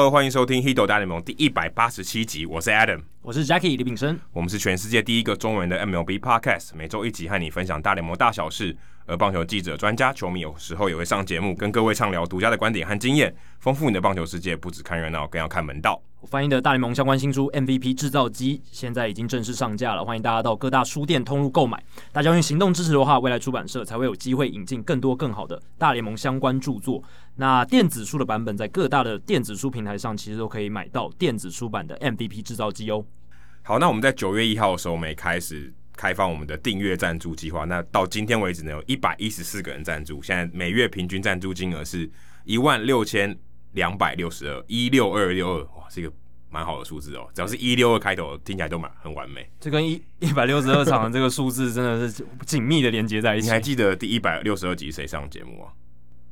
[0.00, 8.74] Hello，欢迎收听《h i d o 大联盟》第一百八十七集，我是 Adam，我是 Jackie 李炳生，我们是全世界第一个中文的 MLB Podcast，每周一集和你分享大联盟大小事。
[9.04, 14.56] 而棒球记者、专家、球迷有时候也会上节目，跟各位畅聊独家的观点和经验，丰富你的棒球世界。
[14.56, 16.02] 不只看热闹，更要看门道。
[16.20, 21.82] 我翻译的大联盟相关新书《MVP 制造机》现在已经正式上架了，欢迎大家到各大书店通路购买。
[22.12, 27.02] 大家用行动支持的话，未来出版社才会有机会引进更多更好的大联盟相关著作。
[27.36, 33.02] 那电子书的版本在各大的电子书平台上，其实都可以买到电子书版的《MVP 制造机》哦。
[33.62, 35.72] 好，那我们在九月一号的时候，我们开始。
[35.96, 42.10] 开放我们的订阅赞助计划，那到今天为止呢，有一百一十四个人赞助，现在每月平均赞助金额是
[42.44, 43.36] 一万六千
[43.72, 46.10] 两百六十二，一六二六二，是一个
[46.48, 47.28] 蛮好的数字哦。
[47.34, 49.46] 只要是一六二开头，听起来都蛮很完美。
[49.60, 53.46] 这跟一一百六十二场的这个数字真的是紧密的连接在一起。
[53.48, 55.68] 你还记得第一百六十二集谁上节目啊？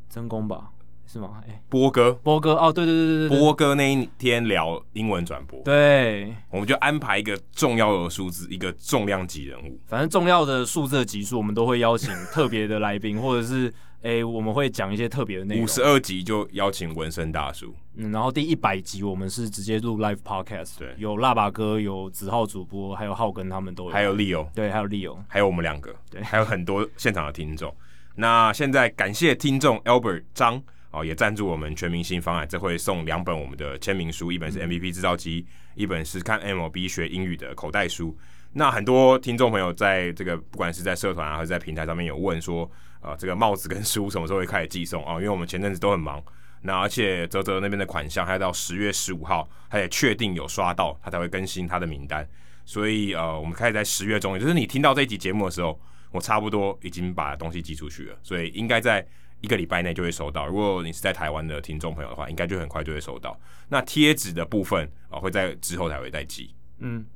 [0.09, 0.71] 真功吧？
[1.11, 1.41] 是吗？
[1.47, 13.73] 哎、欸，波哥，波哥哦，对对对对对，波哥那一天聊英文转播，对，我们就安排一个重要的数字，一个重量级人物，反正重要的数字的集数，我们都会邀请特别的来宾，或者是
[14.03, 15.65] 哎、欸，我们会讲一些特别的内容。
[15.65, 27.75] 五十二集就邀请纹身大叔，嗯，然后第一百集我们是直接录 live podcast，对，有辣爸哥，有子浩主播，还有浩根他们都有，还有 Leo，对，还有 Leo，还有我们两个，对，还有很多现场的听众。
[28.15, 30.63] 那现在感谢听众 Albert 张。
[30.91, 38.17] 哦，也赞助我们全明星方案，这会送两本我们的签名书，一本是 MVP 制造机，一本是看 MLB 学英语的口袋书。
[38.55, 42.69] 那很多听众朋友在这个不管是在社团啊，还是在平台上面有问说，
[43.01, 45.15] 呃，这个帽子跟书什么时候会开始寄送啊？
[45.15, 46.23] 因为我们前阵子都很忙，
[46.63, 52.29] 那而且泽泽那边的款项还要到十月十五号，他也确定有刷到，他才会更新他的名单。
[52.65, 59.07] 所以呃，我们开始在十月中，也就是你听到这一集节目的时候，我差不多已经把东西寄出去了，所以应该在。
[59.41, 60.49] 一个礼拜内就会收到。
[60.49, 63.39] 如果你是在台湾的听众朋友的话，应该就很快就会收到。
[63.69, 66.53] 那贴纸的部分啊，会在之后才会再寄。
[66.79, 67.07] 嗯，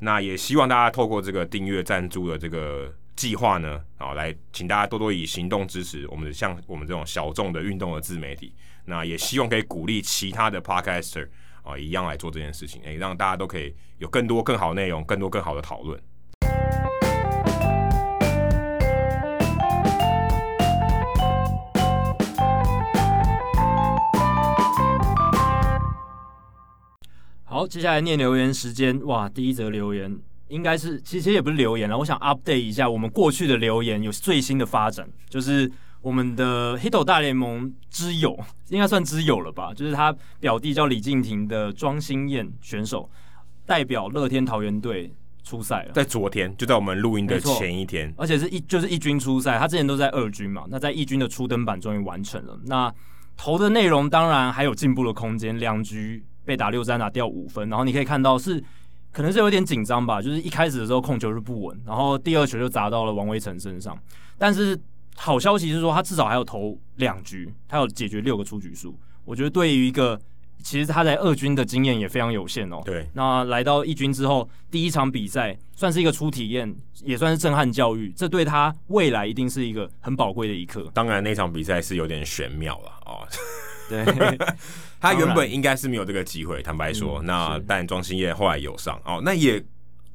[0.00, 8.52] 那也希望大家透过这个订阅赞助的这个计划呢，啊，来请大家多多以行动支持我们像我们这种小众的运动的自媒体。
[8.84, 11.28] 那也希望可以鼓励其他的 Podcaster
[11.62, 16.02] 啊，一样来做这件事情，诶，让大家都可以有更多更好内容，更多更好的讨论。
[27.44, 29.00] 好，接下来念留言时间。
[29.06, 30.18] 哇，第一则留言
[30.52, 35.70] 应该是，其实也不是留言了，我想 update 一下我们过去的留言有最新的发展，就是
[36.02, 39.72] 我们的 Hito 大联盟之友，应该算之友了吧？
[39.72, 43.08] 就是他表弟叫李敬廷的庄心燕选手，
[43.64, 45.10] 代表乐天桃园队
[45.42, 52.92] 出赛了，在昨天，就在我们录音的前一天，而且是一就是一军出赛，他之前都在二军嘛，那在一军的初登板终于完成了，那
[53.38, 56.22] 投的内容当然还有进步的空间，两局。
[56.44, 58.60] 被打六支安打掉五分，然后你可以看到是
[59.12, 63.96] 可能是有点紧张吧，就是一开始的时候控球是不稳，然后第二球就砸到了王威成身上。
[64.38, 64.78] 但是
[65.14, 68.98] 好消息是说他至少还有投两局，他有解决六个出局数。
[69.24, 70.18] 我觉得对于一个
[70.62, 72.80] 其实他在二军的经验也非常有限哦。
[72.84, 76.74] 对，那来到一军之后，第一场比赛算是一个初体验，
[77.04, 80.90] 也算是震撼教育，这对他未来一定是一个很宝贵的一课。
[80.94, 83.26] 当然那场比赛是有点玄妙了哦。
[83.90, 84.04] 对，
[85.02, 87.18] 他原本应该是没有这个机会，坦白说。
[87.18, 89.60] 嗯、那但庄心妍后来有上哦，那也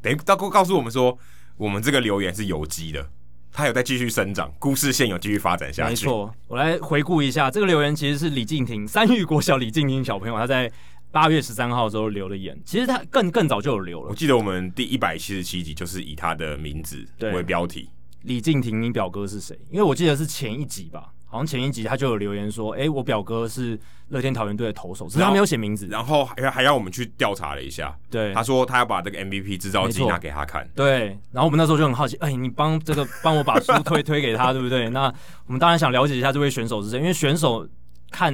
[0.01, 1.17] 等于告告诉我们说，
[1.57, 3.05] 我们这个留言是有机的，
[3.51, 5.89] 它有在继续生长，故事线有继续发展下去。
[5.89, 10.71] 没错，我来回顾一下这个留言，其实是李敬廷，三育国小李敬廷小朋友，他在
[11.11, 14.09] 八月十三号的时候留的言，其实他更更早就有留了。
[14.09, 17.89] 我记得我们第一百七十七集就是以他的名字为标题，
[18.21, 19.59] 李敬廷，你表哥是谁？
[19.69, 21.11] 因为我记得是前一集吧。
[21.29, 23.77] 好像前一集他就有留言说，哎、欸，我表哥是
[24.07, 27.93] 乐天桃园队的投手，只是他没有写名字，然后还还让我们去调查了一下。
[28.09, 30.65] 对，他说他要把这个 MVP 制造机拿给他看。
[30.73, 34.89] 对，然后我们那时候就很好奇，哎、欸，你帮这个帮我把书推推给他，对不对？
[34.91, 35.13] 那
[35.45, 37.67] 我们当然想了解一下这位选手是谁，因为选手
[38.09, 38.33] 看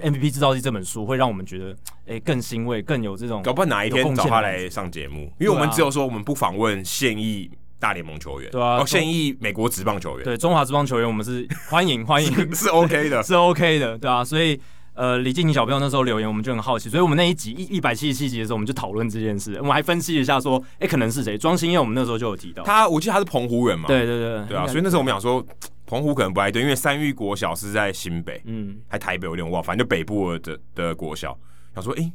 [0.00, 1.72] MVP 制造机这本书会让我们觉得，
[2.06, 3.42] 哎、欸，更欣慰，更有这种。
[3.42, 7.50] 搞不好哪一天找他来上节目，因为我们只有说我们不访问现役。
[7.80, 14.60] 大联盟球员，对啊，哦，现役美国职棒球员，对中华职棒球员，我们是 欢迎欢迎，是 OK 的， 是 OK 的，对啊，所以
[14.92, 21.38] 呃，李敬廷小朋友那时候留言，我们就很好奇，所以我们那一集一一百七十七集的时候，我们就讨论这件事，我们还分析一下说，哎、欸，可能是谁？
[21.38, 22.62] 庄心燕，我们那时候就有提到。
[22.64, 25.42] 他，我记得他是澎湖人嘛，对对对，对啊，所以那时候我们想说，
[25.86, 31.34] 澎湖可能不爱对，因为三育国小是在新北，嗯，还台北有点忘，反正就北部的的国小，
[31.74, 32.12] 想说，哎、欸，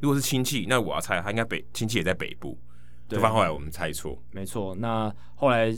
[0.00, 2.58] 如果是亲戚，那我要猜他应该北亲戚也在北部。
[3.08, 4.74] 对，反正后来我们猜错，没错。
[4.76, 5.74] 那后来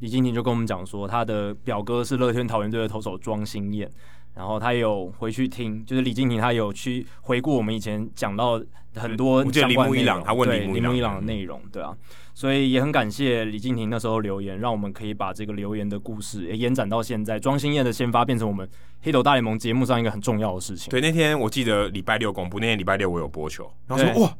[0.00, 3.90] 李敬廷就跟我们讲说，他的表哥是乐天桃园队的投手庄心燕。
[4.34, 8.58] 然后他有回去听，就是李敬廷他有去回顾我们以前讲到
[8.94, 11.94] 很多相关的内容，他问对铃木一朗的内容，对啊，
[12.32, 18.66] 所以也很感谢李敬廷那时候留言，让我们可以把这个留言的故事也延展到现在，庄心燕的先发变成我们
[19.02, 20.88] 黑斗大联盟节目上一个很重要的事情。
[20.90, 24.34] 对，那天我记得礼拜六公布，那天礼拜六我有播球，然后说哇，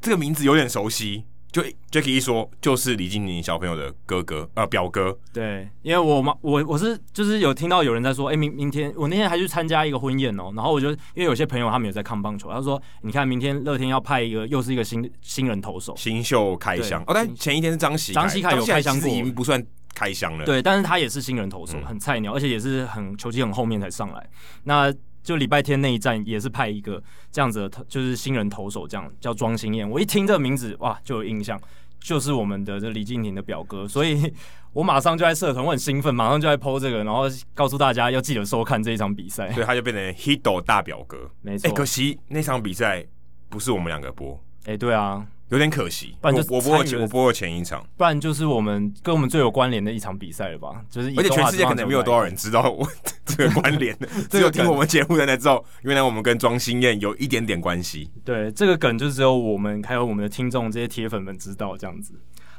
[0.00, 1.22] 这个名字有点熟悉。
[1.56, 5.16] 就 Jacky 一说，就是李敬廷小朋友的哥哥，呃，表哥。
[5.32, 19.64] 对，因为我妈，我我是就是有听到有人在说，哎、欸，明明天我那天还去参加一个婚宴哦、喔，然后我就因为有些朋友他们有在看棒球，他说，你看明天乐天要派一个又是一个新新人投手，新秀开箱哦，但前一天是张喜张喜凯有开箱过，已经不算
[19.94, 20.44] 开箱了。
[20.44, 24.28] 对，但是他也是新人投手，很菜鸟，而且也是很球技很后面才上来。
[24.64, 24.92] 那
[25.26, 27.02] 就礼拜天那一站也是派一个
[27.32, 29.88] 这样子的，就是新人投手，这样叫庄心燕。
[29.90, 31.60] 我一听这个名字，哇，就有印象。
[31.98, 34.32] 就是我们的这李敬廷的表哥，所以
[34.72, 39.50] 我马上就在社团，我很兴奋，马上就在 po 这个，然后告诉大家要记得收看这一场比赛。
[39.50, 41.68] 所以他就变成 Hito 大表哥，没错。
[41.68, 43.04] 哎，可惜那场比赛
[43.48, 45.26] 不是我们两个播，哎，对啊。
[45.48, 50.82] 有点可惜，不然就我播了我播了前一场，不然就是我们跟我们最有关联的一场比赛了吧？
[50.90, 52.86] 就是而且全世界可能没有多少人知道我
[53.24, 58.10] 这个关联的， 只有听我们节目的人才知道，原来我们跟庄心燕有一点点关系。
[58.24, 62.14] 对，这个梗就只有我们还有我们的听众这些铁粉们知道这样子。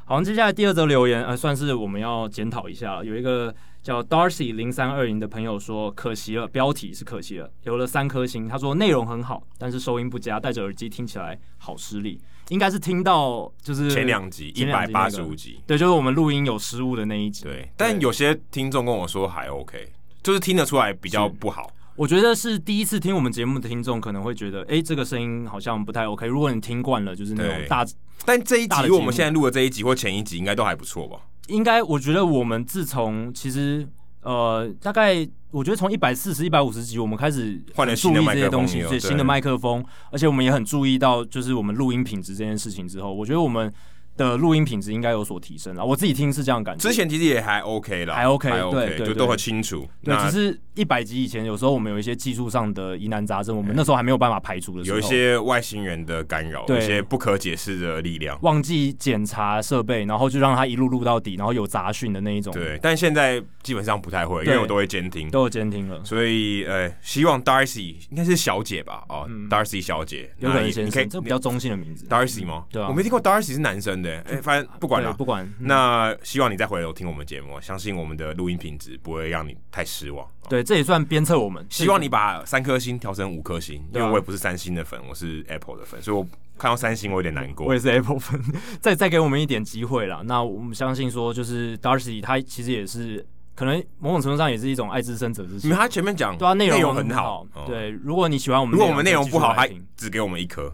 [0.06, 3.04] 好，接下来第二则留言，呃，算是我们要检讨一下了。
[3.04, 8.48] 有一个叫 Darcy 零三二零的朋友说，可惜了，标题是可惜了，留了三颗星。
[8.48, 12.18] 他说内容很好，但是收音不佳，戴着耳机听起来好失力。
[12.48, 17.44] 应该是听到就是前两集一百八十五集，对，就是我们录音有失误的那一集。
[17.44, 19.88] 对，但有些听众跟我说还 OK，
[20.22, 21.70] 就是听得出来比较不好。
[21.94, 26.26] 我觉得是第一次听我们节目的听众可能会觉得，哎、欸，这个声音好像不太 OK。
[26.26, 27.84] 如果你听惯了，就是那种大，
[28.24, 31.18] 但这一集我们现在录的这一集或前一集应该都还不错吧？
[31.48, 33.86] 应该，我觉得我们自从其实
[34.22, 35.28] 呃，大概。
[35.50, 43.72] 我觉得从一百四十、一百五十集，我们开始换了注意这些东西，对新的麦克风，而且我们也很注意到，就是我们录音品质这件事情之后，我觉得我们。
[44.18, 46.86] 的录音品质应该有所提升了，我自己听是这样感觉。
[46.86, 49.88] 之前其实也还 OK 了，还 OK，还 OK，对，对，对，就都很清楚。
[50.02, 62.52] 对，只是一百集以前，有时候我们有一些技术上的疑难杂症，我们那时候还没有办法排除的时候，有一些外星人的干扰，对，有一些不可解释的力量，忘记检查设备，然后就让它一路录到底，然后有杂讯的那一种。
[62.52, 66.04] 对，但现在基本上不太会，因为我都会监听，都有监听了。
[66.04, 69.04] 所以呃，希望 Darcy 应该是小姐吧？
[69.08, 72.64] 哦，嗯，Darcy 小姐，有可能先生，这比较中性的名字，Darcy 吗？
[72.70, 74.88] 对啊，我没听过 Darcy 是男生的，哎，反正不。
[74.88, 75.46] 管了，不管。
[75.60, 80.26] 那希望你再回头听我们节目，相信我们的录音品质不会让你太失望。
[80.48, 81.64] 对，这也算鞭策我们。
[81.68, 86.26] 希望你把三颗星调成五颗星，因为我也不是三星的粉，我是 Apple 的粉，所以我
[86.56, 87.66] 看到三星我有点难过。
[87.66, 88.40] 我也是 Apple 粉，
[88.80, 90.22] 再再给我们一点机会啦。
[90.24, 93.24] 那我们相信说，就是 Darcy 他其实也是
[93.54, 95.68] 可能某种程度上也是一种爱之深者之心。
[95.68, 97.46] 因为他前面讲对啊，内容很好。
[97.66, 100.72] 对，如果你喜欢我们，如果我们内容不好，还只给我们一颗，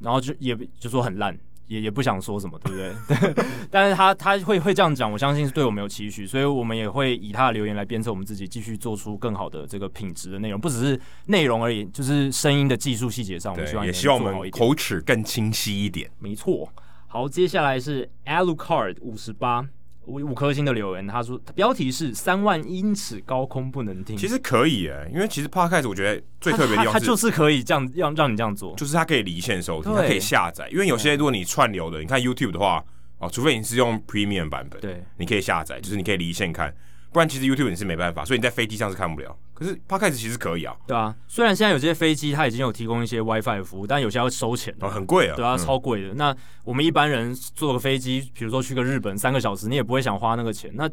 [0.00, 1.38] 然后就也就说很烂。
[1.72, 3.32] 也也不想说什么，对不对？
[3.34, 16.10] 对，但是他他会会这样讲，我相信是对我们有期许，所以我们也会以他的留言来鞭策我们自己，继续做出更好的这个品质的内容，不只是内容而已，就是声音的技术细节上，我们希望也希望我们口齿更清晰一点。
[16.18, 16.70] 没错，
[17.08, 19.66] 好，接下来是 Alucard 五十八。
[20.06, 30.68] 五五颗星的留言，他说标题是“三万英尺高空不能听”，其实可以诶，因为其实 Podcast 我觉得最特别的地方是，他就是可以这样让让你这样做，就是它可以离线收听，它可以下载。
[30.70, 32.84] 因为有些如果你串流的，你看 YouTube 的话，
[33.18, 36.74] 哦，除非你是用 Premium 版本，对，你可以下载，就是你可以离线看，
[37.12, 39.36] 不然其实 YouTube 你是没办法，所以你在飞机上是看不了。
[39.54, 46.08] 可是 Podcast 其实可以啊，对啊，虽然现在有些飞机它已经有提供一些 WiFi 的服务，但有些要收钱，哦，很贵啊，对啊，超贵的。
[46.08, 50.70] 嗯、那我们一般人坐个飞机，比如说去个日本三个小时，你也不会想花那个钱。
[50.74, 50.88] 那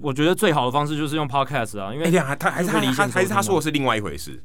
[0.00, 4.42] 我觉得最好的方式就是用 Podcast 啊，因为哎呀，他还是他还还是他说的是另外一回事，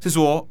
[0.00, 0.48] 是说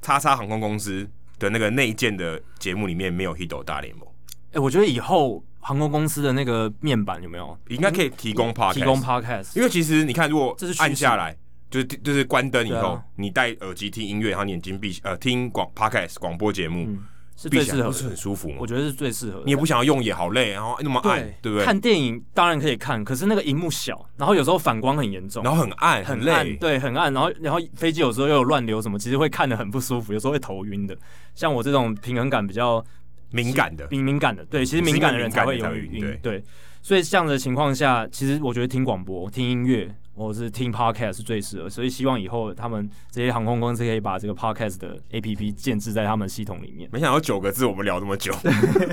[0.00, 1.06] 叉叉航空公司
[1.38, 4.06] 的那个内建的节目里面没有 Hido 大联盟。
[4.50, 7.58] 哎、欸，我觉得以后航空公司的那个面板有没有？
[7.68, 11.36] 应该可以提供 Podcast，提供 Podcast，因为其实你看，如果这是按下来。
[11.70, 17.04] 就是就是关灯以后，啊、你戴耳机听音乐，然后眼睛闭呃听广 podcast 广播节目，嗯、
[17.36, 18.56] 是最适合，不是很舒服吗？
[18.60, 19.42] 我觉得是最适合。
[19.44, 21.64] 你也不想要用，眼好累，然后那么暗，对，不对？
[21.64, 27.12] 看电影当然可以看，可是那个荧幕小，然后有时候反光很严重，然后很暗，很累，对，很暗。
[27.12, 30.96] 然后然后飞机有时候又有乱流什么，其实会看得很不舒服，有时候会头晕的。
[31.34, 32.84] 像我这种平衡感比较
[33.32, 36.44] 敏感的，敏敏感的，对，其实敏感的人才会有晕，对，对。
[36.80, 39.92] 所以这样的情况下，其实我觉得听广播、听音乐。
[40.16, 46.88] 或者是听 podcast 是最适合，所以希望以后他们这些航空公司可以把这个 podcast 的 APP 建置在他们系统里面。
[46.92, 48.32] 没想到九个字我们聊这么久，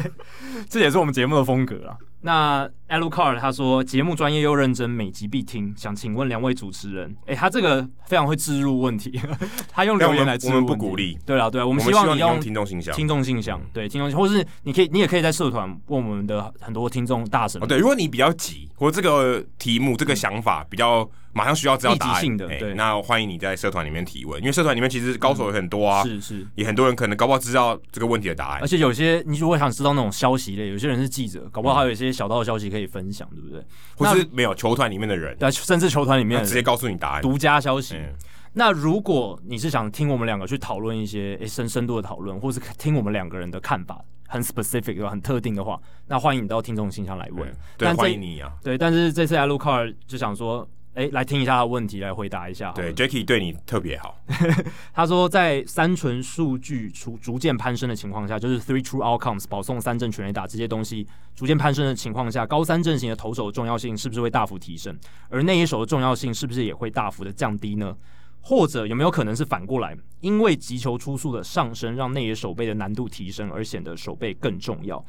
[0.69, 1.97] 这也是我们节目的风格啊。
[2.25, 5.73] 那 Alucard 他说节目专业又认真，每集必听。
[5.75, 9.19] 想请问两位主持人，哎、欸，他这个非常会置入问题，
[9.69, 10.37] 他用留言来。
[10.45, 11.17] 我们不鼓励。
[11.25, 17.61] 对啊，对啊，我们希望你用听众信箱，听众信箱，对，听众，或是你可以，你也可以在社团问我们的很多听众大神。
[17.61, 21.09] 哦，对，如果你比较急，或这个题目、这个想法比较。
[21.33, 22.21] 马上需要知道答案。
[22.21, 33.61] 性的，对、欸，那欢迎你在社团里面提问，因为社团里面其实高手也很多啊，是是，也很多人可能搞不好知道这个问题的答案，而且有些你如果想知道那种消息类，有些人是记者，搞不好还有一些小道消息可以分享，对不对？
[33.95, 37.95] 或是没有球团里面的人，对，甚至球团里面直接告诉你答案，独家消息。
[37.95, 38.13] 嗯、
[38.53, 50.65] 那如果你是想听我们两个去讨论一些诶深深度的讨论，或是听我们两个人的看法，很 specific 很特定的话，那欢迎你到听众信箱来问，对，欢迎你啊，对，但是这次 Alucard 就想说。
[50.95, 52.71] 哎，来听一下他的问题，来回答一下。
[52.73, 54.15] 对，Jacky 对你特别好。
[54.93, 64.95] 他说，在三纯数据逐逐渐攀升的情况下，就是 three true outcomes 保送三振全垒打这些东西逐渐攀升的情况下，高三阵型的投手的重要性是不是会大幅提升？
[65.29, 67.95] 而内野手的重要性是不是也会大幅的降低呢？
[68.41, 75.03] 或者有没有可能是反过来，因为击球出速的上升，让内野手背的难度提升，而显得手背更重要？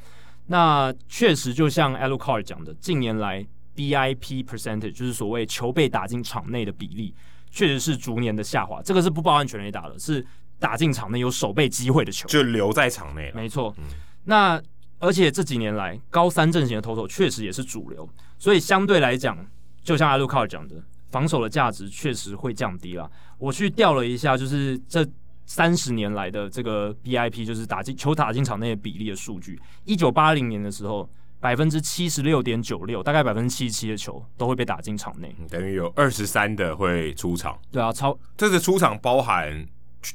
[0.47, 3.47] 那确实，就像 Alucard 讲的，近年来。
[3.75, 7.15] BIP percentage 就是所谓球被打进场内的比例，
[7.51, 8.81] 确实是逐年的下滑。
[8.83, 10.25] 这个是不包含全垒打的，是
[10.59, 13.35] 打进场内有守备机会的球，就留在场内了。
[13.35, 13.75] 没错。
[13.79, 13.85] 嗯、
[14.25, 14.63] 那
[15.01, 19.37] 而且这几年来，高三阵型的投手确实也是主流，所以相对来讲，
[19.83, 20.77] 就像 Alucard 讲的，
[21.11, 23.11] 防守的价值确实会降低了。
[23.39, 25.07] 我去调了一下，就是这
[25.45, 29.61] 三十年来的这个 BIP，就是打进球打进场内的比例的数据。
[29.85, 31.11] 一九八零年的时候。
[31.45, 37.59] 百分之七十六点九六，大概百分之七十七的球都会被打进场内，等于有二十三的会出场。
[37.71, 39.63] 对啊，超这个出场包含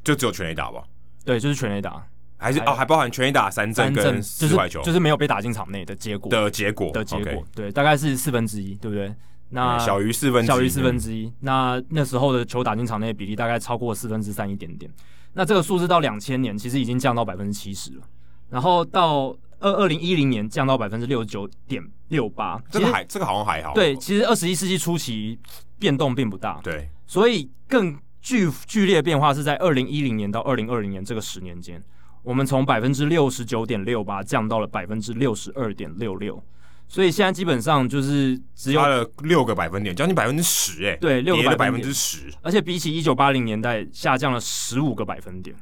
[0.04, 0.82] 就只有全垒打吧？
[1.24, 2.04] 对，就是全垒打，
[2.38, 7.26] 还是还哦还包含全垒打三振跟四坏球，就是，就是没有被打进场内的结果的结果的结果。
[7.26, 9.14] Okay 对，大概是四分之一，对不对？
[9.50, 11.28] 那小于四分小于四分之一。
[11.28, 14.92] 嗯、那那时候的球打进场内的比例大概超过四分之三一点点。
[15.34, 18.02] 那这个数字到两千年其实已经降到百分之七十了，
[18.50, 19.38] 然后到。
[19.60, 23.74] 二二零一零年降到百分之六十九点六八，这个还这个好像还好。
[23.74, 25.38] 对，其实二十一世纪初期
[25.78, 26.60] 变动并不大。
[26.64, 31.84] 对，所以更剧剧烈的变化是在二零一零年到二零二零年这个十年间，
[32.24, 36.42] 我们从百分之六十九点六八降到了百分之六十二点六六，
[36.88, 38.82] 所以现在基本上就是只有
[39.24, 45.56] 六个百分点，将近百分之十，哎，对，六个百分之十，而且比起一九八零年代下降了十五个百分点，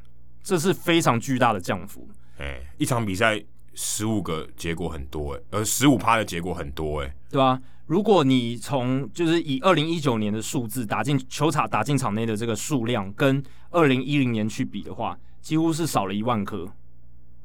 [0.44, 2.08] 这是非常巨大的降幅。
[2.38, 3.44] 哎，一场比赛。
[3.80, 16.68] 十五个结果很多哎、欸，呃，十五趴的结果很多哎、欸，对啊，如果你从就是以二零一九年的数字打进球场打进场内的这个数量，跟二零一零年去比的话，几乎是少了一万颗。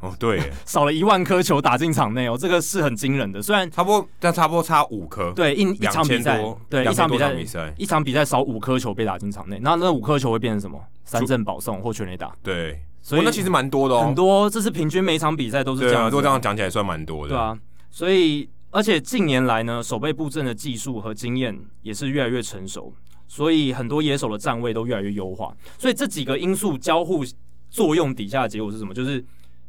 [0.00, 3.42] 哦，对， 少了一万颗球打进场内哦，这个是很惊人的。
[3.42, 5.32] 虽然差不多，但差不多差五颗。
[5.32, 10.82] 对，一一场比赛，对一场比赛，一场比赛少五颗球被打进场内，那那五颗球会变成什么？
[11.04, 12.34] 三振保送或全垒打。
[12.42, 12.80] 对。
[13.02, 15.98] 所以、哦、那其实蛮多的哦，很多，这是平均每场比赛都是这样子。
[15.98, 17.30] 对啊，如果这样讲起来算蛮多的。
[17.30, 17.58] 对啊，
[17.90, 22.94] 所以而且近年来呢，守备布阵的技术和经验也是越来越成熟，
[23.26, 25.52] 所以很多野手的站位都越来越优化。
[25.76, 27.24] 所以这几个因素交互
[27.68, 28.94] 作用底下的结果是什么？
[28.94, 29.22] 就是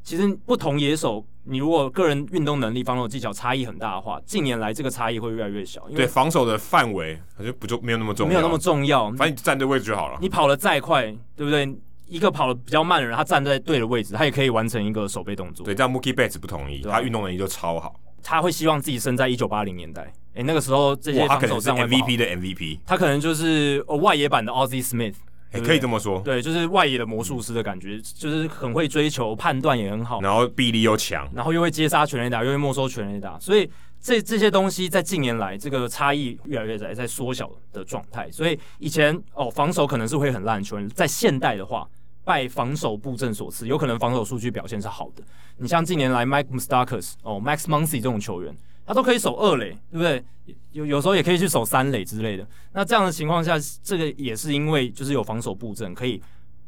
[0.04, 5.82] 其实不同野手，你如果个人运动能力、防守技巧差异很大的话，近年来这个差异会越来越小。
[5.86, 9.10] 因为对防守的范围好像不就没有那么重要，没有那么重要。
[9.12, 10.20] 反正你站对位置就好了。
[10.22, 11.04] 你跑得再快，
[11.36, 11.66] 对不对？
[12.14, 15.66] 一个跑的比较慢的人，他站在对的位置，他也可以完成一个守备动作。
[15.66, 18.00] 对，但 Mookie Betts 不同意，他运动能力就超好。
[18.22, 25.16] 他会希望自己生在一九八零年代，哎、欸，那个时候这些防守站位 MVP 的 MVP，他可能就是外野版的 Ozzie Smith，
[25.54, 26.22] 也、欸、可以这么说。
[26.22, 38.32] 对，就是外野的魔术师的感觉，就是很会追求，判断也很好，然后臂力又强，然后又会接杀全垒打，又会没收全垒打，所以这这些东西在近年来这个差异越来越在在缩小的状态。
[38.32, 41.86] 所以以前哦防守可能是会很烂球员，在现代的话。
[42.24, 45.24] 拜防守布阵所赐，有可能防守数据表现是好的。
[45.58, 50.24] 你像近年来 Mike Moustakas 哦，Max Muncy 这种球员，他都可以守二垒，对不对？
[50.72, 52.48] 有有时候也可以去守三垒之类的。
[52.74, 56.22] 那这样的情况下，这个也是因为就是有防守布阵，可以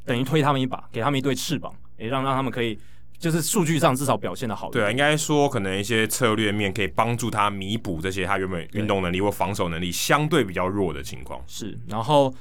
[0.06, 2.78] 等于推他们一把，给他们一对翅膀，也让让他们可以
[3.18, 4.70] 就是数据上至少表现的好。
[4.70, 11.42] 对啊，应该说可能一些策略面可以帮助他弥补这些他原本运动能力或防守能力相对比较弱的情况。
[11.48, 12.34] 是，然后。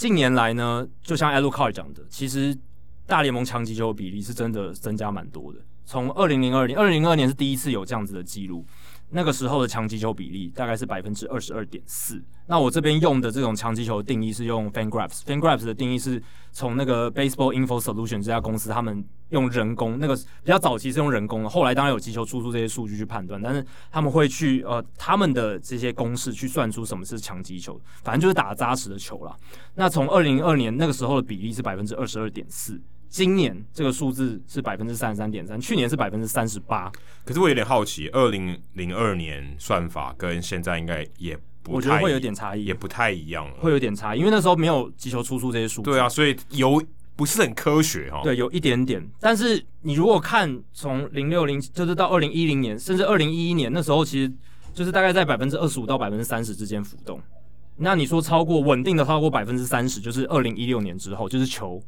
[0.00, 2.56] 近年来呢，就像 Alu Car 讲的，其实
[3.06, 5.58] 大联盟强击球比例是真的增加蛮多的。
[5.84, 8.64] 从二零零二年，二零零二年是第一次有这样子的记录，
[9.10, 12.18] 那个时候的强击球比例大概是百分之二十二点四。
[12.46, 29.36] 那我这边用的这种强击球定义是用 FanGraphs，FanGraphs 的定义是从那个 Baseball Info Solution 这家公司他们用人工，那个比较早期是用人工的，后来当然有击球出速这些数据去判断，但是他们会去呃他们的这些公式去算出什么是强击球，反正就是打扎实的球啦。
[29.74, 36.90] 那从二零零二年那个时候的比例是百分之二十二点四，今年这个数字是百分之三十三点三，去年是百分之三十八。
[37.24, 45.90] 可是我有点好奇，二零零二年算法跟现在应该也不太，我觉得会有点差异，也不太一样了，会有点差异，因为那时候没有击球出速这些数据。
[45.90, 46.82] 对啊，所以有。
[47.20, 49.06] 不是很科学哈，对，有一点点。
[49.20, 54.32] 但是你如果看从零六零，就是到二零一零年，甚至二零一一年那时候，其实
[54.72, 57.20] 就是大概在百分之二十五到百分之三十之间浮动。
[57.76, 61.78] 那你说超过稳定的超过百分之三十，就是二零一六年之后，就是球，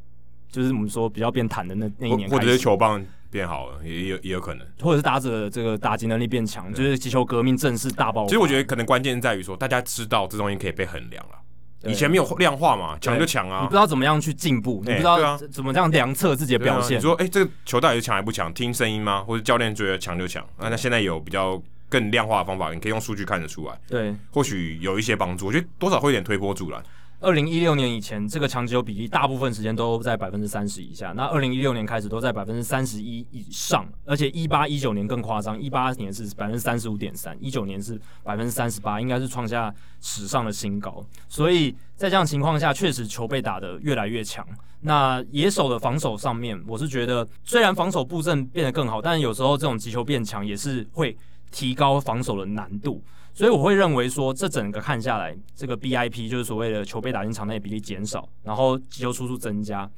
[0.51, 8.27] 就是我们说比较变弹的那那一年，或者是球棒变好了，也有也有可能，或者是打者的这个打击能力变强，就是击球革命正式大爆发。
[8.27, 11.39] 其实我觉得可能关键在于说，大家知道这东西可以被衡量了。
[11.85, 13.61] 以前没有量化嘛，强就强啊！
[13.61, 16.97] 你不知道怎么样去进步，你不知道怎么这样量测自己的表现。
[16.97, 18.53] 啊、你说，哎、欸，这个球到底是强还不强？
[18.53, 19.23] 听声音吗？
[19.27, 20.45] 或者教练觉得强就强？
[20.57, 23.79] 那那现在有比较更量化的方法，你可以用数据看得出来。
[23.87, 25.47] 对，或许有一些帮助。
[25.47, 26.81] 我觉得多少会有点推波助澜。
[27.23, 31.13] 二零一六年以前，这个强击球比例大部分时间都在百分之三十以下。
[31.15, 41.01] 那二零一六年开始都在百分之三十一以上，而且一八一九年更夸张，一八年是百分之三十五点三，一九年是百分之三十八，应该是创下史上的新高。
[41.29, 44.45] 所以在这样情况下，确实球被打得越来越强。
[44.81, 51.15] 那野手的防守上面，我是觉得虽然防守布阵变得更好，但有时候这种击球变强也是会
[51.51, 53.01] 提高防守的难度。
[53.35, 59.89] 所以我会认为说，这整个看下来，这个 BIP 就是所谓的球被打进场内比例减少，然后击球出速增加，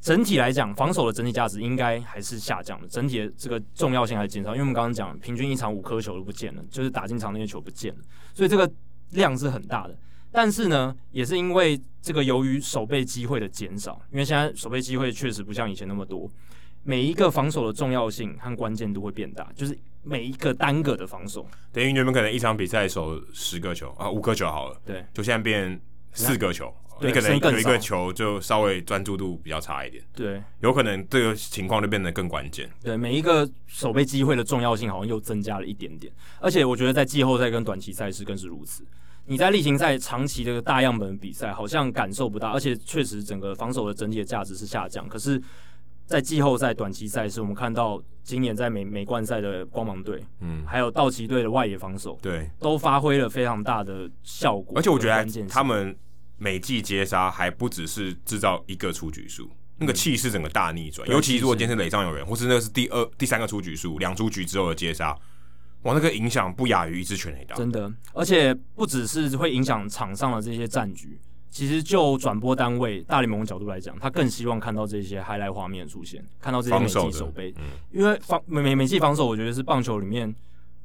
[0.00, 4.52] 整体来讲，防守的整体价值应该还是下降的，整体的这个重要性还是减少。
[4.52, 8.00] 因为我们刚刚讲，平均一场五颗球都不见了，就是打进场内的球不见了，
[8.32, 8.70] 所以这个
[9.10, 9.94] 量是很大的。
[10.30, 16.26] 但是呢，也是因为这个由于守备机会的减少，因为现在守备机会确实不像以前那么多，
[16.84, 19.78] 每一个防守的重要性和关键度会变大，就是。
[20.02, 25.80] 每一个单个的防守，等于你们可能一场比赛守十个球啊，五个球好了，对，就现在变
[26.12, 32.68] 四个球，你可能有一个球就稍微专注度比较差一点，对，有可能这个情况就变得更关键。
[32.82, 38.84] 对，每一个守备机会的重要性好像又增加了一点点，而且我觉得在季后赛跟短期赛事更是如此。
[39.26, 45.40] 你在例行赛长期这个大样本比赛好像感受不到，而且确实整个防守的整体的价值是下降，可是。
[46.06, 54.76] 在季后赛、短期赛事，我们看到今年在美美冠赛的光芒队，嗯，还有道奇队的外野防守，对，都发挥了非常大的效果。
[54.76, 55.96] 而且我觉得他们
[56.36, 61.08] 每季接杀还不只是制造一个出局数，嗯，那个气势整个大逆转。
[61.08, 65.16] 尤其如果今天是垒上有人，或是那个是第二、第三个出局数，两出局之后的接杀，
[65.82, 67.56] 哇，那个影响不亚于一支全垒打。
[67.56, 71.18] 真的，而且不只是会影响场上的这些战局。
[71.52, 80.34] 其实就转播单位大联盟的角度来讲，他更希望看到这些 highlight 画面出现，看到这些美技守备，嗯，因为防美美美技防守，我觉得是棒球里面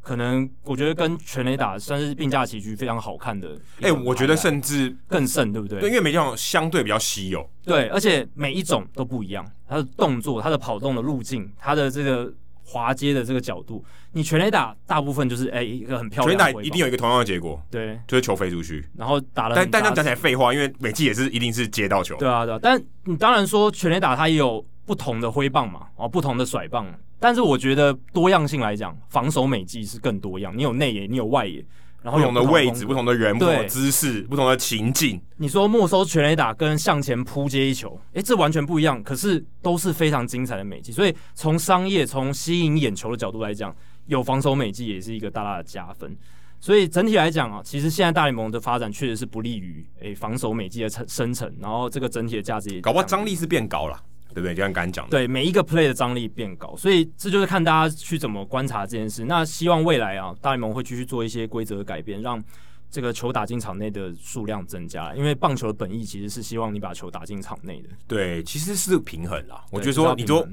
[0.01, 3.55] 可能我觉得跟全垒打算是并驾齐驱，非常好看的。
[3.79, 5.79] 哎、欸，我觉得甚至更胜，对不对？
[5.79, 12.33] 对，因为美技相对比较稀有，对，而且每一种都不一样，它的动作、它的跑动的路径、它的这个。
[12.69, 19.55] 滑接的这个角度，你全垒打大部分就是哎、欸、一个很漂亮的，全垒打一定有一个同样的结果，对，就是球飞出去，然后打了。
[19.55, 22.59] 但但这样讲起来废话，因为美技也是一定是接到球，对啊对啊。
[22.61, 26.85] 但你当然说全垒打它也有不同的挥棒嘛，哦不同的甩棒，
[27.19, 31.63] 但是我觉得多样性来讲，防守美技是更多样，你有内野，你有外野。
[32.07, 35.19] 然后不同的位置、不同的人、不同的姿势、不同的情境。
[35.35, 39.03] 你说没收全垒打跟向前扑接一球，诶，这完全不一样。
[39.03, 40.93] 可是都是非常精彩的美技。
[40.93, 46.15] 所以从商业、从吸引眼球的角度来讲，有防守美技也是一个大大的加分。
[46.61, 51.53] 所以整体来讲啊，其实现在大联盟的发展确实是不利于诶防守美技的成生成。
[51.59, 54.01] 然后这个整体的价值也搞不好张力是变高了。
[54.33, 54.53] 对不对？
[54.53, 59.25] 就像刚刚讲的，对每一个 play 的张力变高，所以这就是看大家去怎么观察这件事。
[59.25, 62.43] 那希望未来啊，大联盟会继续做一些规则的改变，让
[62.89, 65.13] 这个球打进场内的数量增加。
[65.15, 67.89] 因为棒球的本意其实是希望你把球打进场内的。
[68.07, 69.63] 对，其实是平衡啦。
[69.71, 70.47] 我觉得说，你说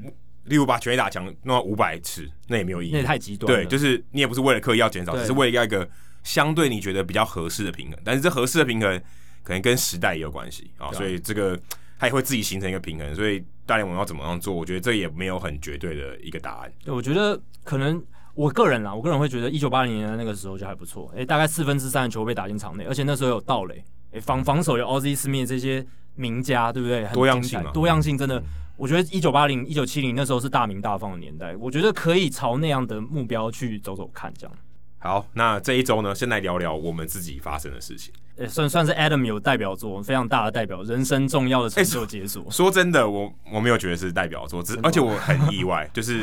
[0.44, 3.58] 例如把全垒打墙弄到五百次，那也没有意义，那也太极端了。
[3.58, 5.88] 对，就是你也不是为了刻意要减少，只是为了要一个
[6.22, 7.98] 相对你觉得比较合适的平衡。
[8.04, 9.00] 但是这合适的平衡
[9.42, 11.58] 可能跟时代也有关系啊，所以这个
[12.04, 13.44] 它也会自己形成一个平衡，所以。
[13.66, 14.54] 大联盟要怎么样做？
[14.54, 16.70] 我觉得这也没有很绝对的一个答案。
[16.84, 21.10] 对，我觉得可能我个人啦，我个人会觉得一九八零年的那个时候就还不错。
[21.16, 25.82] 诶，大概四分之三的球被打进场内，而且那时候有盗垒，诶，防防守有 Ozzie Smith 这些
[26.14, 27.06] 名家，对不对？
[27.14, 28.44] 多样性，多样性真的，嗯、
[28.76, 31.56] 我觉得一九八零、一九七零那时候是大名大放的年代。
[31.56, 34.54] 我觉得可以朝那样的目标去走走看，这样。
[34.98, 38.12] 好，那这一周呢，先来聊聊我们自己发生的事情。
[38.38, 42.50] 欸、算算是 Adam 有代表作，非常大的代表，人生重要的成就解锁、欸。
[42.50, 46.22] 说真的，我我没有觉得是代表作，只而且我很意外，就是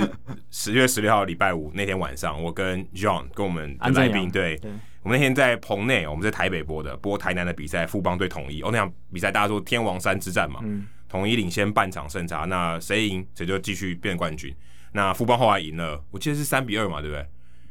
[0.49, 4.71] 十月十六号礼拜五那天晚上，我跟 John 跟我们的来宾，对，对
[5.03, 8.61] 我们那天在棚内，我们在台北播的，播台南的比赛，富邦对统一。
[8.61, 14.53] 哦，那场比赛大家说天王山之战嘛，嗯、统一领先半场胜差，那谁赢谁就继续变冠军。
[14.91, 17.25] 那富邦后来赢了，我记得是三比二嘛，对不对？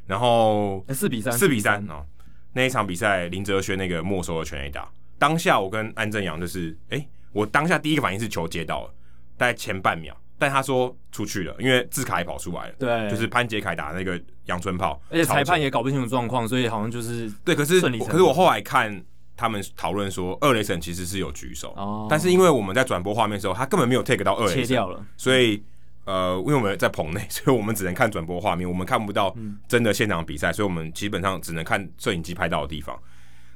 [0.07, 2.05] 然后四比三，四比三哦。
[2.53, 8.95] 那一场比赛，林哲轩那个没收了全 A 打，当下我跟安正阳就是，哎、欸，我当下第一个反应是球接到了，
[9.37, 19.01] 大概前半秒，但他说出去了，因为字卡也跑出来了，对，就是潘杰凯打那个阳春炮，而且裁判也搞不清楚状况，所以好像就是对，可是可是我后来看
[19.37, 25.63] 他们讨论说，二雷神其实是有举手，哦，但是因为我们在转播画面的时候，他根本没有 take 到二垒，切掉了，所以。
[26.05, 29.35] 呃，因为我们在棚内，所以我们只能看转播画面，我们看不到
[29.69, 32.99] 真的现场比赛，嗯、所以我们基本上只能看摄影机拍到的地方。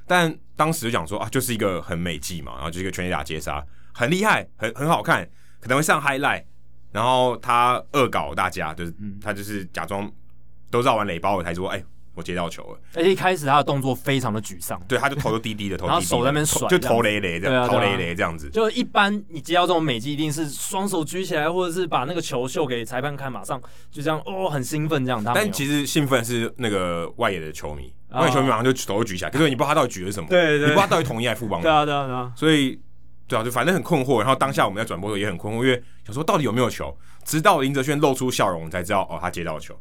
[0.07, 5.27] 但当时就讲说啊，就是一个很美技嘛，然后就是一个全垒打接杀，很厉害，很很好看，
[5.59, 6.43] 可能会上 highlight。
[6.91, 10.11] 然后他恶搞大家，就是、嗯、他就是假装
[10.69, 11.77] 都绕完垒包了，才说哎。
[11.77, 18.49] 欸我接到球了，而且一开始他的动作非常的沮丧，对，他就头都低低的，头低低的，然后手在那边甩，就头雷雷这样，头雷雷这样子。
[18.49, 25.21] 就一般你接到这种美技，一定是双手举起来，或者是把那个球秀给裁判看，马上就这样哦，很兴奋这样。
[25.25, 31.61] 但其实兴奋是那个外野的球迷，外野球迷马上就头举起来，可是你不知道他到底举的是什么， 对对，你不知道他到底统一还是副帮。
[31.61, 32.31] 对啊对啊对啊。
[32.35, 32.79] 所以
[33.27, 34.19] 对啊，就反正很困惑。
[34.19, 39.77] 然后当下我们在转播的时候也很困惑，因为想说到底有没有球，直到林哲轩露出笑容，才知道哦，他接到球。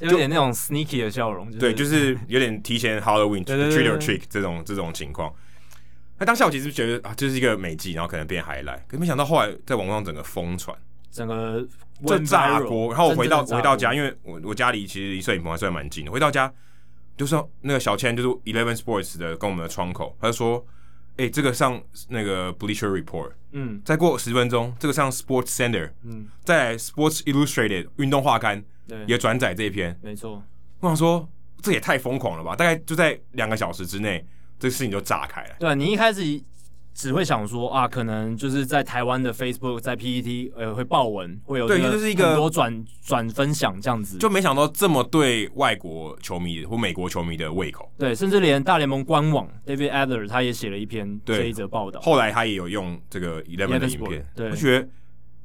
[0.00, 5.32] 有点那种 sneaky 的笑容，就是、 对，就是有点提前 Halloween trick or treat 这种这种情况。
[6.18, 10.76] 那当下我其实觉得啊，这、就是一个美技，然后可能变 highlight，可是没想到后来在网络上整个疯传，
[11.10, 11.64] 整个
[12.04, 12.88] 就炸锅。
[12.88, 16.10] 然后我回到我回到家，因为我我家里其实离摄影棚还算蛮近的。
[16.10, 16.52] 回到家
[17.16, 20.64] 就说那个小千就是 Eleven Sports 的跟我们的窗口，他就说
[21.18, 30.42] ：“哎、欸，这个上那个 Bleacher Report，嗯，再过十分钟，这个上 Sports Center，嗯，再来 Sports Illustrated 运动画刊。”对也转载这一篇，没错。
[30.80, 31.28] 我想说，
[31.60, 32.56] 这也太疯狂了吧！
[32.56, 34.24] 大概就在两个小时之内，
[34.58, 35.56] 这个事情就炸开了。
[35.58, 36.40] 对，你一开始
[36.94, 47.90] 只会想说啊，可能就是在台湾的 Facebook、在 PTT 呃会爆文，会有对，就是一个很多转转分享这样子，就没想到这么对外国球迷或美国球迷的胃口。
[47.98, 52.00] 对，甚至连大联盟官网 David Adler 他也写了一篇这一则报道。
[52.00, 54.88] 后来他也有用这个 Eleven 的影片，对，我觉得。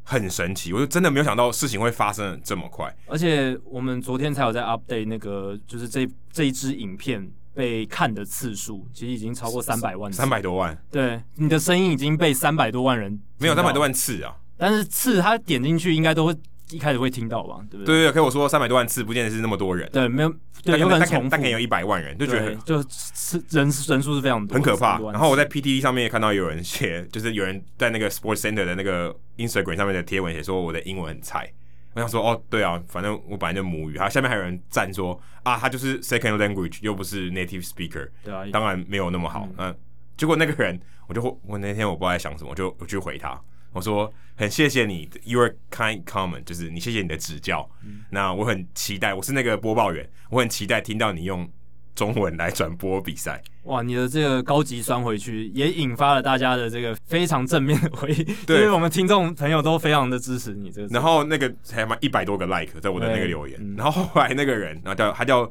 [0.03, 2.93] 很神奇，我就真的没有想到事情会发生的这么快。
[3.07, 10.77] 而且我们昨天才有在 update 那个，就是这这一支影片被看的次数，其实已经超过三百万次，三百多万。
[10.91, 16.35] 对，你的声音已经被三百多万人没有三百多万次啊，但是次他点进去应该都会。
[16.71, 17.97] 一开始会听到吧，对不对？
[17.97, 19.87] 对对，可以我说三百多万次，不见得是那么多人。
[19.91, 24.97] 对，没有，对，有可能但可能有一百万人，就觉得就是人人数是非常多，很可怕。
[25.11, 31.51] 然后我在 PTT 上面也看到有人写，就是有人在那个 Sports Center 的那个 Instagram 上面的贴文写说我的英文很菜。
[31.95, 33.97] 我想说，哦，对啊，反正我本来就母语。
[33.97, 39.47] 他下面还有人赞说啊，他就是 Second Language，又不是 Native Speaker，对啊，当然没有那么好。
[39.57, 39.75] 嗯，
[40.17, 43.39] 结果那个人，我就我那天我不知道在想什么，我就我去回他。
[43.73, 47.69] 我说很谢谢你，Your kind comment，就是你谢谢你的指教。
[47.83, 51.47] 嗯、那我很期待，我是那个播报员，我很期待听到你用
[51.95, 53.41] 中文来转播比赛。
[53.63, 60.87] 哇，你的这个高级酸回去也引发了大家的这个非常正面的回应， 对，因为我们听众朋友都非常的支持你这个。
[60.87, 65.45] 然后那个才嘛一百多个 like 在我的那个留言，嗯、然后后来那个人，然后叫他叫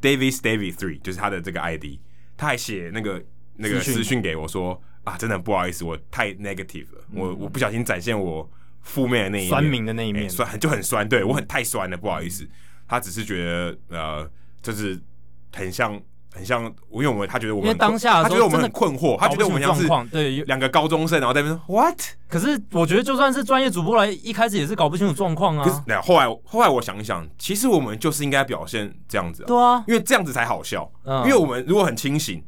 [0.00, 1.98] David David Three，就是他的这个 ID，
[2.36, 3.22] 他还写那个
[3.56, 4.22] 那个私讯。
[4.22, 4.80] 给我说。
[5.06, 12.44] 啊，真的不好意思，我太 negative 了，嗯、我我不小心展现我负面的那一面，酸民的那一面，欸、酸就很酸，对我很太酸了，不好意思。
[12.88, 14.28] 他只是觉得呃，
[14.60, 15.00] 就是
[15.56, 16.00] 很像
[16.32, 21.98] 很像，因为我们他觉得我们当下他觉得我们很困惑，他觉得我们像是对两个高中生，然后在那边 what？
[22.28, 25.64] 可是我觉得就算是专业主播来，一开始也是搞不清楚状况啊。
[25.64, 30.90] 可是那后来后来我想一想，其实我们就是应该表现这样子，对啊，因为这样子才好笑。
[31.04, 32.42] 嗯，因为我们如果很清醒，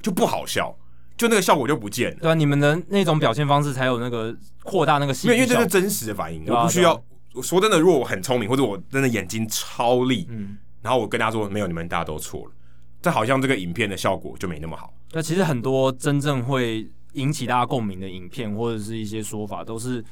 [0.00, 0.74] 就不好笑。
[1.14, 7.00] 就那个效果就不见了，对啊，你们的那种表现方式才有那个扩大那个戏，因为这是真实的反应，我不需要。
[7.40, 12.52] 说真的，如果我很聪明，或者我真的眼睛超利，嗯，然后我跟大家说没有，你们大家都错了，
[13.00, 14.92] 这好像这个影片的效果就没那么好。
[15.12, 20.04] 那其实很多真正会引起大家共鸣的影片，或者是一些说法，都是。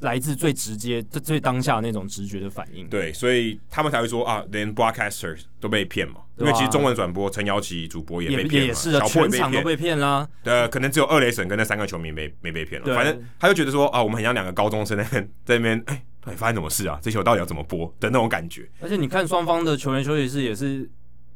[0.00, 2.88] 来自最直接、最最当下的那种直觉的反应。
[2.88, 6.16] 对，所以他们才会说啊，连 broadcasters 都被骗嘛。
[6.38, 10.28] 因为其实中文转播陈瑶琪主播也被骗嘛，是小破全场都被骗啦。
[10.42, 12.94] 呃，可能只有二雷神跟那三个球迷没没被骗了。
[12.96, 16.98] 反正他就觉得说啊，我们很像两个高中生在那边在那边，哎，发生什么事啊？
[17.02, 18.68] 这球到底要怎么播的那种感觉。
[18.80, 20.90] 而且你看双方的球员休息室也是。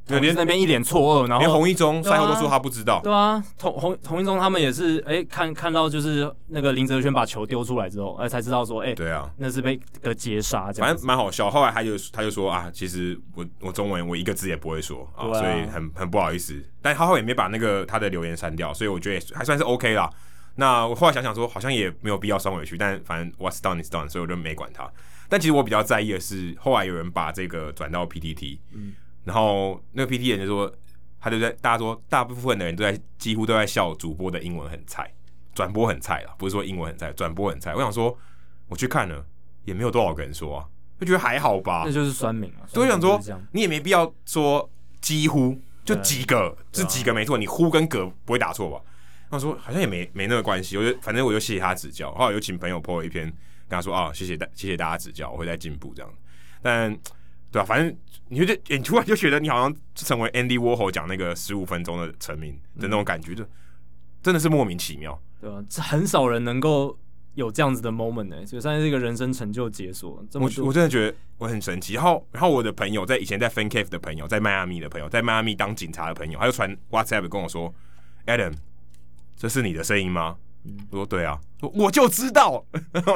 [0.08, 3.00] 统一那边一脸错愕，然后连洪一中赛后都说他不知道。
[3.00, 11.48] 对啊，洪洪洪一中他们也是，哎、欸，看看到就是那个林哲轩把球丢出来之后，哎，才知道说，哎、欸，对啊，那是被个截杀，反正蛮好笑。
[11.48, 16.60] 后来他就他就说啊，其实我我中文我一个字也不会说啊，啊，所以很很不好意思。
[16.82, 20.10] 但他后来也没把那个他的留言删掉，所以我觉得也还算是 OK 啦。
[20.56, 24.90] 那我后来想想说，好像也没有必要伤委屈，但反正 What's done is done，所以我就没管他。
[25.28, 30.72] 但其实我比较在意的是，后来有人把这个转到 PTT，嗯，然后那个 PTT 人就说，
[31.20, 35.10] 他就在大家说，大部分的人都在几乎都在笑主播的英文很菜，
[35.54, 37.74] 转播很菜啦，不是说英文很菜，转播很菜。
[37.74, 38.18] 我想说，
[38.68, 39.24] 我去看了，
[39.64, 40.66] 也没有多少个人说啊，
[40.98, 41.84] 就觉得还好吧。
[41.86, 42.66] 那就是酸民啊。
[42.66, 43.20] 所以想说，
[43.52, 44.68] 你也没必要说
[45.00, 48.80] 几乎就几个，这几个没错，你呼跟格不会打错吧？
[49.30, 53.32] 他说好像也没没那个关系，我就反正我就谢谢他指教，后来有请朋友 po 了一篇。
[53.70, 56.12] 跟他说啊，谢谢大谢谢大家指教，我会再进步这样。
[56.60, 56.92] 但
[57.52, 57.64] 对吧、啊？
[57.64, 63.44] 反正你就觉，你突然就觉得你好像成为 Andy Warhol 讲那个十五分钟的成名的那种感觉，就
[64.20, 65.64] 真的是莫名其妙，对吧、啊？
[65.70, 66.98] 这很少人能够
[67.34, 70.20] 有这样子的 moment 呢、欸，就算是一个人生成就解锁。
[70.28, 71.94] 这么我我真的觉得我很神奇。
[71.94, 77.72] 然后然后我的朋友在以前在 Fan Cave 的朋友，在迈阿密的朋友，在迈阿密当警察的朋友，他就传 WhatsApp 跟我说
[78.26, 78.52] ：“Adam，
[79.40, 80.36] 这是你的声音吗？”
[80.90, 82.62] 我说对啊，我就知道。
[82.92, 83.14] 然后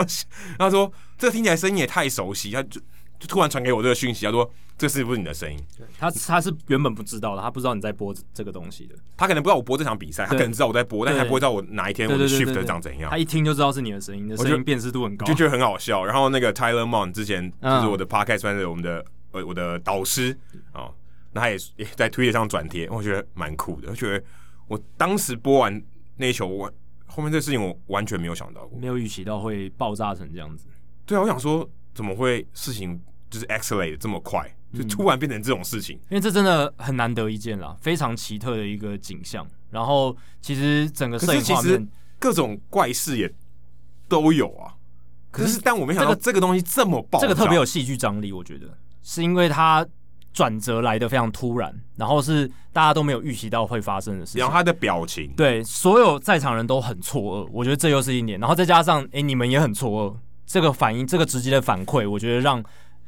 [0.58, 2.80] 他说这个听起来声音也太熟悉，他就
[3.18, 5.62] 就突然传给我这个讯息，他说这是不是你的声音？
[5.98, 8.94] 他他是原本不知道的，他不知道你在播这个东西的。
[9.14, 13.10] 他可能不知道我播这场比赛，他可能知道我在播，但他不会知道我哪一天我的 shift 长怎样。
[13.10, 16.02] 他一听就知道是你的声音，的声音辨识度很高，就觉得很好笑。
[16.02, 20.34] 然后那个 Tyler Mon 之前就是我的 podcast 算是我们的呃我的导师
[20.72, 20.88] 啊，
[21.32, 23.90] 那他也也在推特上转贴，我觉得蛮酷的。
[23.90, 24.24] 我觉得
[24.66, 25.82] 我当时播完
[26.16, 26.72] 那一球我。
[27.06, 30.66] 后面这事情我完全没有想到过，没有预期到会爆炸成这样子。
[31.06, 33.00] 对啊，我想说怎么会事情
[33.30, 35.96] 就是 escalate 这么快，就突然变成这种事情？
[35.96, 39.46] 嗯，因为这真的很难得一见啦，非常奇特的一个景象。
[39.70, 43.32] 然后其实整个摄影画面各种怪事也
[44.08, 44.74] 都有啊。
[45.30, 49.86] 可是但我没想到这个东西这么爆，这个特别有戏剧张力，我觉得是因为它。
[50.34, 54.40] 转折来的非常突然，然后是大家都没有预期到会发生的事情。
[54.40, 58.38] 然后他的表情，对所有在场人都很错愕，我觉得这又是一点。
[58.40, 62.62] 然后再加上，哎，你们也很错愕，这个反应，这个直接的反馈，我觉得让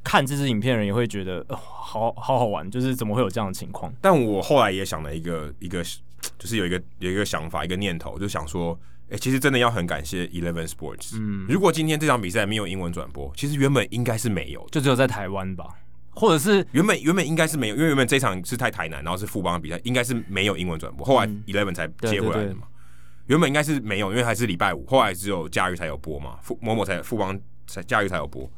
[0.04, 3.92] 看这支影片的人也会觉得，呃，好好好玩，就是怎么会有这样的情况？
[4.00, 5.82] 但我后来也想了一个一个，
[6.38, 8.78] 就是有一个有一个想法，一个念头，就想说，
[9.10, 11.16] 哎，其实真的要很感谢 Eleven Sports。
[11.18, 15.66] 嗯，如果今天这场比赛没有英文转播，其实原本应该是没有，就只有在台湾吧。
[16.16, 21.06] 或者是原本原本应该是没有，因为原本这场是在台南，然后是富邦的比赛，应该是没有英文转播。
[21.06, 22.62] 后来 Eleven 才接回来的嘛。
[22.62, 22.62] 嗯、对对对，
[23.26, 26.38] 原本应该是没有，因为还是礼拜五，后来只有假日才有播嘛。
[26.42, 28.50] 富某某才富邦才假日才有播。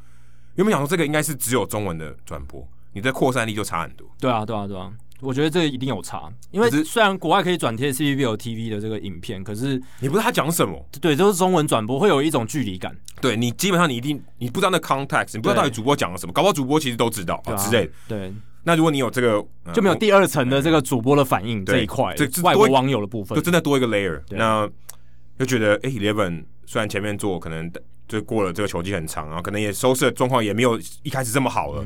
[0.55, 4.09] 原本想说这个应该是只有中文的转播，你的扩散力就差很多。
[4.19, 4.93] 对啊，对啊，对啊。
[5.21, 12.97] 我觉得这个一定有差，因为虽然国外可以转贴 CBL TV 的这个影片，可是你不知道他讲什么，对，都是中文转播，会有一种距离感。
[13.21, 17.93] 对，你基本上你一定你不知道那 context，你不知道到底主播讲了什么，搞不好主播其实都知道啊之类的。
[18.07, 24.21] 对，那如果你有这个，就没有第二层的这个主播的反应这一块，这外国网友的部分，就真的多一个 layer。
[24.31, 24.69] 那
[25.39, 27.71] 就觉得哎，Eleven 虽然前面做可能
[28.07, 31.85] 就过了这个球季很长，然后可能也收视的状况也没有一开始这么好了。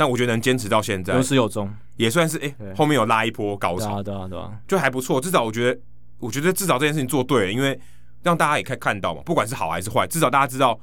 [0.00, 5.20] 但我觉得能坚持到现在有始有终，也算是哎、欸，后面有拉一波高潮，对啊，对啊，对啊，就还不错。
[5.20, 5.78] 至少我觉得，
[6.20, 7.78] 我觉得至少这件事情做对了，因为
[8.22, 10.80] 让大家也可以看到嘛，不管是好还是坏，至少大家知道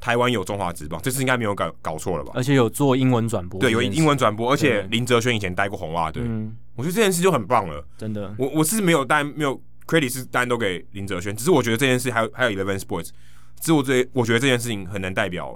[0.00, 2.32] 台湾有中华职棒，这次应该没有搞搞错了吧？
[2.34, 8.34] 而且有做英文转播，对，有英文转播，而且林哲轩以前待过红袜队，嗯，我觉得这件事就很棒了，真的。
[8.38, 13.10] 我我是没有单没有 credit 是单都给林哲轩，只是我觉得这件事还有还有 Eleven Sports，
[13.60, 15.54] 只是我这我觉得这件事情很能代表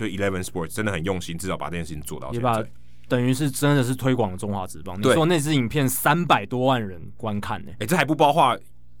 [0.00, 2.64] 对 Eleven Sports 真的很用心，至少把这件事情做到现在。
[3.06, 4.98] 等于是真的是推广中华职棒。
[4.98, 7.72] 你说那支影片三百多万人观看呢？
[7.80, 8.56] 哎，这还不包括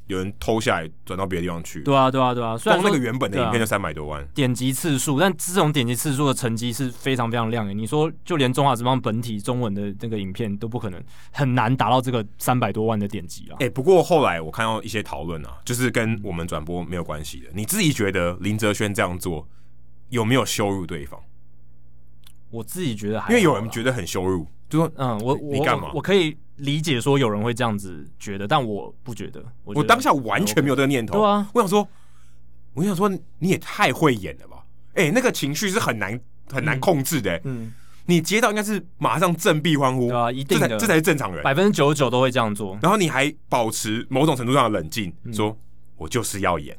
[0.08, 1.82] 有人偷下来转到别的地方去。
[1.84, 2.58] 对啊，对啊，对啊。
[2.58, 7.78] 虽然那个原本的影片就三百多万点击次数，但这种点击次数的成绩是非常非常亮眼。
[7.78, 13.56] 你说就连中华职棒本体中文的那个影片都不可能很难达到这个三百多万的点击啊。
[13.60, 17.46] 哎，不过后来我看到一些讨论啊，就是跟我们转播没有关系的。
[17.54, 19.46] 你自己觉得林哲轩这样做
[20.10, 21.18] 有没有羞辱对方？
[22.50, 25.94] 我自己觉得还，因为有人觉得很羞辱，就说嗯，我你干嘛我？
[25.94, 29.42] 我可以理解说有人会这样子觉得，但我不觉得。
[29.64, 31.14] 我，当下完全没有这个念头。
[31.14, 31.88] 对啊，我想说，
[32.74, 34.64] 我想说你也太会演了吧？
[34.94, 36.20] 哎、欸，那个情绪是很难
[36.50, 37.66] 很难控制的、欸嗯。
[37.66, 37.72] 嗯，
[38.06, 42.76] 你接到应该是马上振臂欢呼，对啊，一定的，这才，这才是正常人，百分之九十九都会这样做。
[42.82, 45.56] 然后你还保持某种程度上的冷静，嗯、说
[45.96, 46.76] 我就是要演，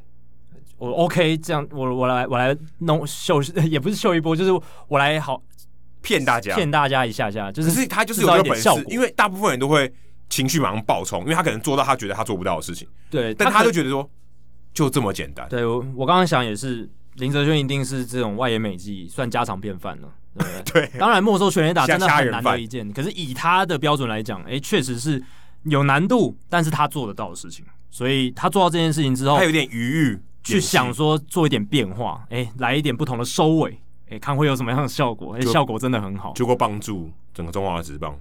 [0.82, 3.40] 我 OK，这样我我来我来弄秀，
[3.70, 4.50] 也不是秀一波，就是
[4.88, 5.40] 我来好。
[6.04, 9.88] 骗大家，骗大家一下下，就是，是他就是有这个本事，因为大部分人都会
[10.28, 14.10] 情绪马上爆冲，因为他可能做到他觉得他做不到的事情，对，但他就觉得说
[14.74, 15.48] 就这么简单。
[15.48, 20.88] 对我，我刚刚想也是，林哲轩一定是这种外野美技算家常便饭了，对不对？
[20.90, 25.22] 对，当然没收全垒打真的很难得一见，可是以他的标准来讲，哎，确实是
[25.66, 30.20] 有难度，但是他做得到的事情，所以他做到这件事情之后，他有点余裕。
[30.42, 33.70] 去想说做一点变化，哎、欸，来一点不同的收尾，
[34.06, 35.34] 哎、欸，看会有什么样的效果？
[35.34, 38.18] 哎、欸，效果真的很好，就够帮助整个中华职棒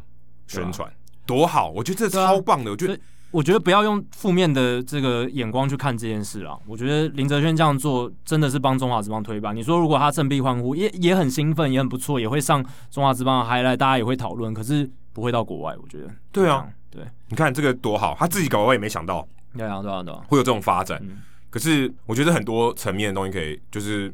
[0.48, 0.94] 宣传、啊、
[1.26, 1.70] 多好！
[1.70, 2.70] 我觉得这超棒的。
[2.70, 3.00] 啊、我觉得，
[3.32, 6.58] 我觉得不要用负面的这个眼光去看这件事啊。
[6.68, 9.54] 我觉得林哲轩这样做真的是帮中华职棒推吧。
[9.54, 14.54] 你说如果他振臂欢呼，也也很兴奋，也很不错，也会上中华职棒的 highlight，大家也会讨论。
[14.54, 16.10] 可是不会到国外，我觉得。
[16.32, 19.26] 对啊，对，你看这个多好，他自己搞我也没想到。
[19.58, 21.00] 对啊，对啊，对啊，会有这种发展。
[21.02, 24.12] 嗯可是我觉得很多层面的东西可以，就是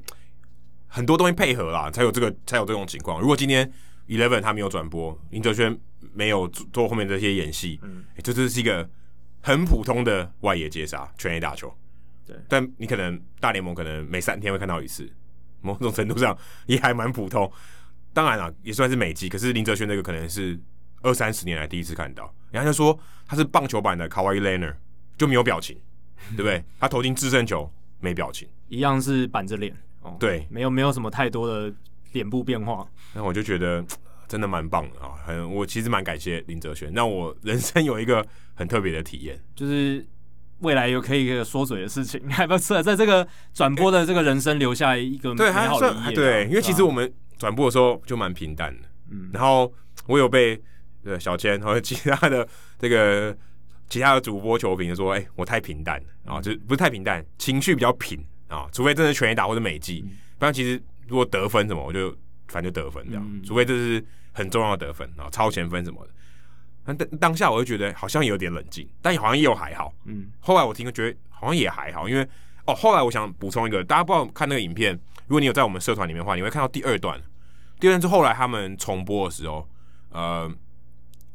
[0.87, 3.21] 很多东西配合啦，才有这个才有这种情况。
[3.21, 3.71] 如果今天
[4.07, 5.79] Eleven 他没有转播，林哲轩
[6.13, 8.89] 没有做后面这些演戏，嗯，这这是一个
[9.41, 11.71] 很普通的外野接杀全垒打球。
[12.25, 15.07] 对，但你可能大联盟可能每三天会看到一次，
[15.61, 17.49] 某种程度上也还蛮普通。
[18.13, 19.29] 当然了，也算是美籍。
[19.29, 20.59] 可是林哲轩那个可能是
[21.03, 24.75] 二三十年来第一次看到，然后就说他是棒球版的 Kawhi Leonard，
[25.17, 25.79] 就没有表情。
[26.35, 26.63] 对不对？
[26.79, 29.75] 他投进制胜球没表情，一样是板着脸。
[30.01, 31.73] 哦，对，没有没有什么太多的
[32.11, 32.87] 脸部变化。
[33.13, 33.83] 那我就觉得
[34.27, 35.15] 真的蛮棒的啊！
[35.25, 40.05] 很，我其实蛮感谢林哲轩，让我人生有一个很特别的体验，就是
[40.59, 46.11] 未来有可以一个说嘴的事情， 还不错在这个转播的这个人生留下一个美好的一页。
[46.13, 48.87] 对，因为其实我们转播的时候就蛮平淡的。
[49.09, 49.73] 嗯，然后
[50.05, 50.61] 我有被
[51.03, 53.35] 呃小千和其他的这个。
[53.89, 58.67] 其他的主播球评说：“哎、欸，我太平淡了啊，就不是太平淡，情绪比较平啊。
[58.73, 60.05] 除非真的全垒打或者美记，
[60.37, 62.11] 不然其实如果得分什么，我就
[62.47, 63.23] 反正就得分这样。
[63.25, 66.11] 嗯、除非这是很重要的得分啊，超前分什么的。
[66.83, 69.93] 但当当下我就觉得好像有点冷静，但好像也有还好。
[70.03, 72.27] 嗯，后来我听觉得好像也还好，因为
[72.65, 74.93] 哦，后来我想补充一个，大家不知道看那个影片，
[75.27, 77.17] 如果你有在我们社团里面的话，你会看到第二段。
[77.79, 79.65] 第二段是后来他们重播的时候，
[80.11, 80.51] 呃。”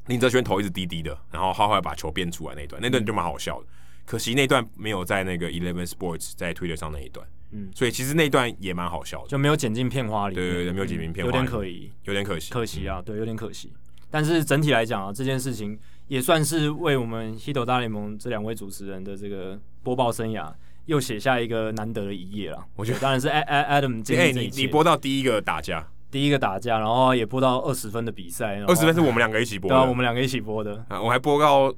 [0.07, 3.67] 林哲轩头一直低低的，然后后来把球变出来那一段，那段就蛮好笑的。
[4.05, 10.35] 可惜那段没有在那个 Eleven Sports 在 Twitter 上那一段，嗯，所以其实那段也蛮好笑的，就没有剪进片花里。
[10.35, 13.73] 对对对，没有剪进片花里，有点可疑，有点可惜，可惜啊，对，有点可惜。
[14.11, 20.53] 但是整体来讲啊，这件事情也算是为我们《Hito 大联盟》这两位主持人的这个播报生涯
[20.87, 22.67] 又写下一个难得的一页了。
[22.75, 25.88] 我觉得当然是 Adam，哎，你你播到第一个打架。
[26.12, 28.61] 第一个打架，然后也播到二十分的比赛。
[28.66, 30.85] 二十分是我们两个一起播的，对啊，我们两个一起播的。
[30.88, 31.68] 啊，我还播到，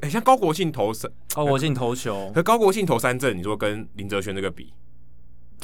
[0.00, 4.72] 哎、欸，像高国庆投三， 高国庆投球，和高国庆投三振，你说跟林哲轩这个比，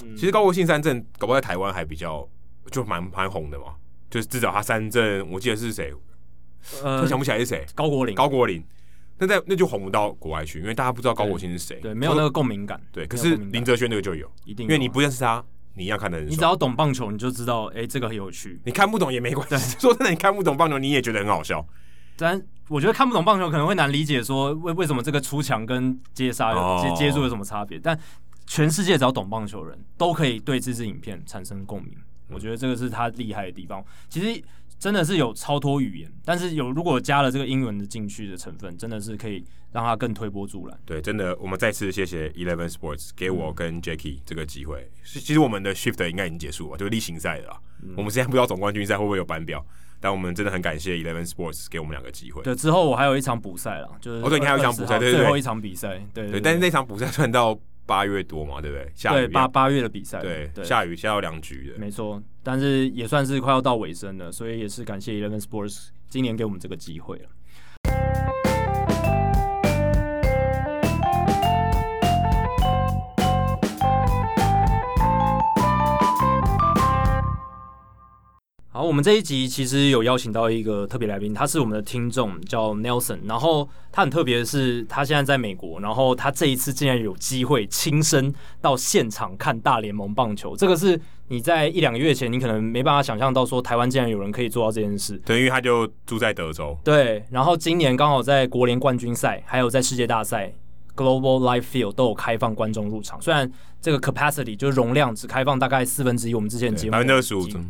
[0.04, 2.28] 嗯、其实高国庆三振，搞不好在台湾还比较
[2.70, 3.74] 就蛮蛮红的嘛。
[4.10, 5.90] 就是至少他三振，我记得是谁，
[6.84, 8.62] 呃，想不起来是谁，高国林，高国林。
[9.16, 12.78] 那在那就红不到国外去，因为大家不知道高国庆是谁，对，没有那个共鸣感。
[12.92, 15.42] 对，可是林哲轩那个就有，一定，因为你不认识他。
[15.80, 18.60] 你要看的人，你只要懂棒球，你就知道，哎、欸，这个很有趣。
[18.64, 19.76] 你看不懂也没关系。
[19.80, 21.66] 说真的，你看不懂棒球，你也觉得很好笑。
[22.16, 27.78] 但我觉得看不懂棒球可能会难理解，说为为什么这个出墙跟接杀有接接住有什么差别？
[27.78, 27.98] 但
[28.46, 31.96] 全世界只要懂棒球人都可以对这支影片产生共鸣。
[32.28, 33.82] 我觉得这个是他厉害的地方。
[34.08, 34.42] 其实。
[34.78, 40.78] 真的是有超脱语言，但是有如果加了这个英文的进去的成分，真的是可以让他更推波助澜。
[40.84, 44.80] 对，真的，我们再次谢谢 Eleven Sports 给我跟 Jacky 这个机会。
[44.80, 47.56] 嗯、其实我们的 Shift 应该已经结束了，就是例行赛了。
[47.82, 49.64] 嗯、我们现在不知道总冠军赛会不会有班表，
[50.00, 52.42] 但我们真的很感谢 Eleven Sports 给我们两个机会。
[52.42, 57.58] 对，之后我还有一场补赛了，就是哦，对，你还有一场补赛，对，最后一场比赛，对对，但是那场补赛算到。
[57.86, 58.88] 八月多嘛，对不对？
[58.94, 62.22] 下雨，对，八八月的比赛，对，下雨下到两局的，没错。
[62.40, 68.49] 但是也算是快要到尾声了，所以也是感谢 Eleven Sports 今年给我们这个机会了。
[78.72, 83.18] 好，我们这一集其实有邀请到一个特别来宾，他是我们的听众，叫 Nelson。
[83.24, 90.56] 然后他很特别的是，他现在在美国，然后他这一次竟然有机会亲身到现场看大联盟棒球。
[90.56, 95.20] 这个是你在一两个月前，你可能没办法想象到，说台湾竟然有人可以做到这件事。
[95.24, 96.78] 等于他就住在德州。
[96.84, 100.54] 对，然后今年刚好在国联冠军赛，还有在世界大赛。
[100.96, 106.96] Global Life Field 都有开放观众入场，虽然这个 capacity 就是容量只开放大概四分之一，我们之前节目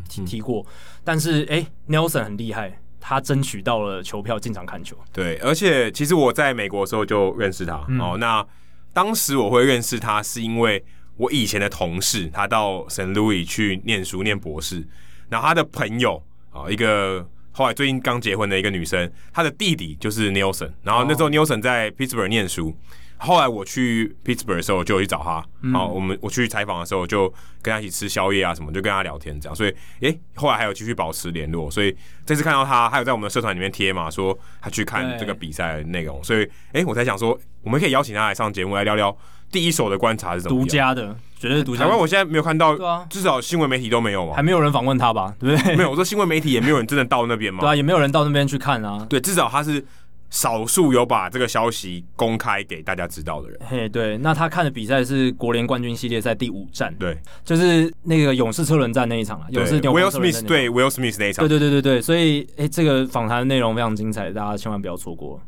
[0.09, 0.65] 提提过，
[1.03, 4.97] 但是哎、欸、，Nelson 很厉害，他争取到了球票进场看球。
[5.13, 8.17] 对，而且其实我在美国的时候就认识他、嗯、哦。
[8.17, 8.45] 那
[8.91, 10.83] 当时我会认识他，是因为
[11.15, 13.13] 我以前的同事他到 St.
[13.13, 14.85] Louis 去念书念博士，
[15.29, 22.75] 然后他的朋友啊，一个后来最近刚结婚的一个女生，她的弟弟就是 Nelson，然后那时候 Nelson 在 Pittsburgh 念书。
[23.23, 25.43] 后来我去 Pittsburgh 的时候，就去找他。
[25.61, 29.55] 然后我们我去采访的时候，就跟他一起吃宵夜啊什么，就跟他聊天这样。
[29.55, 31.69] 所以，诶，后来还有继续保持联络。
[31.69, 31.95] 所以
[32.25, 36.23] 这次看到他，还有在我们的社团里面贴嘛，说他去看这个比赛的内容。
[36.23, 39.15] 所以，诶，我才想说，我们可以邀请他来上节目来聊聊
[39.51, 40.65] 第一手的观察是怎么样。
[40.65, 41.83] 独家的，绝对是独家。
[41.83, 42.75] 台湾我现在没有看到，
[43.07, 45.31] 至少新闻媒体都没有嘛，还没有人访问他吧？
[45.39, 45.75] 对不对？
[45.77, 47.59] 没有，我说新闻媒体也没有人真的到那边嘛。
[47.59, 49.05] 对啊，也没有人到那边去看啊。
[49.07, 49.85] 对，至少他是。
[50.31, 65.41] 少数有把这个消息公开给大家知道的人，嘿，对，那他看的比赛是国联冠军系列赛第五战，对，就是那个勇士车轮战那一场了，勇士 Will Smith 对 Will Smith 那一场，对对对对对，所以哎，这个访谈的内容非常精彩，大家千万不要错过。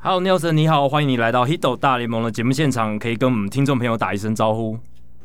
[0.00, 4.78] Hello Nelson，你好，欢迎你来到 Hito 大联盟的节目现场，可以跟我们听众朋友打一声招呼。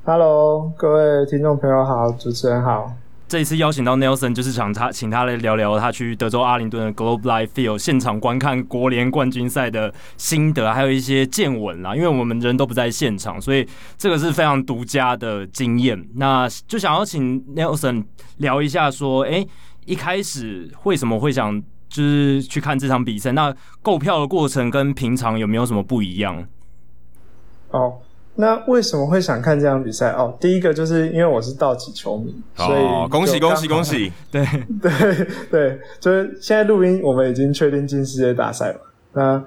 [0.06, 2.94] Hello，各位听众朋友好，主持人好。
[3.26, 11.96] 这一次邀请到 Nelson，就是想他请他来聊聊他去德州阿灵顿的 Globe Life Field 现场观看国联冠军赛的心得，还有一些见闻啦。
[11.96, 13.66] 因为我们人都不在现场，所以
[13.98, 16.06] 这个是非常独家的经验。
[16.16, 18.04] 那就想要请 Nelson
[18.40, 19.48] 聊一下，说，哎，
[19.86, 23.32] 一开始为什么会想就是去看这场比赛？
[23.32, 26.46] 那购票的过程跟平常有没有什么不一样？
[27.70, 27.80] 哦。
[27.80, 27.94] Oh.
[28.36, 30.12] 那为什么会想看这场比赛？
[30.12, 34.12] 哦，第一个就是因为我是道奇球迷，哦、所以恭喜恭喜恭喜！
[34.32, 34.44] 对
[34.82, 38.82] 对对，就是现在录音，我们已经确定进世界大赛了。
[39.14, 39.44] 那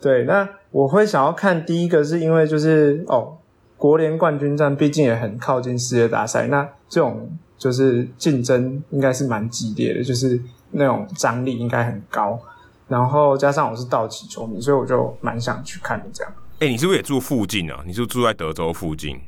[0.00, 3.38] 对，那我会想要看第一个是因为就是哦，
[3.78, 10.38] 国联冠军战毕竟也很靠近世界大赛，那这种就是竞争应该是蛮激烈的，就是
[10.72, 12.38] 那种张力应该很高。
[12.86, 16.32] 然后加上我是道奇球迷，所以我就蛮想去看的这样。
[16.58, 17.82] 哎、欸，你是不是也住附近啊？
[17.86, 19.20] 你是不是住在德州附近？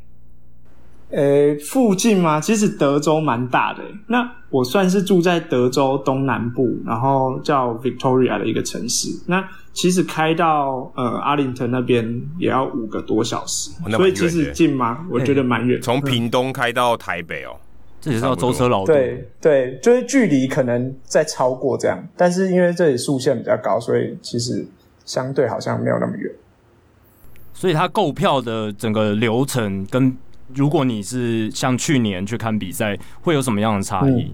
[1.10, 2.40] 呃、欸，附近吗？
[2.40, 3.82] 其实德州蛮大的。
[4.06, 9.10] 那我算是住在德州东南部，然后叫 Victoria 的一个城市。
[9.26, 15.06] 那其实开到呃阿灵顿那边也要五个多小时，哦、所以其实近吗？
[15.10, 15.78] 我觉得蛮远。
[15.82, 17.56] 从、欸、屏东开到台北哦，
[18.00, 18.94] 这也是要舟车劳顿。
[18.94, 24.66] 对对，就是距离可能再超过这样，但是因为这里速线比较高，所以其实
[25.04, 26.32] 相对好像没有那么远。
[27.58, 30.16] 所以他购票的整个流程跟
[30.54, 34.32] 如果你是像去年去看比赛，会有什么样的差异？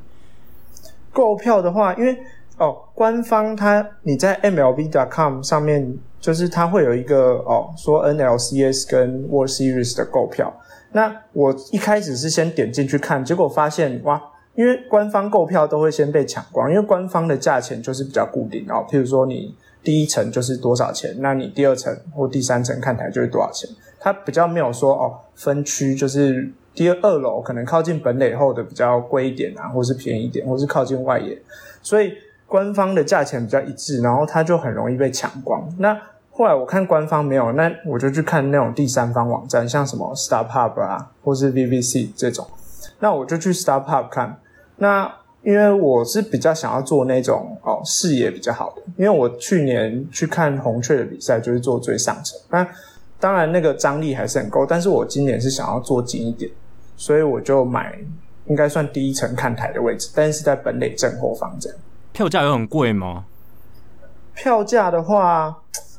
[1.10, 2.18] 购、票的话，因为
[2.58, 10.52] 哦，官方他你在 MLB.com 上面，就是他会有一个哦说 NLCS 跟 World Series 的购票。
[10.92, 14.20] 那我一开始是先点进去看，结果发现哇，
[14.54, 19.54] 因为官方购票都会先被抢光，因为官方的价钱就是比较固定哦，譬如说你。
[19.84, 23.68] 第一层就是多少钱，那你第二层或第三层看台就是多少钱。
[24.00, 31.38] 它比较没有说哦分区，就是第二二楼可能靠近本垒后的比较贵一点啊，或是便宜一点，或是靠近外野，
[31.82, 32.14] 所以
[32.46, 35.68] 官方的价钱比较一致，然后它就很容易被抢光。
[35.78, 35.94] 那
[36.30, 42.46] 后来我看官方没有，那我就去看那种第三方网站，像什么 StubHub 啊，或是 VVC 这种，
[43.00, 44.38] 那我就去 StubHub 看
[44.76, 45.12] 那。
[45.44, 52.66] 因为我是比较想要做那种哦视野比较好的，因为我去年去看红雀的比赛就是做最上层，那
[53.20, 56.50] 当然那个张力还是很够，但是我今年是想要坐近一点，
[56.96, 57.98] 所以我就买
[58.46, 61.78] 应该算第一层看台的位置，但是在本垒正后方这样。
[62.12, 63.26] 票价有很贵吗？
[64.34, 65.54] 票价的话，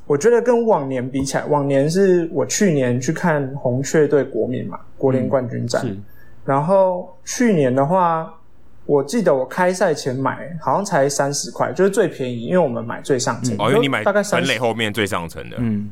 [0.08, 6.04] 我觉得跟往年比起来，往年是我去年去看红雀对国民嘛，国联冠军战，嗯、
[6.44, 8.34] 然后去年的话。
[8.86, 13.56] 我记得我开赛前买好像才三十块，就是最便宜，因为我们买最上层。
[13.58, 15.56] 哦，因为你买大概本垒后面最上层的。
[15.60, 15.90] 嗯，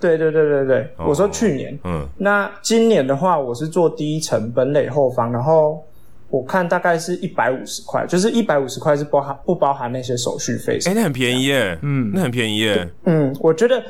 [0.00, 1.78] 对对对对对，哦、我说去年。
[1.84, 5.80] 嗯，那今年的话，我是做第一层本垒后方，然后
[6.28, 10.78] 我看大概是一百五十块，就是一百五十块是包含不包含那些手续费？
[10.86, 11.78] 哎、欸、那很便宜耶。
[11.82, 12.90] 嗯，那很便宜耶。
[13.04, 13.80] 嗯，我觉得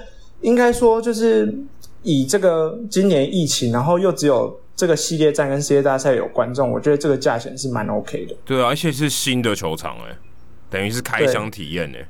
[0.42, 1.50] 应该说就是
[2.02, 4.54] 以这个今年疫情，然后又只有。
[4.74, 8.34] 这个系列战跟世界大赛有观众，我觉得这个价钱是蛮 OK 的。
[8.44, 10.16] 对啊，而且是新的球场哎，
[10.70, 12.08] 等于是开箱体验哎。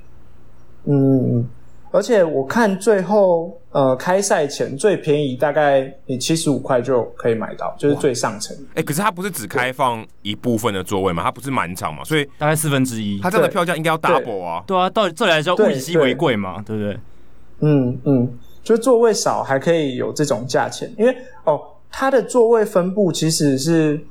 [0.85, 1.47] 嗯，
[1.91, 8.57] 而且我看最后呃开赛前最便宜大概你七十五块就可以买到，就是最上层。
[8.75, 11.23] 哎，可是它不是只开放一部分的座位嘛？
[11.23, 12.03] 它不是满场嘛？
[12.05, 13.21] 所以大概四分之一。
[13.21, 14.65] 它这样的票价应该要 double 啊。
[14.67, 16.99] 对，对啊，到这里来说物以稀为贵嘛，对不对？
[17.61, 21.61] 嗯嗯，就座位少还可以有这种价钱，因为哦。
[21.93, 24.03] 它的座位分布其实是，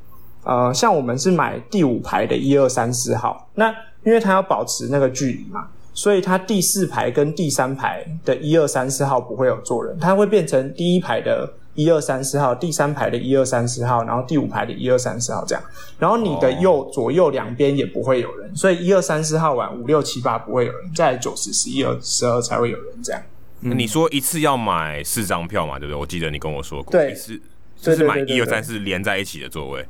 [0.44, 3.70] 呃，像我们是买第五排的一二三四号，那
[4.04, 15.64] 因为它要保持那个距离嘛，所以它第四排跟第三排的一二三四号不会有坐人，它会变成第一排的一二三四号，第三排的一二三四号，然后第五排的一二三四号这样。
[15.98, 16.94] 然后你的右、oh.
[16.94, 23.22] 左右两边也不会有人，所以一二三四号完五六七八不会有人，再九十十一二十二才会有人这样。
[23.62, 26.00] 嗯、你说一次要买四张票嘛，对不对？
[26.00, 27.40] 我记得你跟我说过，对，一次
[27.82, 29.86] 就是买一二三四连在一起的座位。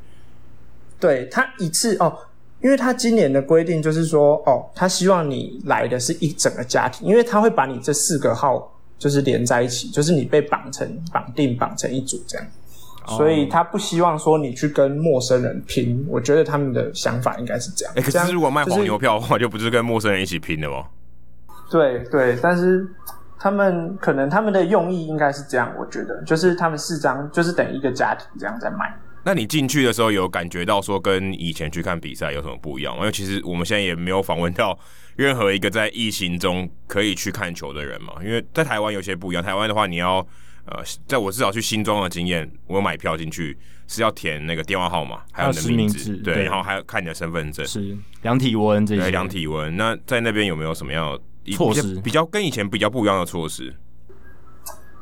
[1.00, 2.18] 对，他一次哦。
[2.64, 12.48] 因为他今年的规定就是说，哦，他希望你来的是一整个家庭，因为他会把你这四个号就是连在一起，就是你被绑成绑定绑成一组这样，
[13.08, 16.06] 哦、所以他不希望说你去跟陌生人拼。
[16.08, 17.92] 我觉得他们的想法应该是这样。
[17.98, 20.86] 哎、欸，可是如果卖黄牛票的话，就不是跟陌生人一起拼的哦？
[21.72, 22.88] 对对，但是
[23.42, 28.96] 他们可能他们的用意应该是这样，我觉得就是他们四张就是等一个家庭这样在卖。
[29.24, 33.00] 那你进去的时候有感觉到说跟以前去看比赛有什么不一样吗？
[33.00, 34.78] 因为其实我们现在也没有访问到
[35.16, 38.14] 任何一个在疫情中可以去看球的人嘛。
[38.24, 40.18] 因为在台湾有些不一样，台湾的话你要
[40.66, 49.76] 呃，在我至少去新庄的经验，我有买票进去是要填那个电话号码，还有你的名字，对，对，然后还要看你的身份证，是量体温这些，对，量体温。
[49.76, 51.20] 那在那边有没有什么样的
[51.56, 52.00] 措施？
[52.02, 53.74] 比较跟以前比较不一样的措施？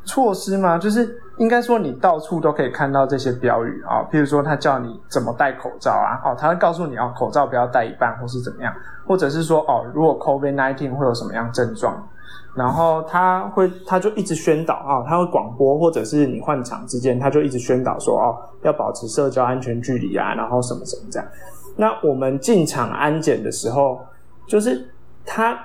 [0.05, 0.75] 措施吗？
[0.75, 8.73] 就是应该说你到处都可以看到这些标语啊，譬如说他叫你怎么戴口罩啊，哦，他会告诉你哦，口罩不要戴一半或是怎么样，
[9.05, 12.07] 或者是说哦，如果 COVID nineteen 会有什么样症状，
[12.55, 18.33] 然后他会他就一直宣导啊，他会广播，或者是你换场之间他就一直宣导说哦，
[18.63, 21.29] 要保持社交安全距离啊，然后什么什么这样。
[21.75, 23.99] 那我们进场安检的时候，
[24.47, 24.89] 就是
[25.23, 25.55] 他。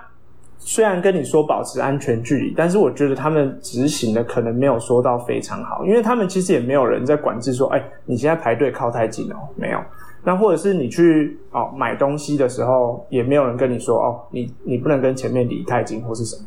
[0.66, 9.78] 虽然跟你说保持安全距离，但是我觉得他们执行的可能没有说到非常好，因为他们其实也没有人在管制说，哎，你现在排队靠太近哦，没有。
[10.24, 16.42] 那或者是你去哦买东西的时候，也没有人跟你说哦，你你不能跟前面离太近或是什么。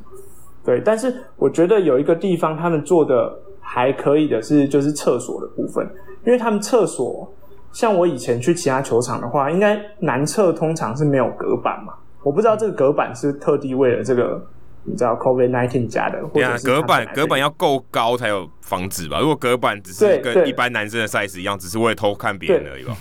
[0.66, 5.88] 对，但是我觉得有一个地方他们做的还可以的是，就是厕所的部分，
[6.26, 7.32] 因为他们厕所
[7.72, 11.94] 像我以前去其他球场的话，应该男厕通常是没有隔板嘛。
[12.28, 14.46] 我不知道这个隔板是特地为了这个，
[14.84, 19.22] 你知道 COVID nineteen 加的，或者隔板隔板要够高才有防止吧？
[19.22, 22.98] 如果隔板只是跟一般男生的 size 一样，只是为了偷看别人而已吧？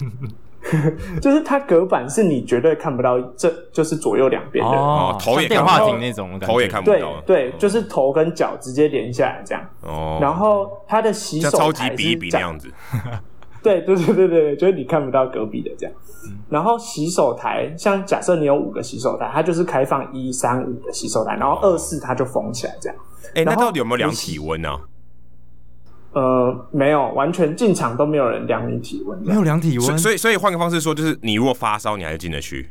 [1.21, 10.19] 就是它隔板是你绝对看不到，这就是左右两边的哦，头也电话亭那种，头也看不到，对对，就是头跟脚直接连下来这样哦。
[10.21, 12.73] 然后它的洗手台超级比一比的样子。
[13.67, 15.95] 对对对对对，就是你看不到隔壁的这样。
[16.49, 22.99] 然后洗手台，像假设你有五个洗手台，它就是开放一三五的洗手台，然后二四它就封起来这样。
[23.35, 24.71] 哎，那到底有没有量体温呢？
[26.13, 29.99] 呃，没有，完全进场都没有人量你体温，没有量体温。
[29.99, 32.71] 所以所以换个方式说，就是你如果发烧，你还是进得去。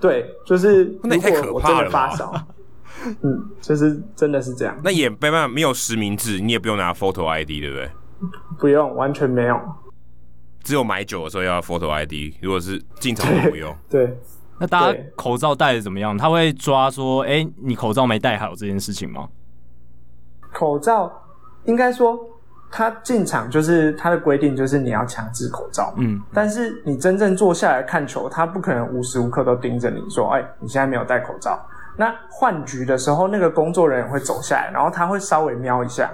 [0.00, 2.08] 对，就是那也太可怕了吧？
[2.08, 2.32] 发烧，
[3.22, 4.76] 嗯，就是真的是这样。
[4.82, 7.90] 那也没办法，没有实名制，你也不用拿 photo ID，对不对？
[8.58, 9.60] 不用，完全没有。
[10.62, 13.74] 只有买酒的时候要 photo ID，如果是进场都不用。
[13.88, 14.18] 对，对
[14.58, 16.18] 那大家口罩戴的怎么样？
[16.18, 19.28] 他会抓说，哎、欸，你口罩没戴好这件事情吗？
[20.52, 21.10] 口罩
[21.64, 22.18] 应该说，
[22.70, 25.94] 他进场就是他的规定，就是你要强制口罩。
[25.96, 31.58] 嗯，但是你真正坐下来看球，他不可能无时无刻都盯着你说，哎、欸，你现在没有戴口罩。
[31.96, 36.10] 那换局的时候，那个工作人员会走下来，然后他会稍微瞄一下。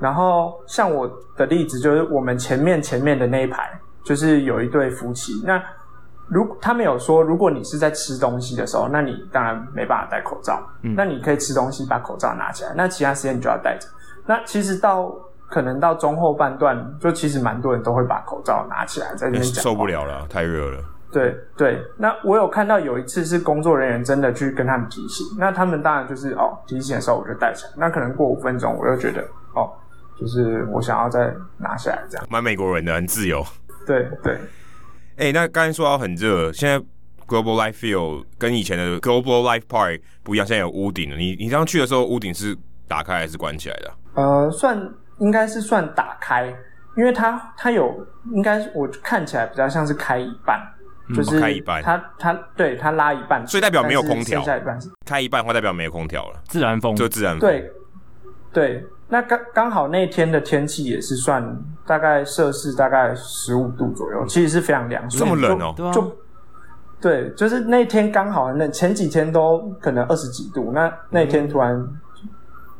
[0.00, 3.70] 然后像我的例子就是，我们前面前面的那一排
[4.02, 5.42] 就是有一对夫妻。
[5.44, 5.62] 那
[6.28, 10.60] 如他们有说，如果你是在吃东西的时候，那你当然没办法戴口罩。
[10.82, 13.86] 嗯，那你可以吃东西把口罩拿起来，那其他时间你就要戴着。
[14.26, 15.12] 那其实到
[15.48, 19.62] 可能到中后半段，就其实蛮多人都会把口罩拿起来在那边讲。
[19.62, 20.78] 受不了了，太热了。
[21.12, 29.26] 对对，那我有看到有一次是工作人员真的去跟他们提醒，那他们当然就是哦提醒的时候我就戴起来，那可能过五分钟我又觉得哦。
[30.18, 33.44] 就是我想要再拿下来，这样蛮美国人的，很自由。
[33.86, 34.34] 对对，
[35.16, 36.78] 哎、欸，那刚才说到很热，现在
[37.26, 41.16] Global Life Field 跟以前的 Global Life Park 不一样，现在有屋顶了。
[41.16, 42.56] 你你刚去的时候，屋顶是
[42.86, 43.94] 打开还是关起来的？
[44.14, 44.78] 呃，算
[45.18, 46.46] 应该是算打开，
[46.96, 50.60] 因为它它有应该我看起来比较像是开一半，
[51.08, 54.40] 嗯、就是开一半，它它对它拉一半，所以代表没有空调。
[54.40, 57.40] 剩下一半开一半话代表没有空调了，自然风就自然风。
[57.40, 57.72] 对
[58.52, 58.84] 对。
[59.10, 61.44] 那刚刚好那天的天气也是算
[61.84, 66.16] 大概摄氏大概十五度左右，其实是非常凉，这么冷哦，就，就
[67.00, 71.84] 对，就是那天刚好很冷，前几天都可能二十几度，那那天突然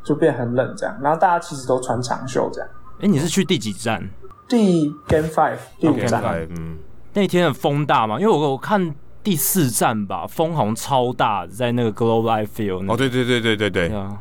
[0.03, 2.69] 就变很冷这样，然后大家其实都穿长袖这样。
[3.01, 4.09] 哎，你是去第几站？
[4.47, 6.23] 第 Game Five 第五站。
[6.57, 6.77] 嗯，
[7.13, 8.19] 那天的风大吗？
[8.19, 12.91] 因为我我看第四站吧，风好像超大，在那个 Globe Life Field。
[12.91, 13.89] 哦，对对对对对对。
[13.89, 14.17] 对啊，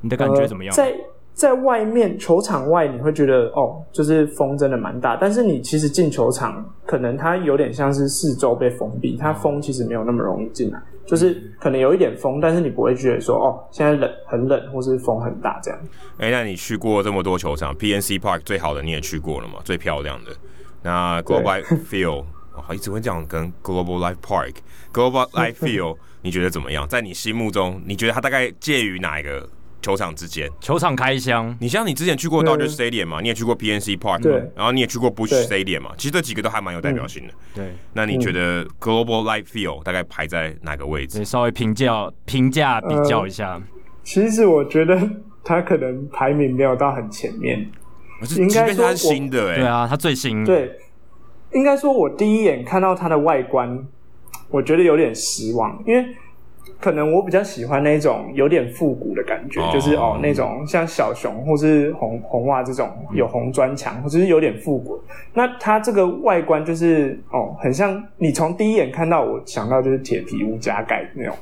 [0.00, 0.74] 你的感觉怎么样？
[0.74, 0.94] 呃、在
[1.40, 5.16] 在外面球场外，你会觉得哦，就是风真的蛮大。
[5.16, 10.78] 但是你其实进球场，可能它有点像是四周被封闭，它风其实没有那么容易进来。
[11.06, 15.80] 就是可能有一点风，但是你不会觉得说哦，现在冷很冷，或是风很大这样。
[16.18, 19.60] 哎、欸，那你去过这么多球场，PNC Park 最好的你也去过了嘛？
[19.64, 20.32] 最漂亮的
[20.82, 22.24] 那 Globe Life Field。
[22.52, 24.56] 好，一直会这样跟 Global Life Park、
[24.92, 26.86] Global Life Field， 你觉得怎么样？
[26.86, 29.48] 在你心目中，你觉得它大概介于哪一个
[29.82, 30.50] 球场之间？
[30.60, 37.32] 球场开箱，你像你之前去过 Dodger Stadium 嘛，你也去过 PNC Park，对，然后你也去过 Busch Stadium 嘛，其实这几个都还蛮有代表性的。
[37.54, 41.24] 对，那你觉得 Global Light Field 大概排在哪个位置？
[41.24, 43.54] 稍微评价评价比较一下。
[43.54, 43.62] 呃，
[44.02, 44.98] 其实我觉得
[45.44, 47.70] 它可能排名没有到很前面，
[48.36, 50.44] 应该说它是新的哎，对啊，它最新。
[50.44, 50.72] 对。
[51.52, 53.84] 应该说，我第一眼看到它的外观，
[54.50, 56.06] 我觉得有点失望，因为
[56.80, 59.72] 可能我比较喜欢那种有点复古的感觉，oh.
[59.72, 64.98] 就是哦那种像小熊或是红红袜这种有红砖墙，或者是有点复古。
[65.34, 71.36] 那它这个外观就是哦，很像你从第一眼看到，我想到就是铁皮屋加盖那种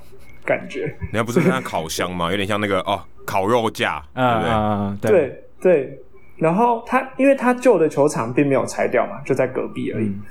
[0.44, 0.92] 感觉。
[1.12, 2.30] 你要不是看烤箱吗？
[2.30, 5.98] 有点像那个哦烤肉架，对不对？Uh, 对对。
[6.36, 10.06] 然后它，因为它旧的球场并没有拆掉嘛，就在隔壁而已。
[10.06, 10.22] 嗯、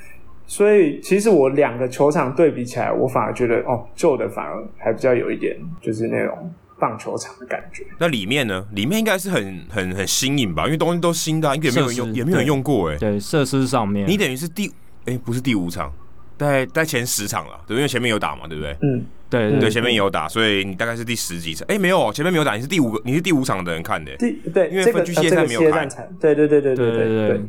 [0.47, 7.83] 所以其实我两个球场对比起来，我反而觉得哦，旧的反而还比较有一点，就是那种棒球场的感觉。
[7.99, 8.65] 那里面呢？
[8.71, 10.63] 里面应该是很很很新颖吧？
[10.65, 12.97] 因为东西都新的，啊，也没有人用，也没有人用过哎。
[12.97, 14.71] 对，设施上面，你等于是第
[15.05, 15.91] 哎，不是第五场，
[16.37, 18.75] 在在前十场了，对，因为前面有打嘛，对不对？
[18.81, 19.05] 嗯。
[19.29, 21.67] 对对，前面有打，所以你大概是第十几场。
[21.67, 24.15] 哎，没有，前面没有打，你是第五个，你是第五场的人看的。
[24.15, 25.85] 第对，因为分区系列赛没有开。
[26.17, 27.41] 对对对对对对对，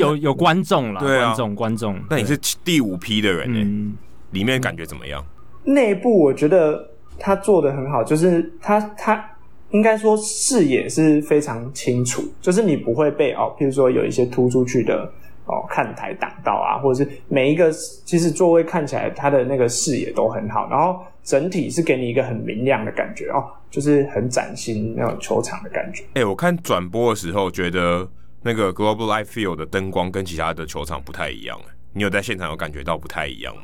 [0.00, 1.98] 有有观众了，对啊，观众观众。
[2.08, 3.96] 那你是第五批的人呢？
[4.30, 5.24] 里面感觉怎么样？
[5.64, 6.88] 内部我觉得
[7.18, 9.24] 他做的很好，就是他他
[9.70, 15.10] 应该说视野是非常清楚，就是你不会被哦，譬如说有一些突出去的。
[15.46, 26.02] 哦，看台挡到啊，或者是每一个其实座位看起来它的那个视野都很好，然后整体是给你一个很明亮的感觉哦，就是很崭新那种球场的感觉。
[26.14, 28.08] 哎、欸，我看转播的时候觉得
[28.44, 31.58] 那个 Global Life Field 的灯光跟其他的球场不太一样，
[31.94, 33.62] 你有在现场有感觉到不太一样吗？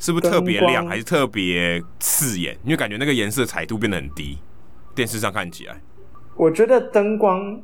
[0.00, 2.58] 是不是特别亮，还是特别刺眼？
[2.64, 4.38] 因为感觉那个颜色彩度变得很低，
[4.92, 5.80] 电视上看起来。
[6.34, 7.62] 我觉得灯光。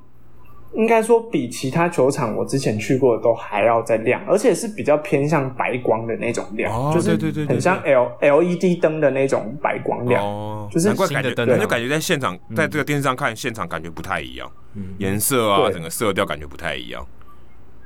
[0.74, 7.16] 应该说比其他球场我之前去过的都还要再亮，而且是比较偏向白光的那种亮，哦、就是
[7.46, 14.50] 很像 L L E D 灯的那种白光亮，哦、就是难怪感觉，就感觉在现场，在这个电视上看现场感觉不太一样，
[14.98, 17.04] 颜、嗯、色啊，整个色调感觉不太一样。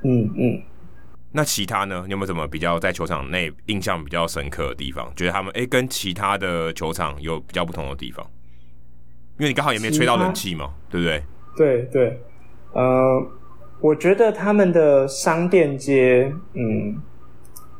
[0.03, 0.61] 嗯嗯。
[1.35, 2.03] 那其他呢？
[2.05, 5.11] 你有没有什么比较在球场内印象比较深刻的地方？
[5.15, 8.23] 觉得他们哎、欸，跟其他的球场有比较不同的地方？
[9.39, 11.23] 因为你刚好也没吹到冷气嘛，对不对？
[11.57, 12.21] 对对。
[12.73, 13.25] 呃，
[13.79, 16.95] 我觉得他们的商店街，嗯，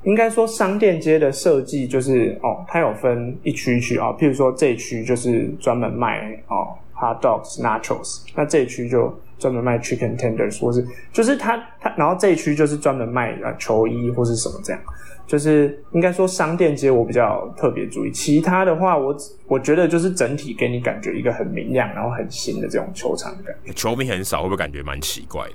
[0.03, 14.81] 应该说商店街的设计就是哦，它有分一区一区啊，譬如说这一区就是专门卖哦 hot dogs nachos，那这一区就专门卖 chicken tenders，或是就是它它，然后这一区就是专门卖呃球衣或是什么这样。
[15.26, 19.15] 就是应该说商店街我比较特别注意，其他的话我
[19.47, 23.55] 我觉得就是整体给你感觉一个很明亮，然后很新的这种球场感。
[23.74, 25.53] 球迷很少，会不会感觉蛮奇怪的？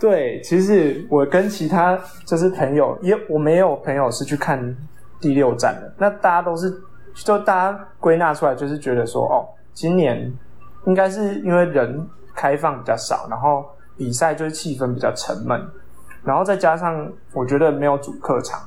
[0.00, 4.76] 对，其实我跟其他就是朋友，也我没有朋友是去看
[5.20, 6.72] 第六站的，那大家都是
[7.14, 10.32] 就大家归纳出来就是觉得说，哦，今年
[10.86, 12.04] 应该是因为人
[12.34, 13.64] 开放比较少，然后
[13.96, 15.60] 比赛就是气氛比较沉闷。
[16.24, 18.60] 然后再加上，我觉得没有主客场，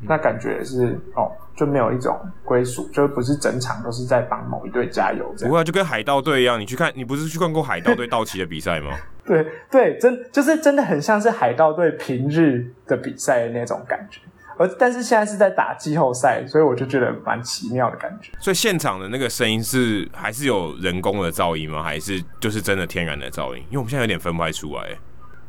[0.00, 5.50] 那感觉也是哦，就没有一种归属，就不是整场都是在帮某一队加油这样。
[5.50, 8.90] 不会，就跟海盗队一样，你去看，你不是去看过海盗队道奇的比赛吗？
[9.24, 14.20] 对对，真就是真的很像是海盗队平日的比赛的那种感觉，
[14.58, 18.32] 而但是现在是在打季后赛，所以我就觉得蛮奇妙的感觉。
[18.40, 21.82] 所以现场的那个声音是还是有人工的噪音吗？
[21.82, 23.62] 还是就是真的天然的噪音？
[23.68, 24.88] 因为我们现在有点分不太出来。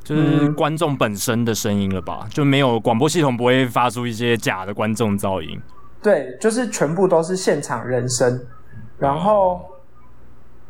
[0.03, 5.59] 就是观众本身的声音了吧，就没有广播系统不会发出一些假的观众噪音。
[6.01, 8.45] 对，就是全部都是现场人声，
[8.97, 9.61] 然后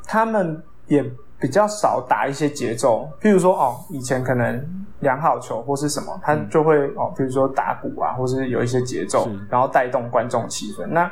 [0.05, 1.03] 他们也
[1.39, 10.85] 比较少打一些节奏，譬如说哦，以前可能量好球或是什么，他就会哦，譬如说打鼓啊，或是有一些节奏，然后带动观众气氛。
[10.85, 11.11] 那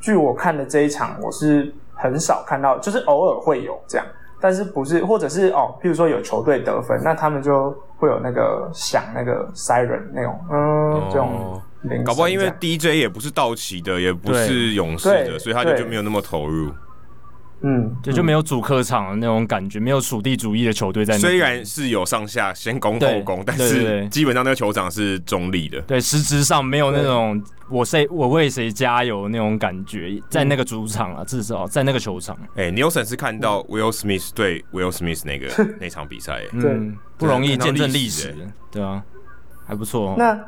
[0.00, 4.04] 据我看的这一场，我是很少看到，就是偶尔会有这样。
[4.44, 11.58] 但是不是，或者是哦，譬如说有球队得分，那他们就会有那个响那个 siren 那种，嗯，这种
[12.04, 16.70] 搞不好因为 DJ 也不是道奇的，也不是勇士的，所以他就就没有那么投入。
[17.66, 21.20] 嗯，就就没有主客场的那种感觉，没有属地主义的球队在那。
[21.20, 25.80] 虽然是有上下先攻后攻，但是基本上那个球场是中立的。
[25.82, 32.36] 对，实质上没有那种我谁我为谁加油那种感觉，在那个主场啊，至少在那个球场。
[32.54, 35.48] 哎，Nielsen 是看到 Will Smith 对 Will Smith 那个
[35.80, 38.36] 那场比赛，嗯，不容易见证历史，
[38.70, 39.02] 对啊，
[39.66, 40.14] 还不错。
[40.18, 40.38] 那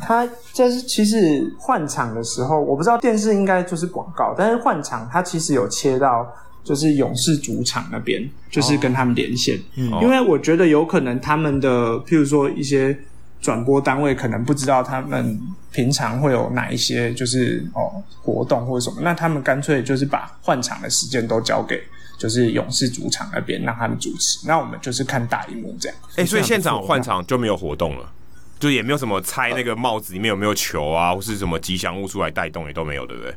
[0.00, 6.26] 他就是其实换场的时候，我不知道电视应该就是广告，但是换场他其实有切到。
[6.64, 9.54] 就是勇士主场那边，就是跟他们连线，
[9.92, 12.98] 哦、因为我觉得有可能他们的，譬如说一些
[13.38, 15.38] 转播单位可能不知道他们
[15.70, 21.82] 平常会有哪一些就是哦活动或者什么，那他们干脆就是把换场的时间都交给
[22.16, 25.98] 就是勇士主场那边让他们主持，那我们就是看大荧幕这样。
[26.12, 28.10] 哎、欸，所以现场换场就没有活动了，
[28.58, 33.34] 就也没有什么猜那个帽子里面有没有球啊，或是什么吉祥物出来带动也都没有，对不对？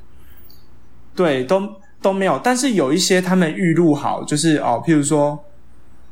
[1.15, 1.81] 对，都。
[1.99, 5.43] 都没有，但是有一些他们预录好，就是哦，譬如说，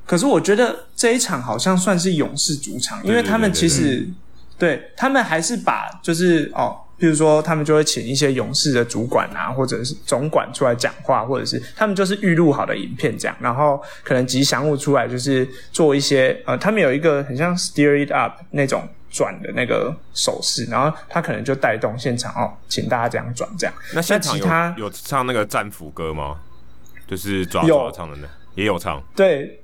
[0.03, 4.10] 可是我觉得这一场好像算是勇士主场，因为他们其实
[4.58, 18.88] 对，他们还是把就是哦，譬如说他们就会请一些勇士的主管啊，或者是总管出来讲话，或者是他们就是预录好的影片这样，然后可能吉祥物出来就是做一些呃，他们有一个很像 steer it Up 那种。
[19.12, 23.74] 转的那个手势，然后他可能就带动现场哦，请大家这样转这样。
[23.93, 26.36] 那现场有其他有唱那个战斧歌吗？
[27.08, 29.02] 就是抓抓唱的那也有唱。
[29.16, 29.62] 对，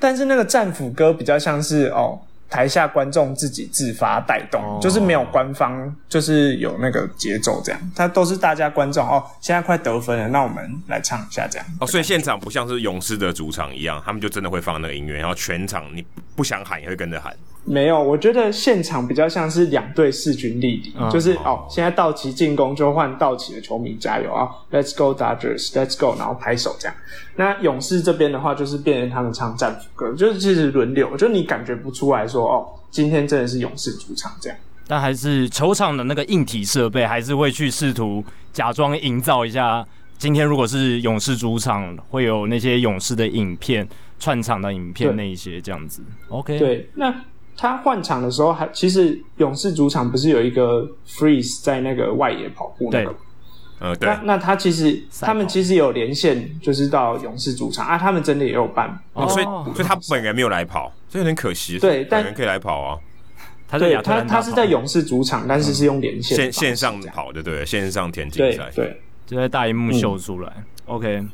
[0.00, 2.18] 但是那个战斧歌比较像是哦，
[2.48, 7.80] 台下观众自己自发带动，哦、就是没有官方，就是有那个节奏这样。
[7.96, 11.66] 他都是大家观众哦，现在快得分了，那我们来唱一下这样。
[11.80, 16.04] 哦，所以现场不像是勇士的主场一样，他们就真的会放那个音乐，然后全场你
[16.36, 17.34] 不想喊也会跟着喊。
[17.66, 26.94] 没有，我觉得现场比较像是两队势均力敌，嗯、就是哦，现在道奇进攻就换道奇的球迷加油啊，Let's go Dodgers，Let's go，然后拍手这样。
[27.36, 34.58] 那勇士这边的话，就是变成他们唱战斧歌，就是其实轮流，就你感觉不出来说哦，今天真的是勇士主场这样。
[34.86, 39.82] 但还是球场的那个硬体设备，还是会去试图假装营造一下。
[40.18, 43.88] 今天如果是勇士主场，会有那些勇士的影片
[44.18, 46.02] 串场的影片那一些这样子。
[46.28, 47.14] OK，对，那。
[47.56, 53.14] 他换场的时候还，其实勇士主场不是有一个 freeze 在那个外野跑步那个？
[53.80, 54.08] 呃，对。
[54.08, 58.98] 那那他其实他们其实有连线，就是到勇士主场啊，他们真的也有办。
[59.12, 61.78] 哦，所以所以他本人没有来跑，这有点可惜。
[61.78, 62.98] 对，但本人可以来跑啊。
[63.66, 70.52] 他对他他是在勇士主场，但是是用连线线线上跑的，对，线上田径赛，对，就在大荧幕秀出来。
[70.86, 71.24] OK。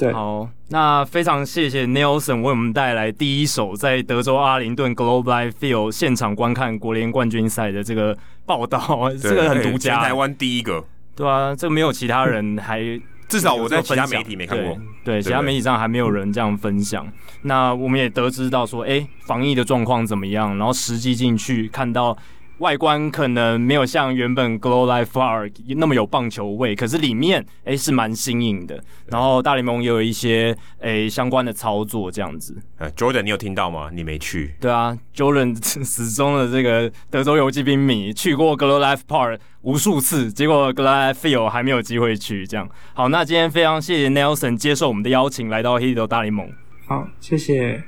[0.00, 8.80] 对好，那非常谢谢 Nelson 为我们带来第一手在德州阿灵顿 Globe Life Field 现场观看国联冠军赛的这个报道，
[9.20, 10.82] 这个很独家，台湾第一个，
[11.14, 12.80] 对啊，这个没有其他人还，
[13.28, 14.74] 至少我在其他媒体没看过，
[15.04, 17.04] 对，对，其他媒体上还没有人这样分享。
[17.04, 20.56] 对那我们也得知到说，哎、欸，防疫的状况怎么样？
[20.56, 22.16] 然后实际进去看到。
[22.60, 28.82] 外观可能没有像原本 Globe Life Park 那么有棒球味，可是里面哎、欸、是蛮新颖的。
[29.06, 32.56] 然后大联盟也有一些哎、欸、相关的操作这样子。
[32.76, 33.90] 呃，Jordan 你有听到吗？
[33.92, 34.54] 你没去？
[34.60, 42.46] 对啊，Jordan 始终的这个德州游骑兵迷，去过 Globe Life Park 无数次，结果 Globe Life Field 还没有机会去。
[42.46, 46.52] 这样好，那今天非常谢谢 Nelson 接受我们的邀请，来到 Hito 大联盟。
[46.86, 47.82] 好，谢谢。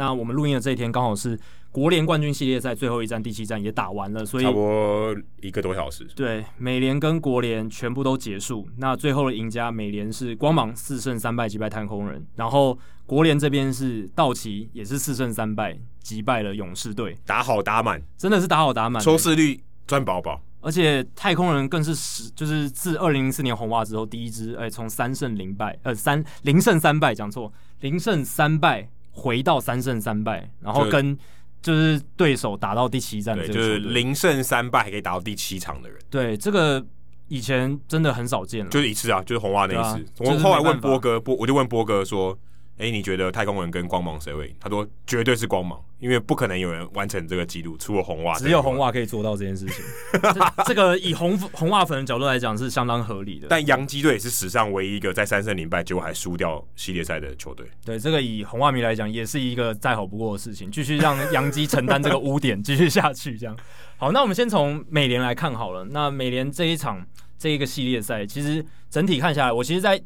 [0.00, 1.38] 那我们录音的这一天刚好是
[1.70, 6.08] 国联冠军系列赛最后一站，第七站也打完了，所以差不多一个多小时。
[6.16, 8.66] 对，美联跟国联全部都结束。
[8.78, 20.40] 那最后的赢家，美联是光芒四胜三败击败太空人，然后国联这边是道奇，也是四胜三败击败了勇士队，打好打满，真的是打好打满，收视率赚饱饱。
[20.62, 28.88] 而且太空人更是十，就是自二零零四年红袜之后第一支，哎，从三胜零败，呃，三零胜三败，讲错，零胜三败。
[29.10, 31.16] 回到三胜三败，然后跟
[31.62, 36.84] 就是对手打到第七战，对，就是零胜三败还可以打到第七场的人，对，这个
[37.28, 40.06] 以前真的很少见了，就是一次啊，就是红袜那一次。
[40.18, 42.38] 我后来问波哥，波我就问波哥说。
[42.80, 44.56] 哎、欸，你觉得太空人跟光芒谁会？
[44.58, 49.84] 他说绝对是光芒，因为不可能有人完成这个记录，除了红袜，只有红袜可以做到这件事情。
[50.12, 53.48] 这，这个以红红袜粉的角度来讲是相当合理的。
[53.50, 57.66] 但洋基队也是史上唯一一个在三胜零败结果还输掉系列赛的球队。
[57.84, 63.54] 对，这个以红袜迷来讲也是一个再好不过的事情，继续让洋基承担这个污点，继续下去这样。
[63.98, 65.84] 好，那我们先从美联来看好了。
[65.90, 67.06] 那美联这一场
[67.38, 70.02] 这一个系列赛，其实整体看下来，我其实，在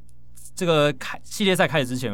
[0.56, 2.12] 这个开系列赛开始之前，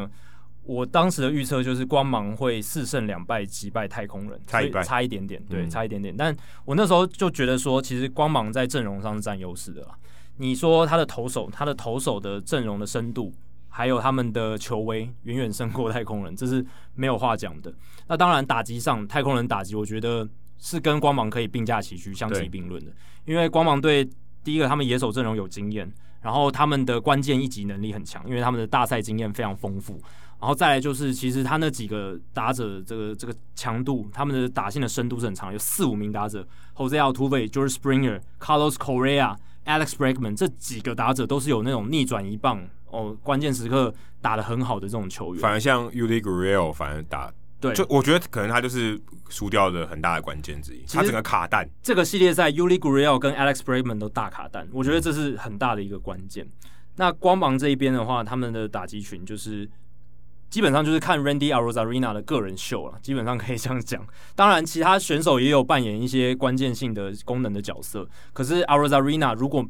[0.70, 6.14] 我当时的预测就是光芒会四胜两败击败太空人，差一败，差一点点，对，嗯、差一点点。
[6.16, 9.98] 但我那时候就觉得说，其实光芒在阵容上是占优势的啦。
[10.36, 13.34] 你说他的投手，他的投手的阵容的深度，
[13.68, 16.64] 还有他们的球威，远远胜过太空人，这是
[16.94, 17.74] 没有话讲的。
[18.06, 20.28] 那当然，打击上，太空人打击，我觉得
[20.60, 22.92] 是跟光芒可以并驾齐驱、相提并论的。
[23.24, 24.08] 因为光芒队
[24.44, 30.00] 第一个，他们野手阵容有经验，然后他们的关键一级能力很强，因为他们的大赛经验非常丰富。
[30.41, 39.36] 然后再来就是，其实他那几个打者，这个这个强度，他们的打线的深度是很长，有四五名打者，Jose Altuve、George Springer、Carlos Correa、
[39.66, 45.43] Alex Bregman 这几个打者都是有那种逆转一棒哦，关键时刻打的很好的这种球员。
[45.43, 47.30] 反而像 Yuli Gurriel 反而打，
[47.61, 51.68] 对，就我觉得可能他就是输掉的很大的关键之一，他整个卡弹。
[51.82, 56.49] 这个系列赛 Yuli Gurriel 跟 Alex Bregman 都大卡弹，我觉得这是很大的一个关键。
[56.97, 59.68] 那光芒这一边的话，他们的打击群就是。
[60.51, 64.05] 基本上就是看 Randy Arozarena 的个人秀了，基本上可以这样讲。
[64.34, 68.07] 当然，其他选手也有扮演一些关键性的功能的角色。
[68.32, 69.64] 可是 Arozarena 如果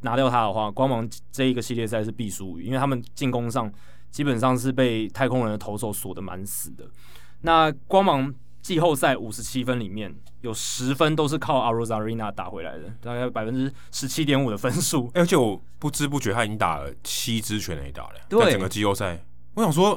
[0.00, 3.72] 拿掉他的话，光芒这一个系列赛是必输，因为他们进攻上
[4.10, 6.84] 基本上是被太空人的投手锁得蛮死的。
[7.42, 15.08] 那光芒季后赛五十七分里面有十分都是靠 Arozarena 打回来的，大概百分之十七点五的分数。
[15.14, 19.24] 而且我不知不觉他已经打了七支全垒打了，对在整个季后赛，
[19.54, 19.96] 我想说。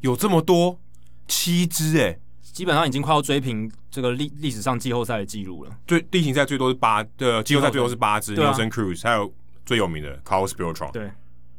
[0.00, 0.78] 有这么多
[1.26, 5.78] 七支哎，基本上已经快要追平这个历历史上季后赛的记录了。
[5.86, 9.32] 最例行赛最多是八呃季后赛最多是八支，Nelson Cruz 还有
[9.64, 11.10] 最有名的 Carlos Beltran，对，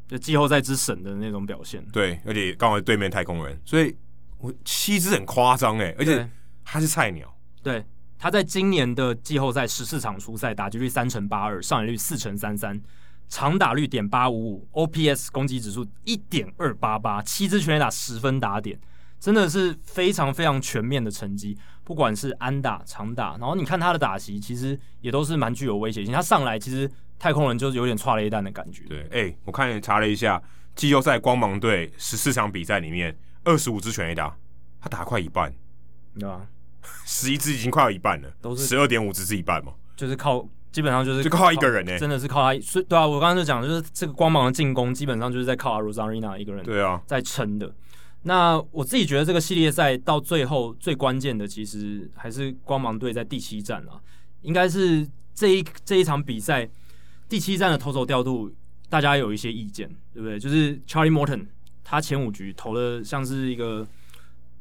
[0.08, 1.84] 就季后赛之神的那种表现。
[1.92, 3.94] 对，而且刚好对面太空人，所以
[4.38, 6.28] 我七支很夸张哎，而且
[6.64, 7.32] 他是菜鸟。
[7.62, 7.84] 对，
[8.18, 12.80] 他在今年的季后赛十四场出赛，打击率三成八二，上垒率四成三三。
[13.28, 18.78] 长打率点八五五，OPS 攻击指数一点二八八，七支全垒打十分打点，
[19.20, 21.56] 真的是非常非常全面的成绩。
[21.84, 26.12] 不管是安打、长打，然后你看他的打席，其实也都是蛮具有威胁性。
[26.12, 28.84] 他上来其实太空人就是有点差了一弹的感觉。
[28.84, 30.42] 对，哎、欸，我看你查了一下，
[30.74, 33.14] 季后赛光芒队十四场比赛里面，
[33.44, 34.36] 二十五支全垒打，
[34.80, 35.52] 他打快一半，
[36.18, 36.46] 对吧？
[37.04, 39.72] 十一支已经快要一半了，都是十二点五支是一半嘛？
[39.96, 40.48] 就是靠。
[40.78, 42.56] 基本上就是就靠他一个人呢、欸，真的是靠他。
[42.60, 47.74] 所以对啊，我刚刚就讲，就是这个光芒的进攻，基本上就是在靠 Arozarena 一个人对啊在撑的。
[48.22, 53.98] 那我自己觉得这个系列赛到最后最关键的，其实还是光芒队在第七战啊，
[54.42, 55.04] 应该是
[55.34, 56.70] 这一这一场比赛
[57.28, 58.48] 第七战的投手调度，
[58.88, 60.38] 大家有一些意见，对不对？
[60.38, 61.46] 就是 Charlie Morton
[61.82, 63.84] 他前五局投的像是一个。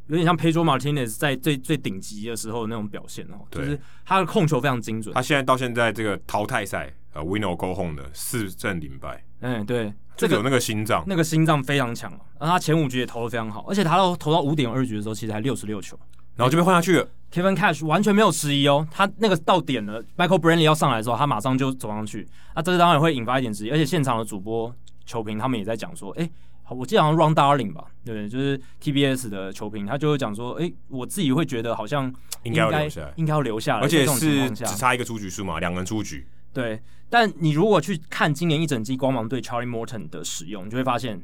[0.08, 5.14] 有点像 Pedro Martinez 在最最顶级的时候的那种表现哦，就是他的控球非常精准。
[5.14, 9.24] 他现在到现在这个淘汰赛呃 win or go home 的四胜零败。
[9.42, 12.10] 嗯，对，这个有那个心脏，那个心脏非常强。
[12.40, 16.00] 然后他前五局也投的非常好，而且他到投到五点二局的时候，其实还六十六球，
[16.36, 17.08] 然后就被换下去了。
[17.32, 22.26] Kevin Cash 完全没有迟疑哦，他那个到点了，Michael Brantley 要上来的时候，他马上就走上去。
[22.56, 24.74] 那这个当然会引发一点质疑，而且现场的主播
[25.06, 26.30] 球评他们也在讲说，哎。
[26.70, 28.30] 我记得好像 Ron Darling 吧，对不对？
[28.30, 32.14] 就是 TBS 的球评，他就会讲说，哎、欸，我自己会觉得好像
[32.44, 36.28] 应该要留下来，应该要留下来，而且是只差一个出局数嘛，两个人出局。
[36.54, 41.22] 对，但你如果去看今年一整季光芒对 Charlie Morton 的使用，你就会发现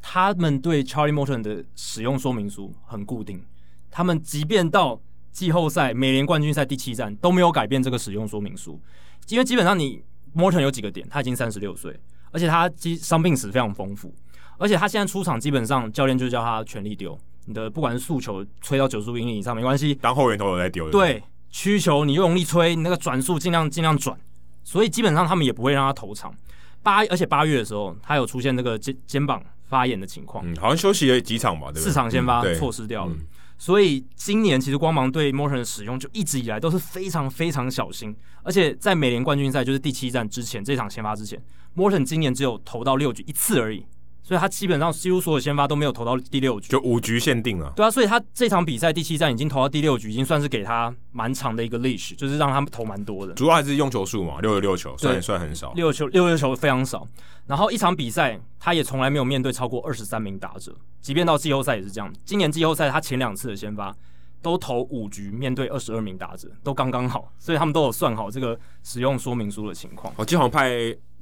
[0.00, 3.44] 他们对 Charlie Morton 的使用说明书很固定，
[3.90, 5.00] 他们即便到
[5.32, 8.80] 季后赛美联冠军赛第七战都没有改变这个使用说明书，
[9.28, 10.02] 因为基本上你
[10.34, 11.98] Morton 有几个点，他已经三十六岁，
[12.30, 14.14] 而且他基伤病史非常丰富。
[14.58, 17.18] 而且他现在出场，基本上教练就叫他全力丢。
[17.46, 20.90] 你的不管是速球吹到九十五英里以上没关系，当后援投有在丢。
[20.90, 24.18] 对，曲球你用力吹，你那个转速尽量尽量转。
[24.64, 26.34] 所以基本上他们也不会让他投场。
[26.82, 31.82] 八而且八月的时候，他有出现那个肩肩膀发炎的情况，嗯，好像休息了几场吧，对不对？
[31.82, 33.12] 四场先发、嗯、错失掉了。
[33.12, 33.26] 嗯、
[33.58, 38.16] 所以今年其实光芒对 Morton 的使用就一直以来都是非常非常小心。
[38.42, 41.40] 而且在美联冠军赛就是第七战之前，这场先发之前
[41.76, 43.84] ，Morton 今年只有投到六局一次而已。
[44.26, 47.72] 所以他基本上几乎所有先发都没有投到第六局，就五局限定了。
[47.76, 53.32] 对啊，所以他这场比赛第七战已经投到第六局，已经算是给他蛮长的一个 leash，就是让他们投蛮多的。
[53.34, 55.72] 主要还是用球数嘛，六十六球，算算很少。
[55.74, 57.06] 六球六十六球非常少。
[57.46, 62.12] 然后一场比赛他也从来没有面对超过二十三名打者，即便到季后赛也是这样。
[62.24, 63.94] 今年季后赛他前两次的先发
[64.42, 70.12] 都投五局，面对二十二名打者都刚刚好，所以他们都有算好这个使用说明书的情况。
[70.16, 70.72] 我经常派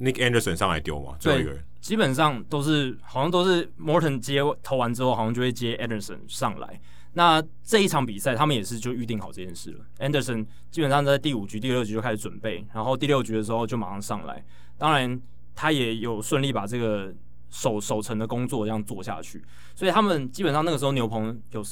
[0.01, 1.63] Nick Anderson 上来丢嘛，最后一个人。
[1.85, 6.81] 基本上都是好像都是 Morton 接投完之后，好像就会接 Anderson 上来。
[7.13, 9.85] 那这一场比赛，他们也是就预定好这件事了。
[9.99, 14.43] Anderson 基本上在第五局、第六局就开始准备，然后第六局的时候就马上上来。
[14.79, 15.21] 当然，
[15.55, 17.13] 他也有顺利把这个
[17.51, 19.45] 守守城的工作这样做下去。
[19.75, 21.63] 所以他们基本上那个时候牛棚有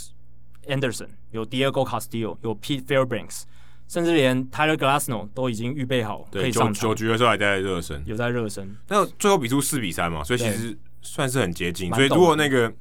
[0.67, 3.45] Anderson，有 Diego Castillo，有 Pete Fairbanks，
[3.93, 6.83] 甚至连 Tyler Glasnow 都已经预备好可以上场。
[6.83, 8.75] 九局的时候还在热身，有在热身。
[8.89, 11.93] 那最后比出四比三嘛，所以其实算是很接近。
[11.93, 12.73] 所以如果那个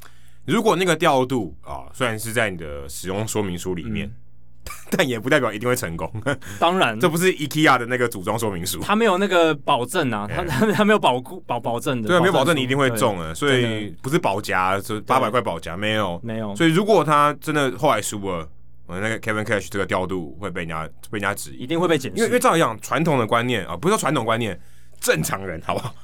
[0.46, 4.08] 如果那个调度啊，虽然是在你的使用说明书里面。
[4.08, 4.16] 嗯
[4.92, 6.08] 但也不代表一定会成功。
[6.60, 12.08] 当然，这不是 IKEA 的那个组装说明书，他没有那个保证啊， 他他他没有保固保保证的。
[12.08, 16.56] 对，没有保证你一定会中啊，所以不是保夹，是八百块保夹，没有没有。
[16.56, 18.48] 所以如果他真的后来输了，
[18.92, 22.18] 我那个 Kevin Cash 这个调度会被人家被人家质疑，一定会被检视。
[22.18, 24.60] 因为因为照样传统的观念啊，不是说传统观念，
[25.00, 25.96] 正常人好不好？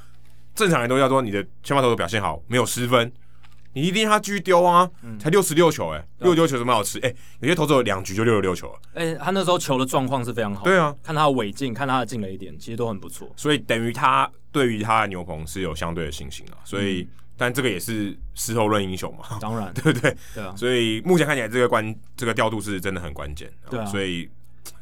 [0.55, 3.11] 正常人都要说你的先发投手表现好，没有失分。
[3.73, 4.89] 你一定要他继续丢啊！
[5.19, 6.97] 才六十六球哎、欸，六十六球怎么好吃？
[6.99, 8.79] 哎、欸，有些投手有两局就六十六球了。
[8.95, 10.63] 哎、欸，他那时候球的状况是非常好。
[10.63, 13.31] 对啊，看他的尾劲，看他的进了一点，其实都很不错。
[13.35, 16.57] 所以等于他对于他的牛棚是有相对的信心啊。
[16.63, 17.07] 所以，嗯、
[17.37, 19.37] 但这个也是事后论英雄嘛。
[19.39, 20.17] 当然，对不对？
[20.33, 20.53] 对啊。
[20.55, 23.49] 所以目前看起来，这个关这个调度是真的很关键。
[23.69, 23.85] 对啊。
[23.85, 24.29] 所以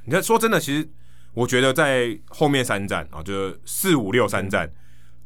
[0.05, 0.89] 你看，说真的，其实
[1.33, 4.67] 我觉得在后面三战啊，就是四五六三战，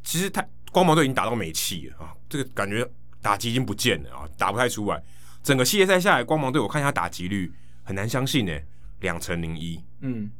[0.03, 2.85] 其实他光芒队已经打到没气了啊，这个感觉。
[3.21, 5.03] 打击已经不见了啊，打不太出来。
[5.43, 7.51] 整个系列赛下来，光芒队我看一下打击率，
[7.83, 8.57] 很难相信呢，
[9.01, 10.31] 两成零一，嗯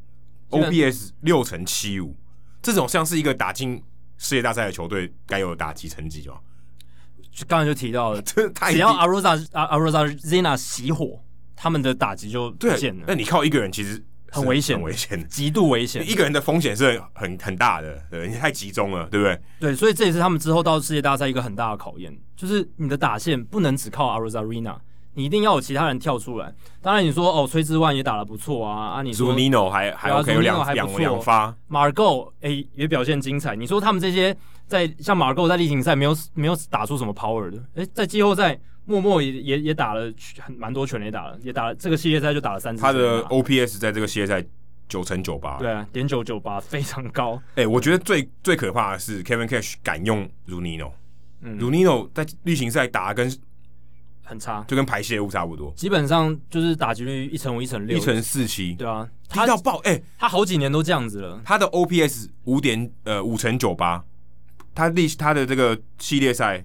[0.49, 2.15] ，OBS 六成七五，
[2.61, 3.83] 这种像是一个打进
[4.17, 6.39] 世界大赛的球队该有的打击成绩哦。
[7.47, 11.21] 刚才就提到了， 这太只要 Aroza Arozarena 熄火，
[11.55, 13.05] 他们的打击就不见了。
[13.07, 14.03] 那你靠一个人其实。
[14.31, 16.07] 很危险，很危险，极度危险。
[16.07, 19.41] 一个人的风险是很很大的，对，你太集中了，对不对？
[19.59, 24.75] 对，所以这也是他们之后到世界大赛一个很大的考验，就是你的打线不能只靠 Arozarena，
[25.15, 26.53] 你一定要有其他人跳出来。
[26.79, 33.55] 当然，你说哦，崔志万也打得不错啊，啊，你说 Zunino 还还 OK，有两两两发，Margot 哎也表现精彩。
[33.55, 34.37] 你说他们这些
[34.69, 38.57] 在像 Margot 在例行赛没有没有打出什么 power 的，哎，在季后赛。
[38.85, 42.81] 默默也也也打了很蛮多全垒打了，也打了这个系列赛就打了三次。
[42.81, 44.43] 他的 OPS 在这个系列赛
[44.87, 47.39] 九成九八，对啊，点九九八 非常高。
[47.49, 50.91] 哎、欸，我觉得最最可怕的是 Kevin Cash 敢用 Zunino，
[51.41, 53.31] 嗯，Zunino 在例行赛打跟
[54.23, 59.77] 很差，就跟排泄物差不多，基本上就是打击率一成五、一成六、一成四七，对啊，低到爆。
[59.83, 61.39] 哎、欸，他好几年都这样子了。
[61.45, 64.03] 他的 OPS 五点呃五成九八，
[64.79, 66.63] 他历他的这个系列赛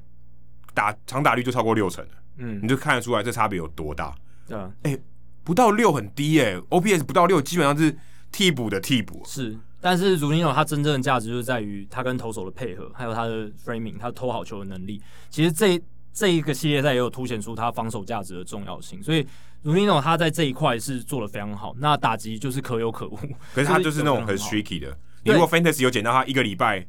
[0.72, 2.10] 打长打率就超过六成了。
[2.36, 4.14] 嗯，你就看得出来这差别有多大。
[4.46, 5.02] 对啊，哎、欸，
[5.42, 7.96] 不到六很低哎、欸，OPS 不到六，基本上是
[8.30, 9.20] 替补的替补。
[9.24, 15.02] 是，但是 Zunino 他真正的价值就是在于他跟投手的配合，还有他的 framing，他投好球的能力。
[15.28, 15.80] 其实这
[16.12, 19.02] 这一个系列赛也有凸显出他防守价值的重要性。
[19.02, 19.26] 所以
[19.64, 21.74] Zunino 他在这一块是做的非常好。
[21.78, 23.18] 那打击就是可有可无，
[23.54, 24.96] 可是他就是那种很 streaky 的。
[25.24, 26.86] 你如果 Fantasy 有捡到他一个礼拜。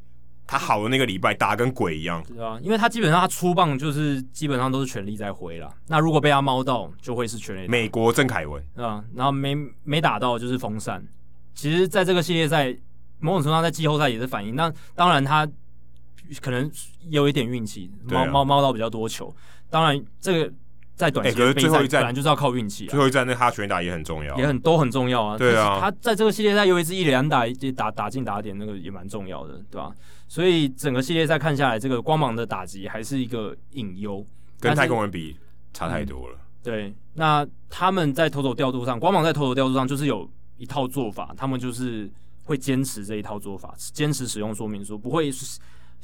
[0.47, 5.73] 他好的那个礼拜打跟鬼一样，对啊，因为他基本上他出棒就是基本上都是全力在挥了。
[5.87, 7.67] 那如果被他猫到，就会是全力。
[7.67, 11.05] 美国郑凯文啊，然后没没打到就是风扇。
[11.53, 12.75] 其实，在这个系列赛，
[13.19, 14.55] 某种程度上在季后赛也是反应。
[14.55, 15.47] 那当然他
[16.41, 16.69] 可能
[17.09, 19.35] 有一点运气，猫猫猫到比较多球。
[19.69, 20.53] 当然这个。
[20.95, 22.85] 在短期，最后一战本来就是要靠运气。
[22.87, 25.37] 最后一战那哈全打也很重要，也很都很重要啊。
[25.37, 29.91] 对啊，他在这个系列赛有一次一连打，打打进打点，那个也蛮重要的，对吧？
[30.27, 34.25] 所以整个系列赛看下来，这个光芒的打击还是一个隐忧，
[34.59, 35.37] 跟太空人比
[35.73, 36.37] 差太多了。
[36.63, 42.09] 对，那他们在投手调度上，光芒在投手调度上就是有一套做法，他们就是
[42.45, 45.29] 会坚持这一套做法，坚持使用说明书，不会。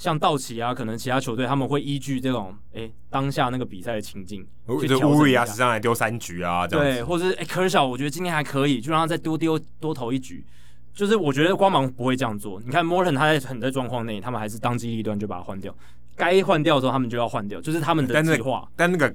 [0.02, 4.44] 像道奇啊，可能其他球队他们会依据这种哎、欸、当下那个比赛的情境
[4.80, 5.12] 去调整。
[5.12, 10.44] 乌瑞亚史上来丢三局啊，这样对，或者是哎科尔小，我觉得今天还可以，就让他再多丢多投一局。
[10.92, 12.60] 就是我觉得光芒不会这样做。
[12.66, 15.72] 你看 Morton 他在很在状况内，他们还是当机立断就把他换掉，
[16.16, 18.68] 该换掉的时候他们就要换掉，就是他们的计划。
[18.76, 19.14] 但那个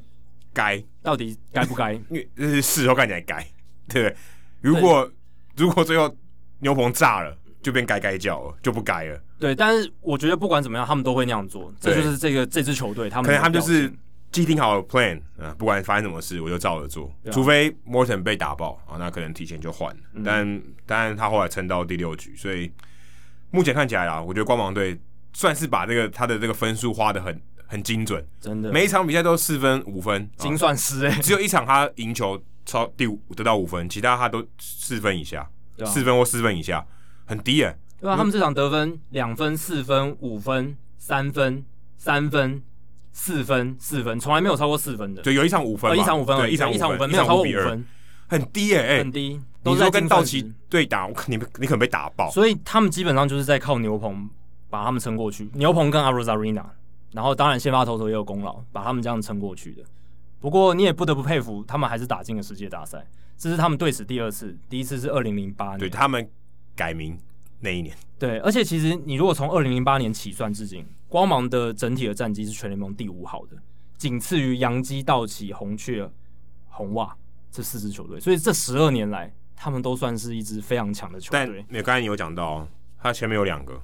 [0.52, 1.94] 该到底该不该？
[2.10, 3.44] 因为事后看起来该，
[3.88, 4.16] 对不对？
[4.60, 5.10] 如果
[5.56, 6.16] 如果最后
[6.60, 7.36] 牛棚炸了。
[7.62, 9.20] 就变该该叫了，就不该了。
[9.38, 11.72] 对，但是我觉得不管怎么样，他们都会那样做。
[11.78, 13.92] 这就是这个这支球队，他们可能他们就是
[14.32, 17.06] 既定好了 plan 啊，不管发生什么事，我就照着做。
[17.26, 19.94] 啊、除非 Morton 被打爆啊，那可能提前就换。
[20.14, 22.72] 嗯、但但他后来撑到第六局，所以
[23.50, 24.98] 目前看起来啊，我觉得光芒队
[25.32, 35.46] 算是把这个他的这个分数花的很很精准，真的，每一场比赛都四分五分，精算师哎、欸，只有一场他赢球超第五得到五分，其他他都四分以下，
[35.84, 36.84] 四、啊、分或四分以下。
[37.28, 41.64] 很低哎、欸，对啊，他们这场得分两分、四分、五分、三分、
[41.96, 42.62] 三分、
[43.10, 45.22] 四分、四分，从来没有超过四分的。
[45.22, 47.84] 对，有一场五分，一场五分，对，一场一场五分，没有超过五分，
[48.28, 49.40] 很低哎、欸，很低。
[49.64, 52.30] 你说跟道奇对打， 你你可能被打爆。
[52.30, 54.30] 所以他们基本上就是在靠牛棚
[54.70, 55.50] 把他们撑过去。
[55.54, 56.62] 牛棚跟 Arozarena，
[57.10, 59.82] 然后当然先发投手也有功劳，把他们这样撑过去的。
[60.38, 63.04] 不过你也不得不佩服，他们还是打进了世界大赛，
[63.36, 66.30] 这是他们队史第二次，第一次是二零零八年，对他们
[66.76, 67.18] 改名
[67.66, 67.94] 那一年。
[68.18, 73.56] 对，而且其实你如果从二零零八年起算至今，光芒的整体的战绩是全联盟第五好的，
[73.98, 76.08] 仅次于洋基、道奇、红雀、
[76.68, 77.14] 红袜
[77.50, 78.18] 这四支球队。
[78.18, 81.64] 所以这十二年来，他们都算是一支非常强的球队。
[81.70, 82.66] 但刚才你有讲到，
[82.98, 83.74] 他前面有两个。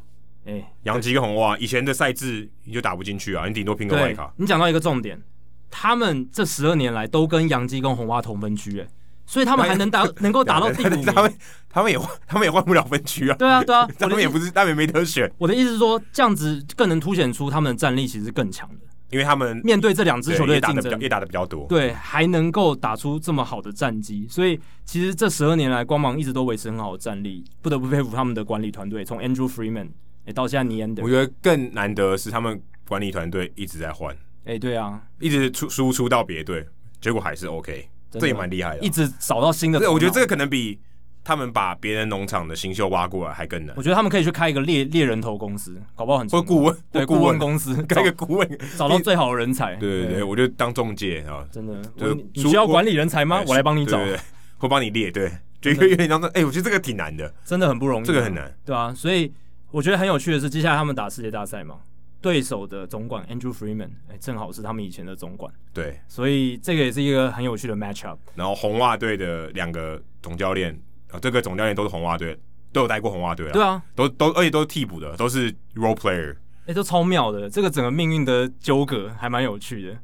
[0.45, 4.33] 哎、欸，洋基跟红袜以前的赛制你就打不进去啊，你顶多拼个外卡。
[4.37, 5.23] 你讲到一个重点，
[5.71, 8.89] 他们这十二年来都跟杨基跟红袜同分区，哎，
[9.33, 11.03] 所以他们还能打， 能够打到第五名。
[11.07, 11.35] 他们
[11.71, 13.37] 他们也 他们也换不了分区啊。
[13.39, 15.33] 对啊对啊， 他们也不是他们也没得选。
[15.39, 29.89] 我的意思是说，这样子更能凸显出他们的战力其实更强的，因为他们面对这两支球队竞争也打的比较多，对，还能够打出这么好的战绩，所以其实这十二年来，光芒一直都维持很好的战力，不得不佩服他们的管理团队，从 Andrew Freeman。
[30.25, 34.15] 哎、欸，到现在尼恩德，我觉得更难得是他们管理团队一直在换。
[34.45, 36.65] 哎、欸，对啊，一直出输出到别队，
[37.01, 37.89] 结果还是 OK，
[38.21, 38.81] 这也蛮厉害的。
[38.81, 40.79] 一直找到新的，对，我觉得这个可能比
[41.25, 43.75] 他们把别人农场的新秀挖过来还更难。
[43.77, 49.77] 我觉得他们可以去开一个猎猎人头公司，搞不好很或顾问，对顾问公司 开个顾问，找到最好的人才。
[49.77, 51.81] 对对对，对，我就当中介啊，真的。
[51.97, 53.41] 就你需要管理人才吗？
[53.47, 54.19] 我，我来帮你找，对，
[54.59, 55.11] 会帮你列。
[55.11, 59.33] 对，就一个月当中，哎，我觉得这个挺难的，真的很不容易，这个很难，对啊，所以。
[59.73, 61.77] 我觉得很有趣的是，接下来他们打世界大赛嘛，
[62.23, 68.17] 对手的总管 Andrew Freeman，哎，正好是他们以前的总管，对，所以这个也是一个很有趣的 matchup。
[68.37, 70.73] 然后红袜队的两个总教练，
[71.11, 72.39] 啊，这个总教练都是红袜队，
[72.73, 79.99] 都有带过红袜队啊，对啊，都都而且都是替补的，都是 role player，哎，都超妙的，这个整个命运的纠葛还蛮有趣的。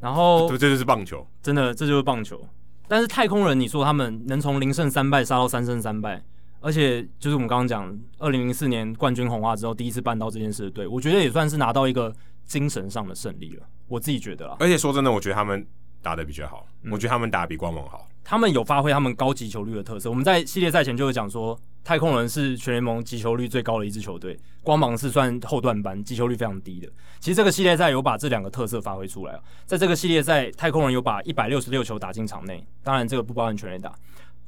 [0.00, 2.46] 然后，这就是棒球，真的，这就是棒球。
[2.86, 6.22] 但是太空人，你说他们能从零胜三败杀到三胜三败？
[6.64, 12.10] 而且就是我们刚刚讲，二零零四年冠军红袜之后第一次办到这件事的队，我觉得也算是拿到一个
[12.46, 13.66] 精神上的胜利了。
[13.86, 14.56] 我自己觉得啊。
[14.58, 15.66] 而且说真的，我觉得他们
[16.00, 18.08] 打得比较好，嗯、我觉得他们打得比光芒好。
[18.24, 20.08] 他们有发挥他们高击球率的特色。
[20.08, 21.54] 我们在系列赛前就有讲说，
[21.84, 26.88] 太空人是全联盟击球率最高的一支球队，光芒是算后段班，击球率非常低的。
[27.20, 29.38] 其实这个系列赛有把这两个特色发挥出来。
[29.66, 33.94] 在这个系列赛，太空人有把一百六十六球打进场内，当然这个不包含全垒打。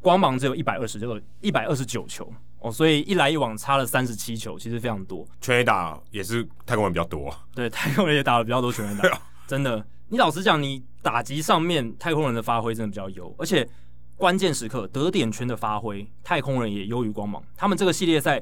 [0.01, 5.27] 光芒只有一百二十六，一百二十九球哦，所以一来一往差了三十七球，其实非常多。
[5.41, 9.85] 全垒打也是太空人比较多，对， 太空人也打了比较多全垒打，真的。
[10.09, 13.69] 你老实讲，你打击上面太空人的发挥真的比较优，而且
[14.17, 17.43] 关键时刻得点圈的发挥，太空人也优于光芒。
[17.57, 18.41] 他们这个系列赛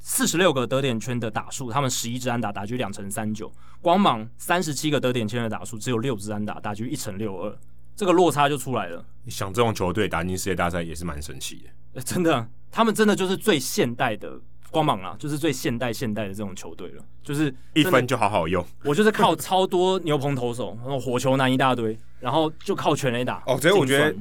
[0.00, 3.46] 四十六个得点圈的打数，他们十一支安打，打局两成三九；
[3.80, 7.56] 光芒三十七个得点圈的打数，只有六支安打，打局一成六二。
[7.94, 9.06] 这个落差就出来了。
[9.24, 14.38] 你想这种球队打进世界大赛也是蛮神奇的，真的，他们真的就是最现代的
[14.70, 18.64] 光芒啊，就是最现代现代的这种球队了，就是一分就好好用。
[18.84, 23.42] 我就是靠超多牛棚投手，然后火球男一大堆，然后就靠全垒打。
[23.46, 24.14] 哦，所以我觉得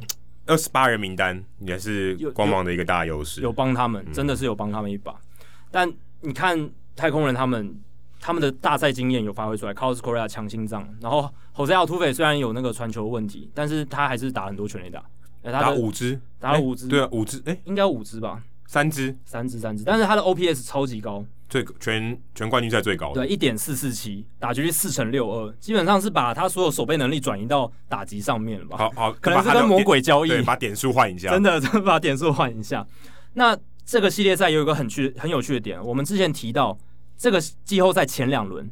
[0.46, 5.12] 二十八人名单也是光芒的一个大优势，有帮他们，真的是有帮他们一把。
[5.12, 7.80] 嗯、但你看太空人他们。
[8.26, 15.04] 他们的大赛经验有发挥出来，Carlos Correa 强心脏，然后 Jose Altuve 虽然有那个传球问题，但是他还是打很多全垒打，
[15.52, 18.42] 打五支，打了五支，对啊，五支，哎，应该五支吧？
[18.66, 28.78] 三支，三支，三支，但是他的 OPS 超级高，最全全冠军赛最高，对，一点四四七，打击率四乘六二，基本上是把他所有守备能力转移到打击上面了吧？
[28.78, 32.88] 好好，可能是跟魔鬼交易，对，把点数换一下，真的，真的把点数换一下。
[33.34, 36.78] 那这个系列赛有一个很趣、很有趣的点，我们之前提到
[37.18, 38.70] 这个季后赛前两轮。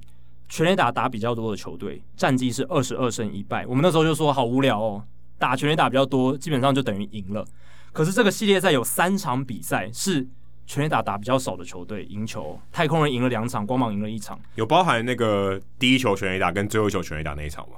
[0.53, 3.65] 全垒打打比较多的球队，战绩是二十二胜一败。
[3.65, 5.01] 我们那时候就说好无聊哦，
[5.39, 7.47] 打全垒打比较多，基本上就等于赢了。
[7.93, 10.27] 可是这个系列赛有三场比赛是
[10.67, 14.37] 全垒打打比较少的球队赢球，太空人赢了两场，光芒赢了一场。
[14.55, 17.77] 有包含那个第一球全垒打跟最后一球全垒打那一场吗？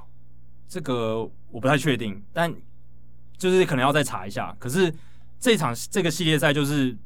[0.66, 1.18] 这个
[1.52, 2.52] 我不太确定，但
[3.38, 4.52] 就是可能要再查一下。
[4.58, 4.92] 可是
[5.38, 6.96] 这场这个系列赛就是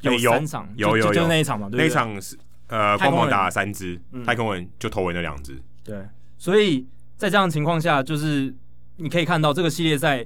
[0.00, 1.86] 有三场，有有有，有，就，就那一场嘛，对不对？
[1.86, 2.36] 那场是。
[2.72, 5.60] 呃，光芒打了三支，太空人就投回了两支。
[5.84, 6.08] 对，
[6.38, 6.86] 所以
[7.18, 8.54] 在这样的情况下，就是
[8.96, 10.24] 你可以看到这个系列赛，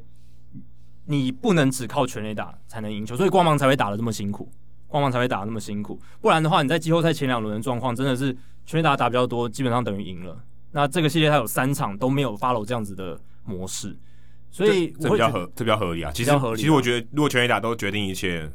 [1.07, 4.49] 你不能只靠全垒打才能赢球，所以光芒才会打的这么辛苦，
[4.87, 6.01] 光芒才会打的那么辛苦。
[6.21, 8.33] 不然的话，你在季后赛前两轮的状况真的是
[8.65, 10.41] 全垒打打比较多，基本上等于赢了。
[10.71, 13.97] 那这个系列赛有三场都没有 follow 这样子的模式，
[14.53, 16.13] 所以这比较合，这比较合理啊。
[16.13, 18.49] 其实其实我觉得，如果全垒打都决定一切。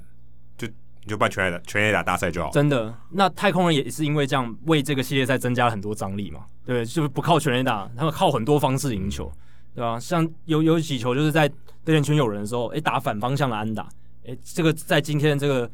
[1.04, 2.50] 你就办全垒打全垒打大赛就好。
[2.52, 6.46] 真的，那太空人也是因为这样为这个系列赛增加了很多张力嘛？
[6.64, 9.32] 对，就是不靠全垒打，他们靠很多方式赢球，
[9.74, 10.00] 对吧？
[10.00, 11.50] 像有有几球就是在
[11.84, 13.84] 得点圈有人的时候，诶、欸，打反方向的安打，
[14.24, 15.70] 诶、欸，这个在今天这个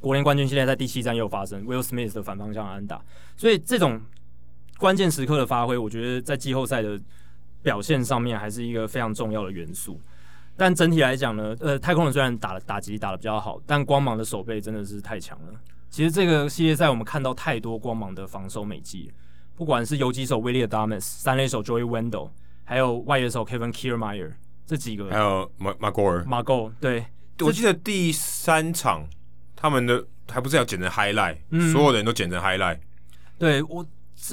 [0.00, 3.00] 国联冠军系列赛第七战又发生，Will Smith 的反方向的安打，
[3.36, 4.00] 所以这种
[4.78, 7.00] 关键时刻的发挥，我觉得在季后赛的
[7.62, 10.00] 表现上面还是一个非常重要的元素。
[10.56, 15.54] 但整体来讲呢，呃，太空人虽然打了打击打的比较好，但光芒的守备真的是太强了。
[15.88, 19.10] 其实这个系列赛我们看到太多光芒的防守美技，
[19.56, 22.30] 不管是游击手威利 Adames、三垒手 Joey Wendle，
[22.64, 24.32] 还有外野手 Kevin Kiermaier
[24.66, 27.06] 这几个，还有马马戈尔马戈对，
[27.40, 29.06] 我记得第三场
[29.56, 32.78] 他们的还不是要剪成 highlight，、嗯、所有的人都剪成 highlight。
[33.38, 33.84] 对我，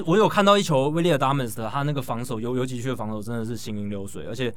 [0.05, 4.53] 我有看到一球威利 Adames 的他那个防守游游击区的防守真的是行云流水，而且。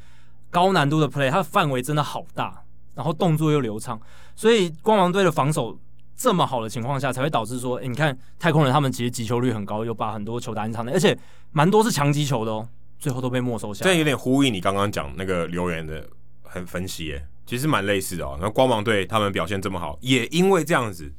[0.52, 2.62] 高难度的 play，它的范围真的好大，
[2.94, 3.98] 然后动作又流畅，
[4.36, 5.76] 所以光芒队的防守
[6.14, 11.18] 这么好的情况下，才会导致说，欸、你看太空人他们其实击球率很高，又把很多球打进场内，而且
[11.52, 12.68] 蛮多是强击球的哦，
[12.98, 13.82] 最后都被没收下。
[13.82, 16.06] 这有点呼应你刚刚讲那个留言的
[16.42, 18.38] 很分析耶，其实蛮类似的哦。
[18.38, 21.10] 那光芒队他们表现这么好，也因为这样子，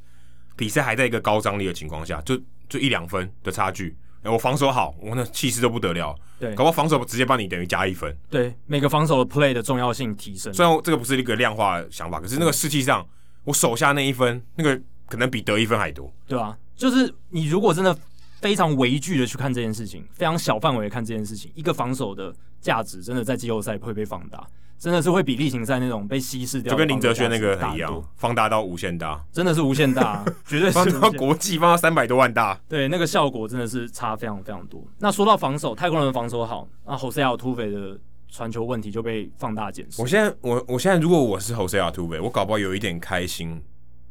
[0.54, 3.96] 比赛还在一个高张力的情况下，就就一两分的差距。
[4.24, 6.14] 欸、我防守好，我那气势都不得了。
[6.38, 8.14] 对，搞不好防守直接帮你等于加一分。
[8.28, 10.52] 对，每个防守的 play 的重要性提升。
[10.52, 13.06] 虽然这个不是一个量化的想法，可是那个士气上，
[13.44, 16.12] 我手下那一分，那个可能比得一分还多。
[16.26, 17.96] 对啊，就是你如果真的
[18.40, 24.46] 非常微距的去看这件事情，非常小范围的看这件事情，一个防守的价值真的在季后赛会被放大。
[24.78, 34.84] 真的是会比例行赛那种被稀释掉，就跟林哲轩那个很一样，放大到无限大，真的是无限大， 绝对是放到国际放到三百多万大，对，那个效果真的是差非常非常多。
[34.98, 37.98] 那说到防守，太空人防守好，那 Jose Altuve 的
[38.28, 40.02] 传球问题就被放大检视。
[40.02, 43.62] 我现在我我现在如果我是 Jose Altuve，我搞不好有一点开心，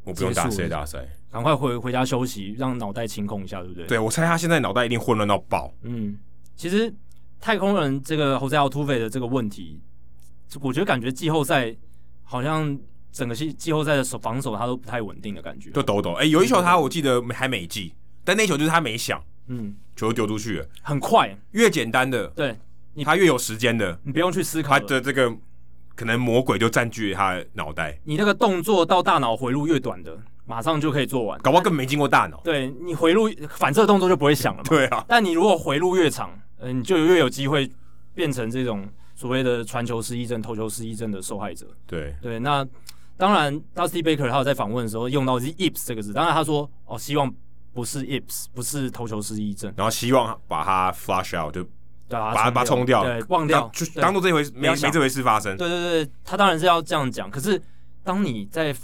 [0.02, 3.86] 我不用打世界大赛，赶快回回家休息，让脑袋清空一下，对不对？
[3.86, 5.72] 对，我猜他现在脑袋一定混乱到爆。
[5.82, 6.18] 嗯，
[6.56, 6.92] 其实
[7.40, 9.80] 太空人这个 Jose Altuve 的这个问题。
[10.60, 11.74] 我觉得感觉季后赛
[12.22, 12.78] 好像
[13.12, 16.12] 整个季季后赛的守防守他都不太稳定的感觉，就抖抖。
[16.12, 17.92] 哎、欸，有一球他我记得还没记，
[18.24, 21.36] 但那球就是他没想，嗯，球丢出去了，很快。
[21.52, 22.56] 越简单的，对，
[23.04, 25.32] 他越有时间的，你不用去思考，他的这个
[25.94, 27.98] 可能魔鬼就占据了他的脑袋。
[28.04, 32.40] 你那个动作到大脑回路越短的，马上就可以做完，搞不好根本没经过大脑。
[32.44, 34.68] 对，你回路反射动作就不会想了嘛。
[34.68, 37.70] 对啊，但你如果回路越长，嗯、呃，你就越有机会
[38.14, 38.88] 变成这种。
[39.14, 42.66] 所谓的传球失忆症、投球失忆症的受害者，对对，那
[43.16, 47.32] 当然，Dusty Baker 他有在访问的时候用到是 “ips” 这个字，当然他说哦，希望
[47.72, 51.64] 不是 yips，不是投球失忆症，然后希望把它 flush out，就
[52.08, 55.56] 把它把它冲掉，对，忘掉，就当做这回没没这回事发生。
[55.56, 57.30] 对对对，他当然是要这样讲。
[57.30, 57.60] 可是
[58.02, 58.74] 当你在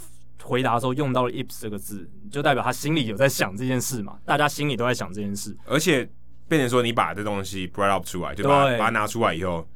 [0.41, 4.17] 回答的时候用到了 yips 这个字，就代表他心里有在想这件事嘛？
[4.25, 6.09] 大家心里都在想这件事，而且
[6.47, 9.67] 变成说你把这东西 bring up 出来，就把把它拿出来以后。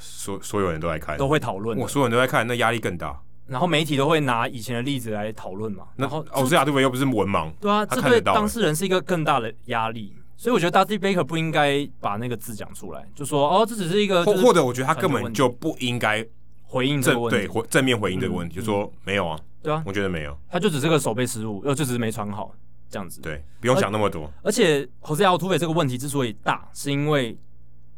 [0.00, 1.78] 所所有人都在看，都会讨论。
[1.78, 3.20] 我所有人都在看，那压力更大。
[3.46, 5.84] 然后媒体都会拿以前的例子来讨论嘛。
[5.96, 6.82] 然后奥斯亚对不对？
[6.82, 7.50] 又不是文盲。
[7.60, 10.14] 对啊，这对当事人是一个更大的压力。
[10.36, 14.24] 所以我觉得 Dusty Baker 不应该把那个字讲出来，就说哦，这只是一个。
[14.24, 16.24] 或或者我觉得他根本就不应该
[16.62, 19.36] 回应这个问题，对正面回应这个问题，就说没有啊。
[19.62, 20.38] 对啊，我觉得没有。
[20.48, 22.54] 他就只是个手背失误，又就只是没传好
[22.88, 23.20] 这样子。
[23.20, 24.30] 对，不用想那么多。
[24.42, 27.36] 而且 Jose Altuve 这个问题之所以大，是因为。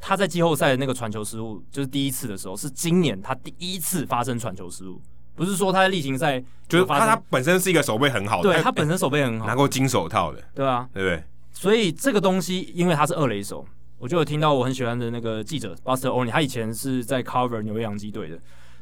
[0.05, 5.01] 他在季后赛的那个传球失误，就是第一次的时候，是今年他第一次发生传球失误，
[5.37, 11.23] 不是说他在例行赛就是他他本身是一个手背很好的，对他本身手背很好，拿过金手套的，对啊，对不对？
[11.53, 13.65] 所以这个东西，因为他是二垒手，
[13.97, 18.37] 我就有听到我很喜欢的那个记者 Buster Olney，他以前是在 cover 纽约洋基队的，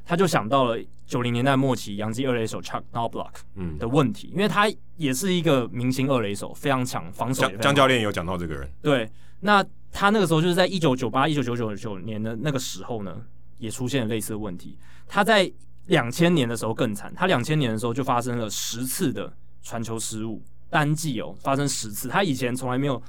[0.07, 7.47] 他就想到了九零年代末期洋基二垒手 Chuck Knobloch 嗯的问题，嗯，因为他也是一个明星二垒手，非常强，防守。
[7.61, 9.07] 江教练有讲到这个人，对，
[9.41, 9.63] 那。
[9.93, 13.17] 他那个时候就是在一九九八、一九九九九年的那个时候呢，
[13.59, 14.79] 也出现了类似的问题。
[15.07, 15.51] 他在
[15.87, 22.09] 两千年的时候更惨，他两千年的时候就发生了十次的传球失误，单季哦发生十次。
[22.09, 23.03] 他以前从来没有，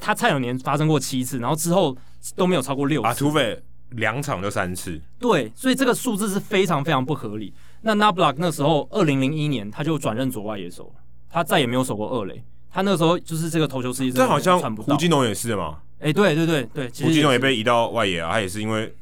[0.00, 1.94] 他蔡永年发生过七次，然后之后
[2.34, 3.06] 都没有超过六次。
[3.08, 4.98] 啊，土匪两场就三次。
[5.18, 7.52] 对，所以这个数字是非常非常不合理。
[7.82, 10.90] 那 Knoblauch 那时候二零零一年他就转任左外野手，
[11.28, 12.42] 他再也没有守过二垒。
[12.70, 15.80] 他那个时候就是这个投球失忆，这好像胡金龙也是吗？
[16.04, 18.94] 哎、欸，对对对对，胡金龙也被移到外野啊，他也是因为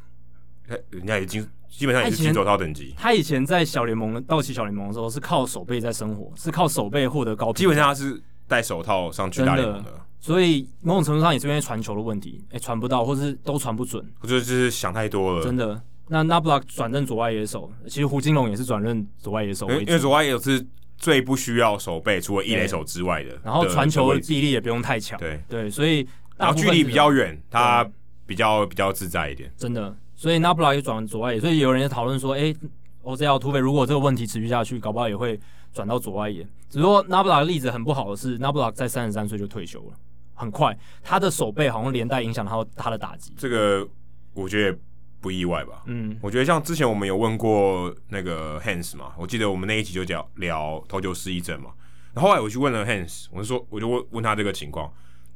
[0.68, 2.94] 他，人家已经基本上也是金手套等级。
[2.96, 7.52] 他以前在小联盟道奇小联盟的时候是靠手背在生活，是靠手背获得高。
[7.52, 14.00] 基本上他是戴手套上去打联盟的，所以某种程度上也是因为传球的问题，哎、欸，传不到，或是都传不准。
[14.20, 15.42] 我觉得就是想太多了。
[15.42, 20.64] 真的，那 Knoblauch 转任左外野手，其实胡金龙也是转任左外野手，因为左外野手是
[20.96, 23.36] 最不需要手背，除了一垒手之外的。
[23.42, 25.18] 然后传球的臂力也不用太强。
[25.18, 26.06] 对对，所以。
[26.42, 27.88] 然后距离比较远，他
[28.26, 29.52] 比较比较自在一点。
[29.56, 32.54] 真的，所以 Knoblauch 也转左外野，所以有人也讨论说，哎
[33.02, 35.38] ，Jose Altuve 如果这个问题持续下去，搞不好也会
[35.72, 36.46] 转到左外野。
[36.68, 39.96] 只不过 Knoblauch 的例子很不好的是，Knoblauch 在三十三岁就退休了，
[40.34, 43.32] 很快，他的手背好像连带影响到他的打击。
[43.36, 43.86] 这个
[44.34, 44.78] 我觉得
[45.20, 45.82] 不意外吧？
[45.86, 51.70] 嗯，我觉得像之前我们有问过那个 Hans 嘛，我记得我们那一集就讲聊投球失忆症嘛。
[52.14, 54.92] 然后后来我去问了 Hans，我就说我就问问他这个情况，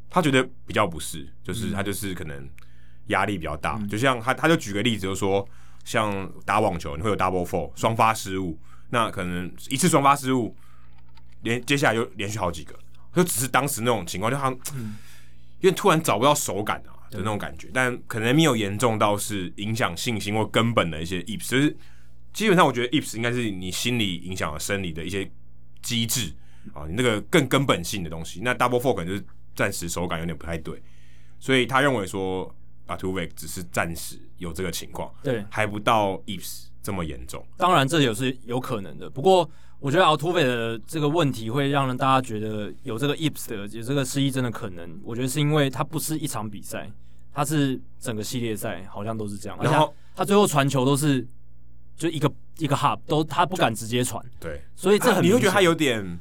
[0.09, 2.49] 他觉得比较不是，就是他就是可能
[3.09, 5.47] 压力比较大，嗯、就像他他就举个例子，就是说
[5.85, 8.59] 像打网球你会有 double fault 双发失误，
[8.91, 10.57] 那可能一次双发失误
[11.43, 12.75] 连接下来又连续好几个，
[13.15, 14.97] 就只是当时那种情况，就好像、嗯、
[15.61, 21.77] 因为突然找不到手感啊的那种感觉，但可能没有严重到是影响信心或根本的一些 ips，就是
[22.33, 25.31] 基本上我觉得 ips 应该是你心理影响了生理的一些
[25.83, 26.33] 机制。
[26.75, 29.25] 啊，你那个更根本性的东西，那 double fault 可能就是
[29.57, 30.81] 暂时手感有点不太对，
[31.41, 32.55] 所以他认为说
[32.85, 37.45] 啊，Altuve 只是暂时有这个情况，对，还不到 ips 这么严重。
[37.57, 39.51] 当然这也是有可能的，不过
[39.81, 46.91] 我觉得 Altuve 的这个问题会让人大家觉得有这个 ips 的有这个失忆症的可能，我觉得是因为他不是一场比赛，
[47.33, 51.27] 他是整个系列赛好像都是这样，然后他最后传球都是
[51.97, 56.21] 就一个一个 hub，都他不敢直接传，对，所以这你会觉得他有点。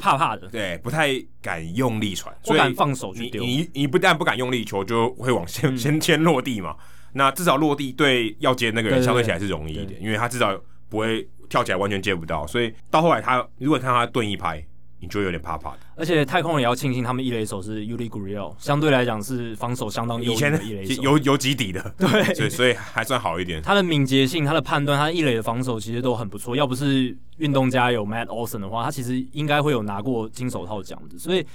[0.00, 1.10] 怕怕的，对，不太
[1.40, 3.42] 敢用力传，不敢放手去丢。
[3.42, 6.74] 你你不但不敢用力，球就会往先、嗯、先先落地嘛。
[7.12, 12.46] 那至少落地对要接那个人相对起来是容易一点，因为他至少不会跳起来完全接不到。
[12.46, 14.64] 所以到后来他如果看他顿一拍。
[15.00, 23.62] 你就有点怕怕的，而且太空人也要庆幸他们一垒手是 Yuli Gurriel，相对来讲是防守相当优异的一垒手，有有几底的，对， 所以所以还算好一点。
[23.62, 26.56] 他的敏捷性、他的判断、他一垒的防守其实都很不错。
[26.56, 31.16] 要不是运动家有 Matt Olson 的话，他其实应该会有拿过金手套奖的。
[31.16, 31.46] 所以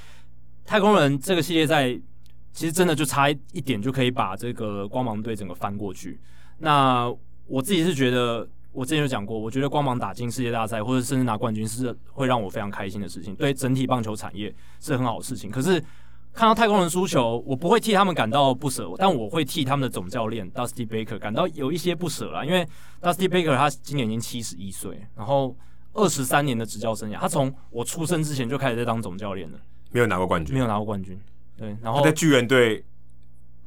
[0.64, 1.90] 太空人这个系列赛
[2.54, 6.18] 其实真的就差一点就可以把这个光芒队整个翻过去。
[6.60, 7.14] 那
[7.48, 8.48] 我自己是觉得。
[8.74, 15.52] 我之前有讲过，我觉得光芒打进世界大赛，或者甚至拿冠军，是会让我非常开心的事情，对整体棒球产业是很好的事情。
[15.52, 15.80] 可是
[16.34, 22.44] 看到太空人输球，我不会替他们感到不舍，但我会替他们的总教练 Dusty Baker 感到有一些不舍啦。
[22.44, 22.68] 因为
[23.00, 25.56] Dusty Baker 他今年已经七十一岁，然后
[25.94, 29.60] 二十三年的执教生涯，他从我出生之前就开始在当总教练了，
[29.92, 31.22] 没有拿过冠军，没有拿过冠军。
[31.56, 32.84] 对，然后在巨人队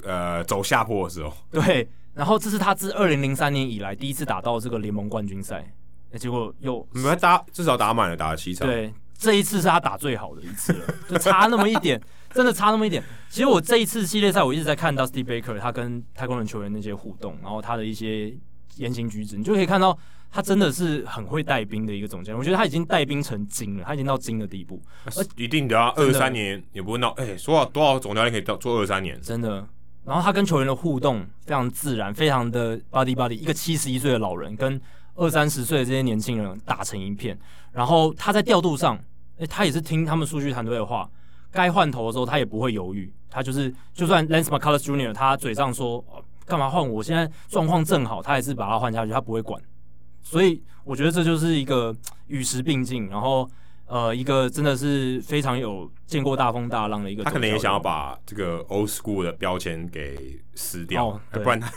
[0.03, 1.89] 呃走下坡的时候，对。
[2.17, 5.71] 然后这是他自二零零三年以来第一次打到这个联盟冠军赛，
[6.19, 8.67] 结果又没打，至少打满了，打了七场。
[8.67, 13.05] 对，这一次是他打最好的一次了， 就差那么一点，真的差那么一点。
[13.29, 18.35] 其实我这一次系列赛，我一直在看 Dusty Baker 他跟太空人球员那些互动，然后他的一些
[18.77, 19.97] 言行举止，你就可以看到
[20.31, 22.35] 他真的是很会带兵的一个总监。
[22.35, 24.81] 我觉得他已经带兵成精了，他已经到精的地步。
[25.37, 27.11] 一定的啊，二三年也不会闹。
[27.19, 29.21] 哎，说好多少总教练可以到做二三年？
[29.21, 29.69] 真的。
[30.07, 33.33] 然后他跟球员的互动非常自然，非常的 body body，。
[33.33, 34.81] 一个七十一岁的老人跟
[35.17, 37.37] 二三十岁的这些年轻人打成一片。
[37.73, 38.97] 然后他在调度上，
[39.39, 41.11] 诶，他也是听他们数据团队的话，
[41.51, 45.13] 该换头的时候他也不会犹豫，他就是就算 Lance McCullers Jr.
[45.13, 46.05] 他嘴上说
[46.45, 49.61] 干嘛换我，现在状况正好，他也是把他换下去，他不会管。
[50.23, 51.93] 所以我觉得这就是一个
[52.29, 53.51] 与时并进，然后。
[53.87, 61.73] 呃，一个真的是非常有见过大风大浪的一个，他可能也想要把这个 old school 的标签给撕掉，哦、不然他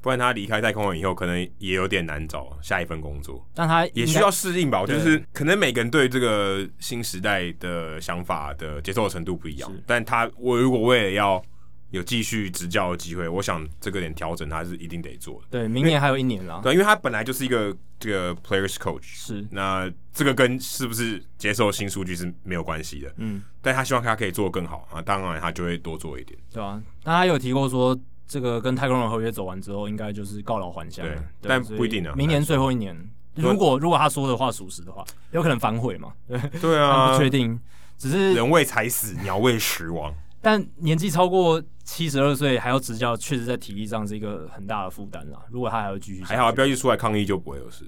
[0.00, 3.44] 不然他离开太空人以后，可能也有点难找下一份工作。
[3.52, 9.70] 但他也需要适应吧，就是可能每个人对这个新时代的想法的接受的程度不一样。
[9.84, 11.42] 但他我如果为了要
[11.90, 15.46] 有继续执教的机会，我想这个点调整他是一定得做的。
[15.50, 16.60] 对，明年还有一年了。
[16.62, 23.14] 对，因为他本来就是一个这个 players coach，是那这个跟是不是接受新数据是没有关系的。
[23.18, 26.36] 嗯，但他希望他可以做得更好啊，当然他就会多做一点。
[26.52, 27.96] 对啊，那他有提过说，
[28.26, 31.06] 这个跟太空人合约走完之后，应该就是告老还乡。
[31.06, 32.12] 对，但不一定啊。
[32.16, 32.96] 明年最后一年，
[33.36, 36.12] 如果如果他说的话属实的话，有可能反悔嘛？
[36.26, 37.56] 对 对啊， 不确定。
[37.96, 40.12] 只是人为财死，鸟为食亡。
[40.40, 45.40] 但年纪超过七十二岁还要执教，确实在体力上是一个很大的负担啦。
[45.50, 47.84] 如果他还要继续，还好，不要一出来抗议就不会有事。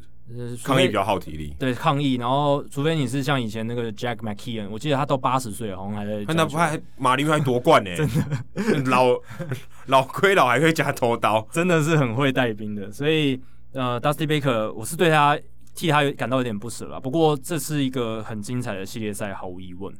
[0.65, 2.15] 抗议比较耗体力，对抗议。
[2.15, 6.24] 然后，除非你是像以前那个 Jack McKeon，我记得他到八十岁好像还在。
[6.35, 7.90] 那不还马林还夺冠呢？
[8.55, 9.19] 真的，老
[9.86, 12.90] 老亏老还可以加头刀，真的是很会带兵的。
[12.93, 13.40] 所以，
[13.73, 15.39] 呃，Dusty Baker，我是对他
[15.74, 17.01] 替他感到有点不舍了。
[17.01, 19.93] 不过，这是一个很精彩的系列赛，毫无疑问。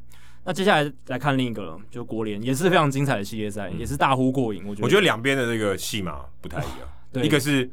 [0.43, 4.62] 那接下来来看另一个了，就国联也是非常精彩的系列赛，嗯、也是大呼过瘾。
[4.66, 6.89] 我觉得，我觉得两边的那个戏码不太一样。
[7.12, 7.70] 对，一个是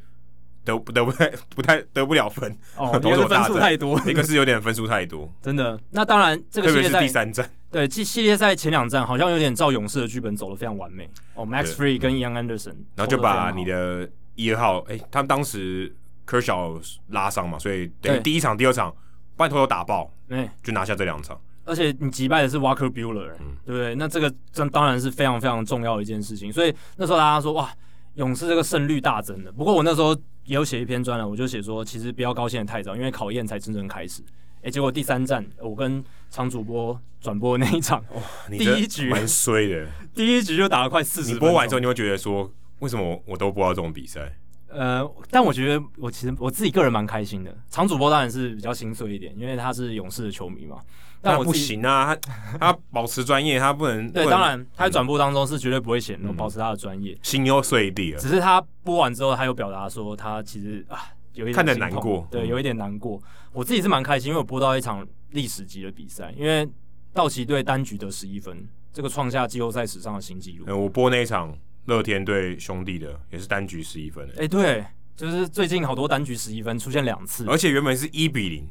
[0.68, 5.32] 得得不太不太得不了分，哦， 一个是分数太多，一个是有点分数太多。
[5.42, 11.10] 真的，那当然这个系列赛第三战， 对，系系列赛前两战好像有点照勇士的剧本走的非常完美。
[11.36, 15.96] 哦，Max Free 跟 Young Anderson，然后就把你的一二号，哎、欸，他们当时
[16.28, 18.94] Kershaw 拉伤嘛，所以等于第一场、第二场
[19.36, 21.40] 半头都打爆，哎，就拿下这两场。
[21.66, 23.94] 而且你击败的是 Walker Buehler，、嗯、对不对？
[23.96, 26.52] 那这个这当然是非常非常重要的一件事情。
[26.52, 27.70] 所以那时候大家说哇，
[28.14, 29.52] 勇士这个胜率大增的。
[29.52, 30.16] 不过我那时候
[30.48, 34.24] 也有写一篇专栏，我就写说，其实不要高兴的太早，因为考验才真正开始。
[34.64, 41.34] 哎，结果第三站我跟常主播转播的那一场，哇，第一局蛮衰的， 第一局就打了快四十。
[41.34, 42.50] 你播完之后，你会觉得说，
[42.80, 44.38] 为什么我都播到这种比赛？
[44.70, 47.56] 呃，但我觉得我其实我自己个人蛮开心的。
[47.70, 50.78] 常主播当然是比较心碎一点，因为他是勇士的球迷嘛。
[51.20, 54.12] 但我不行啊，他 他保持专业，他不能。
[54.12, 57.18] 对，当然他在转播当中是绝对不会显露、嗯、保持他的专业。
[57.24, 58.20] 心又碎地了。
[58.20, 63.20] 只是他播完之后，他有表达说他其实啊有一点看得难过，对，有一点难过。
[63.52, 66.68] 我自己是蛮开心，因为我播到一场历史级的比赛，因为
[67.14, 70.66] 道奇队单局得十一分，这个创下季后赛史上的新纪录。
[70.68, 71.58] 嗯，我播那一场
[71.88, 74.26] 乐天对兄弟的也是单局十一分。
[74.38, 74.86] 哎、欸，对。
[75.18, 78.70] 就是最近好多单局十一分出现两次，而且原本是一比零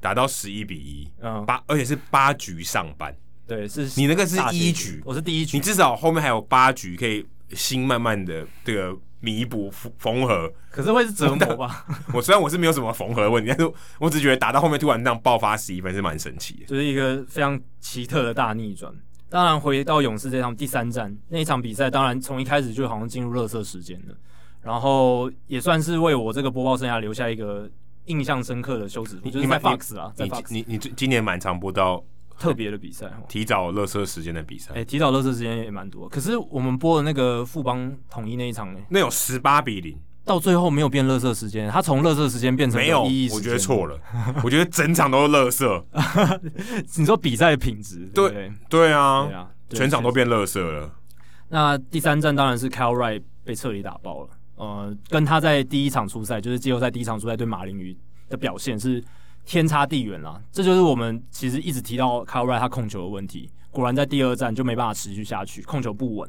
[0.00, 3.14] 打到十一比一，嗯，八而且是八局上半，
[3.46, 11.86] 对，是你那个是一局，我是第一局，你至少后面还有八局可以心慢慢的这个弥补缝合，可是会是折磨吧？
[12.14, 18.90] 我虽然我是没有什么缝合的问题，但是我只觉得打到后面突然这样爆发十一分是蛮神奇的，就是一个非常奇特的大逆转。
[19.28, 24.14] 当然回到勇士这场第三战那一场比赛，当然从一开始就好像进入垃圾时间了。
[24.62, 27.70] 然后也算是为我这个播报生涯留下一个
[28.06, 32.02] 印象深刻的休止符，就是在 Fox 啊，在 Fox，你你，你今年蛮常播到
[32.36, 36.08] 特别的比赛， 提早垃圾时间的比赛，哎，提早垃圾时间也蛮多。
[36.08, 39.96] 可是我们播的那个富邦统一那一场呢，那有十八比零，
[40.26, 43.98] 到最后没有变垃圾时间，他从垃圾时间变成没有，我觉得错了，
[44.42, 45.84] 我觉得整场都是垃圾。
[46.98, 50.92] 你说比赛的品质，对对，对啊，全场都变垃圾了。
[51.48, 54.30] 那第三站当然是 Kyle Wright 被彻底打爆了。
[54.56, 57.96] 呃，跟他在第一场出赛，就是季后赛第一场出赛对马林鱼
[58.28, 59.00] 的表现是
[59.44, 60.40] 天差地远啦。
[60.50, 66.28] 这就是我们其实一直提到 Kyle Wright 他控球的问题，果然在第二站就没办法持续下去，控球不稳。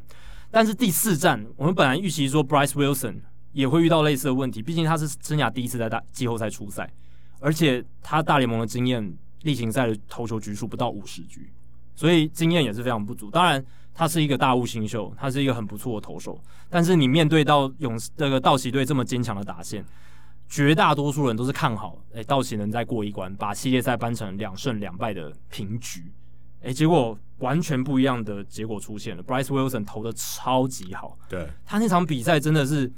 [0.52, 3.22] 但是第四站，我们本来预期说 Bryce Wilson
[3.58, 6.90] 也会遇到类似的问题，毕竟他是生涯第一次在大季后赛出赛，
[7.40, 11.52] 而且他大联盟的经验，例行赛的投球局数不到五十局，
[11.96, 13.30] 所以经验也是非常不足。
[13.32, 13.64] 当然。
[14.00, 16.40] 他是一个大物新秀，他是一个很不错的投手，
[16.70, 19.84] 但是你面对到勇士这个道奇队这么坚强的打线，
[20.48, 26.12] 绝大多数人都是看好，诶、欸，道奇能再过一关，把系列赛扳成两胜两败的平局，
[26.62, 29.24] 诶、欸，结果完全不一样的结果出现了。
[29.24, 32.94] Bryce Wilson 投的超级好，对，他那场比赛真的是，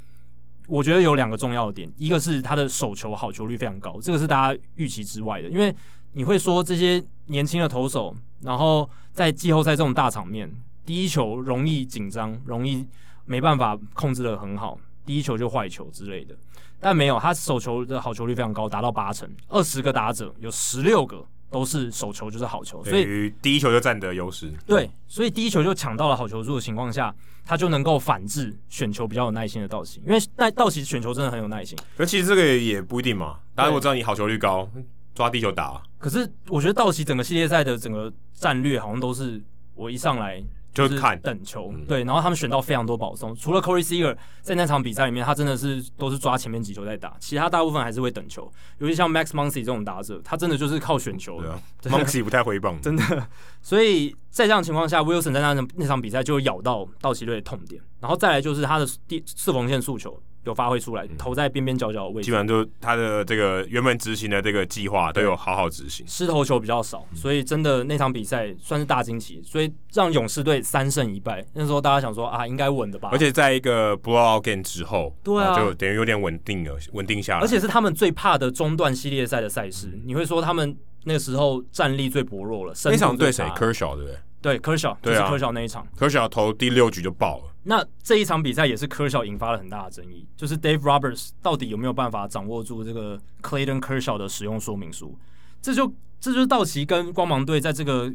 [0.70, 5.74] 我觉得有两个重要的点，一个是他的手球好球率非常高，这个是大家预期之外的，因为
[6.12, 10.48] 你会说这些年轻的投手，然后在季后赛这种大场面。
[10.86, 12.86] 第一球容易紧张，容易
[13.24, 16.34] 没办法控制的很好，第一球就坏球之类的。
[16.80, 19.28] 但没有，他手球的好球率非常高，达到八成。
[19.48, 24.52] 二十个打者有十六个都是手球就是好球，所以第一球就占得优势。
[24.64, 27.14] 对，所以第一球就抢到了好球数的情况下，
[27.44, 31.76] 他就能够反制选球比较有耐心的道奇，因为那道奇选球真的很有耐心。
[31.96, 34.70] 可其实这个也不一定嘛，大家如果知道你好球率高，
[35.14, 35.82] 抓第一球打啊。
[35.98, 39.42] 可是我觉得道奇整个系列赛的整个战略好像都是
[39.74, 40.42] 我一上来。
[40.72, 48.50] 就是看等球，对，然后他们选到非常多保送，除了 Corey Seager 在那场比赛里面，他真的是都是抓前面几球在打，其他大部分还是会等球。
[48.78, 51.58] 尤其像 Max Muncy 这种打者，他真的就是靠选球的。
[51.82, 53.28] 对啊，Muncy 不太回棒， 真的。
[53.60, 60.20] 所以在这样情况下，Wilson 在那场那场比赛就会咬到道奇队的痛点，然后再来就是他的第四缝线速球。
[60.44, 66.06] 有发挥出来，投在边边角角的位置，基本上就他的这个原本执行的这个计划都有好好执行。
[66.08, 71.44] 失投球比较少，所以真的那场比赛算是大惊喜，所以让勇士队三胜一败。
[71.52, 73.10] 那时候大家想说啊，应该稳的吧？
[73.12, 77.40] 而且在一个 blowout game 之后，对啊，就等于有点稳定了，稳定下来。
[77.40, 82.72] 而且是他们最怕的中段系列赛的赛事，你会说他们那个时候战力最薄弱了。
[82.84, 84.16] 那场对谁？Kershaw 对不对？
[84.42, 87.54] 对，Kershaw，就是 Kershaw 那一场，Kershaw 投第六局就爆了。
[87.64, 95.18] 那这一场比赛也是 Kershaw 引发了很大的争议，就是 Dave Roberts 到底有没有办法掌握住这个 Clayton Kershaw 的使用说明书？
[95.60, 95.86] 这就
[96.18, 98.10] 这就是道奇跟光芒队在这个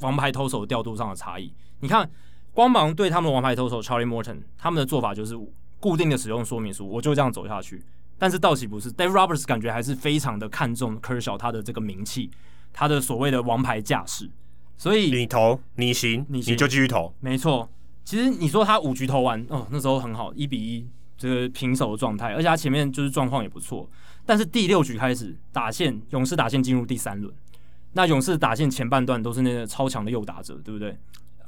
[0.00, 1.54] 王牌投手调度上的差异。
[1.80, 2.10] 你看，
[2.52, 5.34] 光芒队他们的王牌投手 Charlie Morton，他们的做法就是
[5.78, 7.82] 固定的使用说明书，我就这样走下去。
[8.18, 12.30] 但是道奇不是，Dave Roberts 感觉还是非常的看重 Kershaw 他的这个名气，
[12.70, 14.30] 他的所谓的王牌架势。
[14.80, 17.68] 所以你投你行，你行你就继续投，没错。
[18.02, 20.88] 其实你说他五局投完哦，那时候很好，一比一
[21.18, 23.86] 这个平手的状态，而且他前面就是状况也不错。
[24.24, 27.30] 但是第六局开始打线，勇士打线进入第三轮，
[27.92, 30.96] 那勇士打线前半段都是那个超强的右打者，对不对？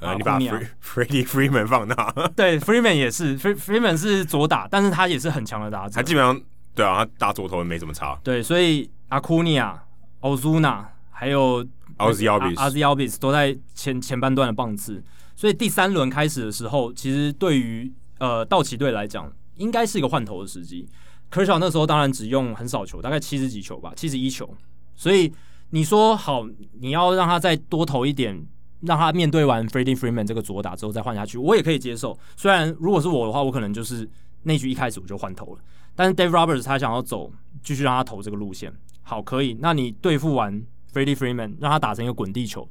[0.00, 6.38] 呃，你把 Freddie Freeman 放大， 对，Freeman 也是，Freeman 是左打，但是他也是很强的打者，他基本上
[6.74, 8.14] 对啊，他打左投没怎么差。
[8.22, 9.82] 对，所以阿库尼亚、
[10.20, 10.86] 奥苏纳。
[11.22, 11.64] 还有
[11.98, 15.00] Ozzie Albies Albies 都在前前半段的棒次，
[15.36, 20.84] 所以第三轮开始的时候，其实对于呃道奇队来讲，应该是一个换头的时机。
[21.30, 24.52] Kershaw 那时候当然只用很少球，大概七十几球吧，七十一球。
[24.96, 25.32] 所以
[25.70, 26.44] 你说好，
[26.80, 28.44] 你要让他再多投一点，
[28.80, 32.18] 让他面对完 Freddie Freeman 这个左打之后再换下去，我也可以接受。
[32.36, 34.10] 虽然如果是我的话，我可能就是
[34.42, 35.60] 那局一开始我就换投了。
[35.94, 37.32] 但是 Dave Roberts 他想要走，
[37.62, 39.56] 继续让他投这个路线，好，可以。
[39.60, 40.60] 那你对付完
[40.92, 42.68] Freddie Freeman，让他打成一个滚地球，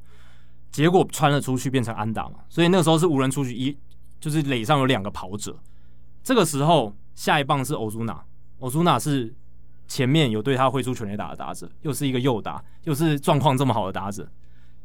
[0.70, 2.40] 结果穿了出去变成安打嘛？
[2.48, 3.76] 所以那个时候是无人出局，一
[4.20, 5.58] 就是垒上有两个跑者。
[6.22, 8.20] 这个时候下一棒是 Ozuna。
[8.60, 9.34] Ozuna 是
[9.88, 14.30] 前面有对他挥出全垒打的打者，又是一个右打，又是状况这么好的打者，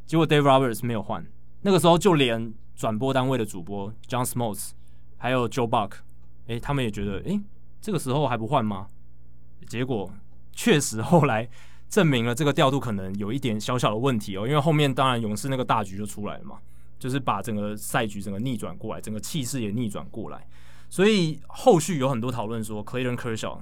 [0.04, 1.24] 结果 Dave Roberts 没有换。
[1.62, 4.70] 那个时候就连转播单位的主播 John Smoltz
[5.16, 5.92] 还有 Joe Buck，
[6.48, 7.40] 诶，他们也觉得，诶，
[7.80, 8.88] 这个时候还不换吗？
[9.66, 10.12] 结果
[10.52, 11.48] 确实后来
[11.88, 16.58] 证明了这个调度可能有一点小小的问题哦，因为后面当然勇士那个大局就出来了嘛，
[16.98, 20.46] 就是把整个赛局整个逆转过来，整个气势也逆转过来。
[20.90, 23.58] 所以后续有很多讨论说，Clayton Kershaw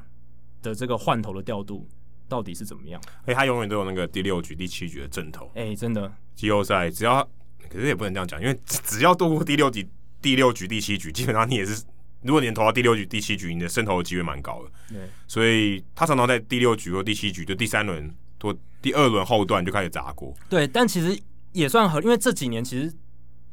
[0.63, 1.89] 的这个换头的调度
[2.29, 3.01] 到底是怎么样？
[3.25, 5.51] 哎，他永远都有那个第六局、第七局的阵头。
[5.55, 7.23] 哎，真的，季后赛只要，
[7.69, 9.89] 可是也不能这样讲，因为只要度过第六局、
[10.21, 11.85] 第六局、第七局，基本上你也是，
[12.27, 14.71] 如果你能投到第六局、第七局，你的胜投的机会蛮高的。
[14.89, 20.35] 对，所以他常常在第六局或第七局，就第三轮或第二轮后段就开始砸锅。
[20.49, 21.19] 对，但其实
[21.53, 22.93] 也算合，因为这几年其实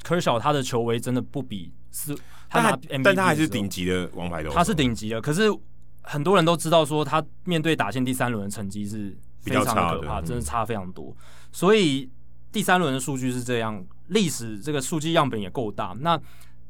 [0.04, 2.16] Kershaw 他的球威真的不比是。
[2.50, 4.56] 但他，但他还是顶级的王牌投手。
[4.56, 5.52] 他是顶级的，可是
[6.04, 11.10] 很多人都知道说他面对打线第三轮的成绩是非常的可怕，真的差非常多。
[11.10, 11.16] 嗯、
[11.52, 12.08] 所以
[12.52, 15.95] 第三轮的数据是这样，历史这个数据样本也够大。
[16.02, 16.20] 那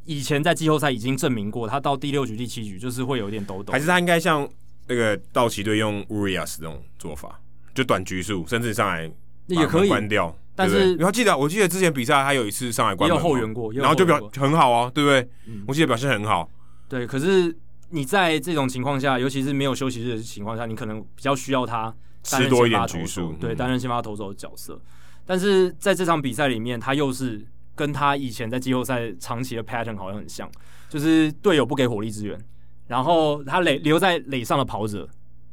[0.06, 3.72] 以前在季后赛已经证明过，他到第六局、第七局就是会有点抖抖。
[3.72, 4.48] 还是他应该像
[4.88, 7.40] 那个道奇队用 Urias 这种做法，
[7.74, 9.10] 就短局数，甚至上来
[9.48, 10.36] 也可以关掉。
[10.56, 15.28] 但是，你要记得，我记得之前比赛他有一次上来关门，也有后援过，然后就表很好啊，对不对？
[15.48, 16.48] 嗯、我记得表现很好。
[16.88, 17.56] 对，可是
[17.90, 24.74] 你在这种情况下，尤其是没有休息日的情况下，你可能比较需要他吃多一点局数，对，担任先发投手的角色。
[24.76, 24.82] 嗯、
[25.26, 27.44] 但是在这场比赛里面，他又是
[27.76, 30.50] 跟他以前在季后赛长期的 pattern 好像很像，
[30.90, 32.40] 就是队友不给火力支援，
[32.88, 35.08] 然后他垒留在垒上的跑者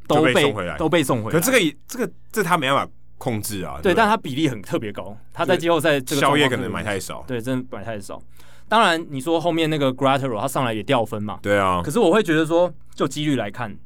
[0.06, 1.38] 都被，被送回来，都被送回来。
[1.38, 2.92] 可这个这个这他没办法。
[3.20, 5.14] 控制啊，对，对，但他比例很特别高。
[5.30, 8.18] 他在季后赛这个宵夜可能买太少，对，真的买太少。
[8.66, 11.82] 当然，你说后面那个 Graterol 他上来也掉分嘛，对啊。
[11.84, 13.76] 可是我会觉得说，就几率来看，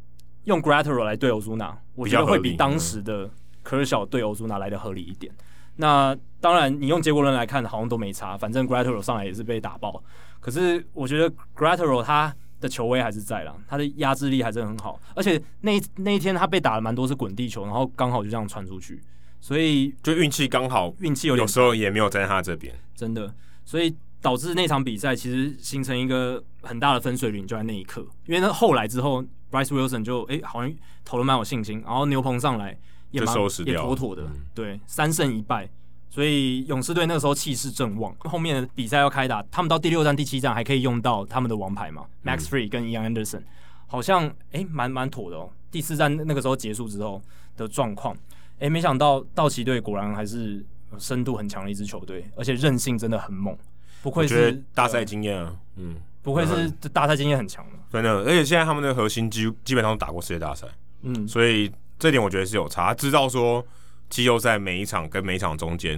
[0.44, 3.28] 用 Graterol 来对 Ozuna，我觉得会比当时的
[3.64, 5.34] Kershaw 对 Ozuna 来的合理一点。
[5.74, 10.04] 那当然，你用结果论来看，好像都没差，反正 Graterol 上来也是被打爆。
[10.40, 19.00] 可是我觉得 Graterol 他的球威还是在啦，他的压制力还是很好，而且那那一天他被打了蛮多是滚地球，然后刚好就这样传出去。
[19.40, 23.34] 所以就运气刚好，运气有点，有时候也没有在他这边，真的。
[23.64, 28.06] 所以导致那场比赛其实形成一个很大的分水岭，就在那一刻。
[28.26, 30.70] 因为那后来之后，Bryce Wilson 就哎、欸、好像
[31.06, 32.78] 投的蛮有信心，然后牛棚上来
[33.12, 35.66] 也蛮收拾掉，也妥妥的，嗯、对，三胜一败。
[36.14, 43.42] 所以勇士队那个时候气势正旺，后面的比赛要开打，他们到第六站、第七站还可以用到他们的王牌嘛、嗯、，Max Fried 跟 Ian Anderson，
[43.88, 45.50] 好像哎蛮蛮妥的哦。
[45.72, 47.20] 第四站那个时候结束之后
[47.56, 48.16] 的状况。
[48.60, 50.64] 哎，没想到道奇队果然还是
[51.00, 53.58] 深度很强的一支球队，而且韧性真的很猛，
[54.00, 58.20] 不愧是大赛经验啊，嗯，不愧是大赛经验很强的，真的。
[58.20, 60.68] 而且现在他们的核心基基本上都打过世界大赛，
[61.02, 61.68] 嗯，所以
[61.98, 62.86] 这点我觉得是有差。
[62.86, 63.66] 他知道说
[64.08, 65.94] 季后赛每一场跟每一场中间，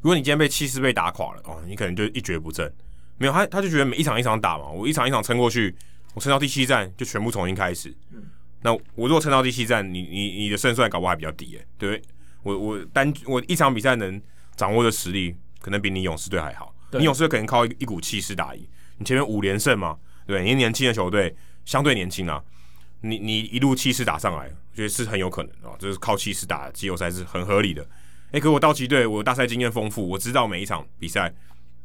[0.00, 2.72] 如果你今天被气势被打垮了哦，你可能就一蹶不振。
[3.18, 5.74] 没有他，他就觉得每一场一场打嘛，我一场一场撑过去，
[6.14, 7.94] 我撑到第七战就全部重新开始。
[8.12, 8.22] 嗯
[8.62, 12.02] 那我如果撑到第七战，你你你的胜算搞不好还比较低诶，对不对？
[12.42, 14.20] 我我单我一场比赛能
[14.54, 16.74] 掌握的实力，可能比你勇士队还好。
[16.92, 18.62] 你勇士队可能靠一一股气势打赢，
[18.98, 19.96] 你前面五连胜嘛，
[20.26, 21.34] 对，你年轻的球队
[21.64, 22.42] 相对年轻啊，
[23.00, 27.86] 你你一路气势打上来，我觉得是很有可能啊，就是靠气势打季后赛是很合理的。
[28.32, 31.32] 哎，可我道奇队，我大赛经验丰富，我知道每一场比赛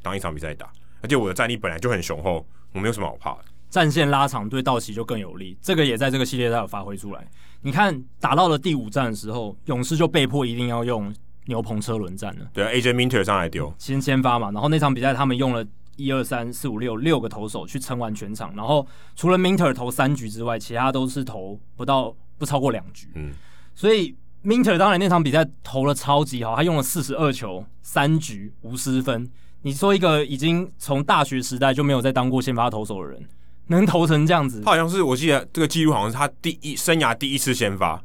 [0.01, 0.71] 当一场比赛打，
[1.01, 3.45] 而且我的战力本来就很雄厚，我没有什么好怕的。
[3.69, 7.27] 战线拉长对道奇就更有利，这个也在这个系列赛有发挥出来。
[7.61, 11.13] 你看打到了第五战的时候，勇士就被迫一定要用
[11.45, 12.47] 牛棚车轮战了。
[12.53, 14.51] 对啊，AJ Minter 上来丢，先先发嘛。
[14.51, 18.85] 然后那场比赛他们用了一二三四五六六个投手去撑完全场，然后
[19.15, 23.09] 除了 Minter 投三局之外，其他都是投不到不超过两局。
[23.15, 23.31] 嗯，
[23.73, 29.29] 所以 Minter 当然那场比赛投了超级好，他用了四十二球三局无失分。
[29.61, 33.27] 你说一个已经从大学时代就没有再当过先发投手的人。
[33.67, 37.99] 能投成这样子，他好像是我记得这个记录好像是他第一生涯第一次先发，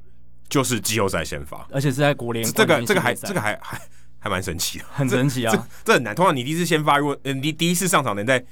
[0.48, 2.42] 就是季后赛先发，而且是在国联。
[2.52, 3.78] 这个这个还这个还还
[4.20, 5.52] 还蛮神奇的，很神奇啊！
[5.52, 6.14] 这这很难。
[6.14, 8.44] 通常你第一次先发，如果你第一次上场能在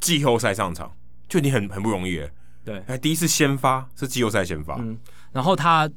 [0.00, 0.90] 季后赛上场，
[1.28, 2.28] 就你很很不容易了。
[2.64, 4.76] 对，第一次先发是季后赛先发。
[4.80, 4.98] 嗯，
[5.32, 5.88] 然后他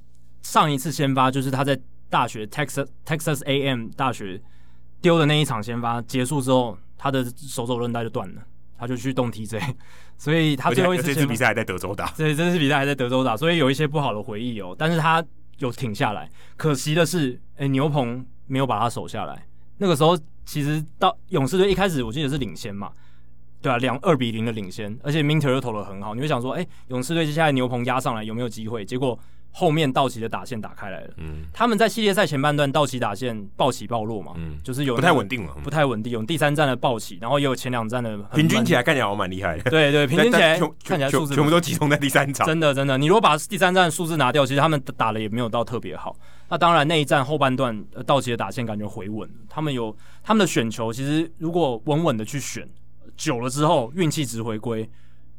[0.42, 1.80] 上一次先发就是他在
[2.10, 4.42] 大学 Texas Texas A&M 大学
[5.02, 8.42] 丢的那一场先发结束之后，他的手肘韧带就断了，
[8.78, 9.62] 他就去动 TJ，
[10.18, 12.10] 所以他最后一次这次比赛还在德州打。
[12.18, 14.76] 对，这次比赛还在德州打，所以有一些不好的回忆哦。
[14.78, 15.24] 但是他
[15.60, 19.46] 有挺下来，可惜的是，哎，牛棚没有把他守下来。
[19.78, 22.92] 那个时候其实到勇士队一开始我记得是领先嘛。
[23.62, 28.86] 对啊，两二比零的领先，而且 Minter 又投的很好，你会想说，哎，勇士队接下来牛棚压上来有没有机会？
[28.86, 29.18] 结果
[29.50, 31.14] 后面道奇的打线打开来了。
[31.18, 36.14] 嗯，他们在系列赛前半段道奇打线暴起暴落嘛，嗯，就是有、不太稳定了，不太稳定。
[36.14, 39.72] 有第三站的暴起，然后也有前两站的平均起来看起来我蛮厉害的。
[39.72, 42.46] 对 对，平均起来看起来数字全部都集中在第三场。
[42.46, 46.16] 真的真的，你如果把第三战数字拿掉，其实他们打的也没有到特别好。
[46.50, 52.68] 那当然那一战后半段，呃道奇的打线感觉回稳，他们有他们的选球，其实如果稳稳的去选。
[53.18, 54.90] 久了之后，运气值回归，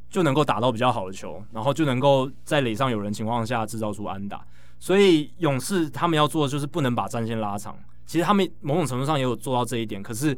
[0.08, 4.42] 就能够打到比较好的球，然后就能够在垒上有人情况下制造出安打。
[4.78, 7.78] 所以勇士他们要做的就是不能把战线拉长。
[8.06, 10.02] 其实他们某种程度上也有做到这一点。
[10.02, 10.34] 可是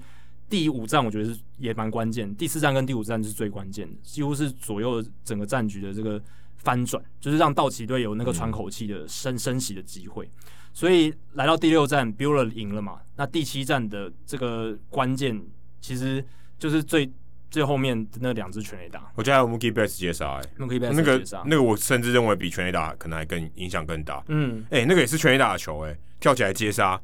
[0.48, 6.20] 第五战我觉得是也蛮关键，第四战跟第五战是最关键的，几乎是左右整个战局的这个
[6.56, 10.28] 翻转，就是让道奇队有那个喘口气的升升息的机会。
[10.72, 13.00] 所以来到第六站，Buehler 赢了嘛？
[13.16, 15.40] 那第七站的这个关键
[15.80, 16.24] 其实
[16.58, 17.10] 就是最。
[17.50, 20.66] 最后面的那两支全垒打，我觉得还有 Mookie Betts 接杀，哎，那
[21.02, 24.22] 个那个我甚至认为比全垒打可能还更影响更大。
[24.28, 27.00] 嗯，哎、欸，那个也是全垒打的球、欸，哎，跳起来接杀，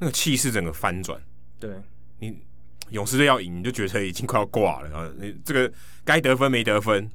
[0.00, 1.16] 那个气势整个翻转。
[1.60, 1.76] 对，
[2.18, 2.36] 你
[2.90, 5.72] 勇士队要赢，你就觉得已经快要挂了，然后你这个
[6.04, 7.08] 该得分没得分，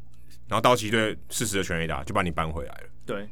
[0.47, 2.89] 然后道奇队适时的全垒打就把你扳回来了。
[3.05, 3.29] 对，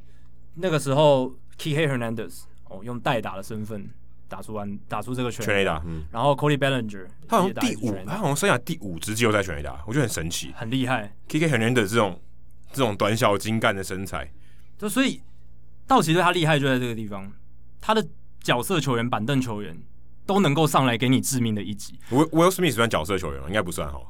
[0.56, 3.90] 那个时候 Kike Hernandez 哦，用代打的身份。
[4.27, 11.15] 打出完，打出这个全垒打，嗯，然后 Cody Bellinger，他好像第五，他好像生涯第五支季后赛全垒打，我觉得很神奇，很厉害。
[11.30, 12.19] Kike Hernandez 这种
[12.73, 14.32] 这种短小精干的身材，
[14.80, 15.22] 就所以
[15.86, 17.32] 道奇队他厉害就在这个地方，
[17.80, 18.06] 他的
[18.41, 19.77] 角色球员、板凳球员
[20.26, 21.94] 都能够上来给你致命的一击。
[22.10, 23.48] Will Smith 算角色球员吗？
[23.48, 24.02] 应该不算哈，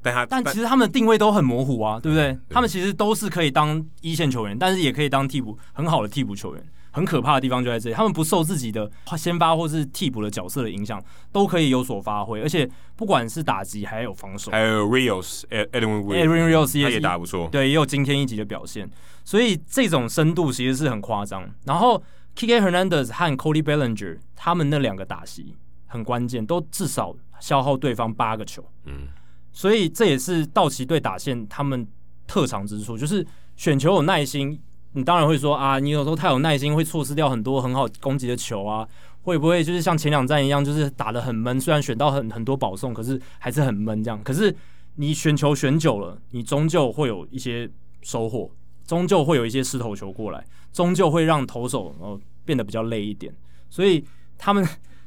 [0.00, 2.32] 但他但其实他们的定位都很模糊啊，对不对？
[2.32, 6.66] 对他们其实都是可以当一线球员，但是也可以当替补，很好的替补球员。
[6.92, 12.42] 很可怕的地方就在这里，他们不受自己的先发或是替补的角色的影响，都可以有所发挥。
[12.42, 18.90] 而且不管是打击还有防守，还有 Rios，Edwin Rios 他也打不错，对，也有今天一击的表现。
[19.24, 21.48] 所以这种深度其实是很夸张。
[21.64, 22.02] 然后
[22.34, 25.54] Kike Hernandez 和 Cody Bellinger 他们那两个打席
[25.86, 28.64] 很关键，都至少消耗对方八个球。
[28.86, 29.06] 嗯，
[29.52, 31.86] 所以这也是道奇队打线他们
[32.26, 34.60] 特长之处，就是选球有耐心。
[34.92, 38.86] 你当然会说啊，你有时候太有耐心，会错失掉很多很好攻击的球啊。
[39.22, 41.60] 会不会就是像前两战一样，就是打得很闷？
[41.60, 44.18] 虽然选到很很多保送，可是还是很闷这样。
[44.24, 44.54] 可是
[44.94, 48.50] 你选球选久了，你终究会有一些收获，
[48.86, 50.42] 终究会有一些失投球过来，
[50.72, 53.30] 终究会让投手哦变得比较累一点。
[53.68, 54.02] 所以
[54.38, 54.66] 他们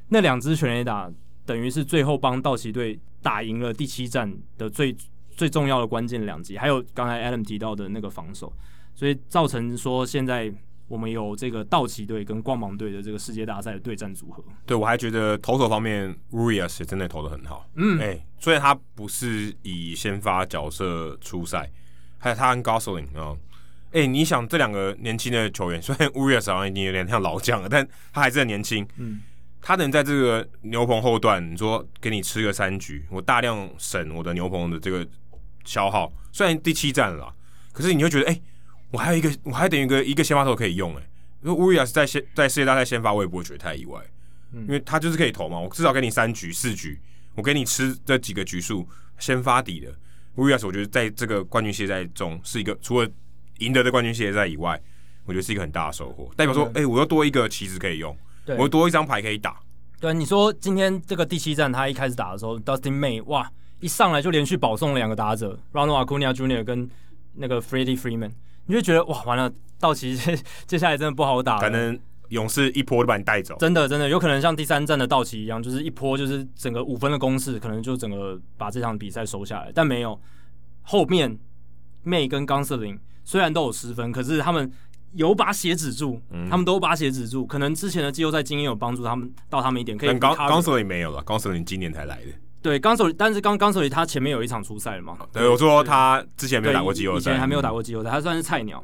[0.09, 1.11] 那两支全垒打，
[1.43, 4.95] 等于是最后帮道奇队打赢了第七战的最
[5.31, 6.55] 最重要的关键两击。
[6.55, 8.53] 还有刚才 Adam 提到的那个防守。
[8.95, 10.53] 所以造成说，现在
[10.87, 14.43] 我们有这个道奇队跟光芒队的这个世界大赛的对战组合。
[14.65, 17.67] 对，我还觉得投手方面，Urias 也真的投的很好。
[17.75, 21.71] 嗯，哎、欸，虽然他不是以先发角色出赛，
[22.19, 23.35] 还有他跟 Gonsolin 啊，
[23.91, 28.85] 哎、欸，你想这两个年轻的球员，虽然 Urias 好像已经有点像老将了，但他还是很年轻。
[28.97, 29.21] 嗯，
[29.61, 35.07] 他能在这个牛棚后段，你说给你吃个三局，我大量省我的牛棚的这个
[35.63, 36.13] 消耗。
[36.31, 37.33] 虽然第七战了，
[37.71, 38.43] 可是你会觉得，哎、欸。
[38.93, 41.09] 我还有一个，我还等于一个一个先发投可以用哎、欸。
[41.41, 43.99] 如果乌亚斯在先在世界大赛先发，我也不会觉得太意外，
[44.51, 45.59] 嗯、因为他就是可以投嘛。
[45.59, 47.01] 我至少给你三局四局，
[47.33, 48.87] 我给你吃这几个局数
[49.17, 49.91] 先发底的
[50.35, 53.09] 乌亚斯，我觉得在这个冠军系列赛中是一个除了
[53.57, 54.79] 赢得的冠军系列赛以外，
[55.25, 56.31] 我觉得是一个很大的收获。
[56.37, 58.15] 代表说，哎、我又多一个棋子可以用，
[58.45, 59.59] 我又多一张牌可以打。
[59.99, 66.63] 对，你说今天这个第七战他一开始打的时候，Dustin May 哇，一上来就连续保送了两个打者，Ronald Acuna Jr.
[66.63, 66.87] 跟
[67.33, 68.31] 那个 Freddie Freeman。
[68.65, 71.99] 你就觉得哇，完了，道奇接 接下来真的不好打，可能
[72.29, 79.71] 勇士一波就把你带走，真的真的有可能像第三战的道奇一样，就是一波就是整个五分的攻势，可能就整个把这场比赛收下来。
[79.73, 80.19] 但没有，
[80.81, 81.37] 后面
[82.05, 84.71] May 跟冈瑟林虽然都有失分，可是他们
[85.13, 87.45] 有把血止住，嗯、他们都把血止住。
[87.45, 90.17] 可能之前的季后赛经验有帮助他们到他们一点，可以。
[90.17, 92.31] 冈冈瑟林没有了，冈瑟林今年才来的。
[92.63, 95.17] 对，冈手，但是刚冈索里他前面有一场出赛了嘛？
[95.33, 98.81] 对，我说他之前没有打过季后赛，以前还没有打过季后赛，他算是菜鸟。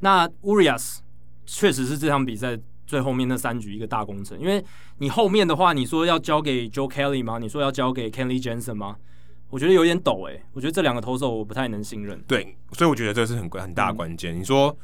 [0.00, 1.00] 那乌里亚斯
[1.46, 4.62] 确实是这场比赛最后面那三局一个大工程，因为
[4.98, 7.38] 你后面的话，你说要交给 Joe Kelly 吗？
[7.38, 8.96] 你说要交给 Kenley Jensen 吗？
[9.48, 12.22] 我觉得有点抖哎、欸，我觉得这两个投手我不太能信任。
[12.28, 14.34] 对，所以我觉得这是很很大的关键。
[14.36, 14.76] 嗯、你说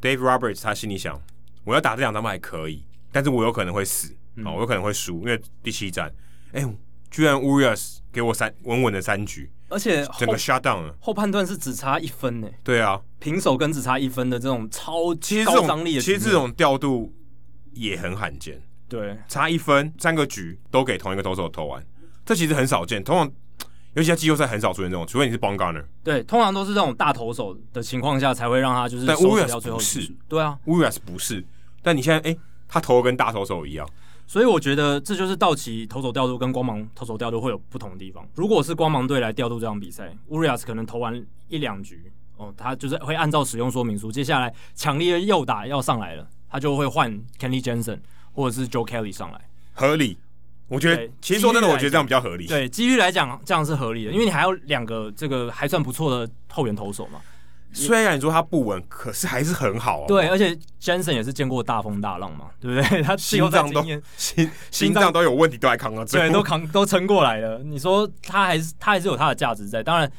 [0.00, 1.20] Dave Roberts 他心里想，
[1.64, 6.12] 我要打这两场还可以，但是我有可能会死啊、嗯哦，我有可能会输，因为第七战，
[6.52, 6.76] 哎、欸，
[7.10, 12.58] 居然 Urias 给我三稳稳的三局，而且整个 shut down 了，后判断是只差一分呢、欸。
[12.62, 17.14] 对啊，平手跟只差一分的这种超级高张力的，其实这种调度
[17.72, 18.62] 也很罕见。
[18.88, 21.84] 对，差一分，三个局都给同一个投手投完，
[22.24, 23.30] 这其实很少见，通常。
[23.94, 25.88] 尤其在季后赛很少出现这种，除非你是 b o n g a r n e r。
[26.04, 29.06] 对，通常都是这种大投手的情况下才会让他就是。
[29.06, 31.44] 但 Urias 不是，对啊，Urias 不是。
[31.82, 33.88] 但你现在哎、欸，他投的跟大投手一样，
[34.28, 38.28] 所以我觉得这就是道奇投手调度跟光芒投手调度会有不同的地方。
[38.34, 47.10] 如果是光芒队来调度这场比赛，Urias 可能投完一两局哦，他就是会按照使用说明书，接下来强烈的右打要上来了，他就会换
[47.40, 48.00] Kenley Jensen
[48.32, 49.40] 或者是 Joe Kelly 上来，
[49.72, 50.18] 合理。
[50.68, 52.46] 我觉得，其实说真的，我觉得这样比较合理。
[52.46, 57.18] 对，几率来讲，这样是合理的，因为你还有两个这个还算不错的后援投手嘛。
[57.72, 60.06] 虽然你说他不稳，可是还是很好啊。
[60.08, 63.02] 对，而且 Jansen 也是见过大风大浪嘛，对不对？
[63.04, 63.82] 他心脏都
[64.16, 67.58] 心心脏都有问题，都还扛到最后，对，都扛 都撑过来了。
[67.58, 69.82] 你说他还是他还是有他的价值在。
[69.82, 70.10] 当然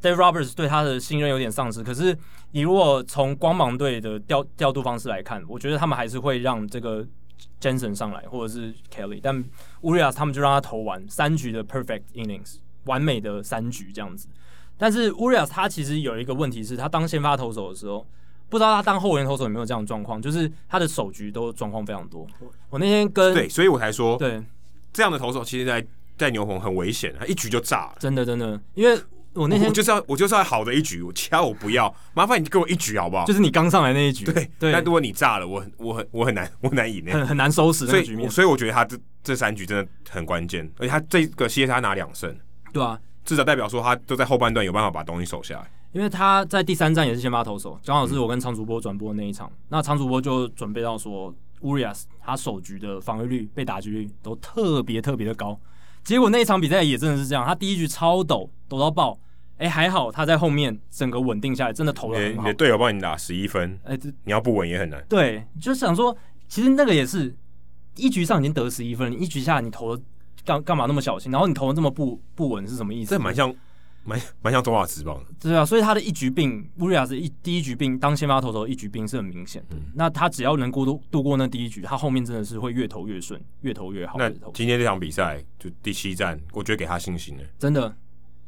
[0.00, 1.82] ，Dave Roberts 对他的信任有点丧失。
[1.82, 2.16] 可是
[2.52, 7.06] 你如果从光芒队的调调度方式来看，我觉得他们还是会让这个。
[7.60, 9.44] Jansen 上来，或者是 Kelly，但
[9.82, 14.28] Urias 他们就让他投完三局的 perfect innings，完美的三局这样子。
[14.82, 18.04] 但是 Urias 他其实有一个问题是，他当先发投手的时候，
[18.48, 22.26] 不知道他当后援投手有没有这样的状况，就是他的手局都状况非常多。
[22.68, 24.42] 我那天跟对，所以我才说，对
[24.92, 25.86] 这样的投手其实在
[26.18, 29.00] 在牛棚很危险，他一局就炸了，真的真的，因为。
[29.34, 33.24] 我那天我就是要我就是要好的一局，我其他我不要，麻烦你给我一局好不好？
[33.24, 34.70] 就是你刚上来那一局，对对。
[34.70, 38.28] 但如果你炸了，我很我很我很难我很难赢，很很难收拾那个局面。
[38.28, 38.94] 所以所以我觉得他这
[39.24, 42.36] 这三局真的很关键，而且他这个系列他拿两胜，
[42.74, 45.70] 对啊，至少代表说他都在后半段有办法把东西守下来。
[45.92, 55.60] 因为他在第三站也是先发投手，刚好是我跟常主播转播的那一场，嗯、那常主播就准备到说，Urias 他首局的防御率、被打击率都特别特别的高，
[56.02, 59.18] 结果那一场比赛也真的是这样，他第一局超抖，抖到爆。
[59.58, 62.42] 哎、欸，还好他在后面整个稳定下来，真的投了很好。
[62.42, 65.04] 你的队友帮你打十一分，哎、欸，这你要不稳也很难。
[65.08, 66.16] 对，就想说，
[66.48, 67.32] 其实那个也是
[67.94, 70.02] 一局上已经得十一分，你一局下你投的
[70.44, 71.30] 干干嘛那么小心？
[71.30, 73.10] 然后你投的这么不不稳是什么意思？
[73.10, 73.54] 这蛮像，
[74.04, 75.30] 蛮蛮像中华职棒的。
[75.40, 79.76] 对啊，所以他的一局病，Urias 是一第一局病，当先发投手一局病是很明显的。
[79.76, 84.16] 嗯、那他只要能过度度过那第一局，他后面真的是会越投越顺，越投越好。
[84.18, 87.94] 那今天这场比赛就第七战，我觉得给他信心了，真的。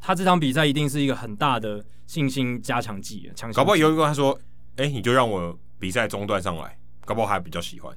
[0.01, 3.51] 他这场比赛一定是一个很大的信心加强剂，强。
[3.53, 4.39] 搞不好有一个他说
[4.77, 6.77] ：“哎、欸，你就让我比赛中断上来。”
[7.07, 7.95] 搞不好还比较喜欢，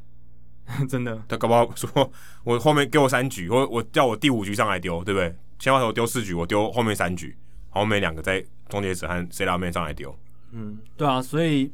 [0.89, 1.21] 真的。
[1.27, 2.11] 他搞不好说
[2.43, 5.35] ：“我后面给我三局，或我叫我第五局上来丢，对不对？
[5.59, 7.35] 先发头丢四局，我丢后面三局，
[7.69, 10.15] 后面两个在终结者和 C 拉面上来丢。”
[10.51, 11.71] 嗯，对啊，所以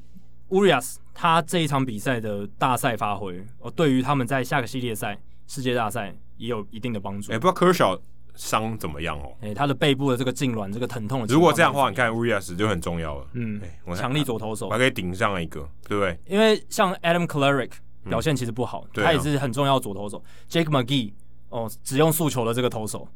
[0.49, 5.18] Urias 他这一场比赛的大赛发挥，哦，对于他们在下个系列赛
[5.48, 7.32] 世界大赛也有一定的帮助。
[7.32, 7.99] 哎、欸，不知道 Kershaw。
[8.36, 9.32] 伤怎么样哦？
[9.41, 11.24] 哎、欸，他的背部的这个痉挛，这个疼痛。
[11.28, 13.28] 如果这样的话，你看 Urias 就很重要了。
[13.34, 13.61] 嗯，
[13.95, 16.20] 强、欸、力左投手，还可以顶上一个，对不对？
[16.26, 17.70] 因为像 Adam Kolarek
[18.04, 20.18] 表现其实不好，嗯、他也是很重要的左投手。
[20.18, 21.14] 啊、Jake McGee
[21.50, 23.08] 哦，只用速球的这个投手，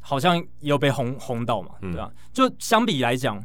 [0.00, 3.42] 好像也有被轰轰到嘛，对吧、就相比来讲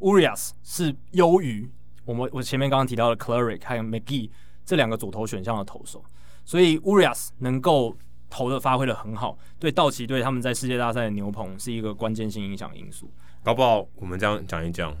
[0.00, 1.70] ，Urias 是优于
[2.04, 4.30] 我们我前面刚刚提到的 Kolarek 还有 McGee
[4.64, 6.04] 这两个左投选项的投手，
[6.44, 7.96] 所以 Urias 能够。
[8.34, 13.12] 投的发挥的很好，对道奇队他们在世界大赛的牛棚是一个关键性影响因素。
[13.44, 14.96] 搞不好我们这样讲一讲，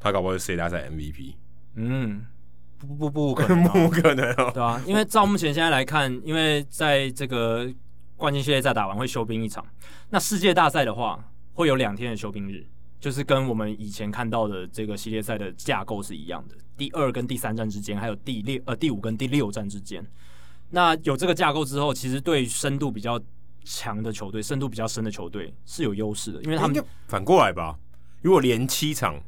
[0.00, 1.34] 他搞不好是世界大赛 MVP。
[1.76, 2.26] 嗯，
[2.78, 7.68] 不不不不可能、啊，不可能、 哦，对啊，因为照目前现在来看，因为在这个
[8.16, 9.64] 冠军系列赛打完会休兵一场，
[10.10, 12.66] 那世界大赛的话会有两天的休兵日，
[13.00, 20.04] 就是跟我们以前看到的这个系列赛的架构是一样的，第二跟第三站之间，还有第六呃第五跟第六站之间。
[20.70, 23.20] 那有这个架构之后，其实对深度比较
[23.64, 27.78] 强的球队、深度比较深的球队是有优势的，因为他们、欸、反过来吧，
[28.22, 29.20] 如果连七场，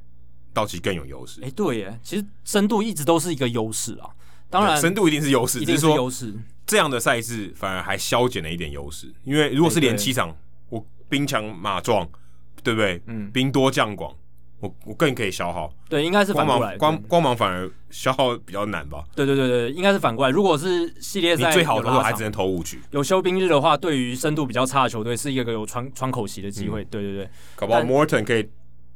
[0.57, 1.41] 道奇更有优势。
[1.43, 4.09] 哎、欸，对耶，其实深度一直都是一个优势啊。
[4.49, 6.35] 当然，深度一定是优势，一定是优势。
[6.67, 10.37] 这样的赛事反而还削减了一点优势，因为如果是连七场，欸、
[10.71, 12.09] 我兵强马壮，
[12.63, 13.01] 对不对？
[13.07, 14.13] 嗯，兵多将广。
[14.59, 19.05] 我我更可以消耗，对，应该是反过来，光光芒反而消耗比较难吧？
[19.15, 20.31] 对对对对，应该是反过来。
[20.33, 22.81] 如果是系列赛，最好的时候还只能投五局。
[22.91, 26.83] 有休兵日的话，对于深度比较差的球队，是一个有窗窗口席的机会。
[26.83, 28.49] 嗯、对对对，搞不好 Morton 可以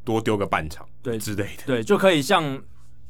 [0.05, 2.61] 多丢个半场，对之类的，对，就可以像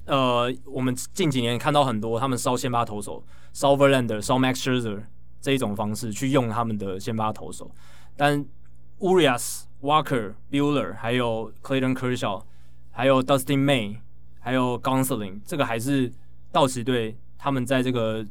[0.07, 5.05] 呃，我们近几年看到很多他们烧先发投手，烧 Verlander、烧 Max Scherzer
[5.41, 7.71] 这一种方式去用他们的先发投手，
[8.17, 8.45] 但
[8.99, 12.43] Urias、Walker、Bueller 还有 Clayton Kershaw，
[12.91, 13.97] 还有 Dustin May，
[14.41, 16.12] 还有 Gonsolin，这个还是
[16.53, 18.27] 道奇队他们在这个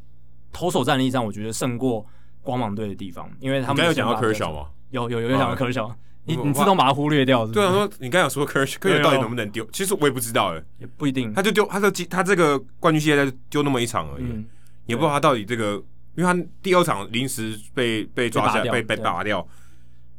[0.51, 2.05] 投手战力上，我觉得胜过
[2.41, 4.69] 光芒队的地方，因为他们有讲到 Kershaw 吗？
[4.91, 5.93] 有有有讲到 Kershaw。
[6.25, 7.65] 你你自动把它忽略掉是不是？
[7.65, 9.65] 对啊，说你刚才有说科科学到底能不能丢？
[9.71, 11.33] 其实我也不知道哎，也不一定。
[11.33, 14.45] 他就丢，他就他这个冠军系列赛丢那么一场而已，嗯、
[14.85, 15.81] 也不知道他到底这个，
[16.15, 19.47] 因为他第二场临时被被抓下被被打掉，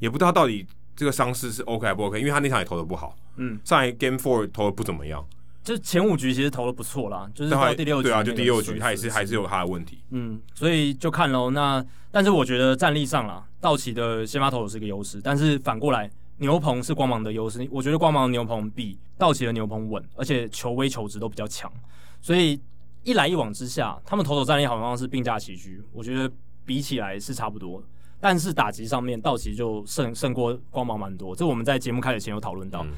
[0.00, 0.66] 也不知道他到底
[0.96, 5.24] 这个伤势是 OK 还不 OK，因为他那场也投的不好，嗯，上一 Game Four 投的不怎么样，
[5.62, 11.50] 就前五局其实投的不错啦，就是到第六局，对啊，就第六局他也是还是有他的问题，嗯，所以就看喽。
[11.50, 16.10] 那但是我觉得战力上啦，道奇的先发投手是一个优势，但是反过来。
[16.42, 21.70] 牛棚是光芒的优势，我觉得光芒的牛棚比道奇的牛棚稳，而且球威球值都比较强，
[22.18, 22.58] 所以
[23.02, 26.32] 一来一往之下，他们投手战力好像是并驾齐驱，我觉得
[26.64, 27.84] 比起来是差不多，
[28.18, 32.92] 但是打击上面道奇就胜胜过光芒蛮多，这我们在节目开始前有讨论到，嗯、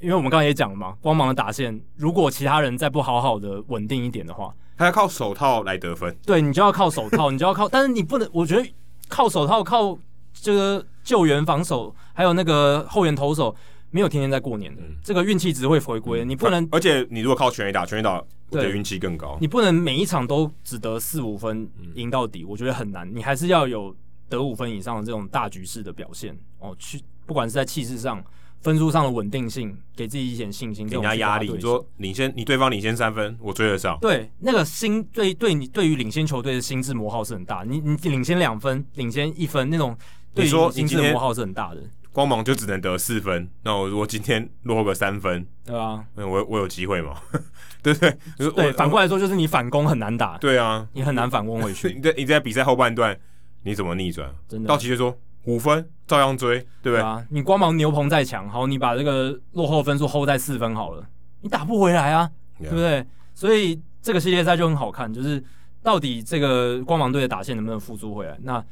[0.00, 8.68] 因为我们刚才也讲了嘛，光芒的打线如果其他人再不好好的稳定一点的话，他要靠手套来得分，对，你就要靠手套，你就要靠， 但是你不能，我觉得
[9.08, 9.98] 靠手套靠。
[10.40, 13.52] 这个救援防守还有那个后援投手
[13.90, 16.24] 没有天天在过年的，嗯、这个运气值会回归。
[16.24, 19.36] 嗯、你不能，而且你如果靠全垒打，全垒打的运气更高。
[19.40, 23.10] 你不能每一场都只得四五分赢到底，嗯、我觉得很难。
[23.12, 23.92] 你还是要有
[24.28, 26.76] 得五分以上的这种大局势的表现哦。
[26.78, 28.22] 去，不管是在气势上、
[28.60, 31.50] 分数上的稳定性，给自己一点信心，给人家压力。
[31.52, 33.98] 你说领先，你对方领先三分，我追得上。
[34.00, 37.64] 对，那个心对对你对于领先球队的心智磨耗是很大。
[37.66, 39.96] 你你领先两分，领先一分那种。
[40.34, 41.82] 你说心智磨耗是很大的，
[42.12, 43.48] 光芒就只能得四分。
[43.64, 47.16] 那我如果今天落个三分，对啊，我我有机会吗？
[47.82, 48.16] 对不对？
[48.54, 50.38] 对，反过来说就是你反攻很难打。
[50.38, 51.90] 对啊，你很难反攻回去。
[51.94, 53.18] 你在你在比赛后半段
[53.64, 54.32] 你怎么逆转？
[54.46, 55.16] 真的，道奇就说
[55.48, 57.00] 五分照样追，对不对？
[57.00, 61.04] 啊，你光芒牛棚再强，好，你把这个落后分数 hold 在四分好了，
[61.40, 62.30] 你打不回来啊，
[62.60, 63.04] 对不对？
[63.34, 65.42] 所以这个系列赛就很好看，就是
[65.82, 68.38] 到底这个光芒队的打线能不能复苏回来？
[68.42, 68.64] 那。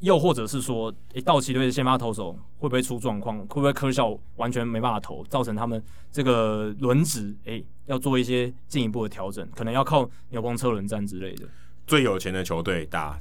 [0.00, 3.38] 又或者是说，诶、欸，道奇队的先发投手会不会出状况？
[3.38, 5.82] 会不会科肖完全没办法投，造成他们
[6.12, 9.48] 这个轮值诶要做一些进一步的调整？
[9.54, 11.46] 可能要靠牛棚车轮战之类的。
[11.86, 13.18] 最有钱的球队打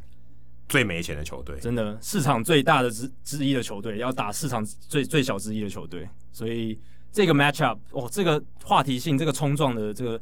[0.74, 6.80] 最没钱的球队，真的市场最大的之之一的球队要打市场最最小之一的球队，所以
[7.12, 10.20] 这个 match up 哦，这个话题性，这个冲撞的这个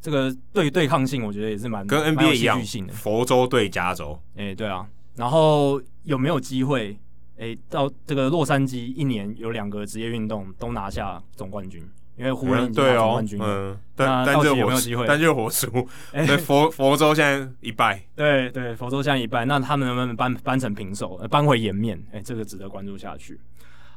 [0.00, 2.92] 这个对对抗性，我觉得也是蛮跟 NBA 一样的。
[2.92, 4.84] 佛州对加州，诶、欸，对啊。
[5.14, 6.98] 然后有没有机会？
[7.36, 11.80] 诶，到这个洛杉矶一年有两个职业运动都拿下总冠军，
[12.16, 13.46] 因为湖人已经拿总冠军了。
[13.46, 15.06] 嗯，但但这有没有机会？
[15.06, 15.66] 但就活输。
[16.12, 18.02] 对，佛佛州现在一败。
[18.14, 22.02] 对对，佛州现在一败，那他们能不能扳扳成平手，扳回颜面？
[22.12, 23.40] 诶，这个值得关注下去。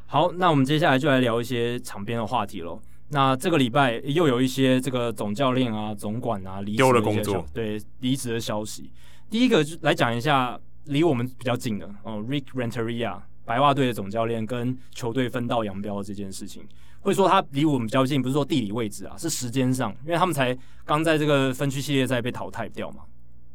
[0.05, 2.81] 好，那我们接下来就来聊一些场边的话题喽。
[3.09, 8.91] 那这个礼拜又有一些这个总教练啊、总管啊离职的工作，对离职的消息。
[9.29, 10.59] 第一个就来讲一下。
[10.87, 16.67] 离我们比较近的哦，Rick Renteria，白袜队的总教练跟球队分道扬镳这件事情，
[17.01, 23.03] 会说他离我们比较近，不是说地理位置啊，是时间上，因为他们才刚在这个分区系列赛被淘汰掉嘛，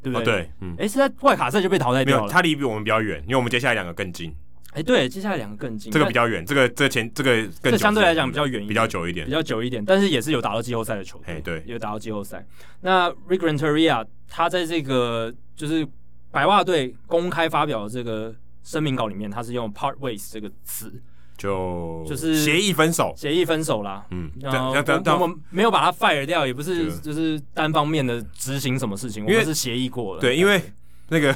[0.01, 0.23] 对不对？
[0.23, 2.23] 哦、对，嗯，诶，是在外卡赛就被淘汰掉了。
[2.23, 4.33] 没有，他离比我们比较远，因为我们接下来两个更近。
[4.75, 12.47] 诶，对，接下来两个更近，这个比较远，这个这个前这个更这相对来讲比较远，比较久一点，比较久一点，但是也是有打到季后赛的球队，对，有打到季后赛。
[12.81, 15.85] 那 Rick Renteria 他在这个就是。
[16.33, 20.93] 白袜队公开发表这个声明稿里面，他是用 “part ways” 这个词，
[21.37, 24.05] 就就是协议分手，协议分手啦。
[24.11, 24.73] 嗯，然后
[25.19, 30.21] 我们没有把他 fire 掉，也不是就是单方面的执行什么事情，我们是协议过了。
[30.21, 30.63] 对，因为
[31.09, 31.35] 那个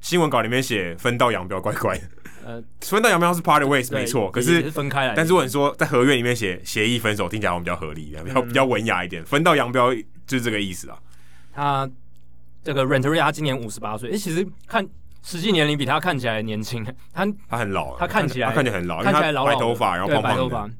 [0.00, 1.98] 新闻稿里面写分道扬镳，乖乖。
[2.44, 5.14] 呃，分道扬镳是 “part ways” 没错，可是分开来。
[5.14, 9.24] 但是如果你说在合约里面写协议分手，听起来我们比较合理，比较比较文雅一点。
[9.24, 9.94] 分道扬镳
[10.26, 10.98] 就是这个意思啊。
[11.52, 11.90] 他
[12.62, 14.86] 这个 Renteria 他今年五十八岁，哎，其实看。
[15.28, 16.82] 实际年龄比他看起来年轻，
[17.12, 20.70] 他他很老，他看起来他看起来很老，看起来老老，白头发，然后胖胖的，对，白头发，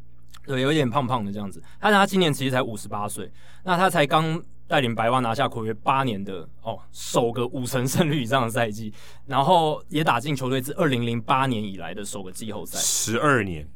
[0.46, 1.62] 对，有一点胖胖的这样子。
[1.78, 3.30] 但是他今年其实才五十八岁，
[3.62, 8.90] 那他才刚带领白袜拿下睽违八年的哦首个五成胜率以上的赛季，
[9.26, 13.68] 然后也打进球队自二零零八年以来的首个季后赛，十二年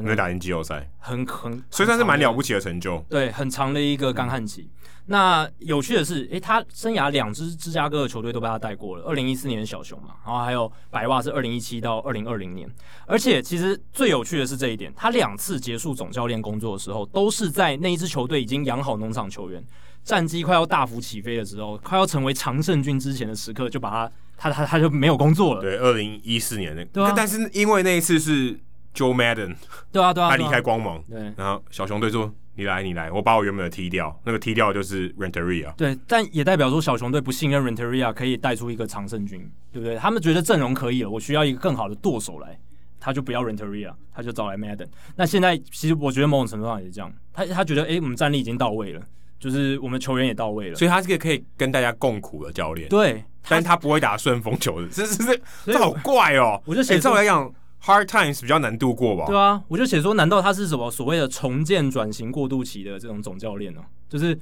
[0.00, 4.70] 没打进季后赛，很很，所以算是蛮了不起的成就，对，很长的一个干旱期。
[5.10, 9.02] 那有趣的是，诶，他生涯两支芝加哥的球队都被他带过了。
[9.02, 12.70] 二零一四年小熊嘛，然后还有白袜是二零一七到二零二零年。
[13.06, 19.60] 而且其实最有趣的是这一点，他两次结束总教练工作的时候，都是在那一支球队已经养好农场球员，
[20.04, 25.60] 战绩快要大幅起飞的时候，快要成为常胜军之前的时刻，就把他他他他就没有工作了。
[25.60, 27.12] 对，二零一四年那，对啊。
[27.16, 28.54] 但是因为那一次是
[28.94, 29.56] Joe Madden，
[29.90, 31.34] 对啊对啊，他离开光芒，对。
[31.36, 39.96] 然后小熊队说：“你来，你来，我把我原本的踢掉，那个踢掉就是 Renteria。”对，但也代表说小熊队不信任 Renteria 可以带出一个常胜军，对不对？
[39.96, 42.58] 他们觉得阵容可以了，我需要一个更好的舵手来。
[43.02, 44.86] 他就不要 Renteria，他就找来 Madden。
[45.16, 49.00] 那现在其实我觉得某种程度上也是这样，他他觉得哎，我们战力已经到位了，
[49.38, 52.90] 就是我们球员也到位了，所以他是个可以跟大家共苦的教练。
[52.90, 55.40] 对，但是他不会打顺风球的，这这这
[55.72, 56.60] 这好怪哦。
[56.66, 57.50] 我就写，照来讲
[57.82, 59.26] ，Hard Times 比较难度过吧？
[59.26, 63.80] 对啊，我就写说，难道他是什么所谓的重建转型过渡期的这种总教练呢？
[64.08, 64.38] 就是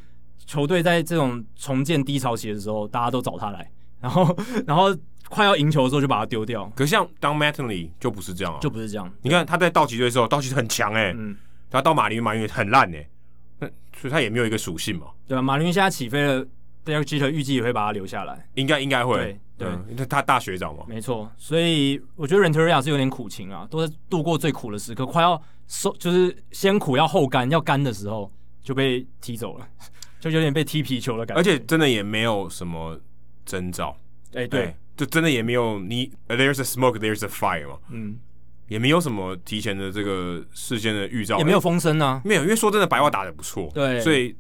[0.47, 3.71] 球队在这种重建低潮期的时候，大家都找他来，
[4.01, 4.37] 然后
[4.67, 4.95] 然后。
[5.31, 9.13] 快要赢球的时候就把他丢掉，可是像当 Mattingly 就不是这样啊，就不是这样。
[9.21, 11.37] 你看他在道奇队的时候，道奇很强哎、欸，嗯，
[11.71, 13.11] 他到马林鱼，马林鱼很烂哎、欸，
[13.59, 15.09] 那所以他也没有一个属性嘛。
[15.27, 16.43] 对啊，马林鱼现在起飞了
[16.83, 19.69] ，Derek Jeter 预计也会把他留下来，应该应该会，对，对。
[19.69, 21.31] 嗯，他大学长嘛，没错。
[21.37, 28.33] 所以我觉得 Renteria 是有点苦情啊，都是度过最苦的时刻，快要收，就是先苦要后甘，要甘的时候
[28.63, 29.69] 就被踢走了，
[30.21, 32.99] 就有点被踢皮球的感觉，而且真的也没有什么
[33.45, 33.97] 征兆，
[34.33, 34.61] 哎、欸，对。
[34.63, 38.19] 欸就真的也没有你，There's a smoke, there's a fire 嘛，嗯，
[38.67, 44.35] 也没有什么提前的这个事先的预兆，也没有风声啊，没有，因为说真的，白袜打得不错，对，所以，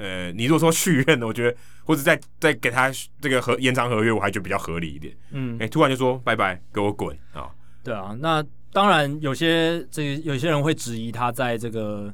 [0.00, 2.90] 呃，你如果说续约的，我觉得或者再再给他
[3.20, 7.50] 这个合延长合约，我还觉得比较合理一点，嗯，哎、欸，突然就说拜拜，给我滚啊！
[7.84, 12.12] 对啊，那当然有些这个有些人会质疑他在这个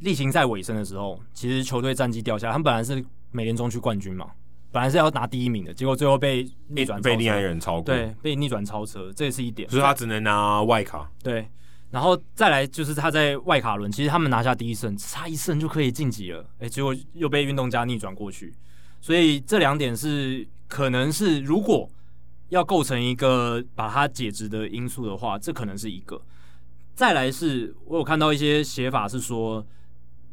[0.00, 4.30] 例行赛尾声的时候，其实球队战绩掉下来，他们本来是美联中区冠军嘛。
[4.70, 9.68] 本来是要拿第一名的，结果最后被逆转，被另外一个人超过，对，被逆转超车，这也是一点。
[9.68, 11.10] 所以他只能拿外卡。
[11.22, 11.46] 对，
[11.92, 18.52] 然后再来就是他在外卡轮，其实他们拿下第一胜，差一胜就可以晋级了，哎，结果又被运动家逆转过去。
[19.00, 21.88] 所以这两点是可能是如果
[22.48, 26.20] 要构成一个把它解职的因素的话，这可能是一个。
[26.94, 29.64] 再来是我有看到一些写法是说，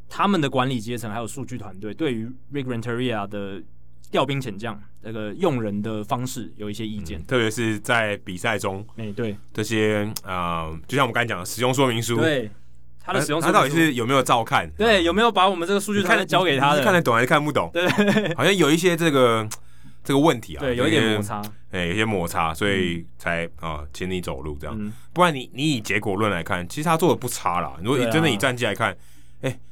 [0.08, 3.62] 他们的管理阶层还有数据团队对于 Rick Renteria 的。
[4.10, 12.50] 调兵遣将，这个用人的方式有一些意见，嗯、特别是在比赛中，哎、欸，对这些啊、呃，就像我们刚才讲的使用说明书，对
[13.02, 14.70] 他的使用他到底是有没有照看？
[14.76, 16.84] 对，有没有把我们这个数据看交给他的？
[16.84, 17.70] 看得懂还是看不懂？
[17.72, 17.88] 对，
[18.36, 19.48] 好像有一些这个
[20.04, 21.40] 这个问题啊，对，有一点摩擦，
[21.70, 24.76] 哎、欸，有些摩擦，所以才啊请你走路这样。
[24.78, 27.72] 嗯、不然你你以结果论来看，其实他做的不差啦。
[27.82, 28.94] 如果你真的以战绩来看。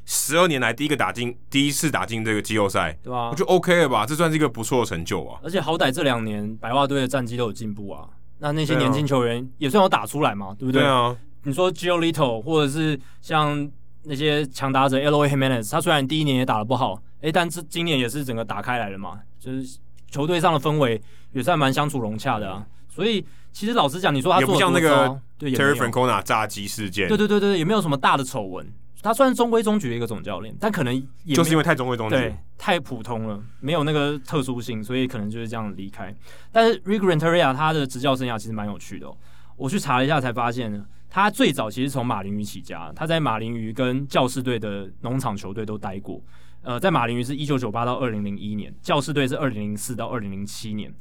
[0.08, 3.28] 哎，十二年来第一个打进，第一次打进这个季后赛，对吧、啊？
[3.30, 5.38] 我觉得 OK 了吧，这算是一个不错的成就啊。
[5.42, 8.08] 而且好歹这两年白袜队的战绩都有进步啊，
[8.38, 10.82] 那那些年轻球员也算有打出来嘛，对不对？
[10.82, 11.14] 对啊。
[11.44, 13.70] 你说 Giolito 或者是像
[14.04, 19.78] 那些强打者 Eloy Jimenez，他虽然第一年也打得不好，哎，但是今年也是整个打开来了嘛，就是
[20.10, 21.00] 球队上的氛围
[21.32, 22.66] 也算蛮相处融洽的啊。
[22.88, 28.66] 所以其实老实讲，你说他也不像那个对 Terry Francona 炸鸡事件，对对对对，也没有什么大的丑闻。
[29.00, 30.94] 他算是中规中矩的一个总教练，但可能
[31.24, 36.12] 也就是因为太中规中矩，对，太普通了，没有那个特殊性，所以可能就是这样离开。
[36.50, 39.16] 但是 Rick Renteria 他的执教生涯其实蛮有趣的哦，
[39.56, 46.20] 我去查了一下才发现呢，他最早其实从马林鱼起家，他在马林鱼跟教士队的农场球队都待过。
[46.62, 50.92] 呃，在马林鱼是一九九八到二零零一年，教士队是二零零四到二零零七年。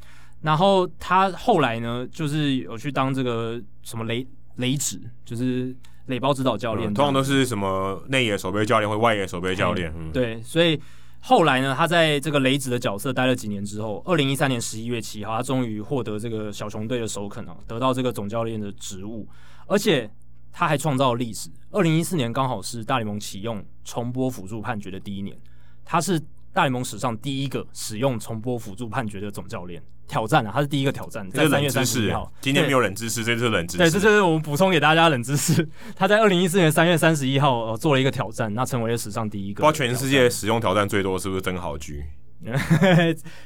[0.42, 5.76] 然后他后来呢，就是有去当这个什么雷雷指，就是。
[6.08, 9.94] 垒包指导教练、嗯，通常都是什么内野守备教练或外野守备教练。
[9.98, 10.80] 嗯，对，所以
[11.20, 19.28] 后来呢，他在这个雷子的角色待了几年之后，二零一三年十一月七号，他终于获得这个小熊队的首肯啊，得到这个总教练的职务，
[19.66, 20.10] 而且
[20.52, 21.50] 他还创造了历史。
[21.72, 25.38] 二零一四年刚好是大联盟启用重播辅助判决的第一年，
[25.84, 26.22] 他是
[26.58, 29.80] 大联盟史上第一个使用重播辅助判决的总教练。
[30.08, 32.32] 挑战啊，他是第一个挑战，在三月三十一号。
[32.42, 33.78] 今天没有冷知识，这就是冷知识。
[33.78, 35.70] 对，这就是我们补充给大家冷知识。
[35.96, 39.58] 他在二零一四年三月三十一号呃做了一个挑战，那成为了史上第一个。
[39.58, 42.04] 不知道全世界使用挑战最多是不是曾豪居？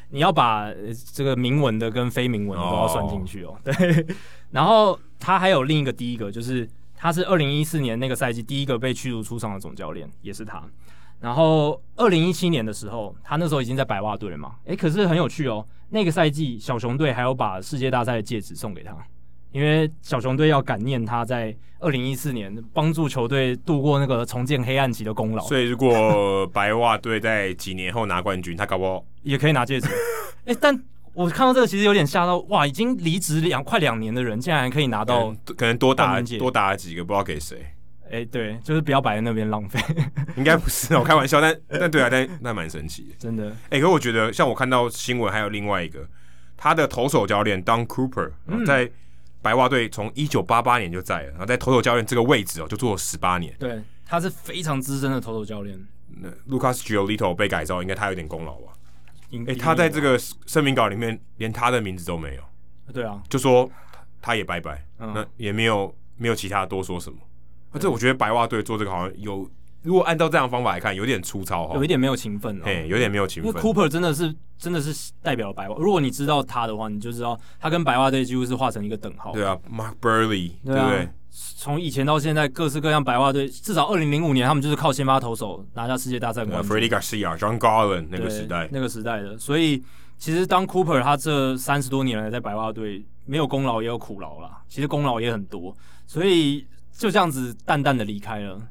[0.10, 0.72] 你要把
[1.12, 3.58] 这个明文的跟非明文的都要算进去哦。
[3.62, 4.06] 对，
[4.52, 6.66] 然后他还有另一个第一个，就是
[6.96, 10.64] 他是二零一四年那个赛季第一个被驱逐出场的总教练，也是他。
[11.22, 14.56] 然后二零一七年的时候，他那时候已经在白袜队了嘛？
[14.65, 15.65] 诶，可是很有趣哦。
[15.89, 18.91] 那个赛季小熊队还有把世界大赛的戒指送给他，
[19.52, 25.43] 因为小熊队要感念他在二零一四年帮助球队度过那个重建黑暗期的功劳。
[25.43, 29.88] 所以如果白袜队在几年后拿冠军，他搞不好也可以拿戒指。
[30.45, 30.81] 诶，但
[31.14, 32.65] 我看到这个其实有点吓到，哇！
[32.65, 37.65] 已经离职两快两年的人，竟然还可以拿到，可能多打多打几个，不知道给谁。
[38.12, 39.80] 哎、欸，对，就是不要摆在那边浪费。
[40.36, 43.50] 应该不是，我开玩笑，但但对啊，但那蛮神奇的，真的。
[43.70, 46.06] 哎、欸，可我觉得，像我看到新闻，还有另外一个，
[46.58, 48.92] 他的投手教练 Don Cooper、嗯、在
[49.42, 53.56] 白袜队从一九八八年就在了，然后在投手教练这个位置哦，就做了十八年。
[53.58, 55.80] 对，他是非常资深的投手教练。
[56.10, 58.74] 那 Lucas Giolito 被改造，应该他有点功劳吧？
[59.32, 62.44] 哎、欸，他在这个声明稿里面连他的名字都没有。
[62.92, 63.72] 对啊，就说
[64.22, 67.18] 他也拜拜，嗯、那也没有没有其他多说什么。
[67.72, 69.49] 而且我觉得白袜队做这个好像有，
[69.81, 73.49] 如果按照这样的方法来看，有点粗糙哈，有一点没有情分哦，哎，有点没有情分。
[73.49, 79.31] 因为 Cooper 真的是真的是代表了白袜，如果你知道他的话，你就知道他跟白袜队几乎是画成一个等号。
[79.31, 81.10] 对啊，Mark Buehrle，对不对？
[81.31, 86.69] 从以前到现在，各式各样白袜队，至少二零零五年他们就是靠先发投手拿下世界大赛冠军。
[86.69, 89.38] Freddie Garcia、Jon Garland 那个时代，那个时代的。
[89.38, 89.81] 所以
[90.18, 95.76] 其实当 Cooper 他这三十多年来在白袜队没有功劳也有苦劳啦，其实功劳也很多，
[96.06, 96.68] 所以。
[96.98, 98.62] 就这样子淡淡的离开了，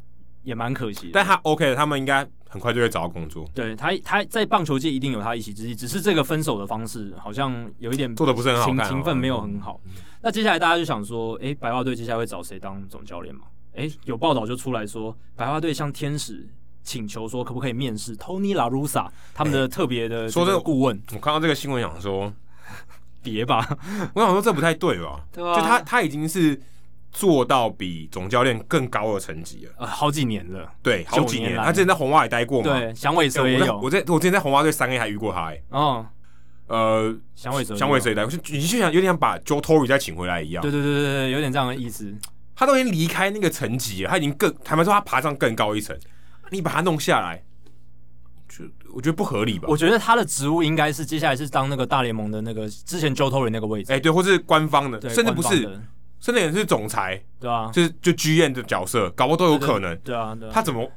[0.43, 1.11] 也蛮可惜的。
[1.13, 3.45] 但他 OK 的，他们应该很快就会找到工作。
[3.55, 9.81] 对他，他在棒球界一定有他一席之地，只是这个分手的方式好像有一点做的不是很好看，哦，情分没有很好。
[9.87, 9.93] 嗯、
[10.23, 13.43] 那接下来大家就想说，哎、欸，白袜队接下来会找谁当总教练嘛？
[13.75, 16.49] 哎、欸，有报道就出来说，白袜队向天使
[16.83, 21.01] 请求说，可不可以面试 Tony La Russa 他们的特别的说这个顾问。
[21.13, 22.33] 我看到这个新闻，想说
[23.23, 23.67] 别吧，
[24.15, 25.25] 我想说这不太对吧？
[25.33, 26.61] 对啊，就他他已经是。
[27.13, 31.57] 做到比总教练更高的成绩了，呃，好几年了，对，好几年。
[31.57, 33.79] 他之前在红袜也待过嘛，对，响尾蛇也有。
[33.81, 36.07] 我在我之前在红袜队三 A 还遇过他，哎，哦，
[36.69, 38.33] 呃，响尾蛇，响尾蛇也待过。
[38.51, 42.15] 你就想有点像把 Joe Torre 再请回来一样，对对对对对，有点这样的意思。
[42.55, 45.99] 他都已经离开那个层级了，他已经更坦白说，他爬上更高一层，
[46.51, 47.43] 你把他弄下来，
[48.49, 48.65] 就
[48.95, 49.67] 我觉得不合理吧？
[49.69, 55.81] 我觉得他的职务应该是接下来是当那个大联盟的那个之前 Joe Torre 那个位置，哎，对，或是官方的，甚至不是。
[56.21, 59.97] 甚至也是总裁，对啊，就是就 GM 的角色，搞不好都有可能。
[59.99, 60.89] 对啊，对啊，他怎么？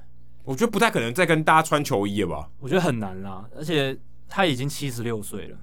[0.44, 2.50] 我觉得不太可能再跟大家穿球衣了吧？
[2.60, 3.98] 我觉得很难啦，而且
[4.28, 5.58] 他已经七十六岁了，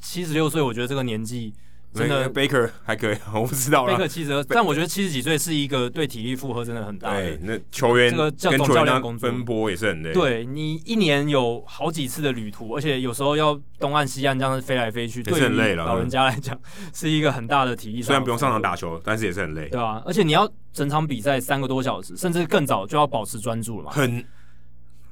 [0.00, 1.54] 七十六岁，我觉得这个年纪。
[1.94, 3.92] 真的，Baker 还可以， 我不知道了。
[3.92, 7.20] Baker 七十二，但我觉得七十几岁是一个对体力负荷真的很大的。
[7.20, 10.12] 对，那球员这个叫总教练工作分波也是很累。
[10.14, 15.84] 对，你一年有好几次的旅途，而且有时候要东岸西岸这样飞来飞去，也是很累了。
[15.84, 16.58] 老人家来讲
[16.94, 18.00] 是一个很大的体力。
[18.00, 19.68] 虽然不用上场打球，但是也是很累。
[19.68, 23.92] 对啊，而且你要整场比赛三个多小时，甚至更早就要保持专注了嘛。
[23.92, 24.24] 很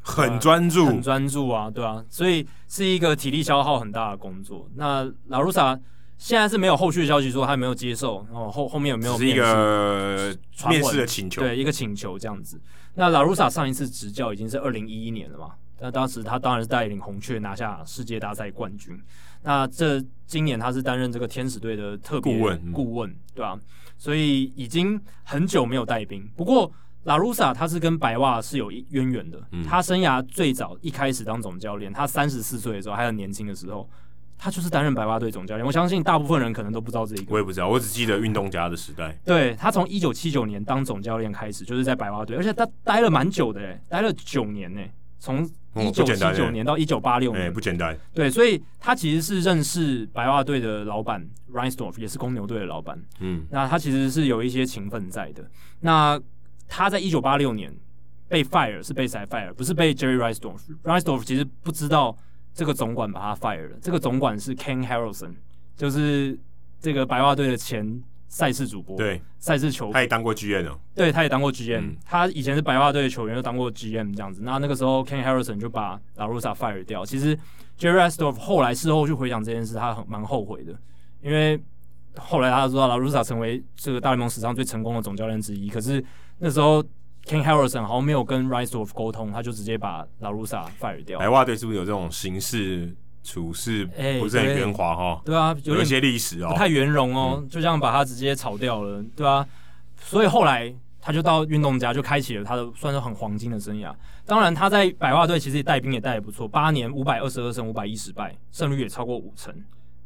[0.00, 4.66] 很专注，很专注啊，对啊，所以是一个体力消耗很大的工作。
[4.76, 5.78] 那拉鲁萨。
[6.20, 9.16] 现在是没有后续的消息说他有没有接受，然后后后面有没有？
[9.16, 10.36] 是一个
[10.68, 12.60] 面试的请求，对，一个请求这样子。
[12.94, 15.52] 那拉鲁萨上一次执教已经是二零一一年了嘛？
[15.80, 18.94] 那当时他当然是带领红雀拿下世界大赛冠军。
[19.42, 23.58] 那这今年他是担任这个天使队的特别顾问，顾问对吧？
[23.96, 26.28] 所以已经很久没有带兵。
[26.36, 26.70] 不过
[27.04, 33.88] 拉鲁萨他是跟白袜是有渊源的，嗯、他生涯最早一开始当总教练，他三十四岁的时候还很年轻的时候。
[34.42, 37.26] 他就是担任白袜队总教练，我相信大部分人可能都不知道这一个。
[37.28, 39.14] 我也不知道，我只记得运动家的时代。
[39.22, 44.80] 对，他从一九七九年当总教练开始，就是在白袜队，而且他待了蛮久的，诶，待了九年呢，
[45.18, 45.44] 从
[45.74, 47.94] 一九七九年到一九八六年，不简单。
[48.14, 51.22] 对，所以他其实是认识白袜队的老板
[51.52, 52.98] Reinsdorf，也是公牛队的老板。
[53.18, 55.44] 嗯，那他其实是有一些情分在的。
[55.80, 56.18] 那
[56.66, 57.70] 他在一九八六年
[58.26, 59.52] 被 fire 是被谁 fire？
[59.52, 60.60] 不是被 Jerry Reinsdorf。
[60.82, 62.16] Reinsdorf 其实不知道。
[62.54, 63.76] 这个总管把他 fire 了。
[63.80, 65.34] 这个总管是 Ken Harrelson，
[65.76, 66.38] 就是
[66.80, 70.78] 这个白袜队的前赛事主播，对，赛事球，他也当过 GM 哦。
[70.94, 71.96] 对，他也当过 GM，嗯。
[72.04, 74.42] 他以前是白袜队的球员，又当过 GM 这样子。
[74.42, 77.04] 那那个时候 Ken Harrelson 就把 La Russa fire 掉。
[77.04, 77.36] 其实
[77.78, 80.72] Jerry Reinsdorf 后来事后去回想这件事，他很蛮后悔的，
[81.22, 81.60] 因为
[82.16, 85.68] 后来他知道 La Russa 成为这个大联盟史上最成功的总教练之一。
[85.68, 86.04] 可是
[86.38, 86.84] 那时候。
[87.30, 91.16] Ken Harrelson 好像没有跟 Reinsdorf 沟通，他就直接把 La Russa fire 掉。
[91.20, 92.92] 白袜队是不是有这种形式
[93.22, 93.86] 处事
[94.18, 95.22] 不是很圆滑哈？
[95.24, 99.46] 对啊，有，一些历史哦，不太圆融哦，嗯、就这样把他直接炒掉了，对啊。
[99.96, 103.94] 所以后来他就到运动家，就开启了他的算是很黄金的生涯。
[104.26, 109.54] 当然他在白袜队其实也带兵也带的不错，八年五百二十二胜五百一十败，胜率也超过五成，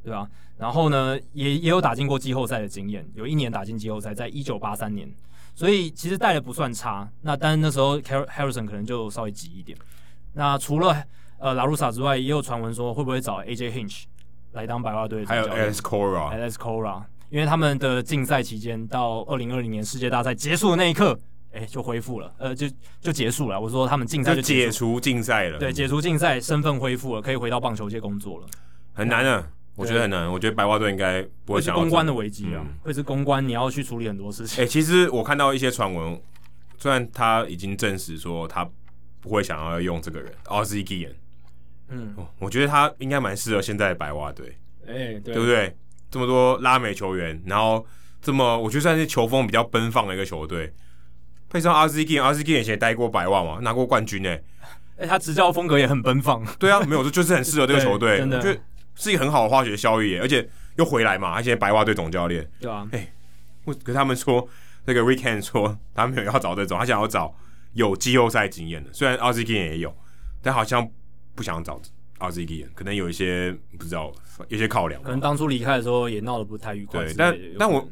[0.02, 0.28] 对吧？
[0.58, 5.10] 然后呢，也也有打进过季后赛的经验，有一年打进季后赛，在一九八三年。
[5.54, 9.78] 所以其实带的不算差，那但是那时候 Harrelson 可能就稍微急一点。
[10.32, 11.04] 那除了
[11.38, 14.02] 呃拉鲁萨之外，也有传闻说会不会找 AJ Hinch
[14.52, 21.16] 来当白袜队，还有 Alex Cora，Alex Cora，因为他们的竞赛期间到二零二零年世界大赛结束的那一刻，
[21.52, 22.66] 哎、欸、就恢复了，呃就
[23.00, 23.60] 就结束了。
[23.60, 28.46] 我说他们竞赛就解除竞赛了，对，解除竞赛，身份恢复了，可以回到棒球界工作了。
[28.92, 29.48] 很难啊。
[29.76, 31.80] 我觉得很难，我觉得白袜队应该不会想要。
[31.80, 34.62] 公关的危机啊，嗯、会是公关，你要去处理很多事情。
[34.62, 36.20] 哎、欸，其实我看到一些传闻，
[36.78, 38.68] 虽然他已经证实说他
[39.20, 41.14] 不会想要用这个人 Ozzie Guillen
[41.88, 44.56] 嗯，我觉得他应该蛮适合现在的白袜队，
[44.86, 45.76] 哎、欸，对，对不对？
[46.10, 47.84] 这么多拉美球员，然后
[48.22, 50.72] 这么我觉得算是球风比较奔放的一个球队，
[51.50, 54.30] 配上 Ozzie Guillen，Ozzie Guillen 以前待过白袜嘛，拿过冠军呢。
[54.96, 56.46] 哎、欸，他执教风格也很奔放。
[56.56, 58.60] 对啊，没有，这就是很适合这个球队， 真的，我觉得
[58.94, 63.12] 是一个很好的化学效益，而且又回来嘛，他现在白袜队总教练，对啊，哎、欸，
[63.64, 64.48] 我跟他们说，
[64.84, 67.34] 那个 Weekend 说他没有要找这种，他想要找
[67.72, 69.96] 有季后赛经验的，虽然 Ozzie Guillen 也有，
[70.42, 70.88] 但好像
[71.34, 71.80] 不想找。
[72.20, 74.10] Ozzie Guillen 可能有一些不知道，
[74.48, 77.04] 有些考量，可能当初离开的时候也闹得不太愉快。
[77.04, 77.86] 对，但但我，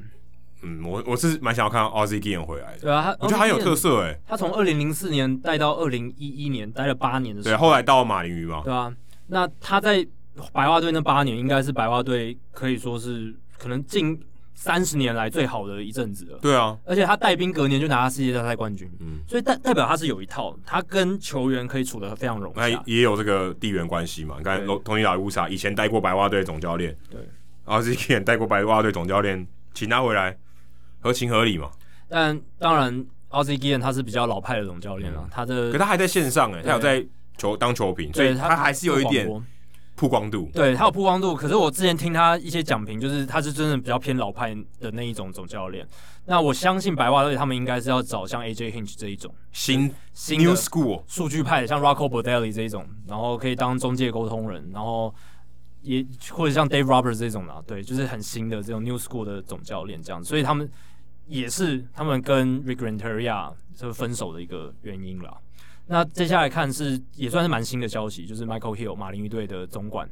[0.62, 2.78] 嗯，我我是蛮想要看 Ozzie Guillen 回来的。
[2.82, 4.20] 对啊，他我觉得他有特色哎、欸。
[4.26, 7.56] 他从二零零四年待到二零一一年，待了八年的时候。
[7.56, 8.62] 对，后来到马林鱼嘛。
[8.64, 8.94] 对啊，
[9.26, 10.06] 那他在
[10.52, 14.20] 白袜队那八年，应该是白袜队可以说是可能近。
[14.54, 24.36] 三十年来最好的一阵子了，对啊，而且他带兵隔年就拿了世界大赛冠军，嗯，所以代代表他是有一套，他跟球员可以处得非常融洽，那也有这个地缘关系嘛。
[24.38, 27.18] 你看，同尼拉乌萨以前带过白袜队总教练，对，
[27.64, 29.44] 然后这些带过白袜队总教练，
[29.74, 30.36] 请他回来，
[31.00, 31.68] 合情合理嘛。
[32.06, 37.04] 但当然 Guillen 他是比较老派的总教练了，他的，可他还在线上哎，他有在
[37.36, 39.26] 球当球评，所以他还是有一点。
[40.02, 41.32] 曝光度，对，他有曝光度。
[41.32, 45.86] 可是我之前听他一些讲评，就是他是真的比较偏老派的那一种总教练。
[46.26, 55.14] 那我相信白袜队他们应该是要找像 AJ Hinch 这一种新新 New School 数据派，像 Rocco Baldelli 这一种，然后可以当中介沟通人，然后
[55.82, 60.24] 也或者像 Dave Roberts 这种啦，对，就是很新的这种 New School 的总教练这样。
[60.24, 60.68] 所以他们
[61.28, 65.38] 也是他们跟 Rick Renteria 是分手的一个原因了。
[65.86, 70.08] 那接下来看是也算是蛮新的消息，就是 Michael Hill 马林鱼队的总管，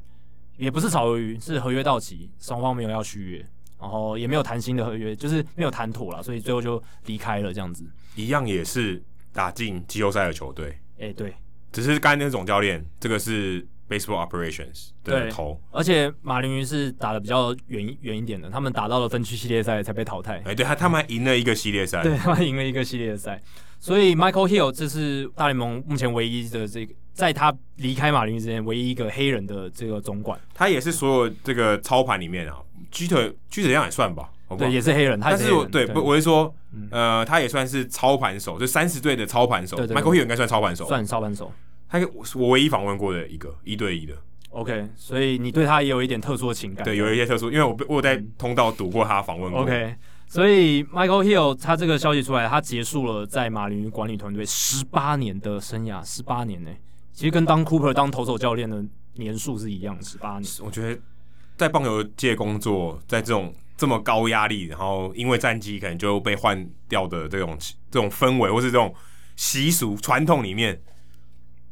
[0.56, 3.46] 也不是炒鱿鱼，是合约到期，双方没有要续约，
[3.80, 7.84] 然后也没有谈新的合约，就是没有谈妥了，所以最后就离开了这样子。
[8.16, 9.02] 一样也是
[9.32, 11.32] 打进季后赛的球队，哎、欸，对，
[11.72, 20.38] 只是刚才那个总教练，这个是 Baseball Operations 的头，而且马林鱼是打的比较远远一点的，他们打到了分区系列赛才被淘汰。
[20.38, 23.40] 哎、欸，对他他们还赢了一个系列赛，对他们赢了一个系列赛。
[23.80, 30.38] 所以 Michael Hill 这是大联盟目前唯一的这个，在他离开马林鱼之前唯一一个黑人的这个总管。
[30.52, 32.58] 他也是所有这个操盘里面啊
[32.92, 34.56] ，Jeter Jeter 这样也算吧，好好？
[34.56, 35.18] 对，也是黑人。
[35.18, 36.54] 他是人，但是对，不，我是说，
[36.90, 39.78] 呃，他也算是操盘手，就三十队的操盘手。
[39.78, 41.50] ，Michael Hill 应该算操盘手，算操盘手。
[41.88, 41.98] 他
[42.34, 44.14] 我唯一访问过的一个一对一的。
[44.50, 46.84] OK，所以你对他也有一点特殊的情感。
[46.84, 49.62] 对，有一些特殊，因为我我有在通道堵过他访问过。
[49.62, 49.94] OK。
[50.30, 56.80] 所以，Michael Hill 他这个消息出来，他结束了在马林鱼管理团队十八年的生涯，十八年呢、欸，
[57.12, 58.80] 其实跟当 Cooper 当投手教练的
[59.14, 60.48] 年数是一样的，十八年。
[60.64, 61.00] 我觉得
[61.56, 67.58] 在棒球界工作，在这种这么高压力，然后因为战绩可能就被换掉的这种
[67.90, 68.94] 这种氛围，或是这种
[69.34, 70.80] 习俗传统里面，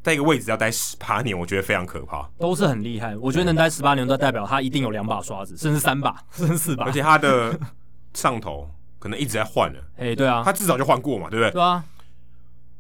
[0.03, 2.29] 在一个位置要待十八年，我觉得非常可怕。
[2.37, 7.57] 都是很厉害，我觉得能待十八年，都代表他一定有两把刷子，甚至三把，甚至四把，而且他的。
[8.15, 11.51] 上头可能一直在换了，哎，对啊，他至少就换过嘛，对不对？
[11.53, 11.85] 对啊，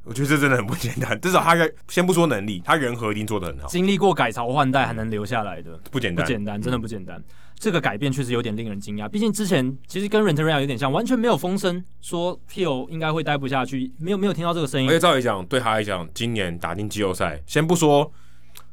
[0.04, 1.18] 我觉得这真的很不简单。
[1.20, 1.54] 至少他
[1.88, 7.22] 先不说能力，他人和一定做得很好，经历过改朝换代还能留下来的，不简单，不简单，真的不简单。
[7.60, 9.08] 这个改变确实有点令人惊讶。
[9.08, 14.88] 毕竟之前其实跟 Renteria 有点像，完全没有风声说 Hill 应该会待不下去，没有没有听到这个声音。
[14.88, 18.12] 而且照理讲，对他来讲，今年打进季后赛，先不说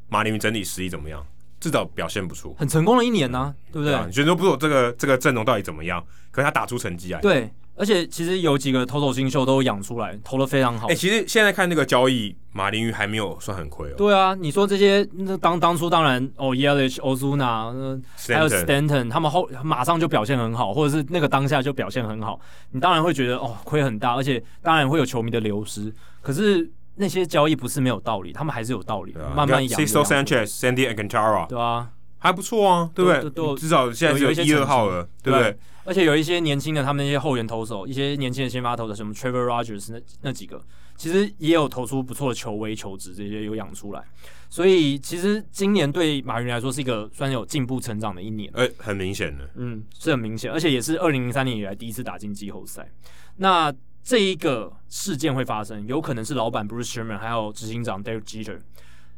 [0.08, 1.26] 马林鱼整体实力怎么样。
[1.58, 3.98] 至少表现不错，很成功的一年呢、啊，对不对？
[4.06, 6.02] 你觉得不说这个这个阵容到底怎么样？
[6.30, 7.20] 可是他打出成绩来。
[7.20, 10.86] 对，而且其实有几个投手新秀都养出来，投的非常好。
[10.88, 13.94] 哎、欸，其实现在看那个交易，马林鱼还没有算很亏哦。
[13.96, 22.38] 对啊，你说这些那当当初当然哦，Yelich、Ozuna，还有 Stanton，他们后马上就表现很好，或者是那个当下就表现很好，
[22.72, 25.92] 你当然会觉得哦，亏很大，而且当然会有球迷的流失。
[26.20, 26.70] 可是。
[26.96, 29.80] 那些交易不是没有道理，他们还是有道理，啊、慢慢养。
[29.80, 33.54] Sixto Sanchez、Sandy Alcantara，对啊，还不错啊，对不对？
[33.56, 35.58] 至少现在有一二号了，对不对，对？
[35.84, 40.60] 而且有一些年轻的，他们那些后援投手，一些年轻的先发投手，什么 Trevor Rogers 那那几个，
[40.96, 44.02] 其实也有投出不错的球威、球质，这些有养出来。
[44.48, 52.88] 所以其实今年对马云来说是一个算是有进步成长的一年，呃，很明显的，嗯，是很明显，而且也是二零零三年以来第一次打进季后赛。
[53.36, 53.72] 那
[54.06, 58.60] 这一个事件会发生，有可能是老板 Bruce Sherman 还有执行长 Derek Jeter，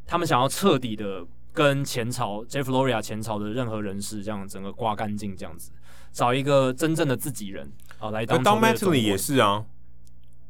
[0.06, 5.73] 他们想要彻底的跟前朝 Jeff Loria 前朝的任何人士这样整个刮干净，这样子
[6.10, 8.43] 找一个真正的自己人啊来当。
[8.43, 9.66] 当 Mattingly 也是啊，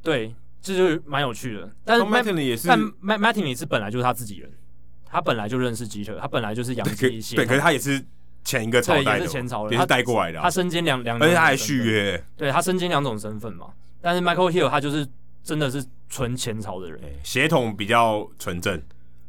[0.04, 0.32] 对，
[0.62, 1.72] 这就是蛮有趣的。
[1.84, 4.48] 但是 Mattingly 也是，但 Mattingly 是本来就是他自己人，
[5.04, 7.34] 他本来就认识 Jeter，他本来就是洋基系。
[7.34, 8.04] 对，可是他也是。
[8.44, 10.40] 前一个朝代的，也是前朝的，也是带过来的。
[10.40, 13.66] 他身兼两两，而且他还续约，对他身兼两种身份嘛。
[14.00, 15.06] 但是 Michael Hill 他就是
[15.42, 18.80] 真的是纯前朝的人，血统比较纯正。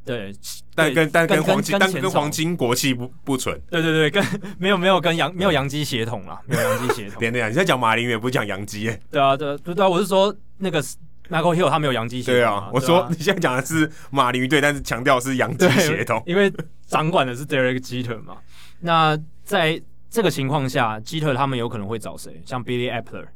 [0.05, 0.33] 对，
[0.73, 3.59] 但跟但跟黄金跟但跟黄金国戚不不纯。
[3.69, 7.19] 对对对，跟没有没有跟杨没有洋基血统啦，没有洋基血统。
[7.19, 8.99] 对对啊，你在讲马林鱼，不是讲洋基耶？
[9.11, 10.81] 对啊，对对对啊，我是说那个
[11.29, 12.33] Michael Hill 他没有洋基血统。
[12.33, 16.51] 对啊，我说你现在讲的是马林鱼队，但是强调是洋基血统，因为
[16.87, 18.37] 掌管的是 Derek Jeter 嘛。
[18.79, 19.79] 那在
[20.09, 22.41] 这个情况下，Jeter 他们有可能会找谁？
[22.45, 23.27] 像 Billy Apple，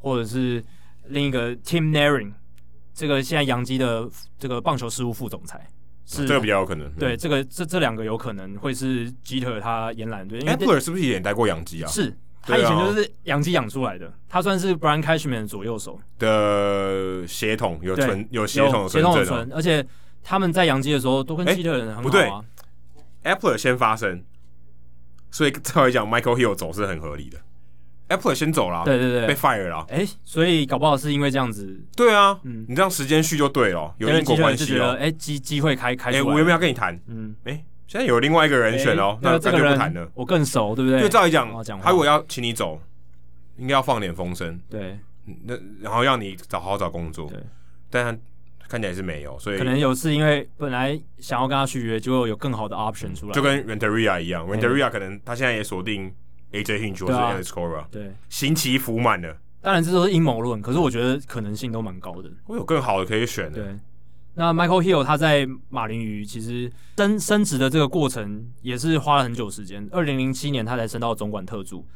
[0.00, 0.62] 或者是
[1.06, 2.32] 另一个 Tim Naehring，
[2.92, 5.68] 这个现在洋基的这个棒球事务副总裁。
[6.06, 10.40] 是这个比较有可能，对，这个这这两个有可能会是吉特他延揽对。
[10.40, 11.86] Apple 是不是也待过洋基啊？
[11.88, 12.12] 是
[12.42, 19.86] 他以前就是洋基养出来的，他算是 Brian Cashman 的左右手的血统，有存有血统血统纯，而且
[20.24, 22.02] 他们在洋基的时候都跟吉特人很好啊。
[22.02, 22.28] 不对
[23.22, 24.24] ，Apple 先发生，
[25.30, 27.38] 所以照来讲，Michael Hill 走是很合理的。
[28.10, 29.86] Apple 先走了，对对对，被 fire 了。
[29.88, 31.80] 哎，所以搞不好是因为这样子。
[31.96, 34.96] 对啊，嗯，你这样时间序就对了，有因果关系哦。
[34.98, 36.10] 哎，机机会开开。
[36.10, 36.98] 哎，我有没有要跟你谈？
[37.06, 40.10] 嗯，哎，现在有另外一个人选哦，那这个人不谈了。
[40.14, 41.00] 我更熟，对不对？
[41.00, 41.48] 就照理讲，
[41.80, 42.80] 他如果要请你走，
[43.56, 44.60] 应该要放点风声。
[44.68, 44.98] 对，
[45.44, 47.30] 那然后让你找好好找工作。
[47.30, 47.38] 对，
[47.90, 48.20] 但他
[48.68, 53.32] 看起来是没有，所以可能有是因为本来想要跟他续约，结果有更好的 option 出来。
[53.32, 56.12] 就跟 Renteria 一样，Renteria 可能他现在也锁定。
[56.52, 59.36] AJ Hinch 或是 Alex Cora，对，刑期服满了。
[59.62, 62.30] 当然这都是阴谋论，可是我觉得可能性都蛮高的。
[62.44, 63.62] 会有更好的可以选的。
[63.62, 63.76] 对，
[64.34, 69.86] 那 Michael Hill 他在马林鱼其实升升职的这个过程也是花了很久时间。
[69.92, 71.86] 二零零七年他才升到总管特助，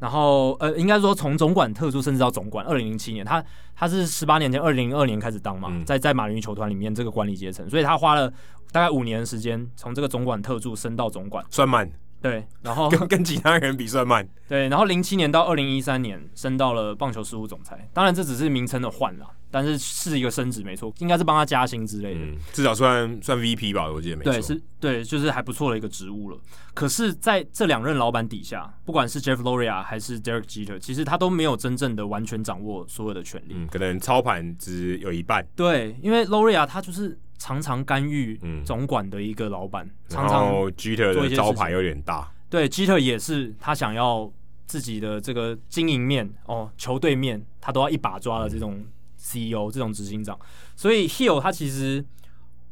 [0.00, 2.66] 然后呃，应该说从总管特助升至到总管。
[2.66, 3.44] 二零零七年他
[3.76, 8.28] 他是十八年前二零零二年开始当嘛，嗯、在在马林鱼球团里面这个管理阶层，所以他花了
[8.72, 11.88] 大概五年的时间从这个总管特助升到总管，算慢。
[12.22, 14.26] 对，然后跟跟其他人比算慢。
[14.48, 24.32] 对，然后零七年到二零一三年升到了棒球事务总裁，当然这只是名称的换了，但是是一个升职没错，应该是帮他加薪之类的，嗯、至少算算 VP 吧，我记得没错。
[24.32, 26.38] 对，是，对，就是还不错的一个职务了。
[26.74, 35.46] 可是在这两任老板底下，不管是 Jeff Loria 还是 Derek Jeter，其实他都没有真正的完全掌握所有的权利，嗯，可能操盘只有一半。
[35.56, 37.18] 对，因为 Loria 他就是。
[37.42, 42.32] 常常干预总管的一个老板，嗯、常常然后 Jeter 的招牌有点大。
[42.48, 44.32] 对，Jeter 也是他想要
[44.64, 48.86] 自己的这个经营面哦，球队面他都要一把抓的这种
[49.18, 50.38] CEO、嗯、这种执行长。
[50.76, 52.04] 所以 Hill 他其实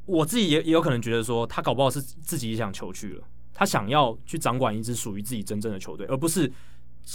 [0.06, 6.52] 我自己也也有可能觉得说，他搞不好是自己也想求去了，他想要去掌管一支属于自己真正的球队，而不是。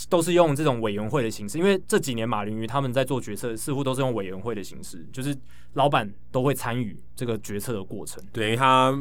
[0.09, 5.35] 都是用这种委员会的形式，因为这几年马林鱼他们在做决策，似乎都是用委员会的形式，就是
[5.73, 8.23] 老板都会参与这个决策的过程。
[8.34, 8.97] 等于他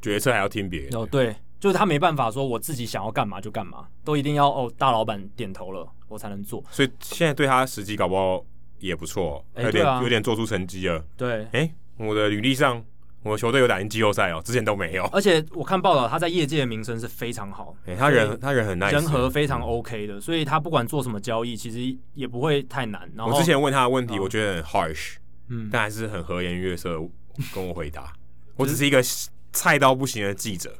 [0.00, 0.94] 决策还要听别人。
[0.94, 6.62] 哦，对，就是他没办法说我自己想要干嘛就干嘛，都一定要哦大老板点头了我才能做。
[6.70, 8.44] 所以现在对他实际搞不好
[8.78, 11.04] 也不错，有点、有点做出成绩了。
[11.16, 12.84] 对，哎、欸，我的履历上。
[13.22, 15.04] 我的球队有打进季后赛哦，之前都没有。
[15.06, 17.74] 而且我看报道，他在业界的名声是非常好。
[17.86, 23.10] 欸、他人他人很 nice，人和非常 OK 的，所以他不管做什么交易，其实也不会太难。
[23.14, 25.16] 然后我之前问他的问题，我觉得很 harsh，
[25.48, 27.00] 嗯，但还是很和颜悦色
[27.52, 28.12] 跟我回答。
[28.56, 29.02] 我只是一个
[29.52, 30.72] 菜到不行的记者，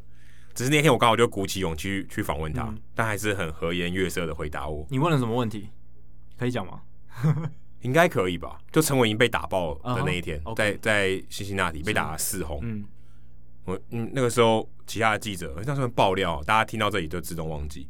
[0.54, 4.86] 只是那天我刚好就鼓起勇气去访问他，嗯、但还是很和颜悦色的回答我。
[4.90, 5.68] 你问了什么问题？
[6.38, 6.80] 可以讲吗？
[7.82, 8.58] 应该可以吧？
[8.72, 10.54] 就陈伟霆被打爆的那一天，uh huh.
[10.56, 12.58] 在在辛辛那提被打了四红。
[12.62, 12.84] 嗯，
[13.64, 17.88] 我嗯那个时候其他的记者那时候爆料，大家听到这里就自动忘记。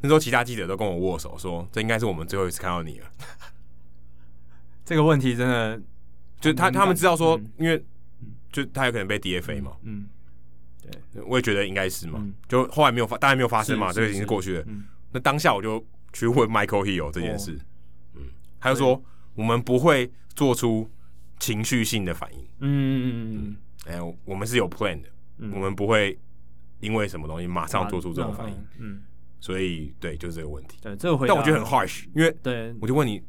[0.00, 3.06] 那时候其他记者都跟我握手说：“这应该是我们最后一次看到你了。
[4.84, 5.80] ”这个问题真的，
[6.40, 7.82] 就他他们知道说，嗯、因为
[8.52, 9.72] 就他有可能被 DFA 嘛。
[9.82, 10.06] 嗯，
[10.84, 12.18] 嗯对，我也觉得应该是嘛。
[12.22, 14.64] 嗯、就后来没有发，当然没有发生嘛，这个已经是过去了。
[14.66, 18.22] 嗯、那当下我就去问 Michael Hill 这件事，哦、嗯，
[18.60, 19.02] 他就说。
[19.40, 20.86] 我们不会做出
[21.38, 22.40] 情绪性的反应。
[22.58, 23.56] 嗯嗯嗯嗯。
[23.86, 25.08] 哎，我们是有 plan 的。
[25.38, 25.50] 嗯。
[25.54, 26.18] 我们不会
[26.80, 28.66] 因为什么东西马上做出这种反应。
[28.78, 29.00] 嗯。
[29.40, 30.76] 所以，对，就是这个问题。
[30.82, 31.32] 对，这个回答。
[31.32, 33.22] 但我觉得很 harsh，因为对，我就问你，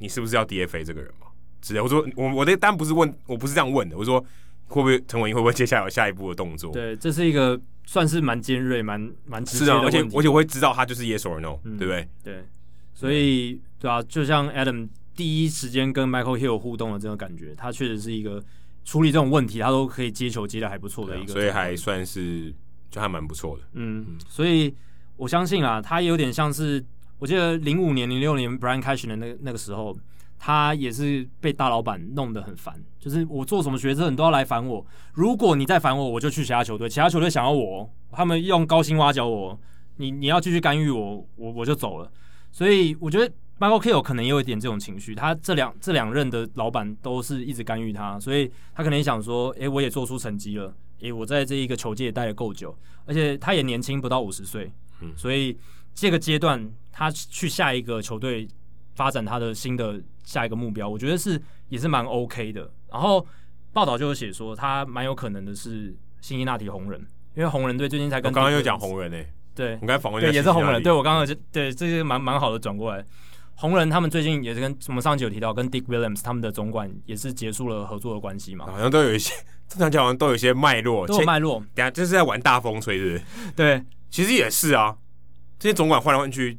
[0.00, 1.28] 你是不是要 DFA 这个人嘛？
[1.62, 1.80] 直接。
[1.80, 3.96] 我说，我我的单不是问，我不是这样问的。
[3.96, 4.20] 我说，
[4.66, 6.70] 会不会陈伟英会不会接下来有下一步的动作？
[6.72, 9.80] 对，这是一个算是蛮尖锐、蛮蛮直接的。
[9.80, 12.06] 而且而且我会知道他就是 yes or no，对不对？
[12.22, 12.44] 对。
[12.92, 14.86] 所以，对啊，就像 Adam。
[15.18, 18.40] 第一时间跟 Michael Hill 互动的这种感觉，他确实是一个
[18.84, 22.54] 处理这种问题，他都可以接球接的还不错的一个，所以还算是
[22.88, 23.64] 就还蛮不错的。
[23.72, 24.72] 嗯，嗯，所以
[25.16, 26.84] 我相信啊，他有点像是
[27.18, 29.98] 我记得零五年、零六年 Brian Cashman 的那那个时候，
[30.38, 39.58] 他也是被大老板弄得很烦，就是我做什么决策你都要来烦我，如果你再烦我，我就去其他球队，其他球队想要我，他们用高薪挖角我，
[39.96, 42.08] 你你要继续干预我，我我就走了。
[42.52, 43.28] 所以我觉得。
[43.58, 50.66] Michael Kill 可能也有一点这种情绪，他这两这两任的老板都是一直干预他，所以他可能也想说，诶、欸，我也做出成绩了，
[51.00, 54.70] 诶、欸，我在这一个球界也待了够久，而且他也年轻不到五十岁，
[55.00, 55.58] 嗯，所以
[55.92, 58.46] 这个阶段他去下一个球队
[58.94, 62.70] 发展他的新的下一个目标，我觉得是也是蛮 OK 的。
[62.92, 63.26] 然后
[63.72, 67.00] 报道就有写说，他蛮有可能的是辛辛那提红人，
[67.34, 73.04] 因为红人队最近才跟我刚刚又讲红人诶、欸，对，我刚才访问对也是红人，对我刚刚就对这些蛮蛮好的转过来。
[73.60, 79.34] 红人他们最近也是跟我们上集有提到，跟 Dick Williams 他们的总管也是结束了合作的关系嘛，好像都有一些
[79.66, 81.58] 正常讲好像都有一些脉络，都有脉络。
[81.74, 83.24] 等下这是在玩大风吹，是不是？
[83.56, 84.96] 对，其实也是啊，
[85.58, 86.56] 这些总管换来换去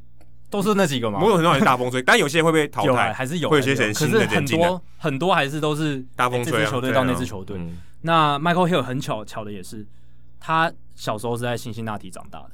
[0.49, 7.57] 都是那几个嘛，某种程度也是大风吹， 但有些人会被淘汰，还是有，会有些人新的很多很多还是都是大风吹，球队到那支球队。
[8.01, 9.87] 那 Michael Hill 很巧巧的也是，
[10.37, 12.51] 他小时候是在辛辛那提长大的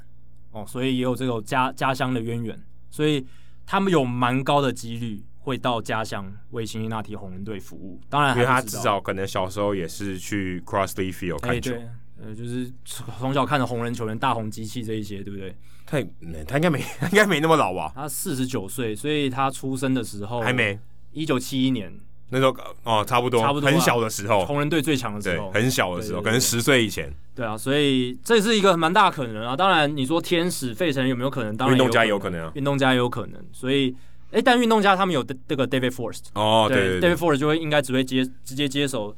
[0.52, 3.26] 哦，所以也有这种家家乡的渊源，所以。
[3.66, 11.90] 他们有蛮高的几率会到家乡为辛辛那提红人队服务，当然，因为他至少可能小时候也是去 Crossley Field 看球，欸、
[12.24, 15.56] 呃，就是从小看着红人球员大红机器这一些，对不对？
[15.86, 16.00] 他
[16.48, 16.80] 他应该没
[17.12, 17.92] 应该没那么老吧？
[17.94, 20.80] 他四十九岁，所以他出生的时候还没
[21.12, 21.94] 一九七一年
[22.30, 27.14] 那时候哦，差不多，差不多很小的时候，红人队最强的时候，很小的时候，可能十岁以前。
[27.36, 29.56] 对啊，所以这是一个蛮大可能啊。
[29.56, 31.56] 当然，你说天使费城有没有可能？
[31.56, 32.52] 当然，运动家也有可能啊。
[32.56, 33.46] 运动家也有可能。
[33.52, 33.96] 所以，
[34.32, 39.16] 哎，但运动家他们有这个 David Forst 哦，对，对，David Forst 就会应该只会接直接接手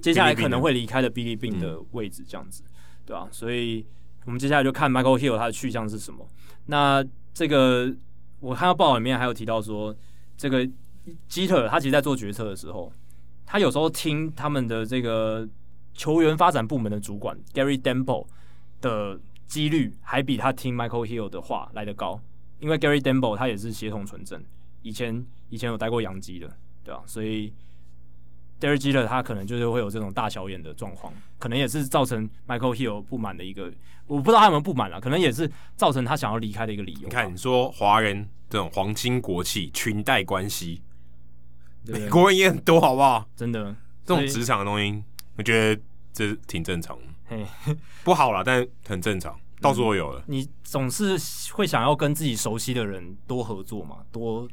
[0.00, 2.62] 接下来可能会离开的 Billy Beane 的位置，这样子，
[3.04, 3.84] 对啊，所以
[4.24, 6.26] 我们接下来就看 Michael Hill 他的去向是什么。
[6.66, 7.04] 那
[7.34, 7.92] 这个
[8.40, 9.94] 我看到报道里面还有提到说，
[10.36, 10.66] 这个
[11.28, 12.92] 基特他其实在做决策的时候，
[13.44, 15.48] 他有时候听他们的这个。
[15.96, 18.26] 球员发展部门的主管 Gary Denbo
[18.80, 19.16] 的
[19.46, 22.20] 几率还比他听 Michael Hill 的话来得高，
[22.58, 24.42] 因为 Gary Denbo 他也是协同纯正，
[24.82, 26.50] 以前以前有待过洋基的，
[26.82, 27.52] 对啊，所以
[28.60, 33.72] Derek Jeter 他可能就是会有这种大小眼的状况，可能也是造成 Michael Hill 不满的一个，
[34.08, 37.02] 我不知道他有没有不满了，可能也是造成他想要离开的一个理由。
[37.02, 40.82] 你看，你说华人这种皇亲国戚、裙带关系，
[41.86, 43.28] 美国人也很多，好不好？
[43.36, 43.74] 真的，
[44.04, 45.02] 这种职场的东西。
[45.36, 45.82] 我觉得
[46.12, 46.96] 这挺正常
[47.28, 50.22] 的，不好啦，但很正常，到处都有了。
[50.26, 51.16] 你总是
[51.52, 54.48] 会想要跟自己熟悉的人多合作嘛，多。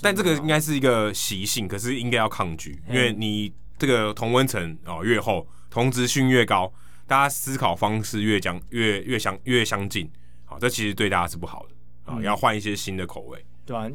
[0.00, 6.72] 但这个应该是一个习性，可是应该要抗拒，因为你这个同温层哦越厚，同质性越高，
[7.06, 10.08] 大家思考方式越将越越相越相近，
[10.44, 13.90] 好，这其实对大家是不好的啊，要换一些新的口味，对吧？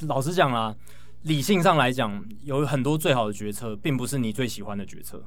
[0.00, 0.74] 老实讲啦，
[1.22, 5.22] 理性上来讲，有很多最好的决策，并不是你最喜欢的决策。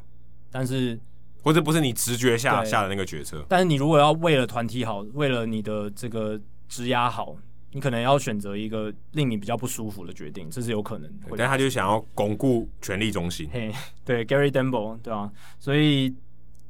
[0.49, 0.99] 但是，
[1.43, 3.45] 或者不是你直觉下下的那个决策。
[3.47, 7.35] 但是你如果要为了团体好，为了你的这个职涯好，
[7.71, 11.27] 你可能要选择一个令你比较不舒服的决定，这是有可能的。
[11.37, 13.47] 但他就想要巩固权力中心。
[13.51, 13.71] 嘿，
[14.03, 16.13] 对，Gary Dembo，对啊，所以，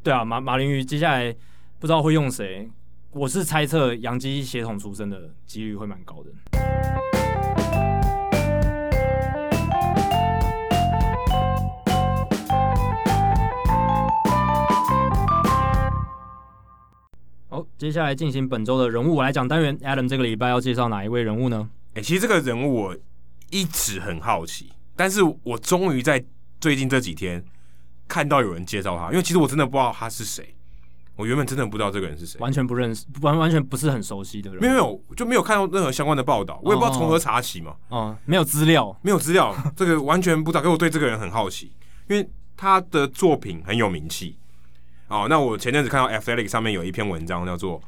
[0.02, 1.34] 对啊，马马林鱼接下来
[1.80, 2.70] 不知道会用谁，
[3.12, 7.23] 我是猜测洋基协同出身的几率会蛮高的。
[17.54, 19.78] 好，接下来进行本周的人物我来讲单元。
[19.82, 21.70] Adam 这个礼拜要介绍哪一位人物呢？
[21.90, 22.98] 哎、欸，其实这个人物我
[23.52, 26.26] 一直很好奇，但是我终于在
[26.60, 27.46] 最近这几天
[28.08, 30.56] 看到有人介绍他，因为其实我真的不知道他是谁。
[31.16, 34.60] 我原本真的不知道这个人是谁，完全不认识，完完全不是很熟悉的人。
[34.60, 37.76] 没有没有，就没有看到任何相关的报道，我也不知道从何查起嘛。
[37.90, 40.62] 哦，哦，没有资料，没有资料，这个完全不知道。
[40.66, 41.72] 可是我对这个人很好奇，
[42.10, 42.28] 因为
[42.58, 44.40] 他的作品很有名气。
[45.08, 47.82] 哦，那我前阵子看到 Athletic 上面有一篇文章叫做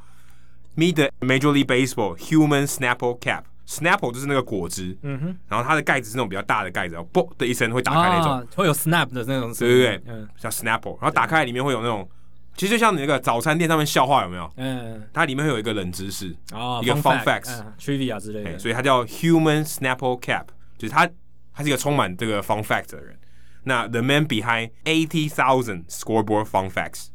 [0.75, 3.43] “Meet the Major League Baseball Human Snapple Cap”。
[3.67, 12.07] Snapple 就是那个果汁，嗯哼，然后它的盖子是那种比较大的盖子，然后啵的一声会打开那种，啊、会有 snap 的那种，对对对，嗯，叫 Snapple，然后打开里面会有那种，
[12.55, 14.47] 其实就像你那个早餐店上面笑话有没有？
[14.57, 20.45] 嗯，它里面会有一个冷知识，哦，一个 fun facts、嗯、trivia 之类的，所以它叫 Human Snapple Cap，
[20.77, 21.09] 就是它
[21.51, 23.17] 他是一个充满这个 fun facts 的人。
[23.65, 27.07] 那 The man behind eighty thousand scoreboard fun facts。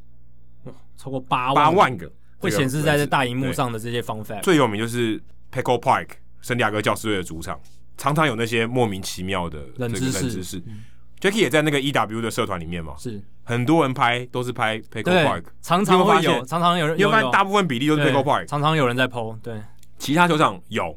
[0.96, 5.18] 超过八八万个会显示在这大荧幕上的这些 fun fact，最有名就是
[5.50, 6.08] Peckle Park
[6.42, 7.58] 圣地亚哥教师队的主场，
[7.96, 10.30] 常常有那些莫名其妙的冷知识。
[10.30, 10.84] 知识嗯、
[11.18, 13.20] Jackie 也在那个 EW 的社团里面嘛，是。
[13.44, 19.60] 很多人拍都是拍 Peckle Park，常常会有，常常有人，因为大部分比例都是 Peckle Park，常常有人在 PO，对，
[19.98, 20.96] 其他球场有，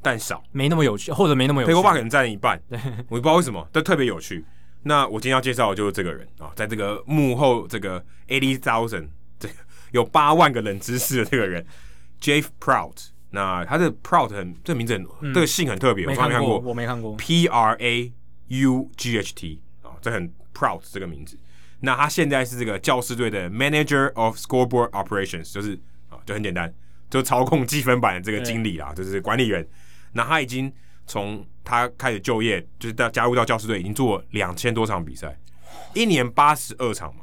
[0.00, 1.72] 但少，没那么有趣，或者没那么有趣。
[1.72, 4.44] Petco Park 可能占一半，对，我不知道为什么，但特别有趣。
[4.82, 9.54] 那我今天要介绍的就是这个人啊，在这个幕后这个 eighty thousand 这个。
[9.92, 11.62] 有八万个冷知识的这个人
[12.18, 18.10] ，Jeff Prout，那他的 Proud 很这个名字很、嗯、这个姓很特别，我从来没看过，我没看过 P R A
[18.48, 21.38] U G H T 啊，这很 Proud 这个名字。
[21.80, 25.78] 那他现在是这个教师队的 Manager of Scoreboard Operations，就是
[26.08, 26.72] 啊，就很简单，
[27.10, 29.68] 就操控积分板的这个经理啦，就是管理员。
[30.12, 30.72] 那他已经
[31.06, 35.38] 从他开始就业，就是到加入到教师队，已经做了两千多场比赛，
[35.94, 37.22] 一年八十二场嘛。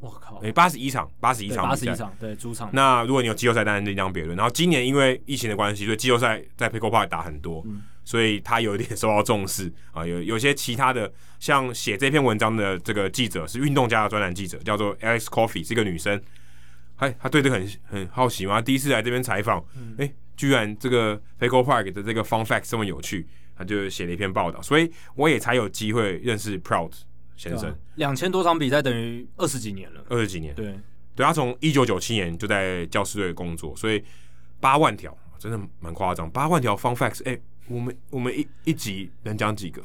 [0.00, 0.36] 我靠！
[0.40, 2.68] 诶，八十一场，八十一场，八十一场，对，主场。
[2.74, 4.36] 那如果你有季后赛，当然另当别论。
[4.36, 10.06] 然后今年因为疫情的关系，所以季后赛在 Petco Park 打很多，嗯、所以他有一点受到重视 啊。
[10.06, 11.10] 有有些其他的，
[11.40, 16.20] 像写这篇文章的这个记者是运动家的专栏记者，叫做 Alex Coffee，是一个女生。
[16.96, 19.58] 哎，他对这个很很好奇嘛，第一次来这边采访，
[19.96, 26.92] 哎、嗯，居然这个 Petco Park 的这个 Fun Fact 这么有趣，他就写了一篇报道，所以我也才有机会认识 Proud。
[27.36, 30.04] 先生，两千多场比赛等于二十几年了。
[30.08, 30.72] 二十几年，对，
[31.16, 34.00] 对他从一九九七年就在教师队工作，所以
[34.60, 36.30] 八万条真的蛮夸张。
[36.30, 39.82] 八万条 fun facts，哎、欸，我们我们一一集能讲几个？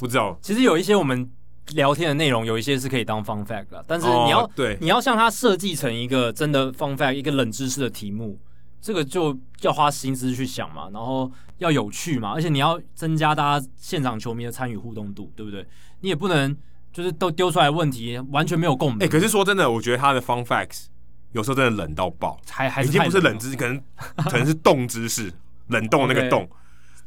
[0.00, 0.36] 不知道。
[0.42, 1.30] 其实有一些我们
[1.74, 8.36] 聊天的内容，有一些是可以当 fun fact 的，但是你要、哦、对你要像他设计成一个真的 fun fact，一个冷知识的题目，
[8.80, 15.66] 这个就要花心思去想嘛，然后要有趣嘛，而且你要增加大家现场球迷的参与互动度，对不对？
[16.00, 16.56] 你也不能
[16.92, 18.98] 就是都丢出来问题完全没有共鸣。
[19.00, 20.86] 哎、欸，可是说真的，我觉得他的 fun facts
[21.32, 23.82] 有时候真的冷到爆，还还是已经不是冷知识，可能
[24.30, 25.32] 可能是冻知识，
[25.66, 26.44] 冷冻那个 冻。
[26.44, 26.50] Okay.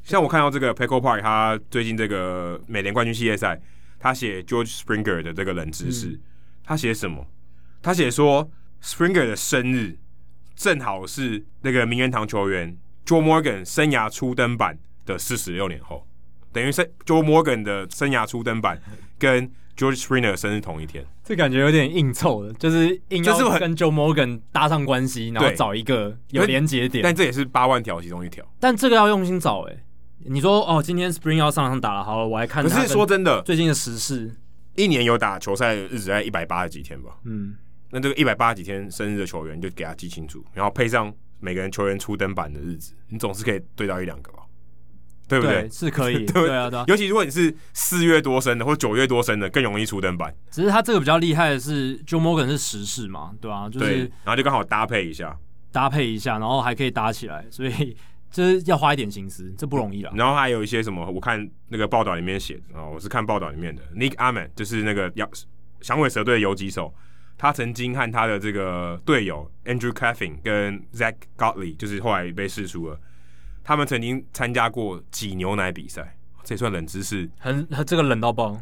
[0.03, 3.59] 像我看到这个 Petco Park，他最近这个美联冠军系列赛，
[3.99, 6.19] 他写 George Springer 的这个冷知识，嗯、
[6.63, 7.25] 他写什么？
[7.81, 8.49] 他写说
[8.83, 9.97] Springer 的生日
[10.55, 16.07] 正好是那个名人堂球员 Joe Morgan 生涯初登板的四十六年后。
[16.53, 18.81] 等于是 Joe Morgan 的生涯初登板
[19.17, 27.01] 跟 George Springer 生日同一天，这感觉有点硬凑的，就是硬要跟 Joe Morgan 搭上关系，然后找一个有连接点。
[27.01, 28.45] 但这也是八万条其中一条。
[28.59, 29.83] 但这个要用心找哎、欸。
[30.25, 32.63] 你说哦，今天 Springer 要上场打了，好了，我来看。
[32.63, 34.35] 可是说真的，最近的时事，
[34.75, 37.11] 一年有打球赛的日子在一百八十几天吧？
[37.23, 37.55] 嗯，
[37.91, 44.39] 那这个一百八十几天生日的球员就给他记清楚，然后配上每个人球员出登板的日子，你总是可以对到一两个吧。
[45.27, 45.61] 对不对？
[45.61, 46.83] 对是可以， 对，对啊，对啊。
[46.89, 50.35] 尤其如果你是四月多生的，或九月多生的，更容易出登板。
[50.49, 55.33] 只是他这个比较厉害的是，Joe Morgan 是时事嘛，对啊，就是，然后就刚好搭配一下，
[55.71, 57.95] 搭配一下，然后还可以搭起来，所以
[58.29, 60.11] 就是要花一点心思，这不容易了。
[60.17, 65.25] 然后还有一些什么，我看那个报道里面写的啊，我是看报道里面的，Nick Ahmed 就是那个要
[65.79, 66.93] 响尾蛇队的游击手，
[67.41, 72.99] 他曾经和他的这个队友 Andrew Caffin 跟 Zach Godley，就是后来被释出了。
[73.63, 77.27] 他们曾经参加过挤牛奶比赛，这也算冷知识。
[77.39, 78.61] 很，这个冷到爆。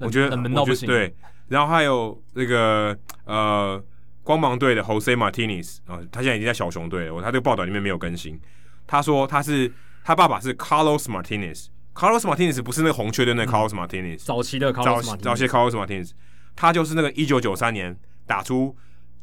[0.00, 0.86] 我觉得冷到不行。
[0.86, 1.16] 对，
[1.48, 2.94] 然后还有那个
[3.24, 3.82] 呃，
[4.22, 7.22] 光芒队的 Jose Martinez 啊，他现在已经在小熊队了。
[7.22, 8.38] 他这个报道里面没有更新。
[8.86, 9.72] 他说他是
[10.04, 16.10] 他爸爸是 Carlos Martinez，Carlos Martinez 不是那个红雀队那个 Carlos Martinez，嗯，早期的 Carlos 早早期 Carlos Martinez，
[16.54, 17.96] 他就是那个一九九三年
[18.26, 18.76] 打出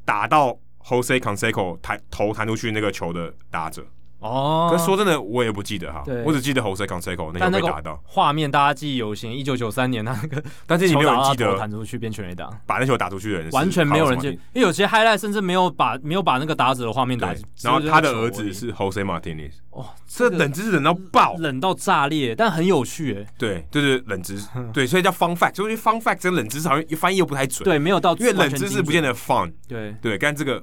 [0.05, 3.85] 打到 Jose Canseco 弹头弹出去那个球的打者。
[4.19, 9.31] 哦，可是说真的，我也不记得哈，我只记得 Jose Canseco 那个被打到画面，大家记忆犹新。
[9.31, 17.33] 一九九三年他那个， 但是你没有人记得弹出去变全垒打，把那球打出去的人完全没有人记，因为有些 highlight 甚至没有把没有把那个打者的画面打。
[17.61, 23.33] 然后他的儿子是 Jose Martinez，哦，这冷知识冷到爆，冷到炸裂，但很有趣哎。
[23.37, 27.63] 对，就是冷知识， 对，所以叫 fun fact，就是 fun fact 跟冷知识好像翻译又不太准。
[27.63, 29.53] 对，没有到，因为冷知识不见得 fun。
[29.67, 30.61] 对对，但这个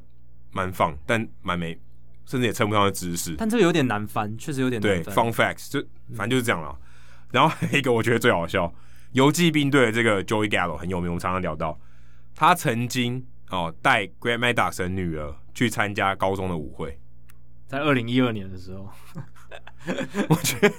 [0.53, 1.79] 蛮 fun，但蛮没。
[2.27, 5.05] 甚至也称不上的知识，但这个有点难翻，确实有点难翻。
[5.05, 5.81] 对，fun facts 就
[6.17, 6.77] 反正就是这样了。
[6.77, 6.83] 嗯、
[7.31, 8.75] 然后还有一个我觉得最好笑，
[9.13, 11.79] 游击兵队的这个 Joey Gallo 很有名，我们常常聊到，
[12.35, 16.99] 他曾经哦带 g r a n d m a d o x 的女儿去参加高中的舞会，
[17.69, 18.91] 在二零一二年的时候，
[20.29, 20.75] 我觉得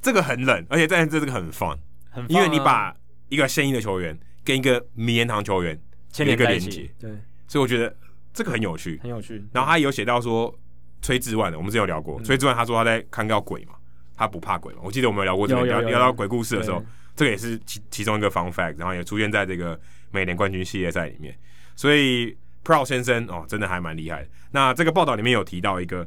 [0.00, 1.76] 这个很冷，而且但这这个很 fun，
[2.08, 2.96] 很因为你把
[3.28, 5.78] 一个现役的球员跟一个名人堂球员
[6.20, 7.10] 有一个连接，对，
[7.46, 7.94] 所以我觉得
[8.32, 9.44] 这个很有趣，很有趣。
[9.52, 10.58] 然后他有写到说。
[11.02, 12.20] 崔志万的，我们之前有聊过。
[12.22, 13.74] 崔志万他说他在看到鬼嘛，
[14.16, 14.80] 他不怕鬼嘛。
[14.82, 19.78] 我记得我们有聊过这个，聊聊到鬼故事的时候，这个也是其其中一个 fun fact，然后也出现在这个
[20.10, 21.36] 美联冠军系列赛里面。
[21.74, 24.28] 所以 Proud 先生哦，真的还蛮厉害的。
[24.50, 26.06] 那这个报道里面有提到一个，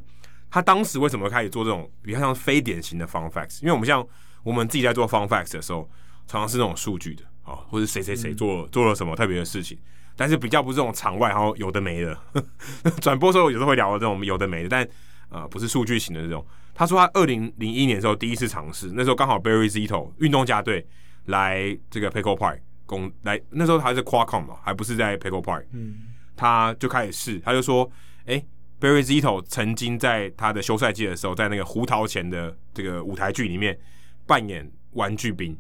[0.49, 3.61] 他当时为什么开始做这种比较像非典型的 fun facts？
[3.61, 4.05] 因为我们像
[4.43, 5.89] 我们自己在做 fun facts 的时候，
[6.27, 9.77] 常常是那种数据的啊、哦，或者谁谁谁做做了什么特别的事情。
[10.19, 12.17] 但是比较不是这种场外，然后有的没的
[12.99, 14.85] 转播时候，有时候会聊到这种有的没的，但
[15.29, 16.45] 呃不是数据型的这种。
[16.73, 20.85] 他说他二零零一年的时候第一次尝试，那时候刚好 Barry Zito 运动家队
[21.27, 25.99] 来这个 Petco Park 攻来，那时候还是 Qualcomm 嘛，还不是在 Petco Park，嗯，
[26.35, 27.89] 他就开始试，他就说，
[28.25, 28.43] 哎、
[28.81, 33.77] Barry Zito 曾经在他的休赛季的时候，在那个胡桃钳的这个舞台剧里面
[34.25, 35.57] 扮演玩具兵。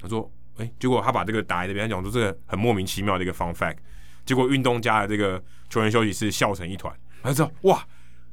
[0.00, 3.76] 他说：“哎、欸，结果他把这个打在这边，他讲说这个很莫名其妙的一个 fun fact。
[4.24, 6.94] 结果运动家的这个球员休息室笑成一团。
[7.22, 7.84] 他就说：哇，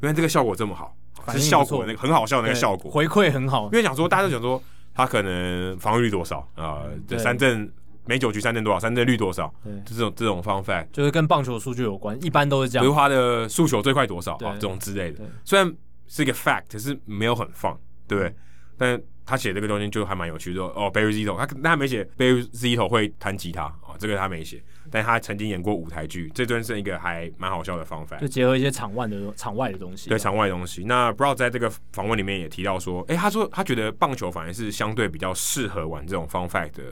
[0.02, 0.96] 原来这个效果这么好，
[1.30, 3.66] 是效果那个很好笑的那个效果，回馈很好。
[3.66, 4.62] 因为想说大家都讲说
[4.94, 6.84] 他可能防御率多少啊？
[7.08, 7.72] 这、呃、三振。”
[8.04, 8.80] 每九局三振多少？
[8.80, 9.54] 三振率多少？
[9.86, 12.84] 这种这种 fun fact，就是跟棒球数据有关，一般都是这样。
[12.84, 14.54] 比如他的速球最快多少啊？
[14.56, 15.24] 这种之类的。
[15.46, 15.72] 虽然
[16.08, 17.78] 是一个 fact，可是没有很 fun，
[18.08, 18.36] 对不对？
[18.76, 20.58] 但他写这个东西就还蛮有趣的。
[20.58, 24.62] 说哦，Barry Zito，他他没写 Barry Zito 会弹吉他哦，这个他没写。
[24.90, 30.10] 但他曾经演过舞台剧，这真是一个还蛮好笑的 fun fact，就结合一些场外的场外的东西。
[30.10, 30.84] 对，场外的东西。
[30.84, 36.84] 那 Brown 在这个访问里面也提到说，哎，他说他觉得棒球反而是相对比较适合玩这种 fun fact 的。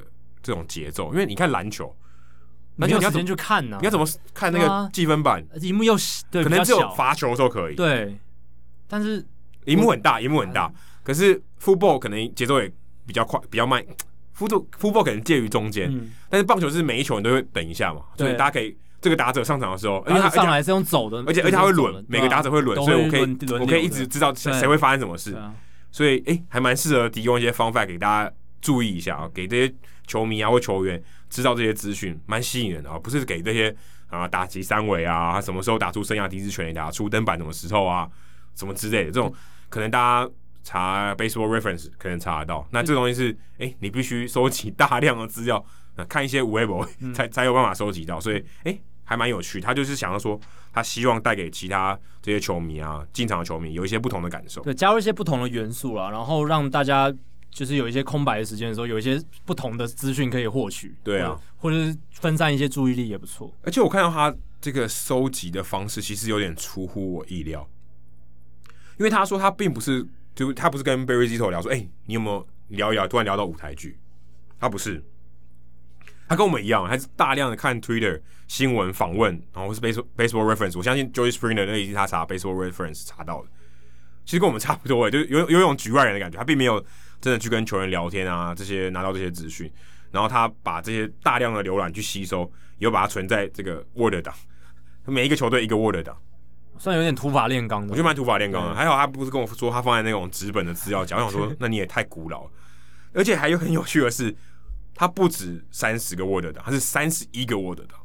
[0.42, 1.94] 这种节奏，因为你看篮球，
[2.78, 3.78] 篮球你要怎么去看呢？
[3.82, 5.46] 你要怎么看那个计分板？
[5.60, 5.94] 荧幕又
[6.32, 7.76] 对，可能只有罚球的时候可以。
[7.76, 8.18] 对，
[8.88, 9.24] 但是
[9.66, 10.72] 荧幕很大，荧幕很大。
[11.04, 12.72] 可是 football 可能节奏也
[13.06, 13.84] 比较快，比较慢。
[14.38, 15.92] football football 可能介于中间，
[16.30, 25.38] 但是棒球是每一球你都会等一下嘛，所以大家可以这个打者上场的时候，而且他上来是用走的，而且而且他会轮，每个打者会轮，所以我可以我可以一直知道谁会发生什么事。
[25.92, 29.74] 所以哎，还蛮适合提供一些方法给大家注意一下啊，给这些。
[30.10, 31.00] 球迷啊，或球员
[31.30, 32.98] 知道这些资讯，蛮吸引人的啊！
[32.98, 33.72] 不是给这些
[34.08, 38.10] 啊打击三围啊，什么时候打出生涯第一支全垒打，出登板什么时候啊，
[38.56, 39.32] 什么之类的这种，
[39.70, 40.32] 可能大家
[40.64, 42.68] 查 Baseball Reference 可能查得到。
[42.72, 45.64] 那这东西是，哎、欸，你必须收集大量的资料，
[46.08, 46.70] 看一些 Web
[47.14, 48.20] 才才有办法收集到。
[48.20, 49.60] 所以，哎、欸，还蛮有趣。
[49.60, 50.40] 他就是想要说，
[50.72, 57.14] 他希望带给其他这些球迷啊，进场的球迷有一些不同的感受，对，加入一些不同的元素啦，然后让大家。
[57.52, 60.96] 就是有一些空白的时间的时候，有一些不同的资讯可以获取。
[61.04, 63.52] 对啊，或者是分散一些注意力也不错。
[63.64, 67.68] 而且我看到他这个收集的方式，其实有点出乎我意料。
[69.00, 73.08] 因为他说他并不是，就他不是跟 Barry Zito 聊说，哎、你有没有聊一聊？
[73.08, 74.00] 突然聊到舞台剧，
[74.60, 75.04] 他不是，
[76.28, 80.78] 他跟我们一样，还是大量的看 Twitter 新闻访问，然后是 Baseball Baseball Reference。
[80.78, 83.50] 我相信 Joyce Springer 那已经他查 Baseball Reference 查到的，
[84.26, 86.84] 其实跟我们差不多，就有有一种局外人的感觉，他并没有。
[87.22, 89.70] 真的去跟球员聊天啊，这些拿到这些资讯，
[90.10, 94.34] 然后他把这些大量的浏览去吸收，又把它存在这个 Word 档，
[95.04, 96.18] 每一个球队一个 Word 档，
[96.80, 97.92] 算有点土法炼钢的。
[97.92, 98.74] 我觉得蛮土法炼钢的。
[98.74, 102.52] 还好他不是跟我说他放在那种纸本的资料夹， 我想说那你也太古老了。
[103.14, 104.36] 而且还有很有趣的是，
[104.96, 108.00] 他不止三十个 Word 档，他是三十一个 Word 档，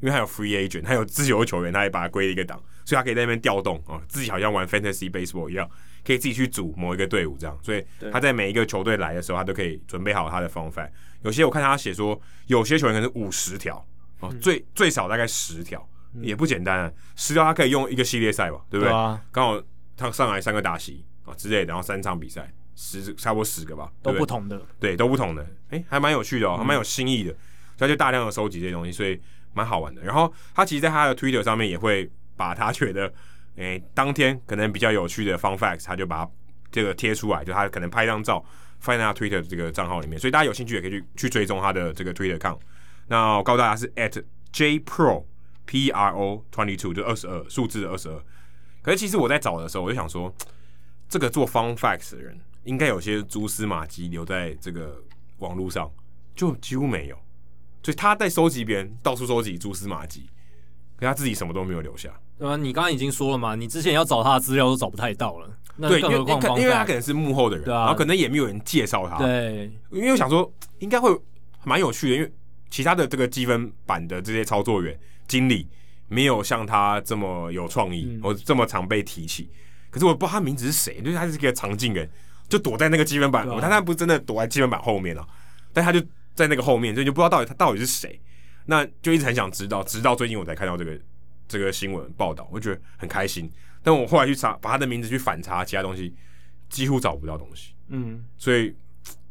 [0.00, 5.68] 因为还有 Free Agent，还有自由球员，他也把它归一个档，所以他可以在那边调动啊，自己好像玩 Fantasy Baseball 一样。
[6.06, 10.88] 可以自己去组某一个队伍，这样，所以他在每一个球队来的时候，他都可以准备好他的方法。
[11.20, 13.84] 有些我看他写说，有些球员可能是五十条
[14.20, 15.86] 哦，最最少大概十条，
[16.20, 16.92] 也不简单啊。
[17.16, 18.92] 十条他可以用一个系列赛吧，对不对？
[19.30, 19.62] 刚好
[19.96, 27.30] 他上来三个打席啊之类的，然后三场比赛，十差不多十个吧，都不同的，对，都不同的，哎，还蛮有趣的哦，还蛮有新意的。
[27.76, 29.20] 所以他就大量的收集这些东西，所以
[29.52, 30.02] 蛮好玩的。
[30.02, 33.12] 然后他其实在他的 Twitter 上面也会把他觉得。
[33.58, 36.30] 诶、欸，当天可能比较有趣的 fun facts，他就把它
[36.70, 38.40] 这个贴出来，就他可能拍一张照
[38.78, 42.60] 放在他 Twitter 这个账号里面，所以大家有兴趣也可以去去追踪他的这个 Twitter account。
[43.08, 44.22] 那我告诉大家是 at
[44.52, 45.24] jpro
[45.68, 48.18] p r o twenty two，就二十二数字的二十二。
[48.80, 50.34] 可是其实我在找的时候，我就想说，
[51.08, 55.00] 这个做 fun facts 的人应该有些蛛丝马迹留在这个
[55.38, 55.90] 网络上，
[56.34, 57.16] 就几乎没有。
[57.82, 60.28] 所以他在收集别人到处收集蛛丝马迹，
[60.96, 62.10] 可他自己什么都没有留下。
[62.38, 62.56] 对啊？
[62.56, 65.50] 你刚刚已经说了嘛，你之前要找他的资料都找不太到了。
[65.80, 66.16] 对，因为
[66.60, 69.18] 因为他可能是幕后的人，啊，然后可能也没有人介绍他。
[69.18, 71.16] 对，因为我想说应该会
[71.64, 72.32] 蛮有趣的，因为
[72.68, 74.98] 其他的这个积分版的这些操作员、
[75.28, 75.68] 经理
[76.08, 79.48] 没有像他这么有创意，或、嗯、这么常被提起。
[79.90, 82.10] 可是我不知道他名字是谁，就是他是一个常进人，
[82.48, 83.46] 就躲在那个积分板。
[83.46, 85.24] 我看他不是真的躲在积分板后面了，
[85.72, 86.00] 但他就
[86.34, 88.20] 在那个后面，所以就不知道到底他到底是谁。
[88.66, 90.98] 那就一直很想知道，直到最近我才看到这个。
[91.50, 93.50] 这个新闻报道，我觉得很开心。
[93.82, 96.14] 但我后来去查，把他的名字去反查其他东西，
[96.68, 97.72] 几乎找不到东西。
[97.88, 98.76] 嗯，所以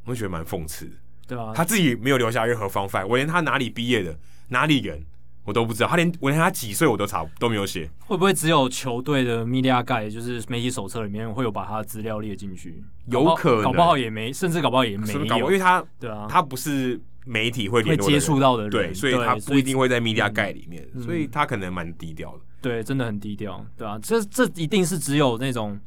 [0.03, 0.92] 我觉得蛮讽刺的。
[1.27, 4.17] 对啊，他自己没有留下任何方法，我连他哪里毕业的、
[4.48, 5.00] 哪里人
[5.48, 5.90] 我都不知道。
[5.90, 7.90] 他连我连他几岁我都查都没有写。
[8.06, 12.84] 会不会只有球队的 media guide，就是媒体手册里面会有把他的资料列进去？
[13.08, 17.01] 有可能，搞不好也没，甚至搞不好也没有，因为他对啊，他不是。
[17.30, 22.40] 媒体会会接触到的人，对，所以他不一定会在 media guide 里面，所以他可能蛮低调的。
[22.61, 25.77] 对，真的很低调，对啊，这这一定是只有那种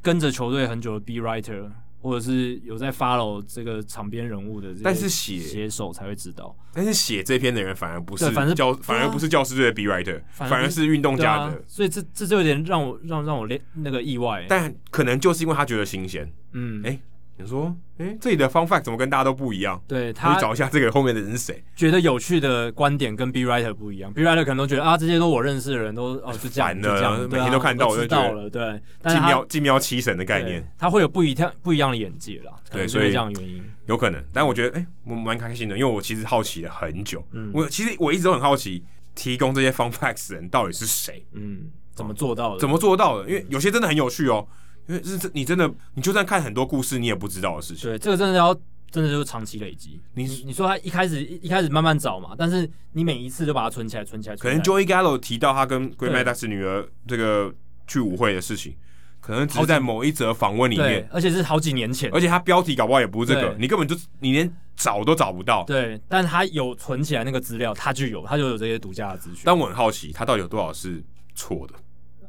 [0.00, 1.70] 跟着球队很久的 B writer
[2.00, 6.56] 或者是有在 follow 这个场边人物的，但是写写手才会知道。
[6.72, 11.44] 但是写这篇的人反而不是反正教，反而不是教师队的 B writer，反而是运动家的。
[11.44, 14.46] 啊、所以这这就有点让我让让我那个意外。
[14.48, 16.32] 但可能就是因为他觉得新鲜。
[16.52, 17.00] 嗯，哎、欸。
[17.40, 19.80] 你说，哎，这里的 fun fact 怎么跟大家都不一样？
[19.86, 21.62] 对，他去找一下这个后面的人是谁？
[21.76, 28.50] 觉得有趣的观点跟 B writer 不一样，B writer 可能都觉得啊，这些都我认识的人都哦，就这样，就这样，每天都看到，我就知道了。
[28.50, 32.52] 对，精妙精妙七神的概念，他会有不一样不一样的眼界啦。
[32.72, 34.20] 对，所以这样的原因有可能。
[34.32, 37.24] 但我觉得，哎，我蛮开心的，因为我其实好奇了很久。
[37.30, 38.84] 嗯，我其实我一直都很好奇，
[39.14, 41.24] 提供这些 fun facts 的人到底是谁？
[41.32, 42.58] 嗯，怎么做到的？
[42.58, 43.28] 怎么做到的？
[43.28, 44.46] 因为有些真的很有趣哦。
[44.88, 47.88] 因为是你真的，你就算看很多故事，你也不知道的事情。
[47.88, 48.54] 对，这个真的要，
[48.90, 50.00] 真的就是长期累积。
[50.14, 54.36] 你你说他一开始一开始慢慢找嘛，但是你每一次都把它存起来，存起来。
[54.36, 57.54] 可能 Joey Gallo 提到他跟 Greg Maddux 女儿这个
[57.86, 58.74] 去舞会的事情，
[59.20, 65.64] 可能只是在某一则访问里面，而且是好几年前，而且他标题搞不好也不是这个，你根本就你连找都找不到。
[65.64, 69.42] 对，但他有存起来那个资料，他就有，他就有这些独家的资讯。
[69.44, 71.74] 但我很好奇，他到底有多少是错的？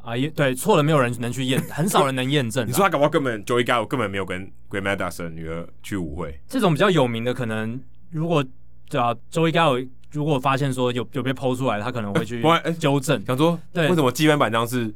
[0.01, 2.65] 啊，也对，错了，没有人能去验，很少人能验证。
[2.67, 6.39] 你说他搞不好根本 Joey Gallo 根本没有跟 Greg Maddux 的女儿去舞会。
[6.47, 7.79] 这种比较有名的，可能
[8.09, 8.43] 如果
[8.89, 12.41] 对啊，Joey Gallo 如果发现说有有被剖出来，他可能会去
[12.79, 14.91] 纠正，想说对为什么基本版上是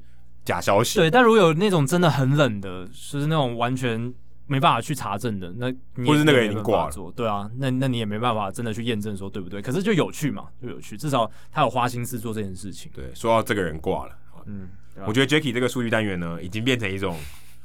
[0.46, 0.98] 假消息？
[1.00, 4.12] 对，但如果有那种真的很冷的，就是那种完全
[4.48, 9.62] 没办法去查证的，那你或是那个人已经挂了，对啊，那那你也没办法真的去验证说对不对？
[9.62, 12.92] 可是就有趣嘛，就有趣，至少他有花心思做这件事情。
[12.96, 14.70] 对，说到这个人挂了，嗯。
[15.06, 17.18] 我觉得 Jacky 这个数据单元呢，已经变成一种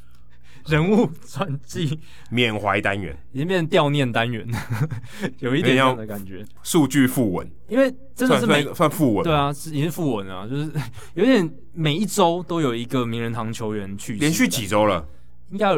[0.66, 1.98] 人物传记。
[2.30, 4.46] 缅怀单元，已经变成悼念单元，
[5.40, 6.44] 有一点这样的感觉。
[6.62, 10.70] 数据訃闻，因为真的是每算訃闻，对啊，是已经訃闻啊，就是
[11.14, 15.06] 有点每一周都有一个名人堂球员去世，连续几周了，
[15.50, 15.68] 应该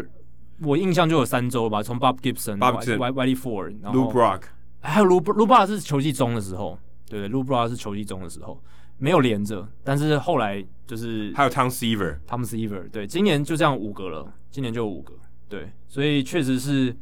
[0.63, 4.43] 我印象就有三周吧，从 Bob Gibson、Bob Wiley Ford、Lou Brock，
[4.81, 8.61] 还有 Lou Lou Brock 是球季中的时候，对对，Lou Brock 是球季中的时候。
[9.01, 15.15] 没有连着，但是后来就是还有 Tom Seaver，Tom Seaver，对，今年就这样五个了，今年就五个，
[15.49, 16.95] 对，所以确实是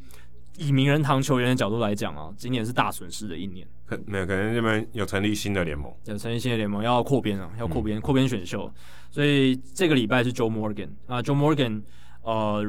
[0.56, 3.66] 以名人堂球员的角度来讲啊，今年是大损失的一年。
[3.84, 8.72] 可没有，可能这边有成立新的联盟，有成立新的联盟要扩编啊，要扩编扩编选秀，
[9.10, 11.82] 所以这个礼拜是 Joe Morgan 啊，Joe Morgan，
[12.22, 12.62] 呃，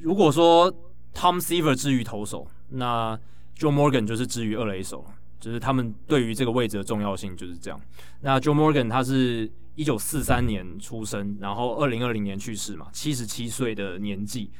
[0.00, 0.72] 如果说
[1.12, 3.18] Tom Seaver 之于投手，那
[3.58, 5.04] Joe Morgan 就是之于二垒手。
[5.38, 7.80] 就是他们对于这个位置的重要性就是这样。
[8.20, 14.50] 那 Joe Morgan 他是一九四三年出生，然后二零二零年去世嘛，七十七岁的年纪。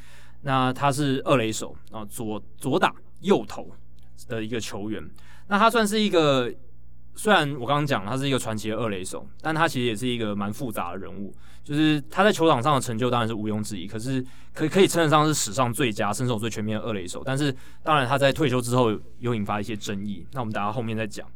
[0.42, 3.70] 那他是二垒手啊，左左打右投
[4.28, 5.02] 的一个球员。
[5.48, 6.52] 那他算是一个。
[7.18, 11.34] 虽然我刚刚讲他是一个传奇的二垒手，但他其实也是一个蛮复杂的人物。
[11.64, 14.24] 就是他在球场上的成就当然是毋庸置疑，可是
[14.55, 17.20] 可可以称得上是史上最佳、身手最全面的二垒手。
[17.24, 21.26] 但是当然他在退休之后有引发一些争议，那我们等下后面再讲。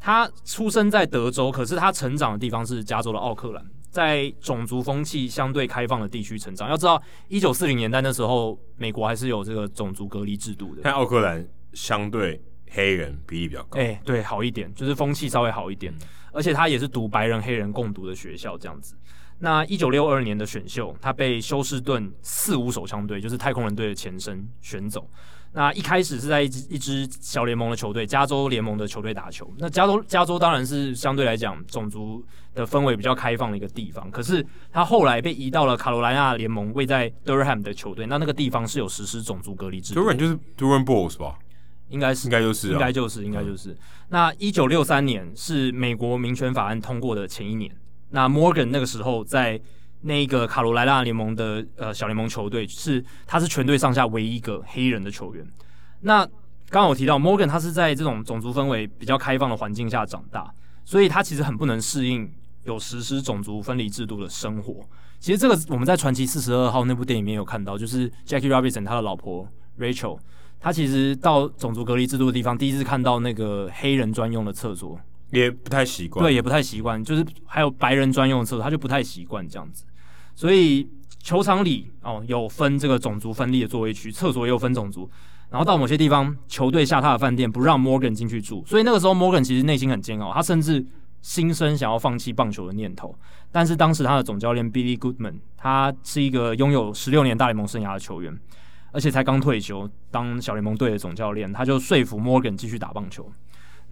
[0.00, 6.68] 他出生在德州，可是他成长的地方是加州的奥克兰，在种族风气相对开放的地区成长。
[6.68, 10.80] 要知道，一九四零年代那时候，美国还是有这个种族隔离制度的。
[10.82, 12.42] 但奥克兰相对。
[12.70, 15.92] 黑人比例比较高，哎、欸，对，好一点，就是风气稍微好一点，
[16.32, 18.94] 而且他也是读白人黑人共读的学校这样子。
[19.38, 25.08] 那一九六二年的选秀，他被休斯顿四五手枪队，就是太空人队的前身选走。
[25.52, 29.52] 那一开始是在一支一支小联盟的球队，加州联盟的球队打球。
[29.58, 32.24] 那加州加州当然是相对来讲种族
[32.54, 38.06] 的氛围比较开放的一个地方，可是他后来被移到了卡罗来纳联盟，位在 Durham 的球队。
[38.06, 40.02] 那那个地方是有实施种族隔离制度。
[40.02, 41.36] Durham 就是 Durham Bulls 吧？
[41.90, 43.76] 应该是，应该就是，应该就是，应该就是。
[44.08, 47.70] 那一九六三年是美国民权法案通过的前一年。
[48.10, 49.60] 那 Morgan 那个时候在
[50.00, 55.46] 那个卡罗来纳联盟的呃小联盟球队，是他是全队上下唯一一个黑人的球员。
[56.00, 56.24] 那
[56.70, 60.52] 刚刚我提到 Morgan，他是在这种种族氛围比较开放的环境下长大，
[60.84, 62.32] 所以他其实很不能适应
[62.64, 64.88] 有实施种族分离制度的生活。
[65.18, 69.46] 其实这个我们在传奇四十二号那部电影里面有看到，就是 Jackie Robinson 他的老婆
[69.78, 70.18] Rachel。
[70.60, 76.22] 他其实到种族隔离制度的地方，第一次看到那个黑人专用的厕所，也不太习惯。
[76.22, 79.84] 对，也不太习惯，就是还有白人专用的厕所，他就不太习惯这样子。
[80.34, 80.86] 所以
[81.18, 85.10] 球场里哦有分这个种族分立的座位区，厕所也有分种族。
[85.48, 90.86] 然后到某些地方，球队下榻的饭店不让 Morgan 进去住，所以那个时候 Morgan 其实内心很煎熬，他甚至
[91.22, 93.12] 心生想要放弃棒球的念头。
[93.50, 98.38] 但是当时他的总教练 Billy Goodman，他是一个拥有十六年大联盟生涯的球员。
[98.92, 103.30] 而且才刚退休，当小联盟队的总教练，他就说服 Morgan 继续打棒球。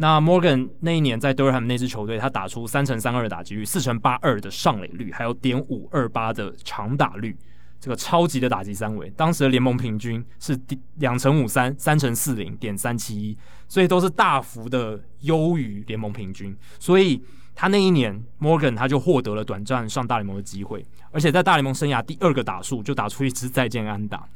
[0.01, 7.37] 那 Morgan 那一年在 Durham 那支球队，他打出三成三二的打击率，四成八二的上垒率，还有点五二八的长打率，
[7.81, 10.57] 这个超级的打击三围，当时的联盟平均是
[10.99, 13.37] 两成五三、三成四零点三七一，
[13.67, 16.57] 所以都是大幅的优于联盟平均。
[16.79, 17.21] 所以
[17.57, 24.29] 他那一年，Morgan 他就获得了短暂上大联盟的机会，而且在大联盟生涯第二个打数就打出一支再见安打。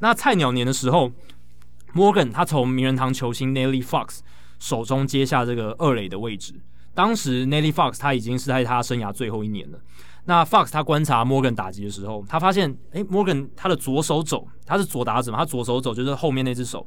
[0.00, 1.10] 那菜鸟年的时候
[1.94, 4.20] ，Morgan 他从名人堂球星 Nellie Fox
[4.58, 6.54] 手中接下这个二垒的位置。
[6.94, 9.78] 当时 Nellie Fox 他已经是在他生涯最后一年了。
[10.24, 16.86] 那 Fox 他观察 Morgan 打击的时候，他发现，诶，Morgan 他的左手肘，他是左打者嘛，他左手肘就是后面那只手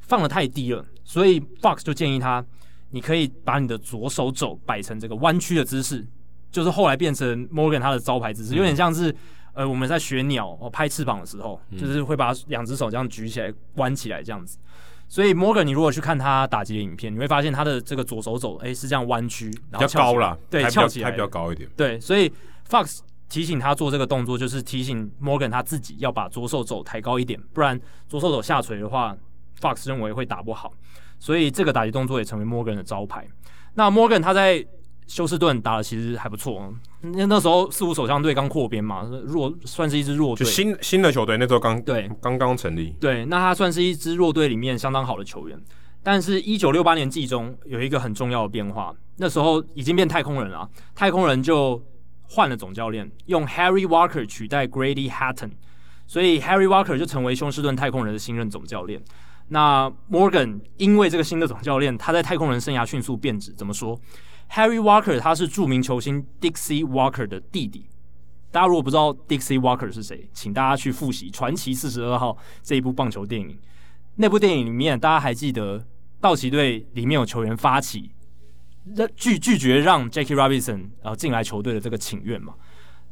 [0.00, 2.44] 放的太低了，所以 Fox 就建议他，
[2.90, 6.04] 你可以把你的左手肘摆成这个弯曲的姿势，
[6.50, 9.14] 就是后来变成 Morgan 他的招牌姿势，有点像是
[9.54, 14.58] 呃我们在学鸟哦拍翅膀的时候，就是会把两只手这样举起来弯起来这样子。
[15.08, 22.32] 所以 Morgan，你如果去看他打击的影片，你会发现他的这个左手肘，诶，是这样弯曲，然后比较高了，对，翘起来还比较高一点，对，所以。
[22.70, 29.14] Fox 提醒他做这个动作，就是提醒 Morgan 他自己要把左手肘抬高一点，不然左手肘下垂的话
[29.60, 30.72] ，Fox 认为会打不好。
[31.18, 33.28] 所以这个打击动作也成为 Morgan 的招牌。
[33.74, 34.64] 那 Morgan 他在
[35.06, 42.94] 休斯顿打的其实还不错，那那时候四五手枪队刚扩编嘛，弱算是一支弱队，新新的球队那时候刚对刚刚成立。
[43.00, 45.60] 对，那他算是一支弱队里面相当好的球员。
[46.02, 51.82] 但是，一九六八年季中有一个很重要的变化，那时候已经变太空人了，太空人就。
[52.34, 55.50] 换了总教练，用 Harry Walker 取代 Grady Hatton，
[56.06, 59.02] 所以 Harry Walker 就成为休斯顿太空人的新任总教练。
[59.48, 63.52] 那 Morgan 因为这个新的总教练，他在太空人生涯迅速变质。
[63.52, 64.00] 怎么说
[64.52, 67.86] ？Harry Walker 他是著名球星 Dixie Walker 的弟弟。
[68.50, 72.32] 大家如果不知道 Dixie Walker 是谁，请大家去复习《传奇四十二号》
[72.62, 73.58] 这一部棒球电影。
[74.16, 75.84] 那部电影里面，大家还记得
[76.20, 78.10] 道奇队里面有球员发起。
[79.16, 82.52] 拒拒绝让 Jackie Robinson 呃进来球队的这个请愿嘛？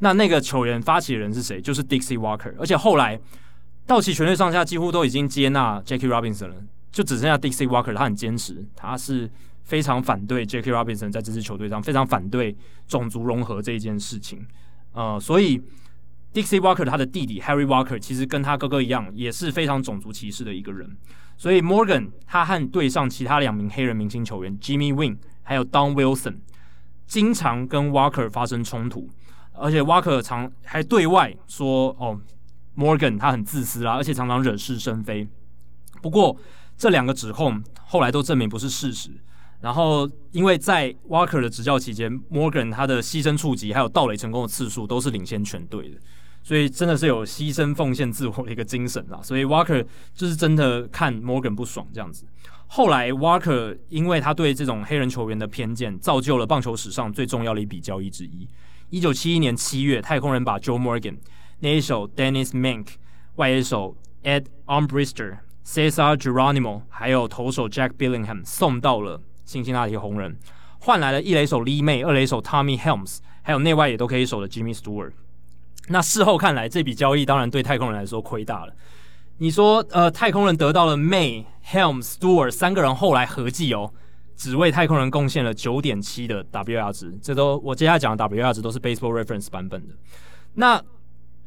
[0.01, 1.61] 那那个球员发起的人是谁？
[1.61, 2.53] 就是 Dixie Walker。
[2.59, 3.19] 而且后来
[3.87, 6.57] 道奇全队上下几乎都已经接纳 Jackie Robinson 了，
[6.91, 9.31] 就只剩下 Dixie Walker，他很坚持，他是
[9.71, 12.57] 非常反对 Jackie Robinson 在这支球队上，非常反对
[12.89, 14.45] 种族融合这一件事情。
[14.91, 15.63] 呃，所以
[16.35, 20.97] Dixie Walker 他的弟弟 Harry Walker 其实跟他哥哥一样，也是非常种族歧视的一个人。
[21.37, 26.39] 所以 Morgan 他和队上其他两名黑人明星球员 Jimmy Wynn 还有 Don Wilson，
[27.07, 29.09] 经常跟 Walker 发生冲突，
[29.53, 32.21] 而且 Walker 常还对外说：“哦
[32.77, 35.29] ，Morgan 他很自私啦，而且常常惹是生非。”
[36.03, 36.37] 不过
[36.77, 39.13] 这两个指控后来都证明不是事实。
[39.61, 45.97] 然后因为在 Walker 的执教期间，Morgan 他的牺牲触击还有盗垒成功的次数都是领先全队的，
[46.43, 49.21] 所以真的是有牺牲奉献自我的一个精神啦。
[49.23, 52.25] 所以 Walker 就是真的看 Morgan 不爽这样子。
[52.69, 58.49] 后来，Walker 因为他对这种黑人球员的偏见，造就了棒球史上最重要的一笔交易之一。
[58.91, 61.19] 一九七一年七月，太空人把 Joe Morgan、
[61.59, 62.87] 内野手 Dennis Mank、
[63.35, 70.39] 外野手 Ed Armbrister、Cesar Geronimo，还有投手 Jack Billingham 送到了辛辛那提红人，
[70.79, 75.11] 换来了一垒手 Lee May、二垒手 Tommy Helms，还有内外也都可以守的 Jimmy Stewart。
[75.89, 78.73] 那事后看来，这笔交易当然对太空人来说亏大了。
[79.39, 83.93] 你说，呃，太空人得到了 May、Helms、Stewart 三个人，后来合计哦，
[84.37, 87.13] 只为太空人贡献了九点七的 WR 值。
[87.21, 89.95] 这都我接下来讲的 WR 值都是 Baseball Reference 版本的。
[90.55, 90.81] 那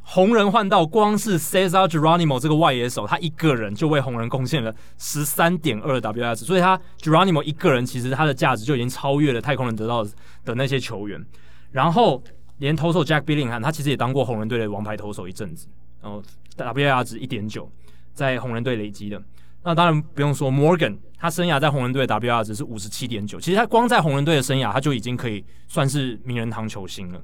[0.04, 10.04] 红人换到光是 Cesar Geronimo 这个外野手，他一个人就为红人贡献了十三点二的 WR 值，所以他 Geronimo 一个人其实他的价值就已经超越了太空人得到
[10.44, 11.26] 的那些球员。
[11.72, 12.22] 然后
[12.58, 15.68] 连投手 Jack Billingham，他其实也当过红人队的王牌投手一阵子，
[16.02, 16.22] 然后
[16.58, 17.72] WR 值一点九。
[18.14, 19.20] 在红人队累积的，
[19.64, 20.52] 那当然不用说。
[20.52, 27.20] Morgan 他生涯在红人队的 WR 值是五十七点九，其实他光在红人队的生涯，他就已经可以算是名人堂球星了。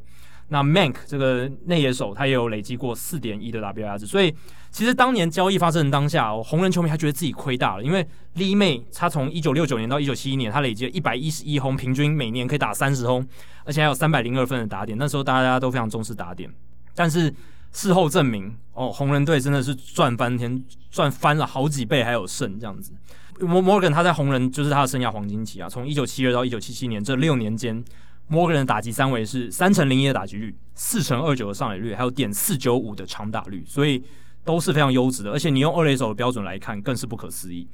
[0.50, 4.34] 那 Mank 这个内野手，他也有累积过四点一的 WR 值，所以
[4.70, 8.04] 其实当年交易发生的当下，红人球迷还觉得自己亏大了，因为
[8.36, 13.26] Lee May 他从一九六九年到一九七一年，他累积了一百一十一轰，平均每年可以打三十轰，
[13.64, 14.98] 而且还有三百零二分的打点。
[14.98, 16.50] 那时候大家都非常重视打点，
[16.94, 17.34] 但是。
[17.72, 22.92] 事后证明，哦，红人队真的是赚翻天，赚翻了好几倍，还有胜这样子。
[23.40, 27.86] Morgan 他在红人就是他的生涯黄金期啊，从一九七二到一九七七年这六年间
[28.30, 34.04] 摩根的打击三维是三成零一的打击率，四成二九的上垒率，还有点四九五的长打率，所以
[34.46, 35.32] 都是非常优质的。
[35.32, 37.68] 而且你用二垒手的标准来看，更是不可思议，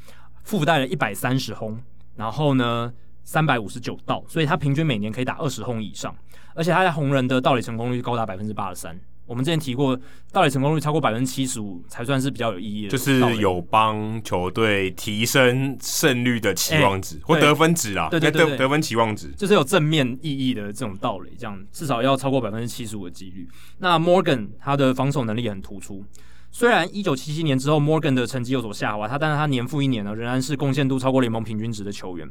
[0.43, 1.77] 附带了一百三十轰，
[2.16, 2.92] 然后呢
[3.24, 6.16] 三百五十九盗，所以他平均每年可以打二十轰以上，
[6.53, 8.98] 而且他在红人的盗垒成功率高达百分之八十三。
[9.26, 10.00] 我们之前提过，
[10.32, 23.48] 盗垒成功率超过百分之七十五才算是比较有意义的，就是有帮球队提升胜率的期望值、欸、或得分值啊，对对对，对，得得分期望值，就是有正面意义的这种盗垒，这样至少要超过百分之七十五的几率。
[23.80, 26.06] 那 Morgan 他的防守能力也很突出，
[26.52, 32.30] 虽然一九七七年之后 Morgan 的成绩有所下滑，他但是他年复一年呢，仍然是贡献度超过联盟平均值的球员。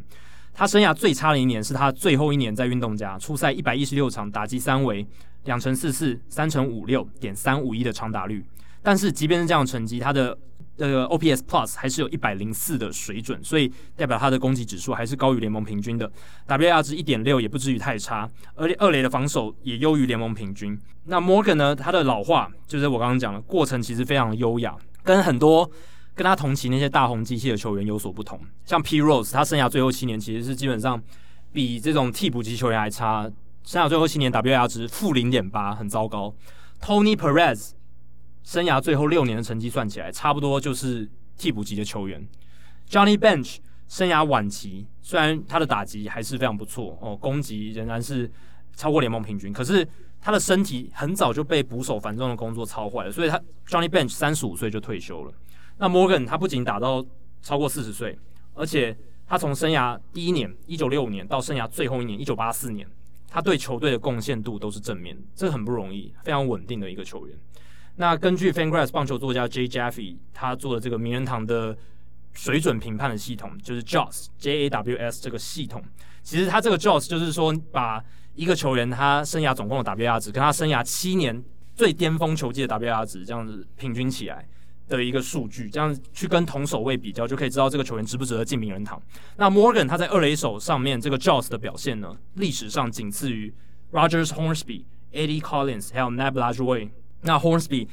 [0.57, 5.05] 他生涯最差的一年是他最后一年在运动家出赛一百一十六场，打击三围
[5.45, 8.45] 两成四四，三成五六点三五一的长打率。
[8.83, 10.37] 但是即便是这样的成绩，他的
[10.77, 16.11] 呃 OPS Plus 还是有一百零四的水准，所以代表他的攻击指数还是高于联盟平均的。
[16.47, 20.79] WR 值一点六也不至于太差，而且二垒的防守也优于联盟平均。
[21.05, 21.75] 那 Morgan 呢？
[21.75, 25.71] 他的老化就是我刚刚讲的过程，其实非常优雅，跟很多。
[26.17, 31.03] 跟他同期那些大红机器的球员有所不同，像 P Rose，他生涯最后七年其实是基本上
[31.53, 33.29] 比这种替补级球员还差，
[33.65, 36.35] 生涯最后七年 WAR 值负零点八，很糟糕。
[36.83, 37.71] Tony Perez
[38.43, 42.27] 生涯最后六年的成绩算起来，差不多就是替补级的球员。
[42.89, 43.57] Johnny Bench
[43.89, 48.31] 生涯晚期，虽然他的打击还是非常不错哦，攻击仍然是
[48.77, 49.87] 超过联盟平均，可是
[50.21, 55.33] 他的身体很早就被捕手繁重的工作操坏了，所以他 Johnny Bench 三十五岁就退休了。
[55.79, 57.03] 那 Morgan 他不仅打到
[57.41, 58.19] 超过四十岁，
[58.53, 58.95] 而且
[59.27, 62.87] 他从生涯第一年一九六五年到生涯最后一年一九八四年，
[63.35, 67.37] 他对球队的贡献度都是正面，这很不容易，非常稳定的一个球员。
[67.97, 69.67] 那根据 Fangraphs 棒球作家 J.
[69.67, 71.77] Jaffe 他做的这个名人堂的
[72.33, 75.83] 水准评判的系统，就是 JAWS J A W S 这个系统，
[76.23, 78.01] 其实他这个 JAWS 就是说把
[78.37, 81.43] 一个球员他生涯总共的 W R 值跟他生涯七年
[81.75, 84.49] 最巅峰球季的 W R 值这样子平均起来。
[84.89, 89.01] 的一个数据，这样去跟同守卫比较，就可以知道这个球员值不值得进名人堂。
[89.37, 93.53] 那 Morgan 他在二垒手上面这个 JAWS 的表现呢，历史上仅次于
[93.93, 96.91] Rogers Hornsby、Eddie Collins 还有 Nab Lajoie。
[97.23, 97.89] 那 Hornsby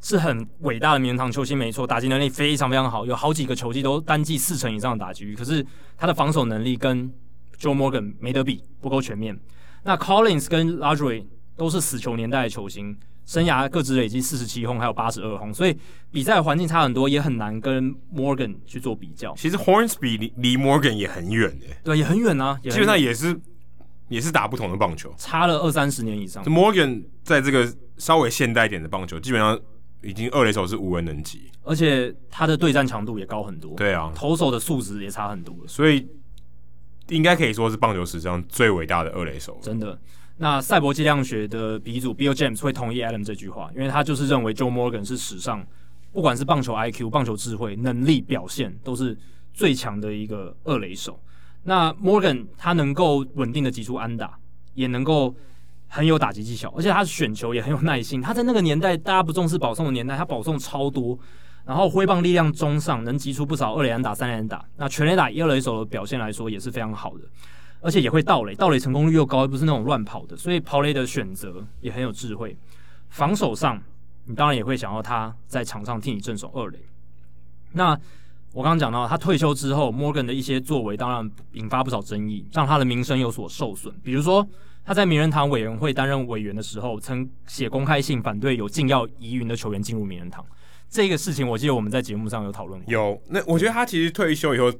[0.00, 5.34] 是很伟大的名人堂球星，没错，打击能力非常非常好，有好几个球季都单季四成以上的打击率。
[5.34, 5.66] 可是
[5.96, 7.10] 他的防守能力跟
[7.58, 9.36] Joe Morgan 没得比，不够全面。
[9.82, 11.24] 那 Collins 跟 Lajoie
[11.56, 12.96] 都是死球年代的球星。
[13.26, 15.76] 生涯各自累积四十七轰，还有八十二轰，所以
[16.12, 19.34] 比赛环境差很多，也很难跟 Morgan 去做比较。
[19.34, 23.36] 其实 Hornsby 离离 Morgan 也很远诶，对，也很远啊，基本上也是
[24.08, 26.44] 也是打不同的棒球，差了二三十年以上。
[26.44, 29.58] Morgan 在这个稍微现代一点的棒球，基本上
[30.02, 33.74] 已经二垒手是无人能及，而且他的对战强度也高很多。
[33.74, 36.06] 对啊，投手的素质也差很多，所以
[37.08, 39.98] 应该可以说是棒球史上最伟大的二垒手，真的。
[40.38, 45.66] 那赛博计量学的鼻祖 Bill James 会同意 Adam 这句话，因为他就是认为 Joe Morgan 是史上
[46.12, 49.16] 不管是棒球 IQ、棒球智慧、能力表现都是
[49.54, 51.18] 最强的一个二垒手。
[51.64, 54.38] 那 Morgan 他能够稳定的击出安打，
[54.74, 55.34] 也能够
[55.88, 58.20] 很有打击技巧，而且他选球也很有耐心。
[58.20, 61.18] 他在那个年代大家不重视保送的年代，他保送超多，
[61.64, 64.64] 然后挥棒力量中上，能击出不少二垒安打、三垒安打。
[64.76, 67.24] 那全垒打一二垒手的表现来说也是非常好的。
[67.86, 72.56] 而且也会盗垒，盗垒成功率又高，又不是那种乱跑的，所以跑垒的选择也很有智慧。
[73.10, 73.80] 防守上，
[74.24, 76.80] 你当然也会想要他在场上替你镇守二垒。
[77.74, 77.96] 那
[78.52, 83.94] 我刚刚讲到他退休之后，Morgan 的一些作为当然引发不少争议，让他的名声有所受损。
[84.02, 84.44] 比如说
[84.84, 90.44] 他在名人堂委员会担任委员的时候，曾写公开信反对有禁药疑云的球员进入名人堂。
[90.90, 92.92] 这个事情我记得我们在节目上有讨论过。
[92.92, 94.72] 有，那我觉得他其实退休以后。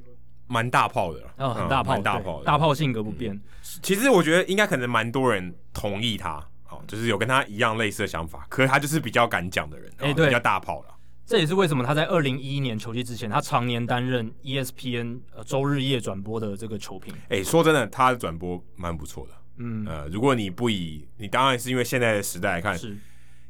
[0.47, 3.41] 蛮大炮的，哦，很大炮，嗯、大炮，大炮性格不变，嗯。
[3.81, 6.35] 其实我觉得应该可能蛮多人同意他，
[6.69, 8.45] 哦，就是有跟他一样类似的想法。
[8.49, 10.95] 可是他就是比较敢讲的人，哎，对，比较大炮了。
[11.25, 17.13] 这也是为什么他在二零一一年球季之前，他常年担任 ESPN 呃周日夜转播的这个球评。
[17.27, 19.33] 哎，说真的，他的转播蛮不错的。
[19.57, 22.97] 嗯，呃，如果你不以你当然是因为现在的时代来看，是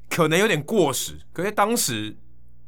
[0.09, 2.17] 可能有点过时，可是当时。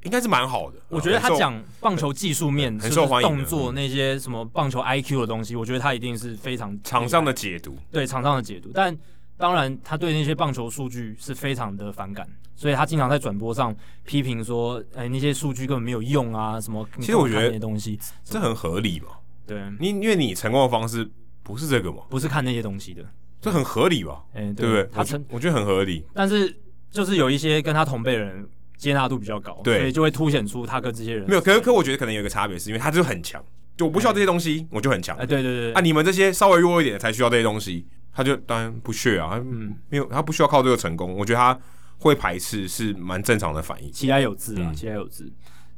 [0.04, 8.72] 应该是蛮好的，我觉得他讲棒球技术面、很受欢迎动作那些什么棒球 IQ 的东西，我觉得他一定是非常场上的解读，对场上的解读。
[8.74, 8.98] 但
[9.36, 19.08] 当然，他对那些棒球数据是非常的反感，所以他经常在转播上批评说：“哎，那些数据根本没有用啊，什么。”其实我觉得那些东西这很合理嘛。
[19.46, 21.10] 对，你因为你成功的方式
[21.44, 23.04] 不是这个嘛，不是看那些东西的，
[23.42, 24.24] 这很合理吧？
[24.34, 24.90] 哎，对不对？
[24.94, 26.06] 他成，我觉得很合理。
[26.14, 26.56] 但是
[26.90, 28.48] 就是有一些跟他同辈人。
[28.80, 31.42] 接纳度比较高，对，所以就会凸显出他跟这些人没有。
[31.42, 33.44] 可是，可我觉得可能有一个差别，是因为他就很强，
[33.76, 35.18] 就我不需要这些东西，我就很强。
[35.18, 35.74] 哎，对对对。
[35.74, 41.14] 啊，你们这些稍微弱一点的才需要这些东西，他就当然不屑啊，嗯，没有，他不需要靠这个成功。
[41.14, 41.60] 我觉得他
[41.98, 43.92] 会排斥是蛮正常的反应。
[43.92, 45.30] 其来有自啊，其来有自。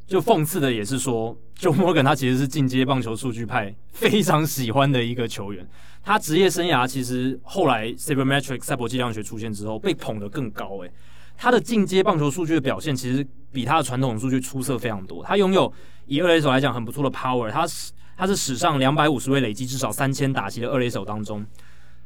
[0.06, 5.68] 就讽刺的也是说，Joe Morgan 他其实是进阶棒球数据派非常喜欢的一个球员。
[6.04, 10.92] 他职业生涯其实后来 Sabermetrics 赛博计量学出现之后，被捧得更高，诶。
[11.42, 15.24] 他的进阶棒球数据的表现，其实比他的传统数据出色非常多。
[15.24, 15.74] 他拥有
[16.06, 21.44] 以二垒手来讲很不错的 power，他是他是史上两百五十位累积至少三千打击的二垒手当中，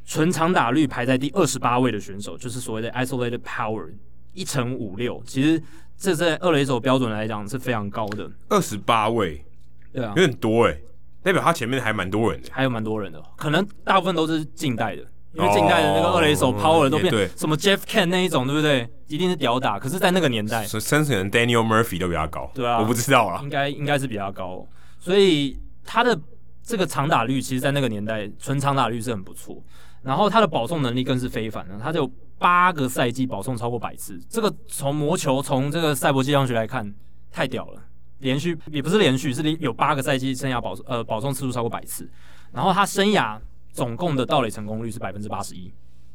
[0.06, 3.86] 纯长打率排在第二十八位的选手，就是所谓的 isolated power
[4.32, 5.22] 一乘五六。
[5.26, 5.62] 其实
[5.98, 8.32] 这在二垒手标准来讲是非常高的。
[8.48, 9.44] 二十八位，
[9.92, 10.82] 对啊，有点多诶，
[11.22, 15.06] 代表他前面还蛮多人的，还有蛮多人的，可能大部分都是近代的。
[15.36, 18.90] 因为近代的那个二垒手 power 都变什么 Jeff Kent 那一种，对不对？
[19.08, 19.78] 一定是屌打。
[19.78, 22.50] 可是，在那个年代，甚至 Daniel Murphy 都比他高。
[22.54, 24.66] 对啊，我不知道啊，应该应该是比他高。
[24.98, 26.18] 所以他的
[26.64, 29.62] 这个长打率，其实，在那个年代，纯长打率是很不错。
[30.02, 34.20] 然后他的保送能力更是非凡的，他就有八个赛季保送超过百次。
[34.30, 36.92] 这个从魔球从这个赛博计量学来看，
[37.32, 37.82] 太屌了。
[38.20, 42.10] 连续也不是连续，是有八个赛季生涯保呃保送次数超过百次。
[42.54, 43.38] 然后他生涯。
[43.76, 45.70] 总共的盗垒成功率是百分之八十一，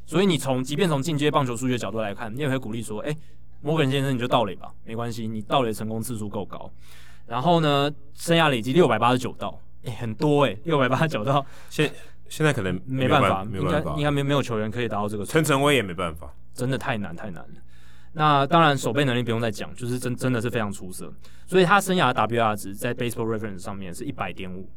[0.07, 3.17] 所以你从即便从进阶棒球数据的角度来看，你也会鼓励说，哎、欸，
[3.61, 6.69] 摩根先生你就盗垒吧，没关系，你盗垒成功次数够高。
[7.27, 11.45] 然后呢，生涯累积六百八十九盗，哎，很多哎、欸，六百八十九盗。
[11.69, 11.89] 现
[12.27, 15.23] 现在可能没办法，没办法，应该没没有球员可以达到这个。
[15.23, 17.61] 陈晨威也没办法，真的太难太难了。
[18.13, 21.13] 那当然守备能力不用再讲，就是真真的是非常出色。
[21.45, 24.67] 所以他生涯的 WR 值在 Baseball Reference 上面是一百点五，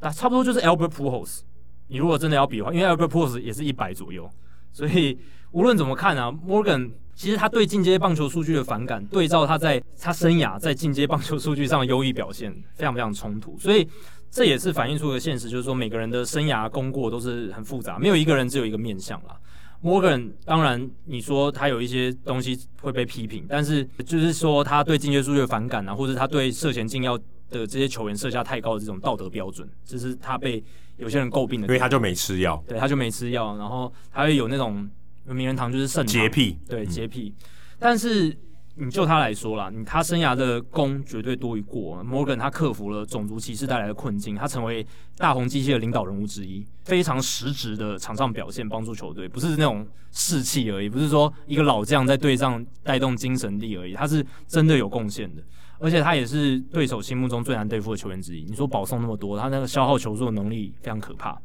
[0.00, 1.42] 那差不多就是 Albert Pujols。
[1.88, 4.30] 你如果真的要比的话，因为 Albert p o s 也是一百左右，
[4.72, 5.18] 所以
[5.52, 13.56] 无论怎么看啊，Morgan 其实他对进阶棒球数据的反感，对照他在他生涯在进阶棒球数据上的优异表现，非常非常冲突。
[13.58, 13.86] 所以
[14.30, 19.36] 这也是反映出一个现实，就是说每个人的生涯功过都是很复杂，没有一个人只有一个面相啦。
[19.82, 27.16] Morgan 当然你说他有一些东西会被批评，但是就是说他对进阶数据的反感啊，或者他对涉嫌禁药
[27.50, 30.64] 的这些球员设下太高的这种道德标准，这是他被。
[30.96, 34.88] 有些人诟病的，因为他就没吃药，对，他就没吃药，然后他会有那种
[35.24, 37.34] 名人堂就是肾洁癖，对洁癖。
[37.36, 37.46] 嗯、
[37.78, 38.36] 但是
[38.76, 42.04] 你就他来说啦，你他生涯的功绝对多于过。
[42.04, 44.84] Morgan 他克服了种族歧视带来的困境，他成为
[45.16, 55.42] 大红机械的领导人物之一，非常实质的场上表现帮助球队，不是那种士气而已，不是说一个老将在队上带动精神力而已，他是真的有贡献的。
[55.78, 58.44] 而且他也是对手心目中最难对付的球员之一。
[58.44, 61.38] 你说保送那么多，他那个消耗球数的能力非常可怕。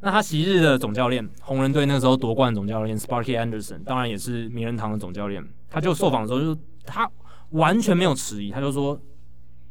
[0.00, 5.44] 那他昔日的总教练，红人队那时候夺冠总教练 Sparky Anderson，当然也是名人堂的总教练。
[5.68, 7.10] 他就受访的时候，就他
[7.50, 9.00] 完全没有迟疑，他就说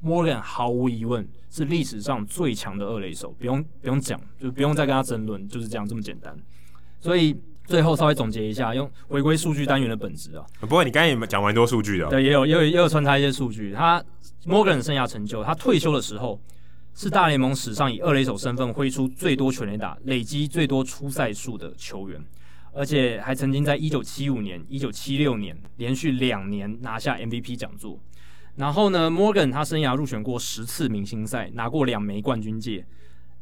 [0.04, 6.38] ，Morgan 毫无疑问是历史上最强的二垒手，不用不用讲，就不用再跟他争论，就是这样这么简单。
[7.00, 7.36] 所以。
[7.68, 10.46] 最后稍微总结一下，用回归数据单元的本质啊。
[10.62, 12.08] 不过你刚才也讲蛮多数据的。
[12.08, 13.74] 对，也有也有也有穿插一些数据。
[13.74, 14.02] 他
[14.46, 16.42] Morgan 生涯成就，他退休的时候
[16.96, 22.24] 是大联盟史上以二垒手身份挥出最多全垒打、累积最多出赛数的球员，
[22.72, 28.00] 而且还曾经在一九七五年、一九七六年连续两年拿下 MVP 讲座。
[28.56, 32.86] 然后呢，Morgan 他生涯入选过十次明星赛，拿过两枚冠军戒，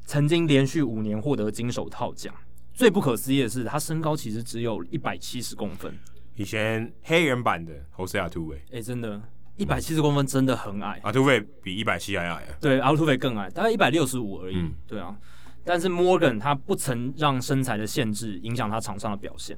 [0.03, 2.33] 曾经连续五年获得金手套奖。
[2.75, 5.97] 最不可思议的是，他身高其实只有一百七十公分。
[6.35, 9.21] 以前黑人版的 Jose Altuve，哎，真的，
[9.55, 10.99] 一百七十公分真的很矮。
[11.05, 12.47] Altuve 比一百七还矮啊？
[12.59, 14.57] 对，Altuve 更矮，大概一百六十五而已。
[14.57, 15.15] 嗯、对啊，
[15.63, 19.57] 但是 Morgan 他不曾让身材的限制影响他场上的表现。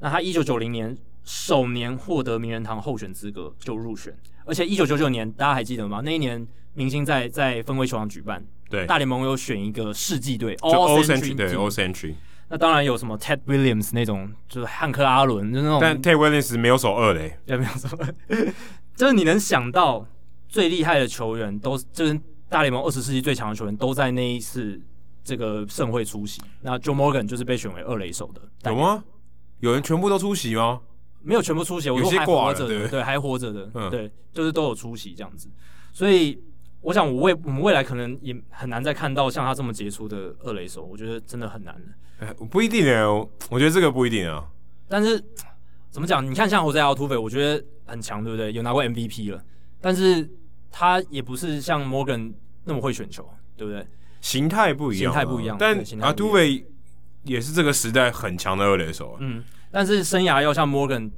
[0.00, 4.14] 那他一九九零年首年获得名人堂候选资格就入选，
[4.44, 6.02] 而且一九九九年大家还记得吗？
[6.04, 12.14] 那一年明星在在分威球场举办，对，大联盟有选一个世纪队，All Century，对，All Century。
[12.50, 15.78] 那当然有什么 Ted Williams 那种，就是汉克阿伦，就那种。
[15.80, 18.14] 但 Ted Williams 没有守二垒，也，没有守二。
[18.96, 20.06] 就是你能想到
[20.48, 22.18] 最厉害的球员，都就是
[22.48, 24.80] 大联盟二十世纪最强的球员，都在那一次
[25.22, 26.40] 这个盛会出席。
[26.62, 28.40] 那 Joe Morgan 就是被选为二垒手的。
[28.70, 29.04] 有吗？
[29.60, 30.80] 有人全部都出席吗？
[31.20, 35.50] 没有全部出席，我说还活着的，对，对，还活着的，嗯、对，就是都有出席这样子。
[35.92, 36.42] 所以。
[36.80, 42.34] 我想，我未我们未来可能也很难再看到像他这么杰出的二垒手，我觉得真的很难了。
[42.50, 44.48] 不一定哦，我觉得这个不一定啊。
[44.88, 45.22] 但是
[45.90, 46.24] 怎么讲？
[46.24, 48.52] 你看，像我在奥土匪，我觉得很强，对不对？
[48.52, 49.42] 有拿过 MVP 了，
[49.80, 50.28] 但是
[50.70, 52.32] 他也不是像 Morgan
[52.64, 53.86] 那么会选球，对不对？
[54.20, 55.56] 形态不一样，形态不一样。
[55.58, 56.64] 但阿土匪
[57.24, 59.18] 也是这个时代很强的二垒手啊。
[59.20, 61.10] 嗯，但是生涯要像 Morgan。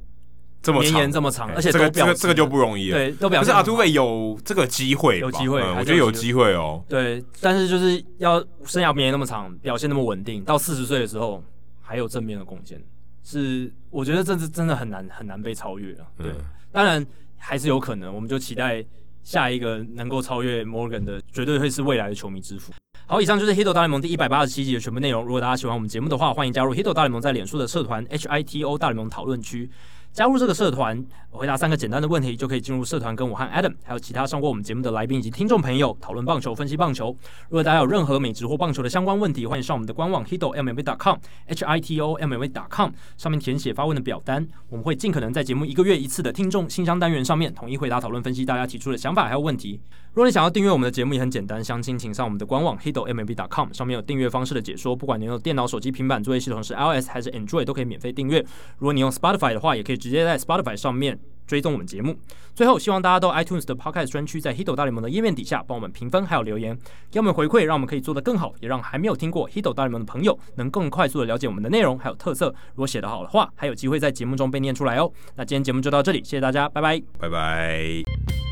[0.61, 2.97] 这么长，这么长，欸、而且这个这个这个就不容易了。
[2.97, 6.83] 对，都表示阿杜贝有这个机会，有机会、嗯，我觉得有机会哦。
[6.87, 11.43] 对，但是就是要生涯年那么长，表现那么稳定，到四十岁的时候
[11.81, 12.79] 还有正面的贡献，
[13.23, 16.05] 是我觉得这是真的很难很难被超越了。
[16.17, 17.03] 对，嗯、当然
[17.37, 18.85] 还是有可能，我们就期待
[19.23, 22.71] 下一个能够超越 Morgan 的，绝对会是未来的球迷之父。
[23.07, 25.25] 好，以上就是《Hito 大联盟》第一百八十七集的全部内容。
[25.25, 29.69] 如果大家喜欢我们节目的话，欢迎加入《Hito 大联盟》在脸书的社团 H I T O 大联盟讨论区。
[30.13, 37.15] 加入这个社团，回答三个简单的问题，就可以进入社团，跟我和 Adam 还有其他上过我们节目的来宾以及听众朋友讨论棒球、分析棒球。
[37.49, 49.79] 如果大家有任何美职或棒球的相关问题，欢迎上我们的官网 hito mlb.com，h i t o m l b.com 上面填写发问的表单，我们会尽可能在节目一个月一次的听众信箱单元上面统一回答、讨论、分析大家提出的想法还有问题。
[50.13, 54.93] 如果你想要订阅我们的节目，也很简单，详情请上我们的官网 hitomlb.com，上面有订阅方式的解说。
[54.93, 58.41] 不管你用电脑、手机、平板作业系统是 iOS 还是 Android，都可以免费订阅。
[58.77, 61.17] 如果你用 Spotify 的话，也可以直接在 Spotify 上面
[61.51, 62.17] 追踪我们节目。
[62.55, 66.77] 最后，希望大家都 iTunes 的 Podcast 专区，在 Hito 大联盟的页面底下帮我们评分，还有留言，
[67.11, 72.47] 给我们回馈，让我们可以做得更好，也让还没有听过 Hito 大联盟的朋友能更快速的了解我们的内容还有特色。
[72.75, 75.11] 如果写得好的话，还有机会在节目中被念出来哦。
[75.35, 78.50] 那今天节目就到这里，谢谢大家，拜拜，拜拜。